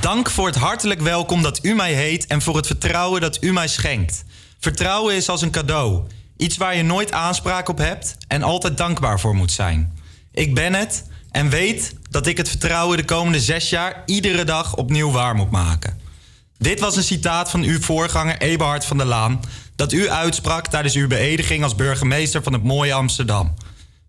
Dank 0.01 0.31
voor 0.31 0.47
het 0.47 0.57
hartelijk 0.57 1.01
welkom 1.01 1.43
dat 1.43 1.59
u 1.63 1.75
mij 1.75 1.93
heet 1.93 2.27
en 2.27 2.43
voor 2.43 2.57
het 2.57 2.67
vertrouwen 2.67 3.21
dat 3.21 3.39
u 3.41 3.53
mij 3.53 3.69
schenkt. 3.69 4.25
Vertrouwen 4.61 5.15
is 5.15 5.29
als 5.29 5.43
een 5.43 5.51
cadeau. 5.51 6.03
Iets 6.41 6.57
waar 6.57 6.77
je 6.77 6.83
nooit 6.83 7.13
aanspraak 7.13 7.69
op 7.69 7.79
hebt 7.79 8.17
en 8.29 8.43
altijd 8.43 8.77
dankbaar 8.77 9.21
voor 9.21 9.35
moet 9.35 9.53
zijn. 9.53 9.99
Ik 10.33 10.55
ben 10.55 10.75
het 10.75 11.05
en 11.31 11.49
weet 11.49 11.95
dat 12.11 12.27
ik 12.27 12.37
het 12.37 12.49
vertrouwen 12.49 12.97
de 12.97 13.05
komende 13.05 13.41
zes 13.41 13.71
jaar 13.71 14.03
iedere 14.07 14.45
dag 14.45 14.77
opnieuw 14.77 15.11
waar 15.11 15.35
moet 15.35 15.51
maken. 15.51 16.01
Dit 16.59 16.81
was 16.81 16.97
een 16.97 17.03
citaat 17.03 17.51
van 17.51 17.63
uw 17.63 17.81
voorganger 17.81 18.39
Eberhard 18.39 18.85
van 18.85 18.97
der 18.97 19.07
Laan... 19.07 19.41
dat 19.77 19.93
u 19.93 20.11
uitsprak 20.11 20.67
tijdens 20.67 20.95
uw 20.95 21.07
beëdiging 21.07 21.63
als 21.63 21.75
burgemeester 21.75 22.43
van 22.43 22.53
het 22.53 22.63
mooie 22.63 22.93
Amsterdam. 22.93 23.55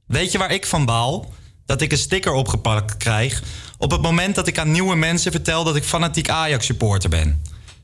Weet 0.05 0.31
je 0.31 0.37
waar 0.37 0.51
ik 0.51 0.65
van 0.65 0.85
baal? 0.85 1.33
Dat 1.65 1.81
ik 1.81 1.91
een 1.91 1.97
sticker 1.97 2.33
opgepakt 2.33 2.97
krijg... 2.97 3.43
op 3.77 3.91
het 3.91 4.01
moment 4.01 4.35
dat 4.35 4.47
ik 4.47 4.57
aan 4.57 4.71
nieuwe 4.71 4.95
mensen 4.95 5.31
vertel 5.31 5.63
dat 5.63 5.75
ik 5.75 5.83
fanatiek 5.83 6.29
Ajax-supporter 6.29 7.09
ben. 7.09 7.41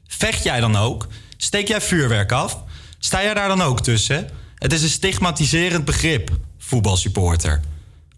Vecht 0.08 0.44
jij 0.44 0.60
dan 0.60 0.76
ook? 0.76 1.08
Steek 1.38 1.68
jij 1.68 1.82
vuurwerk 1.82 2.32
af? 2.32 2.58
Sta 3.00 3.24
jij 3.24 3.34
daar 3.34 3.48
dan 3.48 3.62
ook 3.62 3.82
tussen? 3.82 4.30
Het 4.56 4.74
is 4.74 4.84
een 4.84 4.90
stigmatiserend 4.90 5.86
begrip, 5.86 6.30
voetbalsupporter. 6.58 7.62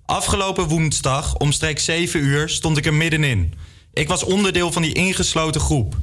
Afgelopen 0.05 0.67
woensdag, 0.67 1.35
omstreeks 1.35 1.85
7 1.85 2.19
uur, 2.19 2.49
stond 2.49 2.77
ik 2.77 2.85
er 2.85 2.93
middenin. 2.93 3.53
Ik 3.93 4.07
was 4.07 4.23
onderdeel 4.23 4.71
van 4.71 4.81
die 4.81 4.93
ingesloten 4.93 5.61
groep. 5.61 5.97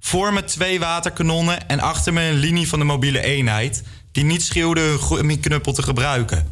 Voor 0.00 0.32
me 0.32 0.44
twee 0.44 0.78
waterkanonnen 0.78 1.68
en 1.68 1.80
achter 1.80 2.12
me 2.12 2.22
een 2.22 2.38
linie 2.38 2.68
van 2.68 2.78
de 2.78 2.84
mobiele 2.84 3.20
eenheid... 3.20 3.82
die 4.12 4.24
niet 4.24 4.42
schreeuwde 4.42 4.80
hun 4.80 5.00
gummiknuppel 5.00 5.72
te 5.72 5.82
gebruiken. 5.82 6.48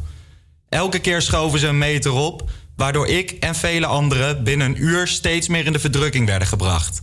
Elke 0.69 0.99
keer 0.99 1.21
schoven 1.21 1.59
ze 1.59 1.67
een 1.67 1.77
meter 1.77 2.11
op... 2.11 2.49
waardoor 2.75 3.07
ik 3.07 3.31
en 3.31 3.55
vele 3.55 3.85
anderen 3.85 4.43
binnen 4.43 4.67
een 4.67 4.83
uur 4.83 5.07
steeds 5.07 5.47
meer 5.47 5.65
in 5.65 5.73
de 5.73 5.79
verdrukking 5.79 6.25
werden 6.25 6.47
gebracht. 6.47 7.01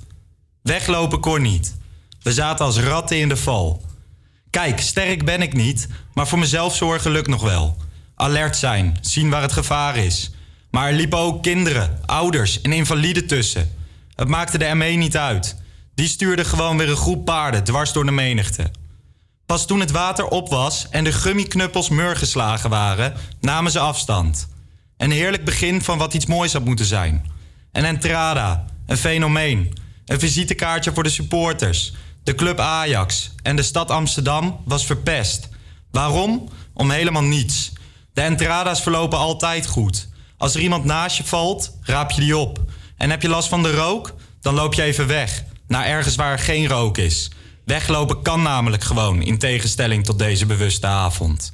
Weglopen 0.62 1.20
kon 1.20 1.42
niet. 1.42 1.76
We 2.22 2.32
zaten 2.32 2.64
als 2.64 2.78
ratten 2.78 3.18
in 3.18 3.28
de 3.28 3.36
val. 3.36 3.88
Kijk, 4.50 4.80
sterk 4.80 5.24
ben 5.24 5.42
ik 5.42 5.52
niet, 5.52 5.88
maar 6.14 6.28
voor 6.28 6.38
mezelf 6.38 6.76
zorgen 6.76 7.10
lukt 7.10 7.28
nog 7.28 7.42
wel. 7.42 7.76
Alert 8.14 8.56
zijn, 8.56 8.98
zien 9.00 9.30
waar 9.30 9.42
het 9.42 9.52
gevaar 9.52 9.96
is. 9.96 10.30
Maar 10.70 10.88
er 10.88 10.94
liepen 10.94 11.18
ook 11.18 11.42
kinderen, 11.42 11.98
ouders 12.06 12.60
en 12.60 12.72
invaliden 12.72 13.26
tussen. 13.26 13.70
Het 14.14 14.28
maakte 14.28 14.58
de 14.58 14.74
ME 14.74 14.84
niet 14.84 15.16
uit. 15.16 15.56
Die 15.94 16.08
stuurde 16.08 16.44
gewoon 16.44 16.76
weer 16.76 16.88
een 16.88 16.96
groep 16.96 17.24
paarden 17.24 17.64
dwars 17.64 17.92
door 17.92 18.04
de 18.04 18.10
menigte. 18.10 18.70
Pas 19.46 19.66
toen 19.66 19.80
het 19.80 19.90
water 19.90 20.26
op 20.26 20.48
was 20.48 20.88
en 20.90 21.04
de 21.04 21.12
gummiknuppels 21.12 21.88
mur 21.88 22.16
geslagen 22.16 22.70
waren, 22.70 23.14
namen 23.40 23.72
ze 23.72 23.78
afstand. 23.78 24.48
Een 24.96 25.10
heerlijk 25.10 25.44
begin 25.44 25.82
van 25.82 25.98
wat 25.98 26.14
iets 26.14 26.26
moois 26.26 26.52
had 26.52 26.64
moeten 26.64 26.86
zijn. 26.86 27.30
Een 27.72 27.84
entrada, 27.84 28.64
een 28.86 28.96
fenomeen. 28.96 29.72
Een 30.04 30.20
visitekaartje 30.20 30.92
voor 30.92 31.02
de 31.02 31.08
supporters. 31.08 31.94
De 32.28 32.34
club 32.34 32.60
Ajax 32.60 33.30
en 33.42 33.56
de 33.56 33.62
stad 33.62 33.90
Amsterdam 33.90 34.60
was 34.64 34.86
verpest. 34.86 35.48
Waarom? 35.90 36.48
Om 36.74 36.90
helemaal 36.90 37.22
niets. 37.22 37.72
De 38.12 38.20
entrada's 38.20 38.82
verlopen 38.82 39.18
altijd 39.18 39.66
goed. 39.66 40.09
Als 40.36 40.55
er 40.55 40.60
iemand 40.60 40.84
naast 40.84 41.16
je 41.16 41.24
valt, 41.24 41.76
raap 41.82 42.10
je 42.10 42.20
die 42.20 42.36
op. 42.36 42.64
En 42.96 43.10
heb 43.10 43.22
je 43.22 43.28
last 43.28 43.48
van 43.48 43.62
de 43.62 43.74
rook? 43.74 44.14
Dan 44.40 44.55
loop 44.55 44.74
je 44.74 44.82
even 44.82 45.06
weg. 45.06 45.44
Naar 45.68 45.86
ergens 45.86 46.14
waar 46.14 46.32
er 46.32 46.38
geen 46.38 46.68
rook 46.68 46.98
is. 46.98 47.30
Weglopen 47.64 48.22
kan 48.22 48.42
namelijk 48.42 48.84
gewoon, 48.84 49.22
in 49.22 49.38
tegenstelling 49.38 50.05
tot 50.05 50.18
deze 50.18 50.46
bewuste 50.46 50.86
avond. 50.86 51.52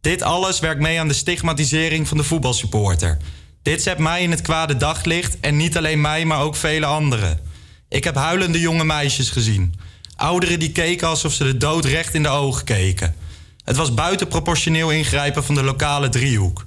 Dit 0.00 0.22
alles 0.22 0.58
werkt 0.58 0.80
mee 0.80 1.00
aan 1.00 1.08
de 1.08 1.14
stigmatisering 1.14 2.08
van 2.08 2.16
de 2.16 2.24
voetbalsupporter. 2.24 3.16
Dit 3.62 3.82
zet 3.82 3.98
mij 3.98 4.22
in 4.22 4.30
het 4.30 4.42
kwade 4.42 4.76
daglicht 4.76 5.40
en 5.40 5.56
niet 5.56 5.76
alleen 5.76 6.00
mij, 6.00 6.24
maar 6.24 6.40
ook 6.40 6.56
vele 6.56 6.86
anderen. 6.86 7.40
Ik 7.88 8.04
heb 8.04 8.14
huilende 8.14 8.60
jonge 8.60 8.84
meisjes 8.84 9.30
gezien. 9.30 9.74
Ouderen 10.20 10.58
die 10.58 10.72
keken 10.72 11.08
alsof 11.08 11.32
ze 11.32 11.44
de 11.44 11.56
dood 11.56 11.84
recht 11.84 12.14
in 12.14 12.22
de 12.22 12.28
ogen 12.28 12.64
keken. 12.64 13.14
Het 13.64 13.76
was 13.76 13.94
buitenproportioneel 13.94 14.90
ingrijpen 14.90 15.44
van 15.44 15.54
de 15.54 15.62
lokale 15.62 16.08
driehoek. 16.08 16.66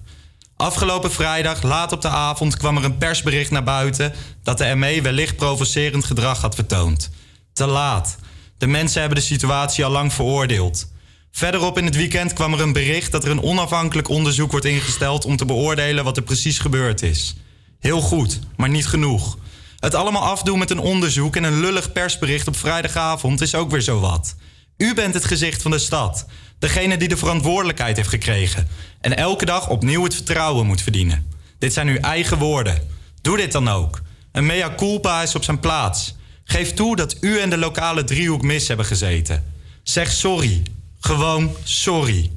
Afgelopen 0.55 1.11
vrijdag, 1.11 1.63
laat 1.63 1.91
op 1.91 2.01
de 2.01 2.07
avond, 2.07 2.57
kwam 2.57 2.77
er 2.77 2.83
een 2.83 2.97
persbericht 2.97 3.51
naar 3.51 3.63
buiten 3.63 4.13
dat 4.43 4.57
de 4.57 4.75
ME 4.75 5.01
wellicht 5.01 5.35
provocerend 5.35 6.05
gedrag 6.05 6.41
had 6.41 6.55
vertoond. 6.55 7.09
Te 7.53 7.65
laat. 7.65 8.17
De 8.57 8.67
mensen 8.67 8.99
hebben 8.99 9.19
de 9.19 9.25
situatie 9.25 9.85
al 9.85 9.91
lang 9.91 10.13
veroordeeld. 10.13 10.91
Verderop 11.31 11.77
in 11.77 11.85
het 11.85 11.95
weekend 11.95 12.33
kwam 12.33 12.53
er 12.53 12.61
een 12.61 12.73
bericht 12.73 13.11
dat 13.11 13.23
er 13.23 13.31
een 13.31 13.43
onafhankelijk 13.43 14.09
onderzoek 14.09 14.51
wordt 14.51 14.65
ingesteld 14.65 15.25
om 15.25 15.37
te 15.37 15.45
beoordelen 15.45 16.03
wat 16.03 16.17
er 16.17 16.23
precies 16.23 16.59
gebeurd 16.59 17.01
is. 17.01 17.35
Heel 17.79 18.01
goed, 18.01 18.39
maar 18.55 18.69
niet 18.69 18.87
genoeg. 18.87 19.37
Het 19.83 19.95
allemaal 19.95 20.21
afdoen 20.21 20.59
met 20.59 20.71
een 20.71 20.79
onderzoek 20.79 21.35
en 21.35 21.43
een 21.43 21.59
lullig 21.59 21.91
persbericht 21.91 22.47
op 22.47 22.57
vrijdagavond 22.57 23.41
is 23.41 23.55
ook 23.55 23.71
weer 23.71 23.81
zo 23.81 23.99
wat. 23.99 24.35
U 24.77 24.93
bent 24.93 25.13
het 25.13 25.25
gezicht 25.25 25.61
van 25.61 25.71
de 25.71 25.79
stad. 25.79 26.25
Degene 26.59 26.97
die 26.97 27.07
de 27.07 27.17
verantwoordelijkheid 27.17 27.97
heeft 27.97 28.09
gekregen. 28.09 28.67
En 29.01 29.17
elke 29.17 29.45
dag 29.45 29.69
opnieuw 29.69 30.03
het 30.03 30.15
vertrouwen 30.15 30.65
moet 30.65 30.81
verdienen. 30.81 31.27
Dit 31.59 31.73
zijn 31.73 31.87
uw 31.87 31.97
eigen 31.97 32.37
woorden. 32.37 32.87
Doe 33.21 33.37
dit 33.37 33.51
dan 33.51 33.67
ook. 33.67 34.01
Een 34.31 34.45
mea 34.45 34.73
culpa 34.75 35.21
is 35.21 35.35
op 35.35 35.43
zijn 35.43 35.59
plaats. 35.59 36.15
Geef 36.43 36.73
toe 36.73 36.95
dat 36.95 37.17
u 37.19 37.39
en 37.39 37.49
de 37.49 37.57
lokale 37.57 38.03
driehoek 38.03 38.41
mis 38.41 38.67
hebben 38.67 38.85
gezeten. 38.85 39.53
Zeg 39.83 40.11
sorry. 40.11 40.63
Gewoon 40.99 41.55
sorry. 41.63 42.31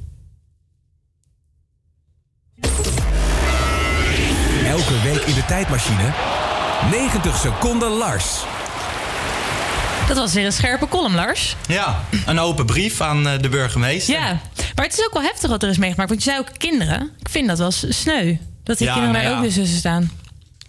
Elke 4.65 5.01
week 5.03 5.21
in 5.21 5.33
de 5.33 5.45
tijdmachine. 5.47 6.36
90 6.91 7.37
seconden 7.37 7.89
Lars. 7.89 8.25
Dat 10.07 10.17
was 10.17 10.33
weer 10.33 10.45
een 10.45 10.51
scherpe 10.53 10.87
column, 10.87 11.15
Lars. 11.15 11.55
Ja, 11.67 11.99
een 12.25 12.39
open 12.39 12.65
brief 12.65 13.01
aan 13.01 13.27
eh, 13.27 13.39
de 13.41 13.49
burgemeester. 13.49 14.13
Ja, 14.13 14.39
maar 14.75 14.85
het 14.85 14.93
is 14.99 15.05
ook 15.05 15.13
wel 15.13 15.21
heftig 15.21 15.49
wat 15.49 15.63
er 15.63 15.69
is 15.69 15.77
meegemaakt. 15.77 16.09
Want 16.09 16.23
je 16.23 16.29
zei 16.29 16.41
ook 16.41 16.49
kinderen. 16.57 17.09
Ik 17.19 17.29
vind 17.29 17.47
dat 17.47 17.57
wel 17.57 17.71
sneu. 17.71 18.35
Dat 18.63 18.77
die 18.77 18.87
Ja, 18.87 18.93
kinderen 18.93 19.01
nou 19.01 19.13
daar 19.13 19.23
ja. 19.23 19.35
ook 19.37 19.41
weer 19.41 19.53
tussen 19.53 19.77
staan. 19.77 20.11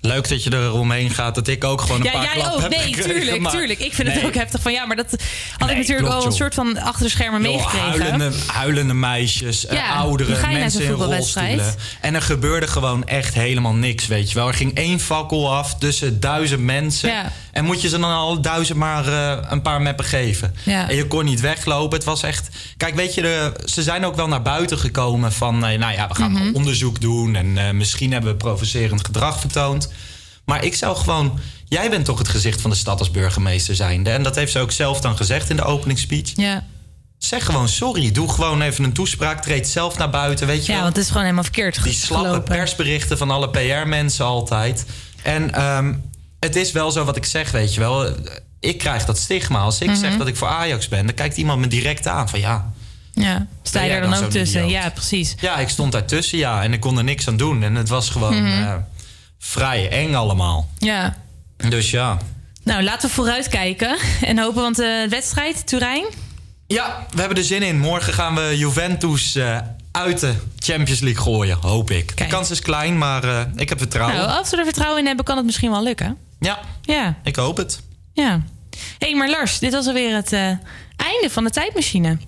Leuk 0.01 0.29
dat 0.29 0.45
je 0.45 0.51
er 0.51 0.73
omheen 0.73 1.11
gaat, 1.11 1.35
dat 1.35 1.49
ik 1.49 1.65
ook 1.65 1.81
gewoon 1.81 1.97
een 2.01 2.05
Ja, 2.07 2.13
paar 2.13 2.23
jij 2.37 2.51
ook. 2.53 2.69
Nee, 2.69 2.91
tuurlijk, 2.93 3.41
maar- 3.41 3.53
tuurlijk. 3.53 3.79
Ik 3.79 3.95
vind 3.95 4.13
het 4.13 4.25
ook 4.25 4.35
heftig 4.35 4.63
van 4.63 4.73
ja, 4.73 4.87
maar 4.87 4.97
dat 4.97 5.17
had 5.59 5.71
ik 5.71 5.77
natuurlijk 5.77 6.07
klopt, 6.09 6.23
al 6.25 6.31
een 6.31 6.37
soort 6.37 6.55
van 6.55 6.79
achter 6.79 7.05
de 7.05 7.11
schermen 7.11 7.41
meegekregen. 7.41 7.89
Huilende, 7.89 8.33
huilende 8.47 8.95
meisjes, 8.95 9.67
eh, 9.67 9.77
Ja, 9.77 9.95
ouderen, 9.95 10.53
mensen 10.53 10.83
in 10.83 10.91
rolstoelen. 10.91 11.75
En 12.01 12.15
er 12.15 12.23
gebeurde 12.23 12.67
gewoon 12.67 13.07
echt 13.07 13.35
helemaal 13.35 13.73
niks, 13.75 14.07
weet 14.07 14.29
je 14.29 14.35
wel. 14.35 14.49
Er 14.49 14.55
ging 14.55 14.75
één 14.75 15.01
fakkel 15.01 15.55
af 15.57 15.75
tussen 15.75 16.21
duizend 16.21 16.61
mensen. 16.63 17.09
Ja. 17.11 17.33
En 17.53 17.65
moet 17.65 17.81
je 17.83 17.89
ze 17.89 17.99
dan 17.99 18.11
al 18.11 18.41
duizend 18.41 18.79
maar 18.79 19.07
eh, 19.09 19.39
een 19.51 19.63
paar 19.63 19.83
meppen 19.83 20.05
geven. 20.05 20.55
Ja. 20.63 20.89
En 20.89 20.97
je 20.97 21.07
kon 21.07 21.25
niet 21.25 21.41
weglopen. 21.41 21.97
Het 21.97 22.07
was 22.07 22.23
echt... 22.23 22.49
Kijk, 22.77 22.95
weet 22.95 23.15
je, 23.15 23.23
de, 23.23 23.53
ze 23.65 23.83
zijn 23.83 24.05
ook 24.05 24.17
wel 24.17 24.29
naar 24.29 24.43
buiten 24.43 24.79
gekomen 24.79 25.33
van... 25.33 25.65
eh, 25.67 25.79
nou 25.79 25.93
ja, 25.93 26.09
we 26.09 26.15
gaan 26.15 26.33
Mhm. 26.33 26.55
onderzoek 26.55 27.01
doen 27.01 27.35
en 27.35 27.77
misschien 27.77 28.13
hebben 28.13 28.31
we 28.31 28.37
provocerend 28.37 29.05
gedrag 29.07 29.41
vertoond. 29.41 29.87
Maar 30.49 30.65
ik 30.65 30.75
zou 30.75 30.97
gewoon... 30.97 31.39
Jij 31.65 31.91
bent 31.91 32.05
toch 32.05 32.19
het 32.19 32.29
gezicht 32.29 32.61
van 32.61 32.71
de 32.71 32.77
stad 32.77 32.99
als 32.99 33.11
burgemeester 33.11 33.75
zijnde. 33.75 34.11
En 34.11 34.23
dat 34.23 34.35
heeft 34.35 34.53
ze 34.53 34.59
ook 34.59 34.71
zelf 34.73 35.01
dan 35.01 35.17
gezegd 35.17 35.51
in 35.51 35.57
de 35.57 35.65
openingsspeech. 35.65 36.33
Ja. 36.37 36.65
Zeg 37.19 37.45
gewoon 37.45 37.69
sorry. 37.69 38.13
Doe 38.13 38.29
gewoon 38.33 38.61
even 38.63 38.85
een 38.85 38.93
toespraak. 38.93 39.43
Treed 39.43 39.69
zelf 39.69 39.99
naar 39.99 40.11
buiten. 40.11 40.47
Weet 40.47 40.61
je 40.67 40.73
ja, 40.73 40.73
wel. 40.73 40.83
want 40.83 40.95
het 40.95 41.03
is 41.05 41.09
gewoon 41.11 41.23
helemaal 41.23 41.45
verkeerd 41.45 41.83
Die 41.83 41.93
slappe 41.93 42.27
gelopen. 42.29 42.55
persberichten 42.57 43.19
van 43.19 43.31
alle 43.31 43.51
PR-mensen 43.51 44.25
altijd. 44.25 44.87
En 45.23 45.55
ehm, 45.55 45.95
het 46.41 46.57
is 46.57 46.73
wel 46.73 46.91
zo 46.91 47.05
wat 47.05 47.17
ik 47.17 47.25
zeg, 47.25 47.51
weet 47.51 47.75
je 47.75 47.81
wel. 47.81 48.09
Ik 48.61 48.79
krijg 48.79 49.05
dat 49.05 49.19
stigma. 49.19 49.59
Als 49.59 49.81
ik 49.81 49.89
Mhm. 49.89 49.97
zeg 49.99 50.17
dat 50.17 50.27
ik 50.27 50.37
voor 50.37 50.49
Ajax 50.49 50.89
ben, 50.89 51.07
dan 51.07 51.15
kijkt 51.15 51.37
iemand 51.37 51.61
me 51.61 51.67
direct 51.69 52.07
aan 52.07 52.29
van 52.29 52.41
ja. 52.41 52.73
Ja, 53.13 53.47
sta 53.63 53.83
je 53.83 53.91
er 53.91 54.01
dan 54.01 54.11
dan 54.11 54.25
ook 54.25 54.31
tussen? 54.31 54.65
idioot? 54.65 54.83
Ja, 54.83 54.91
precies. 54.91 55.35
Ja, 55.41 55.59
ik 55.59 55.69
stond 55.69 55.93
daartussen, 55.93 56.39
ja. 56.39 56.63
En 56.63 56.73
ik 56.73 56.81
kon 56.81 56.99
er 56.99 57.05
niks 57.05 57.29
aan 57.29 57.37
doen. 57.37 57.63
En 57.63 57.75
het 57.75 57.89
was 57.89 58.11
gewoon 58.11 58.43
Mhm. 58.43 58.63
eh, 58.63 58.75
vrij 59.39 59.89
eng 59.91 60.15
allemaal. 60.15 60.69
Ja. 60.79 61.17
Dus 61.69 61.91
ja. 61.91 62.19
Nou, 62.63 62.83
laten 62.83 63.09
we 63.09 63.15
vooruit 63.15 63.49
kijken 63.49 63.97
en 64.21 64.39
hopen, 64.39 64.63
want 64.63 64.77
de 64.77 65.07
wedstrijd, 65.11 65.67
Turijn. 65.67 66.05
Ja, 66.67 67.07
we 67.11 67.21
hebben 67.21 67.39
er 67.39 67.45
zin 67.45 67.63
in. 67.63 67.79
Morgen 67.79 68.13
gaan 68.13 68.35
we 68.35 68.55
Juventus 68.59 69.35
eh, 69.35 69.59
uit 69.93 70.21
de 70.21 70.35
Champions 70.59 71.01
League 71.01 71.23
gooien, 71.23 71.59
hoop 71.61 71.91
ik. 71.91 72.17
De 72.17 72.27
kans 72.27 72.51
is 72.51 72.61
klein, 72.61 72.99
maar 72.99 73.25
eh, 73.25 73.41
ik 73.57 73.69
heb 73.69 73.79
vertrouwen. 73.79 74.17
Nou, 74.17 74.39
als 74.39 74.51
we 74.51 74.57
er 74.57 74.65
vertrouwen 74.65 74.99
in 75.01 75.07
hebben, 75.07 75.25
kan 75.25 75.37
het 75.37 75.47
misschien 75.47 75.71
wel 75.71 75.83
lukken. 75.83 76.17
Ja, 76.41 76.59
Ja, 76.83 77.15
ik 77.23 77.37
hoop 77.37 77.57
het. 77.57 77.81
ja. 78.13 78.43
Hé, 78.99 79.09
hey, 79.09 79.17
maar 79.17 79.31
Lars, 79.31 79.59
dit 79.59 79.73
was 79.73 79.87
alweer 79.87 80.15
het 80.15 80.33
eh, 80.33 80.41
einde 80.97 81.29
van 81.31 81.45
de 81.45 81.51
tijdmachine. 81.51 82.19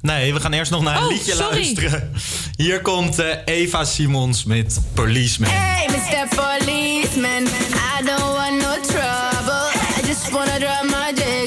Nee, 0.00 0.34
we 0.34 0.40
gaan 0.40 0.52
eerst 0.52 0.70
nog 0.70 0.82
naar 0.82 0.96
een 0.96 1.02
Oh, 1.02 1.08
liedje 1.08 1.32
sorry. 1.32 1.54
luisteren. 1.54 2.12
Hier 2.56 2.80
komt 2.82 3.18
eh, 3.18 3.26
Eva 3.44 3.84
Simons 3.84 4.44
met 4.44 4.80
Policeman. 4.94 5.50
Hey, 5.52 5.86
Mr. 5.88 6.28
Policeman, 6.36 7.42
I 7.46 8.04
don't 8.04 8.20
want 8.36 8.56
no 8.62 8.74
trouble. 8.86 9.70
I 10.02 10.06
just 10.06 10.30
wanna 10.30 10.58
drop 10.58 10.82
my 10.82 11.12
jiggle 11.14 11.37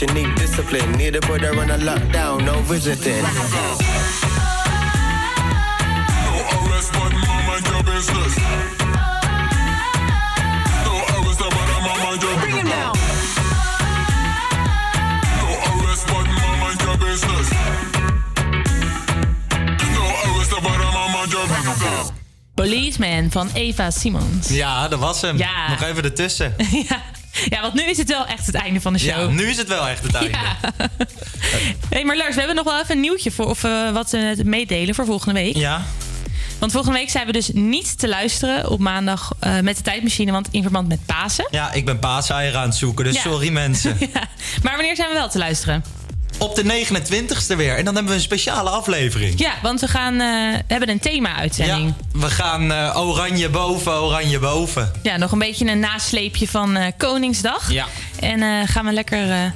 she 0.00 0.06
need 0.14 0.34
discipline. 0.36 0.92
Need 0.92 1.12
to 1.12 1.20
put 1.20 1.42
her 1.42 1.52
on 1.60 1.70
a 1.70 1.76
lockdown, 1.76 2.42
no 2.46 2.54
visiting. 2.62 3.22
No 3.22 3.28
arrest, 6.56 6.90
but 6.96 7.12
mind 7.46 7.66
your 7.68 7.82
business. 7.84 8.32
No 10.86 10.92
arrest, 11.14 11.38
but 11.38 11.52
mind 12.00 12.22
your 12.22 12.34
Bring 12.40 12.56
him 12.56 12.66
down. 12.66 12.94
No 15.40 15.48
arrest, 15.68 16.04
but 16.12 16.26
your 16.86 16.96
business. 17.06 17.48
No 19.96 20.04
arrest, 20.24 20.50
but 20.50 20.78
mind 21.14 21.30
your 21.32 21.46
business. 21.46 22.12
Policeman 22.54 23.30
van 23.30 23.48
Eva 23.54 23.90
Simons. 23.90 24.48
Ja, 24.48 24.88
dat 24.88 24.98
was 24.98 25.20
hem. 25.20 25.36
Ja. 25.36 25.68
Nog 25.68 25.82
even 25.82 26.04
ertussen. 26.04 26.54
ja. 26.88 27.02
Ja, 27.50 27.60
want 27.60 27.74
nu 27.74 27.82
is 27.82 27.96
het 27.98 28.08
wel 28.08 28.26
echt 28.26 28.46
het 28.46 28.54
einde 28.54 28.80
van 28.80 28.92
de 28.92 28.98
show. 28.98 29.10
Ja, 29.18 29.26
nu 29.26 29.48
is 29.48 29.56
het 29.56 29.68
wel 29.68 29.88
echt 29.88 30.02
het 30.02 30.14
einde. 30.14 30.38
hey, 31.90 32.04
maar 32.04 32.16
Lars, 32.16 32.32
we 32.34 32.38
hebben 32.38 32.56
nog 32.56 32.64
wel 32.64 32.80
even 32.80 32.94
een 32.94 33.00
nieuwtje 33.00 33.30
voor, 33.30 33.46
of 33.48 33.64
eh, 33.64 33.90
wat 33.90 34.10
we 34.10 34.40
meedelen 34.44 34.94
voor 34.94 35.04
volgende 35.04 35.40
week. 35.40 35.56
Ja. 35.56 35.82
Want 36.58 36.72
volgende 36.72 36.98
week 36.98 37.10
zijn 37.10 37.26
we 37.26 37.32
dus 37.32 37.50
niet 37.52 37.98
te 37.98 38.08
luisteren 38.08 38.70
op 38.70 38.78
maandag 38.78 39.32
eh, 39.40 39.58
met 39.60 39.76
de 39.76 39.82
tijdmachine, 39.82 40.32
want 40.32 40.48
in 40.50 40.62
verband 40.62 40.88
met 40.88 41.06
Pasen. 41.06 41.46
Ja, 41.50 41.72
ik 41.72 41.84
ben 41.84 41.98
paaseieren 41.98 42.60
aan 42.60 42.68
het 42.68 42.76
zoeken, 42.76 43.04
dus 43.04 43.14
Ja. 43.14 43.20
sorry 43.20 43.48
mensen. 43.52 43.98
Maar 44.62 44.74
wanneer 44.76 44.96
zijn 44.96 45.08
we 45.08 45.14
wel 45.14 45.28
te 45.28 45.38
luisteren? 45.38 45.84
Op 46.40 46.54
de 46.54 46.64
29ste 46.64 47.56
weer. 47.56 47.76
En 47.76 47.84
dan 47.84 47.94
hebben 47.94 48.12
we 48.12 48.18
een 48.18 48.24
speciale 48.24 48.70
aflevering. 48.70 49.38
Ja, 49.38 49.52
want 49.62 49.80
we 49.80 49.88
gaan 49.88 50.20
eh, 50.20 50.58
hebben 50.66 50.88
een 50.88 50.98
thema-uitzending. 50.98 51.94
We 52.12 52.30
gaan 52.30 52.72
eh, 52.72 53.00
oranje 53.06 53.48
boven, 53.48 53.92
oranje 53.92 54.38
boven. 54.38 54.92
Ja. 55.02 55.16
nog 55.16 55.32
een 55.32 55.38
beetje 55.38 55.66
een 55.66 55.80
nasleepje 55.80 56.48
van 56.48 56.76
eh, 56.76 56.92
Koningsdag. 56.96 57.72
Ja. 57.72 57.86
En 58.20 58.68
gaan 58.68 58.84
we 58.84 58.92
lekker 58.92 59.52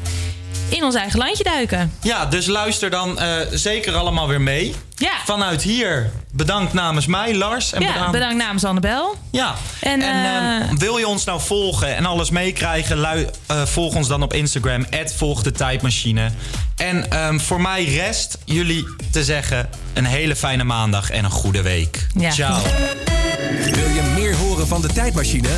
in 0.69 0.85
ons 0.85 0.95
eigen 0.95 1.19
landje 1.19 1.45
duiken. 1.45 1.93
Ja, 2.03 2.27
dus 2.27 2.47
luister 2.47 2.91
dan 2.91 3.19
zeker 3.53 3.95
allemaal 3.95 4.29
weer 4.29 4.41
mee. 4.41 4.75
Ja. 5.05 5.13
Vanuit 5.25 5.63
hier, 5.63 6.11
bedankt 6.33 6.73
namens 6.73 7.07
mij, 7.07 7.35
Lars. 7.35 7.73
En 7.73 7.81
ja, 7.81 7.93
bedankt 7.93 8.13
bedankt 8.13 8.37
namens 8.37 8.65
Annabel. 8.65 9.17
Ja. 9.31 9.55
En, 9.81 10.03
En, 10.03 10.25
eh, 10.25 10.57
ehm, 10.67 10.77
wil 10.77 10.97
je 10.99 11.07
ons 11.09 11.25
nou 11.25 11.41
volgen 11.41 11.97
en 11.97 12.07
alles 12.07 12.31
meekrijgen? 12.31 12.97
lui- 12.97 13.29
eh, 13.47 13.63
volg 13.63 13.95
ons 13.95 14.09
dan 14.09 14.23
op 14.23 14.33
Instagram. 14.33 14.87
Volg 15.17 15.43
de 15.43 15.53
tijdmachine. 15.53 16.31
En 16.77 17.11
ehm, 17.11 17.39
voor 17.39 17.61
mij 17.61 17.85
rest 17.85 18.39
jullie 18.45 18.85
te 19.11 19.25
zeggen 19.25 19.69
een 19.93 20.05
hele 20.05 20.37
fijne 20.37 20.65
maandag 20.65 21.11
en 21.11 21.25
een 21.25 21.31
goede 21.31 21.63
week. 21.63 22.07
Ja. 22.15 22.31
Ciao. 22.31 22.63
Wil 23.65 23.89
je 23.89 24.13
meer 24.15 24.37
horen 24.37 24.67
van 24.69 24.81
de 24.81 24.89
tijdmachine? 24.89 25.49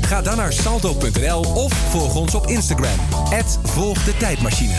Ga 0.00 0.22
dan 0.22 0.36
naar 0.36 0.52
salto.nl 0.52 1.40
of 1.54 1.72
volg 1.90 2.14
ons 2.14 2.34
op 2.34 2.46
Instagram. 2.46 2.98
Volg 3.64 4.04
de 4.04 4.16
tijdmachine. 4.16 4.74